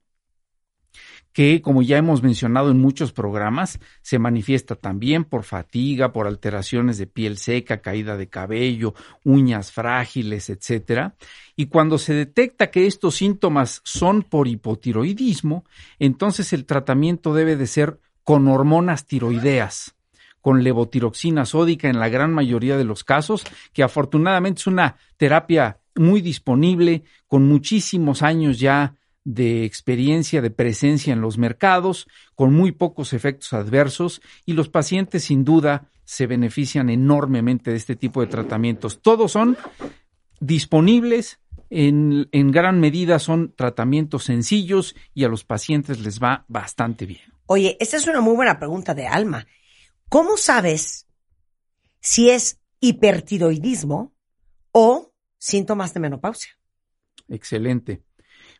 que, 1.35 1.61
como 1.61 1.81
ya 1.81 1.97
hemos 1.97 2.23
mencionado 2.23 2.71
en 2.71 2.79
muchos 2.79 3.11
programas, 3.11 3.81
se 4.01 4.19
manifiesta 4.19 4.75
también 4.75 5.25
por 5.25 5.43
fatiga, 5.43 6.13
por 6.13 6.27
alteraciones 6.27 6.97
de 6.97 7.07
piel 7.07 7.37
seca, 7.37 7.81
caída 7.81 8.15
de 8.15 8.29
cabello, 8.29 8.93
uñas 9.25 9.73
frágiles, 9.73 10.49
etcétera. 10.49 11.17
Y 11.57 11.65
cuando 11.65 11.97
se 11.97 12.13
detecta 12.13 12.71
que 12.71 12.87
estos 12.87 13.15
síntomas 13.15 13.81
son 13.83 14.23
por 14.23 14.47
hipotiroidismo, 14.47 15.65
entonces 15.99 16.53
el 16.53 16.65
tratamiento 16.65 17.33
debe 17.33 17.57
de 17.57 17.67
ser 17.67 17.99
con 18.23 18.47
hormonas 18.47 19.05
tiroideas 19.05 19.94
con 20.45 20.63
levotiroxina 20.63 21.43
sódica 21.43 21.89
en 21.89 21.97
la 21.97 22.07
gran 22.07 22.31
mayoría 22.31 22.77
de 22.77 22.83
los 22.83 23.03
casos, 23.03 23.43
que 23.73 23.81
afortunadamente 23.81 24.59
es 24.59 24.67
una 24.67 24.95
terapia 25.17 25.79
muy 25.95 26.21
disponible, 26.21 27.01
con 27.25 27.47
muchísimos 27.47 28.21
años 28.21 28.59
ya 28.59 28.93
de 29.23 29.65
experiencia, 29.65 30.43
de 30.43 30.51
presencia 30.51 31.13
en 31.13 31.21
los 31.21 31.39
mercados, 31.39 32.07
con 32.35 32.53
muy 32.53 32.71
pocos 32.73 33.13
efectos 33.13 33.53
adversos 33.53 34.21
y 34.45 34.53
los 34.53 34.69
pacientes 34.69 35.23
sin 35.23 35.45
duda 35.45 35.89
se 36.03 36.27
benefician 36.27 36.91
enormemente 36.91 37.71
de 37.71 37.77
este 37.77 37.95
tipo 37.95 38.21
de 38.21 38.27
tratamientos. 38.27 39.01
Todos 39.01 39.31
son 39.31 39.57
disponibles, 40.39 41.39
en, 41.71 42.29
en 42.31 42.51
gran 42.51 42.79
medida 42.79 43.17
son 43.17 43.51
tratamientos 43.55 44.25
sencillos 44.25 44.95
y 45.15 45.23
a 45.23 45.27
los 45.27 45.43
pacientes 45.43 46.01
les 46.01 46.21
va 46.21 46.45
bastante 46.47 47.07
bien. 47.07 47.33
Oye, 47.47 47.77
esta 47.79 47.97
es 47.97 48.05
una 48.05 48.21
muy 48.21 48.35
buena 48.35 48.59
pregunta 48.59 48.93
de 48.93 49.07
Alma. 49.07 49.47
¿Cómo 50.15 50.37
sabes 50.37 51.07
si 51.99 52.29
es 52.29 52.61
hipertiroidismo 52.79 54.15
o 54.71 55.11
síntomas 55.37 55.93
de 55.93 55.99
menopausia? 55.99 56.53
Excelente. 57.27 58.01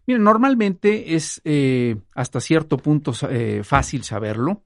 Mira, 0.06 0.19
normalmente 0.19 1.15
es 1.15 1.40
eh, 1.45 1.95
hasta 2.14 2.41
cierto 2.41 2.76
punto 2.76 3.14
eh, 3.30 3.61
fácil 3.64 4.03
saberlo. 4.03 4.65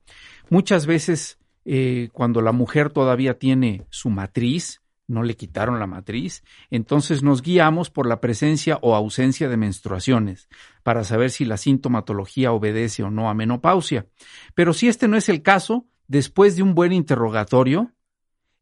Muchas 0.50 0.88
veces 0.88 1.38
eh, 1.64 2.10
cuando 2.12 2.42
la 2.42 2.54
mujer 2.54 2.90
todavía 2.90 3.38
tiene 3.38 3.86
su 3.92 4.10
matriz, 4.10 4.82
no 5.06 5.22
le 5.22 5.36
quitaron 5.36 5.78
la 5.78 5.86
matriz, 5.86 6.44
entonces 6.72 7.22
nos 7.22 7.44
guiamos 7.44 7.92
por 7.92 8.08
la 8.08 8.20
presencia 8.20 8.80
o 8.82 8.96
ausencia 8.96 9.48
de 9.48 9.58
menstruaciones 9.58 10.50
para 10.82 11.04
saber 11.04 11.30
si 11.30 11.46
la 11.46 11.58
sintomatología 11.58 12.52
obedece 12.52 13.04
o 13.04 13.12
no 13.12 13.30
a 13.30 13.36
menopausia. 13.36 14.08
Pero 14.56 14.74
si 14.74 14.88
este 14.88 15.08
no 15.08 15.18
es 15.18 15.30
el 15.30 15.44
caso, 15.44 15.86
después 16.10 16.58
de 16.58 16.64
un 16.64 16.76
buen 16.76 16.92
interrogatorio, 16.92 17.94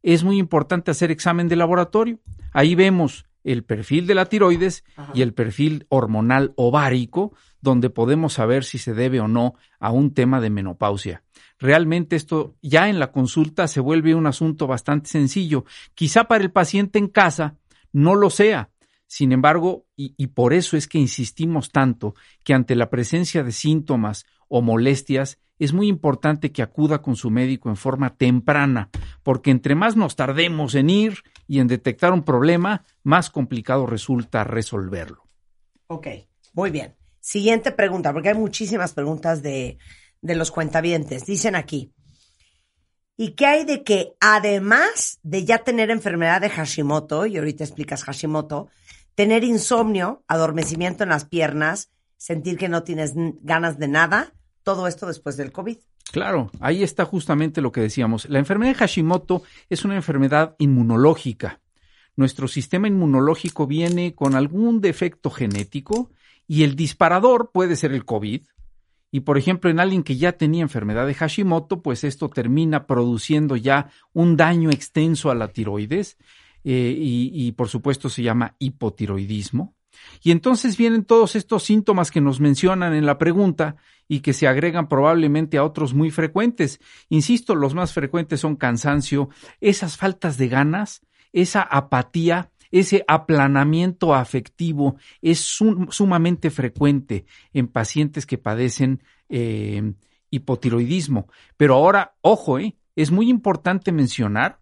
es 0.02 0.22
muy 0.22 0.38
importante 0.38 0.92
hacer 0.92 1.10
examen 1.10 1.48
de 1.48 1.56
laboratorio. 1.56 2.20
Ahí 2.52 2.76
vemos 2.76 3.26
el 3.42 3.64
perfil 3.64 4.06
de 4.06 4.14
la 4.14 4.26
tiroides 4.26 4.84
Ajá. 4.94 5.10
y 5.14 5.22
el 5.22 5.34
perfil 5.34 5.86
hormonal 5.88 6.52
ovárico, 6.56 7.34
donde 7.60 7.90
podemos 7.90 8.34
saber 8.34 8.64
si 8.64 8.78
se 8.78 8.94
debe 8.94 9.18
o 9.20 9.26
no 9.26 9.54
a 9.80 9.90
un 9.90 10.14
tema 10.14 10.40
de 10.40 10.50
menopausia. 10.50 11.24
Realmente 11.58 12.14
esto 12.14 12.54
ya 12.62 12.88
en 12.88 13.00
la 13.00 13.10
consulta 13.10 13.66
se 13.66 13.80
vuelve 13.80 14.14
un 14.14 14.26
asunto 14.26 14.66
bastante 14.66 15.08
sencillo. 15.08 15.64
Quizá 15.94 16.24
para 16.24 16.44
el 16.44 16.52
paciente 16.52 16.98
en 16.98 17.08
casa 17.08 17.56
no 17.92 18.14
lo 18.14 18.30
sea. 18.30 18.70
Sin 19.06 19.32
embargo, 19.32 19.86
y, 19.96 20.12
y, 20.18 20.28
por 20.28 20.52
eso 20.52 20.76
es 20.76 20.86
que 20.86 20.98
insistimos 20.98 21.72
tanto 21.72 22.14
que 22.44 22.52
ante 22.52 22.76
la 22.76 22.90
presencia 22.90 23.42
de 23.42 23.52
síntomas 23.52 24.26
o 24.48 24.62
molestias, 24.62 25.38
es 25.58 25.72
muy 25.72 25.88
importante 25.88 26.52
que 26.52 26.62
acuda 26.62 27.02
con 27.02 27.16
su 27.16 27.30
médico 27.30 27.68
en 27.68 27.76
forma 27.76 28.16
temprana, 28.16 28.90
porque 29.22 29.50
entre 29.50 29.74
más 29.74 29.96
nos 29.96 30.16
tardemos 30.16 30.74
en 30.74 30.90
ir 30.90 31.22
y 31.46 31.58
en 31.58 31.68
detectar 31.68 32.12
un 32.12 32.22
problema, 32.22 32.84
más 33.02 33.30
complicado 33.30 33.86
resulta 33.86 34.44
resolverlo. 34.44 35.24
Ok, 35.88 36.06
muy 36.52 36.70
bien. 36.70 36.94
Siguiente 37.20 37.72
pregunta, 37.72 38.12
porque 38.12 38.30
hay 38.30 38.34
muchísimas 38.36 38.92
preguntas 38.92 39.42
de, 39.42 39.78
de 40.20 40.34
los 40.36 40.50
cuentavientes. 40.50 41.26
Dicen 41.26 41.56
aquí, 41.56 41.92
¿y 43.16 43.32
qué 43.32 43.46
hay 43.46 43.64
de 43.64 43.82
que 43.82 44.12
además 44.20 45.18
de 45.22 45.44
ya 45.44 45.58
tener 45.58 45.90
enfermedad 45.90 46.40
de 46.40 46.50
Hashimoto, 46.50 47.26
y 47.26 47.36
ahorita 47.36 47.64
explicas 47.64 48.04
Hashimoto, 48.04 48.68
tener 49.16 49.42
insomnio, 49.42 50.22
adormecimiento 50.28 51.02
en 51.02 51.10
las 51.10 51.24
piernas, 51.24 51.90
sentir 52.16 52.56
que 52.56 52.68
no 52.68 52.84
tienes 52.84 53.12
ganas 53.42 53.78
de 53.78 53.88
nada, 53.88 54.32
todo 54.62 54.86
esto 54.86 55.06
después 55.06 55.36
del 55.36 55.52
COVID? 55.52 55.78
Claro, 56.12 56.50
ahí 56.60 56.82
está 56.82 57.04
justamente 57.04 57.60
lo 57.60 57.72
que 57.72 57.80
decíamos. 57.80 58.28
La 58.28 58.38
enfermedad 58.38 58.72
de 58.72 58.78
Hashimoto 58.78 59.42
es 59.68 59.84
una 59.84 59.96
enfermedad 59.96 60.56
inmunológica. 60.58 61.60
Nuestro 62.16 62.48
sistema 62.48 62.88
inmunológico 62.88 63.66
viene 63.66 64.14
con 64.14 64.34
algún 64.34 64.80
defecto 64.80 65.30
genético 65.30 66.10
y 66.46 66.64
el 66.64 66.76
disparador 66.76 67.50
puede 67.52 67.76
ser 67.76 67.92
el 67.92 68.04
COVID. 68.04 68.42
Y 69.10 69.20
por 69.20 69.38
ejemplo, 69.38 69.70
en 69.70 69.80
alguien 69.80 70.02
que 70.02 70.16
ya 70.16 70.32
tenía 70.32 70.62
enfermedad 70.62 71.06
de 71.06 71.14
Hashimoto, 71.14 71.82
pues 71.82 72.04
esto 72.04 72.28
termina 72.28 72.86
produciendo 72.86 73.56
ya 73.56 73.90
un 74.12 74.36
daño 74.36 74.70
extenso 74.70 75.30
a 75.30 75.34
la 75.34 75.48
tiroides 75.48 76.16
eh, 76.64 76.94
y, 76.98 77.30
y 77.32 77.52
por 77.52 77.68
supuesto 77.68 78.08
se 78.08 78.22
llama 78.22 78.56
hipotiroidismo. 78.58 79.77
Y 80.22 80.30
entonces 80.30 80.76
vienen 80.76 81.04
todos 81.04 81.36
estos 81.36 81.62
síntomas 81.62 82.10
que 82.10 82.20
nos 82.20 82.40
mencionan 82.40 82.94
en 82.94 83.06
la 83.06 83.18
pregunta 83.18 83.76
y 84.08 84.20
que 84.20 84.32
se 84.32 84.48
agregan 84.48 84.88
probablemente 84.88 85.58
a 85.58 85.64
otros 85.64 85.94
muy 85.94 86.10
frecuentes. 86.10 86.80
Insisto, 87.08 87.54
los 87.54 87.74
más 87.74 87.92
frecuentes 87.92 88.40
son 88.40 88.56
cansancio, 88.56 89.28
esas 89.60 89.96
faltas 89.96 90.38
de 90.38 90.48
ganas, 90.48 91.02
esa 91.32 91.62
apatía, 91.62 92.50
ese 92.70 93.04
aplanamiento 93.06 94.14
afectivo 94.14 94.96
es 95.22 95.38
sumamente 95.40 96.50
frecuente 96.50 97.26
en 97.52 97.68
pacientes 97.68 98.26
que 98.26 98.38
padecen 98.38 99.02
eh, 99.28 99.92
hipotiroidismo. 100.30 101.28
Pero 101.56 101.74
ahora, 101.74 102.14
ojo, 102.20 102.58
eh, 102.58 102.76
es 102.96 103.10
muy 103.10 103.28
importante 103.30 103.92
mencionar 103.92 104.58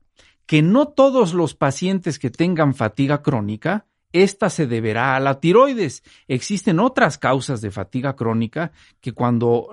que 0.47 0.63
no 0.63 0.89
todos 0.89 1.35
los 1.35 1.55
pacientes 1.55 2.19
que 2.19 2.31
tengan 2.31 2.75
fatiga 2.75 3.23
crónica 3.23 3.87
esta 4.23 4.51
se 4.51 4.67
deberá 4.67 5.17
a 5.17 5.21
la 5.21 5.41
tiroides. 5.41 6.03
Existen 6.29 6.81
otras 6.81 7.19
causas 7.19 7.61
de 7.61 7.71
fatiga 7.71 8.17
crónica 8.17 8.73
que 9.01 9.13
cuando 9.13 9.71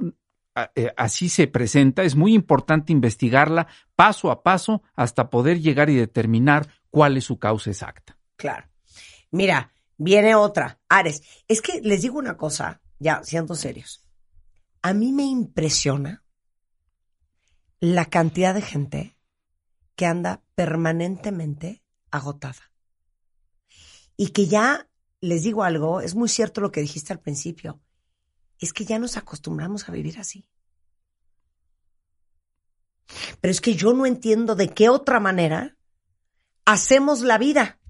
eh, 0.75 0.93
así 0.97 1.29
se 1.29 1.47
presenta 1.47 2.03
es 2.03 2.15
muy 2.15 2.33
importante 2.33 2.91
investigarla 2.91 3.67
paso 3.95 4.29
a 4.29 4.43
paso 4.43 4.83
hasta 4.95 5.29
poder 5.29 5.59
llegar 5.59 5.89
y 5.89 5.95
determinar 5.95 6.67
cuál 6.89 7.17
es 7.17 7.23
su 7.23 7.39
causa 7.39 7.71
exacta. 7.71 8.17
Claro. 8.35 8.67
Mira, 9.31 9.73
viene 9.97 10.35
otra. 10.35 10.79
Ares, 10.89 11.23
es 11.47 11.61
que 11.61 11.81
les 11.81 12.03
digo 12.03 12.19
una 12.19 12.37
cosa, 12.37 12.81
ya 12.99 13.23
siendo 13.23 13.55
serios. 13.55 14.05
A 14.83 14.93
mí 14.93 15.11
me 15.11 15.23
impresiona 15.23 16.23
la 17.79 18.05
cantidad 18.05 18.53
de 18.53 18.61
gente 18.61 19.17
que 19.95 20.05
anda 20.05 20.43
permanentemente 20.55 21.83
agotada. 22.11 22.72
Y 24.23 24.29
que 24.29 24.47
ya, 24.47 24.87
les 25.19 25.43
digo 25.43 25.65
algo, 25.65 25.99
es 25.99 26.15
muy 26.15 26.29
cierto 26.29 26.61
lo 26.61 26.71
que 26.71 26.79
dijiste 26.79 27.11
al 27.11 27.19
principio, 27.19 27.81
es 28.57 28.71
que 28.71 28.85
ya 28.85 28.97
nos 28.97 29.17
acostumbramos 29.17 29.89
a 29.89 29.91
vivir 29.91 30.17
así. 30.17 30.47
Pero 33.41 33.51
es 33.51 33.59
que 33.59 33.75
yo 33.75 33.91
no 33.91 34.05
entiendo 34.05 34.55
de 34.55 34.69
qué 34.69 34.87
otra 34.87 35.19
manera 35.19 35.75
hacemos 36.63 37.19
la 37.19 37.37
vida. 37.37 37.81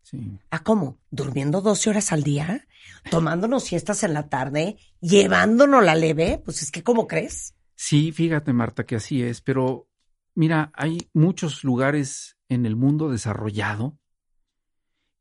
Sí. 0.00 0.38
¿A 0.48 0.62
cómo? 0.62 0.98
¿Durmiendo 1.10 1.60
12 1.60 1.90
horas 1.90 2.10
al 2.10 2.22
día? 2.22 2.66
¿Tomándonos 3.10 3.64
siestas 3.64 4.02
en 4.02 4.14
la 4.14 4.30
tarde? 4.30 4.78
¿Llevándonos 5.02 5.84
la 5.84 5.94
leve? 5.94 6.40
Pues 6.42 6.62
es 6.62 6.70
que, 6.70 6.82
¿cómo 6.82 7.06
crees? 7.06 7.54
Sí, 7.74 8.12
fíjate, 8.12 8.54
Marta, 8.54 8.86
que 8.86 8.96
así 8.96 9.22
es, 9.22 9.42
pero 9.42 9.90
mira, 10.34 10.72
hay 10.74 11.10
muchos 11.12 11.64
lugares 11.64 12.38
en 12.48 12.64
el 12.64 12.76
mundo 12.76 13.10
desarrollado 13.10 13.98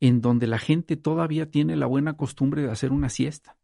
en 0.08 0.22
donde 0.22 0.46
la 0.46 0.60
gente 0.60 0.98
todavía 0.98 1.50
tiene 1.50 1.76
la 1.76 1.88
buena 1.88 2.16
costumbre 2.16 2.62
de 2.62 2.72
hacer 2.72 2.92
una 2.92 3.10
siesta. 3.10 3.58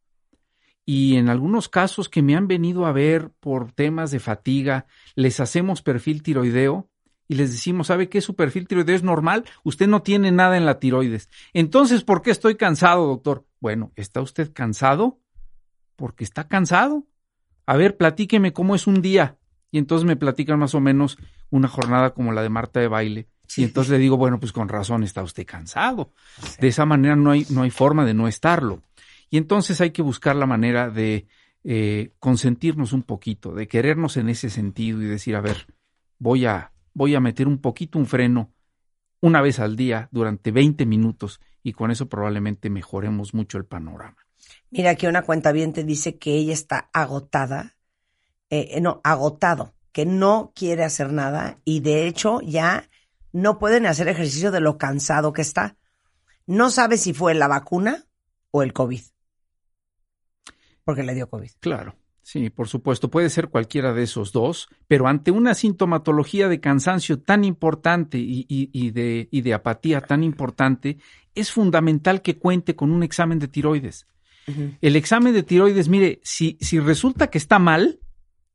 Y 0.86 1.18
en 1.18 1.30
algunos 1.30 1.70
casos 1.70 2.10
que 2.10 2.24
me 2.24 2.36
han 2.36 2.48
venido 2.48 2.86
a 2.88 2.92
ver 2.92 3.30
por 3.40 3.72
temas 3.72 4.10
de 4.10 4.20
fatiga, 4.20 4.88
les 5.16 5.40
hacemos 5.40 5.84
perfil 5.84 6.24
tiroideo 6.24 6.90
y 7.28 7.36
les 7.36 7.52
decimos, 7.52 7.88
¿sabe 7.88 8.10
qué? 8.10 8.22
Su 8.22 8.36
perfil 8.36 8.68
tiroideo 8.68 8.96
es 8.96 9.04
normal, 9.04 9.46
usted 9.64 9.88
no 9.88 10.02
tiene 10.02 10.32
nada 10.32 10.58
en 10.58 10.66
la 10.66 10.80
tiroides. 10.80 11.30
Entonces, 11.54 12.04
¿por 12.04 12.24
qué 12.24 12.32
estoy 12.32 12.56
cansado, 12.56 13.06
doctor? 13.06 13.46
Bueno, 13.60 13.92
¿está 13.96 14.22
usted 14.22 14.52
cansado? 14.52 15.20
Porque 15.96 16.24
está 16.24 16.48
cansado. 16.48 17.06
A 17.68 17.78
ver, 17.78 17.98
platíqueme 17.98 18.52
cómo 18.52 18.74
es 18.74 18.88
un 18.88 19.04
día. 19.04 19.38
Y 19.70 19.78
entonces 19.78 20.06
me 20.06 20.16
platican 20.16 20.58
más 20.58 20.74
o 20.74 20.82
menos 20.82 21.18
una 21.52 21.68
jornada 21.68 22.16
como 22.16 22.34
la 22.34 22.42
de 22.42 22.50
Marta 22.50 22.80
de 22.80 22.88
baile. 22.88 23.28
Y 23.58 23.64
entonces 23.64 23.92
le 23.92 23.98
digo, 23.98 24.18
bueno, 24.18 24.40
pues 24.40 24.52
con 24.52 24.70
razón 24.70 25.04
está 25.04 25.24
usted 25.24 25.46
cansado. 25.46 26.14
De 26.60 26.68
esa 26.68 26.86
manera 26.86 27.16
no 27.16 27.32
hay, 27.32 27.46
no 27.50 27.64
hay 27.64 27.72
forma 27.72 28.06
de 28.06 28.14
no 28.14 28.28
estarlo. 28.28 28.82
Y 29.30 29.38
entonces 29.38 29.82
hay 29.82 29.92
que 29.92 30.02
buscar 30.02 30.36
la 30.36 30.46
manera 30.46 30.90
de 30.90 31.28
eh, 31.64 32.12
consentirnos 32.20 32.94
un 32.94 33.04
poquito, 33.04 33.54
de 33.54 33.68
querernos 33.68 34.18
en 34.18 34.30
ese 34.30 34.50
sentido 34.50 35.02
y 35.02 35.06
decir, 35.06 35.36
a 35.36 35.42
ver, 35.42 35.68
voy 36.20 36.46
a, 36.46 36.72
voy 36.94 37.16
a 37.16 37.20
meter 37.20 37.48
un 37.48 37.60
poquito 37.60 38.00
un 38.00 38.08
freno 38.08 38.52
una 39.22 39.42
vez 39.42 39.60
al 39.60 39.76
día 39.76 40.10
durante 40.12 40.52
20 40.52 40.86
minutos 40.86 41.40
y 41.64 41.74
con 41.74 41.92
eso 41.92 42.10
probablemente 42.10 42.70
mejoremos 42.70 43.34
mucho 43.34 43.58
el 43.58 43.66
panorama. 43.66 44.18
Mira, 44.70 44.92
aquí 44.92 45.08
una 45.08 45.22
cuenta 45.22 45.52
bien 45.52 45.74
te 45.74 45.84
dice 45.84 46.18
que 46.18 46.34
ella 46.36 46.54
está 46.54 46.90
agotada, 46.94 47.76
eh, 48.50 48.80
no, 48.82 49.00
agotado, 49.04 49.74
que 49.92 50.06
no 50.06 50.52
quiere 50.56 50.84
hacer 50.84 51.14
nada 51.14 51.60
y 51.64 51.82
de 51.82 52.08
hecho 52.08 52.42
ya 52.42 52.90
no 53.34 53.60
pueden 53.60 53.86
hacer 53.86 54.08
ejercicio 54.08 54.52
de 54.52 54.60
lo 54.60 54.78
cansado 54.78 55.34
que 55.34 55.42
está. 55.42 55.78
No 56.46 56.70
sabe 56.70 56.98
si 56.98 57.14
fue 57.14 57.34
la 57.34 57.48
vacuna 57.48 58.06
o 58.52 58.64
el 58.64 58.74
COVID. 58.74 59.02
Porque 60.84 61.04
le 61.04 61.14
dio 61.14 61.30
COVID. 61.30 61.52
Claro. 61.60 61.96
Sí, 62.24 62.50
por 62.50 62.68
supuesto, 62.68 63.10
puede 63.10 63.30
ser 63.30 63.50
cualquiera 63.50 63.94
de 63.94 64.04
esos 64.04 64.32
dos, 64.32 64.70
pero 64.88 65.08
ante 65.08 65.32
una 65.32 65.56
sintomatología 65.56 66.48
de 66.48 66.60
cansancio 66.60 67.20
tan 67.20 67.44
importante 67.44 68.20
y, 68.20 68.46
y, 68.48 68.70
y, 68.72 68.92
de, 68.92 69.28
y, 69.32 69.42
de, 69.42 69.54
apatía 69.54 70.02
tan 70.02 70.24
importante, 70.24 70.98
es 71.34 71.52
fundamental 71.52 72.22
que 72.22 72.38
cuente 72.38 72.76
con 72.76 72.92
un 72.92 73.04
examen 73.04 73.40
de 73.40 73.48
tiroides. 73.48 74.08
Uh 74.48 74.52
-huh. 74.52 74.78
El 74.82 74.96
examen 74.96 75.34
de 75.34 75.44
tiroides, 75.44 75.90
mire, 75.90 76.22
si, 76.24 76.58
si 76.62 76.80
resulta 76.80 77.28
que 77.28 77.40
está 77.40 77.58
mal, 77.58 78.00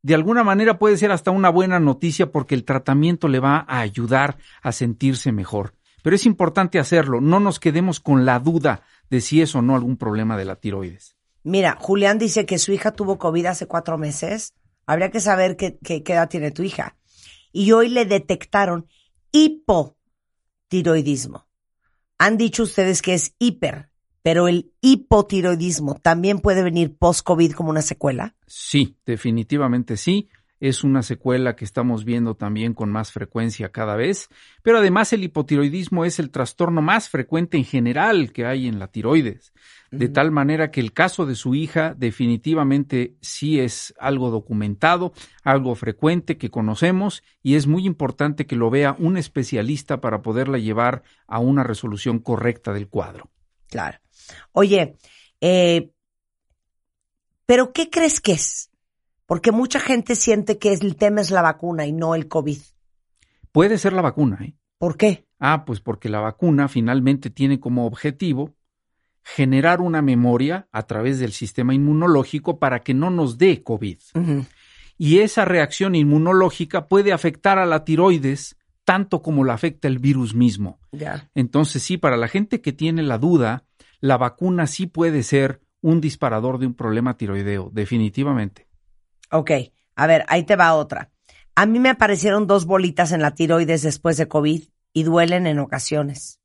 de 0.06 0.14
alguna 0.14 0.44
manera 0.44 0.78
puede 0.78 0.96
ser 0.96 1.10
hasta 1.10 1.32
una 1.32 1.48
buena 1.48 1.80
noticia 1.80 2.30
porque 2.30 2.54
el 2.54 2.62
tratamiento 2.62 3.26
le 3.26 3.40
va 3.40 3.64
a 3.66 3.80
ayudar 3.80 4.38
a 4.62 4.70
sentirse 4.70 5.32
mejor. 5.32 5.74
Pero 6.04 6.14
es 6.14 6.26
importante 6.26 6.78
hacerlo, 6.78 7.20
no 7.20 7.40
nos 7.40 7.58
quedemos 7.58 7.98
con 7.98 8.24
la 8.24 8.38
duda 8.38 8.82
de 9.10 9.20
si 9.20 9.42
es 9.42 9.56
o 9.56 9.62
no 9.62 9.74
algún 9.74 9.96
problema 9.96 10.36
de 10.36 10.44
la 10.44 10.54
tiroides. 10.54 11.16
Mira, 11.42 11.76
Julián 11.80 12.18
dice 12.18 12.46
que 12.46 12.58
su 12.58 12.70
hija 12.70 12.92
tuvo 12.92 13.18
COVID 13.18 13.46
hace 13.46 13.66
cuatro 13.66 13.98
meses. 13.98 14.54
Habría 14.86 15.10
que 15.10 15.18
saber 15.18 15.56
qué, 15.56 15.76
edad 15.84 16.28
tiene 16.28 16.52
tu 16.52 16.62
hija. 16.62 16.96
Y 17.50 17.72
hoy 17.72 17.88
le 17.88 18.04
detectaron 18.04 18.86
hipotiroidismo. 19.32 21.48
Han 22.16 22.36
dicho 22.36 22.62
ustedes 22.62 23.02
que 23.02 23.14
es 23.14 23.34
hiper, 23.40 23.90
pero 24.27 24.48
el 24.48 24.73
hipotiroidismo 24.81 26.01
también 26.03 26.40
puede 26.40 26.65
venir 26.65 26.97
post-COVID 26.98 27.53
como 27.53 27.70
una 27.70 27.81
secuela. 27.81 28.35
Sí, 28.48 28.97
definitivamente 29.07 29.97
sí. 29.97 30.28
Es 30.59 30.82
una 30.82 31.03
secuela 31.03 31.55
que 31.55 31.65
estamos 31.65 32.05
viendo 32.05 32.35
también 32.35 32.74
con 32.74 32.90
más 32.90 33.12
frecuencia 33.12 33.70
cada 33.70 33.94
vez, 33.94 34.28
pero 34.62 34.78
además 34.78 35.12
el 35.12 35.23
hipotiroidismo 35.23 36.05
es 36.05 36.19
el 36.19 36.31
trastorno 36.31 36.82
más 36.82 37.09
frecuente 37.09 37.57
en 37.57 37.65
general 37.65 38.32
que 38.32 38.47
hay 38.47 38.66
en 38.66 38.81
la 38.81 38.89
tiroides, 38.89 39.53
de 39.93 40.09
tal 40.09 40.32
manera 40.32 40.73
que 40.73 40.81
el 40.81 40.93
caso 40.93 41.24
de 41.24 41.36
su 41.36 41.55
hija 41.55 41.94
definitivamente 41.97 43.15
sí 43.20 43.61
es 43.61 43.94
algo 44.01 44.31
documentado, 44.31 45.12
algo 45.44 45.77
frecuente 45.77 46.36
que 46.36 46.51
conocemos 46.51 47.23
y 47.44 47.55
es 47.55 47.69
muy 47.69 47.86
importante 47.86 48.44
que 48.44 48.57
lo 48.57 48.70
vea 48.70 48.97
un 48.98 49.19
especialista 49.19 50.01
para 50.01 50.20
poderla 50.20 50.59
llevar 50.59 51.05
a 51.28 51.39
una 51.39 51.62
resolución 51.62 52.19
correcta 52.19 52.73
del 52.73 52.89
cuadro. 52.89 53.31
Claro. 53.69 54.01
Oye, 54.53 54.97
eh, 55.40 55.90
¿pero 57.47 57.73
qué 57.73 57.90
crees 57.90 58.20
que 58.20 58.32
es? 58.32 58.70
Porque 59.27 59.53
mucha 59.53 59.81
gente 59.81 60.15
siente 60.15 60.59
que 60.59 60.73
el 60.73 60.97
tema 60.97 61.20
es 61.20 61.31
la 61.31 61.43
vacuna 61.43 61.86
y 61.86 61.93
no 61.93 62.15
el 62.15 62.28
COVID. 62.28 62.59
Puede 63.53 63.78
ser 63.78 63.93
la 63.93 64.03
vacuna, 64.03 64.39
¿eh? 64.43 64.55
¿Por 64.78 64.97
qué? 64.97 65.27
Ah, 65.39 65.65
pues 65.65 65.81
porque 65.81 66.09
la 66.09 66.20
vacuna 66.20 66.69
finalmente 66.69 67.31
tiene 67.31 67.59
como 67.59 67.86
objetivo 67.86 68.55
generar 69.23 69.81
una 69.81 70.03
memoria 70.03 70.69
a 70.70 70.85
través 70.85 71.19
del 71.19 71.32
sistema 71.32 71.74
inmunológico 71.74 72.59
para 72.59 72.81
que 72.81 72.94
no 72.94 73.11
nos 73.11 73.39
dé 73.39 73.62
COVID. 73.62 73.98
Y 74.98 75.19
esa 75.19 75.44
reacción 75.44 75.94
inmunológica 75.94 76.86
puede 76.86 77.12
afectar 77.12 77.59
a 77.59 77.66
la 77.66 77.85
tiroides 77.85 78.57
tanto 78.85 79.23
como 79.23 79.44
la 79.44 79.55
afecta 79.55 79.89
el 79.89 79.98
virus 79.98 80.35
mismo. 80.35 80.78
Ya. 80.93 81.28
Entonces, 81.35 81.82
sí, 81.82 81.98
para 81.98 82.16
la 82.16 82.28
gente 82.28 82.61
que 82.61 82.73
tiene 82.73 83.03
la 83.03 83.19
duda, 83.19 83.65
la 84.01 84.16
vacuna 84.16 84.66
sí 84.66 84.86
puede 84.86 85.23
ser 85.23 85.60
un 85.81 86.01
disparador 86.01 86.59
de 86.59 86.66
un 86.66 86.74
problema 86.74 87.16
tiroideo, 87.16 87.70
definitivamente. 87.73 88.66
Ok, 89.31 89.51
a 89.94 90.06
ver, 90.06 90.24
ahí 90.28 90.44
te 90.44 90.56
va 90.56 90.74
otra. 90.74 91.10
A 91.55 91.66
mí 91.66 91.78
me 91.78 91.89
aparecieron 91.89 92.47
dos 92.47 92.66
bolitas 92.66 93.12
en 93.12 93.23
la 93.23 93.35
tiroides 93.35 93.82
después 93.82 94.16
de 94.16 94.28
COVID 94.28 94.64
y 94.93 95.02
duelen 95.02 95.47
en 95.47 95.59
ocasiones. 95.59 96.40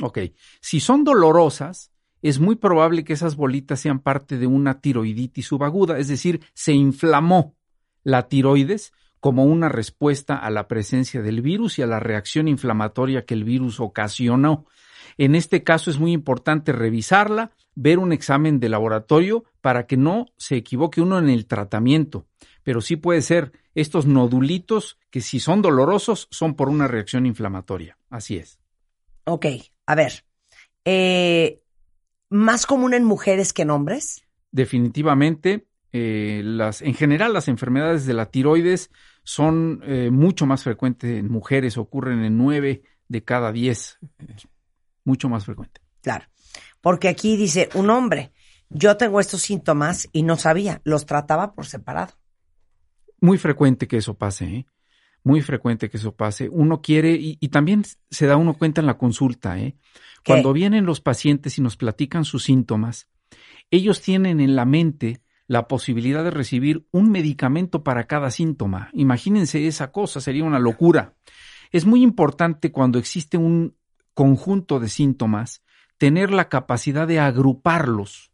Ok, 0.00 0.18
si 0.60 0.80
son 0.80 1.04
dolorosas, 1.04 1.92
es 2.22 2.40
muy 2.40 2.56
probable 2.56 3.04
que 3.04 3.12
esas 3.12 3.36
bolitas 3.36 3.80
sean 3.80 4.00
parte 4.00 4.38
de 4.38 4.46
una 4.46 4.80
tiroiditis 4.80 5.46
subaguda, 5.46 5.98
es 5.98 6.08
decir, 6.08 6.40
se 6.54 6.72
inflamó 6.72 7.54
la 8.02 8.28
tiroides 8.28 8.92
como 9.20 9.44
una 9.44 9.68
respuesta 9.68 10.36
a 10.36 10.50
la 10.50 10.68
presencia 10.68 11.22
del 11.22 11.40
virus 11.40 11.78
y 11.78 11.82
a 11.82 11.86
la 11.86 12.00
reacción 12.00 12.46
inflamatoria 12.46 13.24
que 13.24 13.34
el 13.34 13.44
virus 13.44 13.80
ocasionó. 13.80 14.66
En 15.18 15.34
este 15.34 15.62
caso 15.62 15.90
es 15.90 15.98
muy 15.98 16.12
importante 16.12 16.72
revisarla, 16.72 17.52
ver 17.74 17.98
un 17.98 18.12
examen 18.12 18.60
de 18.60 18.68
laboratorio 18.68 19.44
para 19.60 19.86
que 19.86 19.96
no 19.96 20.26
se 20.36 20.56
equivoque 20.56 21.00
uno 21.00 21.18
en 21.18 21.28
el 21.28 21.46
tratamiento. 21.46 22.26
Pero 22.62 22.80
sí 22.80 22.96
puede 22.96 23.22
ser 23.22 23.52
estos 23.74 24.06
nodulitos 24.06 24.98
que 25.10 25.20
si 25.20 25.40
son 25.40 25.62
dolorosos 25.62 26.28
son 26.30 26.54
por 26.54 26.68
una 26.68 26.88
reacción 26.88 27.26
inflamatoria. 27.26 27.98
Así 28.10 28.36
es. 28.36 28.58
Ok, 29.24 29.46
a 29.86 29.94
ver. 29.94 30.24
Eh, 30.84 31.62
¿Más 32.30 32.66
común 32.66 32.94
en 32.94 33.04
mujeres 33.04 33.52
que 33.52 33.62
en 33.62 33.70
hombres? 33.70 34.24
Definitivamente, 34.50 35.66
eh, 35.92 36.42
las, 36.44 36.82
en 36.82 36.94
general 36.94 37.32
las 37.32 37.48
enfermedades 37.48 38.06
de 38.06 38.14
la 38.14 38.26
tiroides 38.26 38.90
son 39.22 39.80
eh, 39.84 40.10
mucho 40.10 40.46
más 40.46 40.62
frecuentes 40.64 41.18
en 41.18 41.30
mujeres, 41.30 41.78
ocurren 41.78 42.24
en 42.24 42.36
nueve 42.36 42.82
de 43.08 43.22
cada 43.22 43.52
diez, 43.52 43.98
mucho 45.04 45.28
más 45.28 45.44
frecuente. 45.44 45.80
Claro, 46.02 46.26
porque 46.80 47.08
aquí 47.08 47.36
dice 47.36 47.68
un 47.74 47.90
hombre, 47.90 48.32
yo 48.68 48.96
tengo 48.96 49.20
estos 49.20 49.42
síntomas 49.42 50.08
y 50.12 50.22
no 50.22 50.36
sabía, 50.36 50.80
los 50.84 51.06
trataba 51.06 51.54
por 51.54 51.66
separado. 51.66 52.14
Muy 53.20 53.38
frecuente 53.38 53.86
que 53.86 53.98
eso 53.98 54.14
pase, 54.14 54.44
¿eh? 54.44 54.66
Muy 55.22 55.40
frecuente 55.40 55.88
que 55.88 55.96
eso 55.96 56.14
pase. 56.14 56.50
Uno 56.50 56.82
quiere, 56.82 57.12
y, 57.12 57.38
y 57.40 57.48
también 57.48 57.84
se 58.10 58.26
da 58.26 58.36
uno 58.36 58.54
cuenta 58.54 58.82
en 58.82 58.86
la 58.86 58.98
consulta, 58.98 59.58
¿eh? 59.58 59.76
Cuando 60.26 60.52
vienen 60.52 60.86
los 60.86 61.00
pacientes 61.00 61.58
y 61.58 61.62
nos 61.62 61.76
platican 61.76 62.24
sus 62.24 62.44
síntomas, 62.44 63.08
ellos 63.70 64.00
tienen 64.00 64.40
en 64.40 64.56
la 64.56 64.64
mente 64.64 65.20
la 65.46 65.68
posibilidad 65.68 66.24
de 66.24 66.30
recibir 66.30 66.86
un 66.90 67.10
medicamento 67.10 67.84
para 67.84 68.04
cada 68.06 68.30
síntoma. 68.30 68.88
Imagínense 68.94 69.66
esa 69.66 69.92
cosa, 69.92 70.20
sería 70.20 70.44
una 70.44 70.58
locura. 70.58 71.14
Es 71.70 71.84
muy 71.84 72.02
importante 72.02 72.72
cuando 72.72 72.98
existe 72.98 73.36
un 73.36 73.76
conjunto 74.14 74.80
de 74.80 74.88
síntomas 74.88 75.62
tener 75.98 76.32
la 76.32 76.48
capacidad 76.48 77.06
de 77.06 77.20
agruparlos 77.20 78.32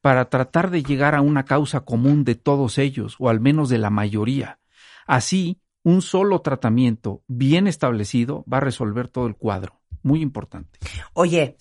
para 0.00 0.30
tratar 0.30 0.70
de 0.70 0.82
llegar 0.82 1.14
a 1.14 1.20
una 1.20 1.44
causa 1.44 1.80
común 1.80 2.24
de 2.24 2.36
todos 2.36 2.78
ellos, 2.78 3.16
o 3.18 3.28
al 3.28 3.40
menos 3.40 3.68
de 3.68 3.78
la 3.78 3.90
mayoría. 3.90 4.60
Así, 5.06 5.60
un 5.82 6.02
solo 6.02 6.40
tratamiento 6.42 7.22
bien 7.26 7.66
establecido 7.66 8.44
va 8.52 8.58
a 8.58 8.60
resolver 8.60 9.08
todo 9.08 9.26
el 9.26 9.36
cuadro. 9.36 9.80
Muy 10.02 10.22
importante. 10.22 10.78
Oye, 11.12 11.56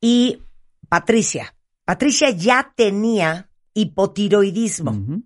y 0.00 0.42
Patricia, 0.88 1.54
Patricia 1.84 2.30
ya 2.30 2.72
tenía 2.76 3.50
hipotiroidismo. 3.74 5.22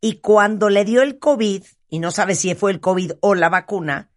Y 0.00 0.14
cuando 0.20 0.68
le 0.68 0.84
dio 0.84 1.02
el 1.02 1.18
COVID, 1.18 1.62
y 1.88 1.98
no 1.98 2.10
sabe 2.10 2.34
si 2.34 2.54
fue 2.54 2.72
el 2.72 2.80
COVID 2.80 3.12
o 3.20 3.34
la 3.34 3.48
vacuna, 3.48 4.11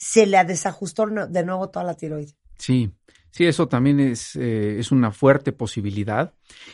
se 0.00 0.26
le 0.26 0.42
desajustó 0.44 1.06
de 1.06 1.44
nuevo 1.44 1.68
toda 1.68 1.84
la 1.84 1.94
tiroides. 1.94 2.34
Sí, 2.58 2.90
sí, 3.30 3.44
eso 3.46 3.68
también 3.68 4.00
es, 4.00 4.34
eh, 4.36 4.78
es 4.78 4.90
una 4.92 5.12
fuerte 5.12 5.52
posibilidad. 5.52 6.32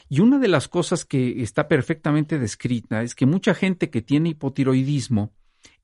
Y 0.08 0.20
una 0.20 0.38
de 0.38 0.48
las 0.48 0.68
cosas 0.68 1.04
que 1.04 1.42
está 1.42 1.66
perfectamente 1.68 2.38
descrita 2.38 3.02
es 3.02 3.14
que 3.16 3.26
mucha 3.26 3.52
gente 3.54 3.90
que 3.90 4.00
tiene 4.00 4.30
hipotiroidismo, 4.30 5.32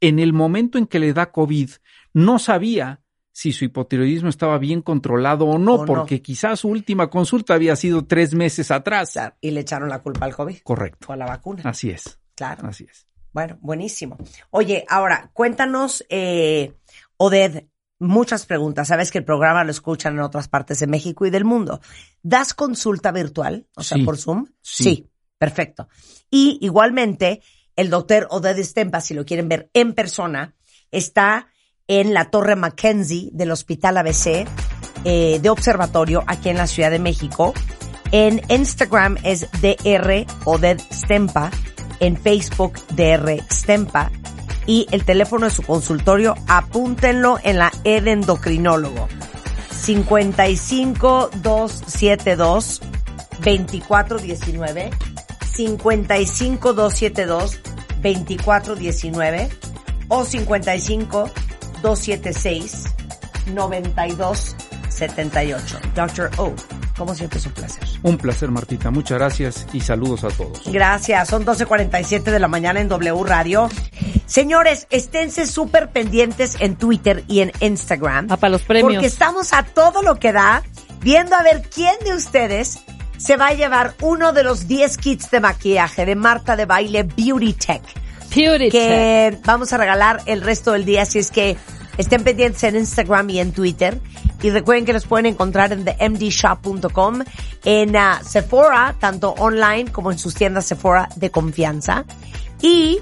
en 0.01 0.19
el 0.20 0.32
momento 0.32 0.78
en 0.78 0.86
que 0.86 1.01
le 1.01 1.12
da 1.12 1.32
COVID, 1.32 1.70
no 2.14 2.39
sabía 2.39 3.01
si 3.32 3.51
su 3.52 3.64
hipotiroidismo 3.64 4.28
estaba 4.28 4.59
bien 4.59 4.82
controlado 4.82 5.47
o 5.47 5.59
no, 5.59 5.74
O 5.74 5.78
no. 5.78 5.85
porque 5.86 6.20
quizás 6.23 6.60
su 6.60 6.69
última 6.69 7.09
consulta 7.10 7.55
había 7.55 7.74
sido 7.77 8.05
tres 8.05 8.35
meses 8.35 8.70
atrás. 8.70 9.12
Claro, 9.14 9.35
y 9.40 9.51
le 9.51 9.60
echaron 9.60 9.89
la 9.89 10.01
culpa 10.01 10.27
al 10.27 10.36
COVID 10.36 10.59
Correcto. 10.62 11.06
o 11.09 11.12
a 11.12 11.16
la 11.16 11.27
vacuna. 11.27 11.62
Así 11.64 11.90
es, 11.90 12.20
Claro. 12.36 12.69
así 12.69 12.85
es. 12.89 13.06
Bueno, 13.32 13.56
buenísimo. 13.62 14.19
Oye, 14.51 14.85
ahora, 14.86 15.31
cuéntanos, 15.32 16.05
eh, 16.10 16.74
Oded, 17.24 17.66
muchas 18.01 18.47
preguntas. 18.47 18.89
Sabes 18.89 19.12
que 19.12 19.19
el 19.19 19.24
programa 19.24 19.62
lo 19.62 19.70
escuchan 19.70 20.15
en 20.15 20.23
otras 20.23 20.49
partes 20.49 20.81
de 20.81 20.89
México 20.89 21.24
y 21.24 21.31
del 21.31 21.44
mundo. 21.44 21.81
¿Das 22.20 22.53
consulta 22.53 23.12
virtual? 23.12 23.69
O 23.77 23.85
sea, 23.85 23.99
Sí. 23.99 24.05
por 24.05 24.19
Zoom. 24.19 24.47
Sí. 24.61 25.09
perfecto. 25.39 25.89
Y 26.31 26.59
igualmente, 26.62 27.43
el 27.77 27.90
doctor 27.90 28.27
Oded 28.31 28.59
Stempa, 28.65 29.01
si 29.01 29.12
lo 29.15 29.24
quieren 29.24 29.49
ver 29.49 29.70
en 29.73 29.93
persona, 29.93 30.55
está 30.90 31.47
en 31.86 32.12
la 32.12 32.31
Torre 32.31 32.57
Mackenzie 32.57 33.31
del 33.32 33.51
Hospital 33.53 33.99
ABC 33.99 34.47
eh, 35.05 35.39
de 35.40 35.51
Observatorio 35.51 36.24
aquí 36.27 36.49
en 36.49 36.57
la 36.59 36.66
Ciudad 36.66 36.90
de 36.90 36.99
México. 36.99 37.55
En 38.11 38.40
Instagram 38.49 39.16
es 39.23 39.49
DR 39.61 40.27
Oded 40.44 40.81
Stempa, 40.93 41.51
en 42.01 42.16
Facebook 42.16 42.74
DR 42.97 43.40
Stempa 43.51 44.11
y 44.66 44.86
el 44.93 45.05
teléfono 45.05 45.47
de 45.47 45.52
su 45.52 45.62
consultorio, 45.62 46.34
apúntenlo 46.48 47.39
en 47.43 47.59
la 47.59 47.70
E 47.84 48.01
de 48.01 48.12
endocrinólogo. 48.12 49.09
55 49.70 51.30
272 51.43 52.80
2419 53.40 54.90
55 55.55 56.72
272 56.72 57.60
2419 58.02 59.51
o 60.09 60.24
55 60.24 61.30
276 61.82 62.86
9278. 63.55 65.78
Dr. 65.94 66.30
O, 66.39 66.55
como 67.02 67.16
siempre 67.16 67.40
es 67.40 67.46
un 67.46 67.52
placer. 67.52 67.82
Un 68.04 68.16
placer, 68.16 68.50
Martita. 68.52 68.92
Muchas 68.92 69.18
gracias 69.18 69.66
y 69.72 69.80
saludos 69.80 70.22
a 70.22 70.28
todos. 70.28 70.62
Gracias, 70.66 71.28
son 71.28 71.44
12.47 71.44 72.22
de 72.22 72.38
la 72.38 72.46
mañana 72.46 72.80
en 72.80 72.86
W 72.86 73.24
Radio. 73.24 73.68
Señores, 74.26 74.86
esténse 74.88 75.48
súper 75.48 75.90
pendientes 75.90 76.56
en 76.60 76.76
Twitter 76.76 77.24
y 77.26 77.40
en 77.40 77.50
Instagram. 77.58 78.28
Ah, 78.30 78.36
para 78.36 78.52
los 78.52 78.62
premios. 78.62 78.92
Porque 78.92 79.06
estamos 79.08 79.52
a 79.52 79.64
todo 79.64 80.02
lo 80.02 80.20
que 80.20 80.30
da, 80.30 80.62
viendo 81.00 81.34
a 81.34 81.42
ver 81.42 81.62
quién 81.74 81.96
de 82.04 82.14
ustedes 82.14 82.78
se 83.16 83.36
va 83.36 83.48
a 83.48 83.54
llevar 83.54 83.94
uno 84.00 84.32
de 84.32 84.44
los 84.44 84.68
10 84.68 84.96
kits 84.98 85.28
de 85.32 85.40
maquillaje 85.40 86.06
de 86.06 86.14
Marta 86.14 86.54
de 86.54 86.66
Baile 86.66 87.02
Beauty 87.02 87.54
Tech. 87.54 87.82
Beauty 88.32 88.70
que 88.70 89.38
vamos 89.44 89.72
a 89.72 89.76
regalar 89.76 90.22
el 90.26 90.40
resto 90.40 90.70
del 90.70 90.84
día, 90.84 91.02
así 91.02 91.18
es 91.18 91.32
que 91.32 91.56
estén 91.98 92.22
pendientes 92.22 92.62
en 92.62 92.76
Instagram 92.76 93.28
y 93.30 93.40
en 93.40 93.50
Twitter. 93.50 93.98
Y 94.43 94.51
recuerden 94.51 94.85
que 94.85 94.93
los 94.93 95.06
pueden 95.06 95.27
encontrar 95.27 95.73
en 95.73 95.85
themdshop.com, 95.85 97.20
en 97.64 97.97
ah, 97.97 98.20
Sephora, 98.24 98.94
tanto 98.98 99.31
online 99.39 99.90
como 99.93 100.10
en 100.12 100.19
sus 100.19 100.35
tiendas 100.35 100.66
Sephora 100.66 101.09
de 101.16 101.31
confianza. 101.31 102.05
Y 102.60 102.98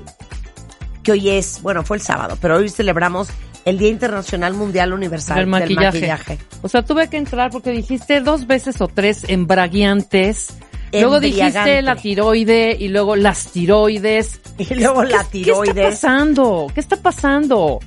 que 1.03 1.13
hoy 1.13 1.31
es, 1.31 1.63
bueno, 1.63 1.83
fue 1.83 1.97
el 1.97 2.03
sábado, 2.03 2.37
pero 2.41 2.57
hoy 2.57 2.69
celebramos 2.69 3.29
el 3.65 3.79
Día 3.79 3.89
Internacional 3.89 4.55
Mundial 4.55 4.93
Universal 4.93 5.37
Del 5.37 5.47
maquillaje. 5.47 5.87
maquillaje. 6.01 6.39
O 6.63 6.69
sea, 6.69 6.83
tuve 6.83 7.09
que 7.09 7.17
entrar 7.17 7.51
porque 7.51 7.71
dijiste 7.71 8.21
dos 8.21 8.47
veces 8.47 8.81
o 8.81 8.89
tres 8.89 9.25
embraguiantes. 9.29 10.49
Luego 10.93 11.21
dijiste 11.21 11.83
la 11.83 11.95
tiroide 11.97 12.77
y 12.79 12.89
luego 12.89 13.17
las 13.17 13.47
tiroides. 13.53 14.41
Y 14.59 14.75
luego 14.75 15.05
la 15.05 15.25
¿Qué- 15.31 15.43
¿Qué 15.43 15.51
está 15.51 15.63
tiroides. 15.63 15.95
pasando? 15.95 16.67
¿Qué 16.75 16.81
está 16.81 16.97
pasando? 16.97 17.79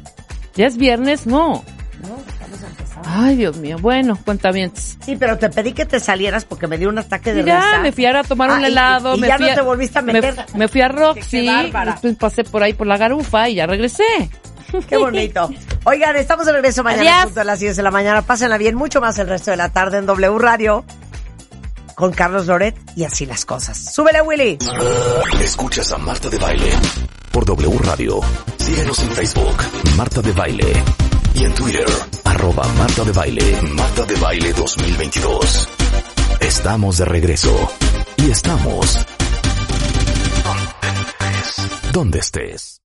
¿Ya 0.56 0.68
es 0.68 0.78
viernes? 0.78 1.26
No. 1.28 1.64
Ay, 3.06 3.36
Dios 3.36 3.58
mío. 3.58 3.78
Bueno, 3.82 4.18
cuentavientes. 4.24 4.98
Sí, 5.06 5.16
pero 5.18 5.38
te 5.38 5.50
pedí 5.50 5.74
que 5.74 5.86
te 5.86 6.00
salieras 6.00 6.46
porque 6.46 6.68
me 6.68 6.78
dio 6.78 6.90
un 6.90 6.98
ataque 7.00 7.34
de 7.34 7.42
Y 7.42 7.46
ya 7.46 7.58
risa. 7.62 7.80
me 7.80 7.92
fui 7.92 8.06
a 8.06 8.10
ir 8.12 8.16
a 8.18 8.24
tomar 8.24 8.50
Ah, 8.52 8.56
un 8.56 8.62
y- 8.62 8.66
helado. 8.66 9.16
y 9.16 9.20
me 9.20 9.28
ya 9.28 9.38
fui 9.38 9.46
no 9.48 9.52
a- 9.52 9.56
te 9.56 9.62
volviste 9.62 10.00
a 10.00 10.02
me- 10.02 10.14
meter. 10.14 10.46
Me, 10.56 10.68
fui 10.68 10.82
a 10.82 10.88
Roxy. 10.88 11.48
Después 11.86 12.16
pasé 12.18 12.44
por 12.44 12.64
ahí 12.64 12.74
por 12.74 12.88
la 12.88 12.98
garufa 12.98 13.50
y 13.50 13.56
ya 13.56 13.66
regresé. 13.68 14.04
Qué 14.90 14.98
bonito. 14.98 15.50
Oigan, 15.84 16.16
estamos 16.16 16.46
de 16.46 16.54
regreso 16.54 16.84
mañana 16.84 17.02
Adiós. 17.18 17.24
junto 17.26 17.42
a 17.42 17.44
las 17.44 17.60
10 17.60 17.76
de 17.76 17.84
la 17.84 17.92
mañana. 17.92 18.22
Pásenla 18.24 18.58
bien, 18.58 18.76
mucho 18.76 19.02
más 19.02 19.20
el 19.20 19.28
resto 19.28 19.52
de 19.52 19.58
la 19.58 19.70
tarde 19.70 19.98
en 20.00 20.06
W 20.06 20.40
Radio 20.40 20.84
con 21.96 22.12
Carlos 22.12 22.48
Loret 22.48 22.76
y 22.96 23.04
así 23.04 23.26
las 23.28 23.46
cosas. 23.46 23.94
¡Súbele, 23.94 24.22
Willy! 24.22 24.58
Escuchas 25.42 25.92
a 25.92 25.98
Marta 26.00 26.30
de 26.30 26.38
Baile 26.40 26.72
por 27.32 27.46
W 27.46 27.78
Radio. 27.84 28.20
Síguenos 28.58 28.98
en 29.00 29.10
Facebook, 29.12 29.58
Marta 29.96 30.22
de 30.22 30.32
Baile 30.32 30.74
y 31.36 31.44
en 31.44 31.54
Twitter, 31.54 31.86
arroba 32.24 32.68
Marta 32.78 33.04
de 33.04 33.12
Baile, 33.12 33.62
Marta 33.74 34.06
de 34.06 34.16
Baile 34.16 34.54
2022. 34.54 35.70
Estamos 36.40 36.98
de 36.98 37.06
regreso 37.06 37.72
y 38.18 38.32
estamos 38.32 39.00
donde 41.92 42.20
estés. 42.20 42.82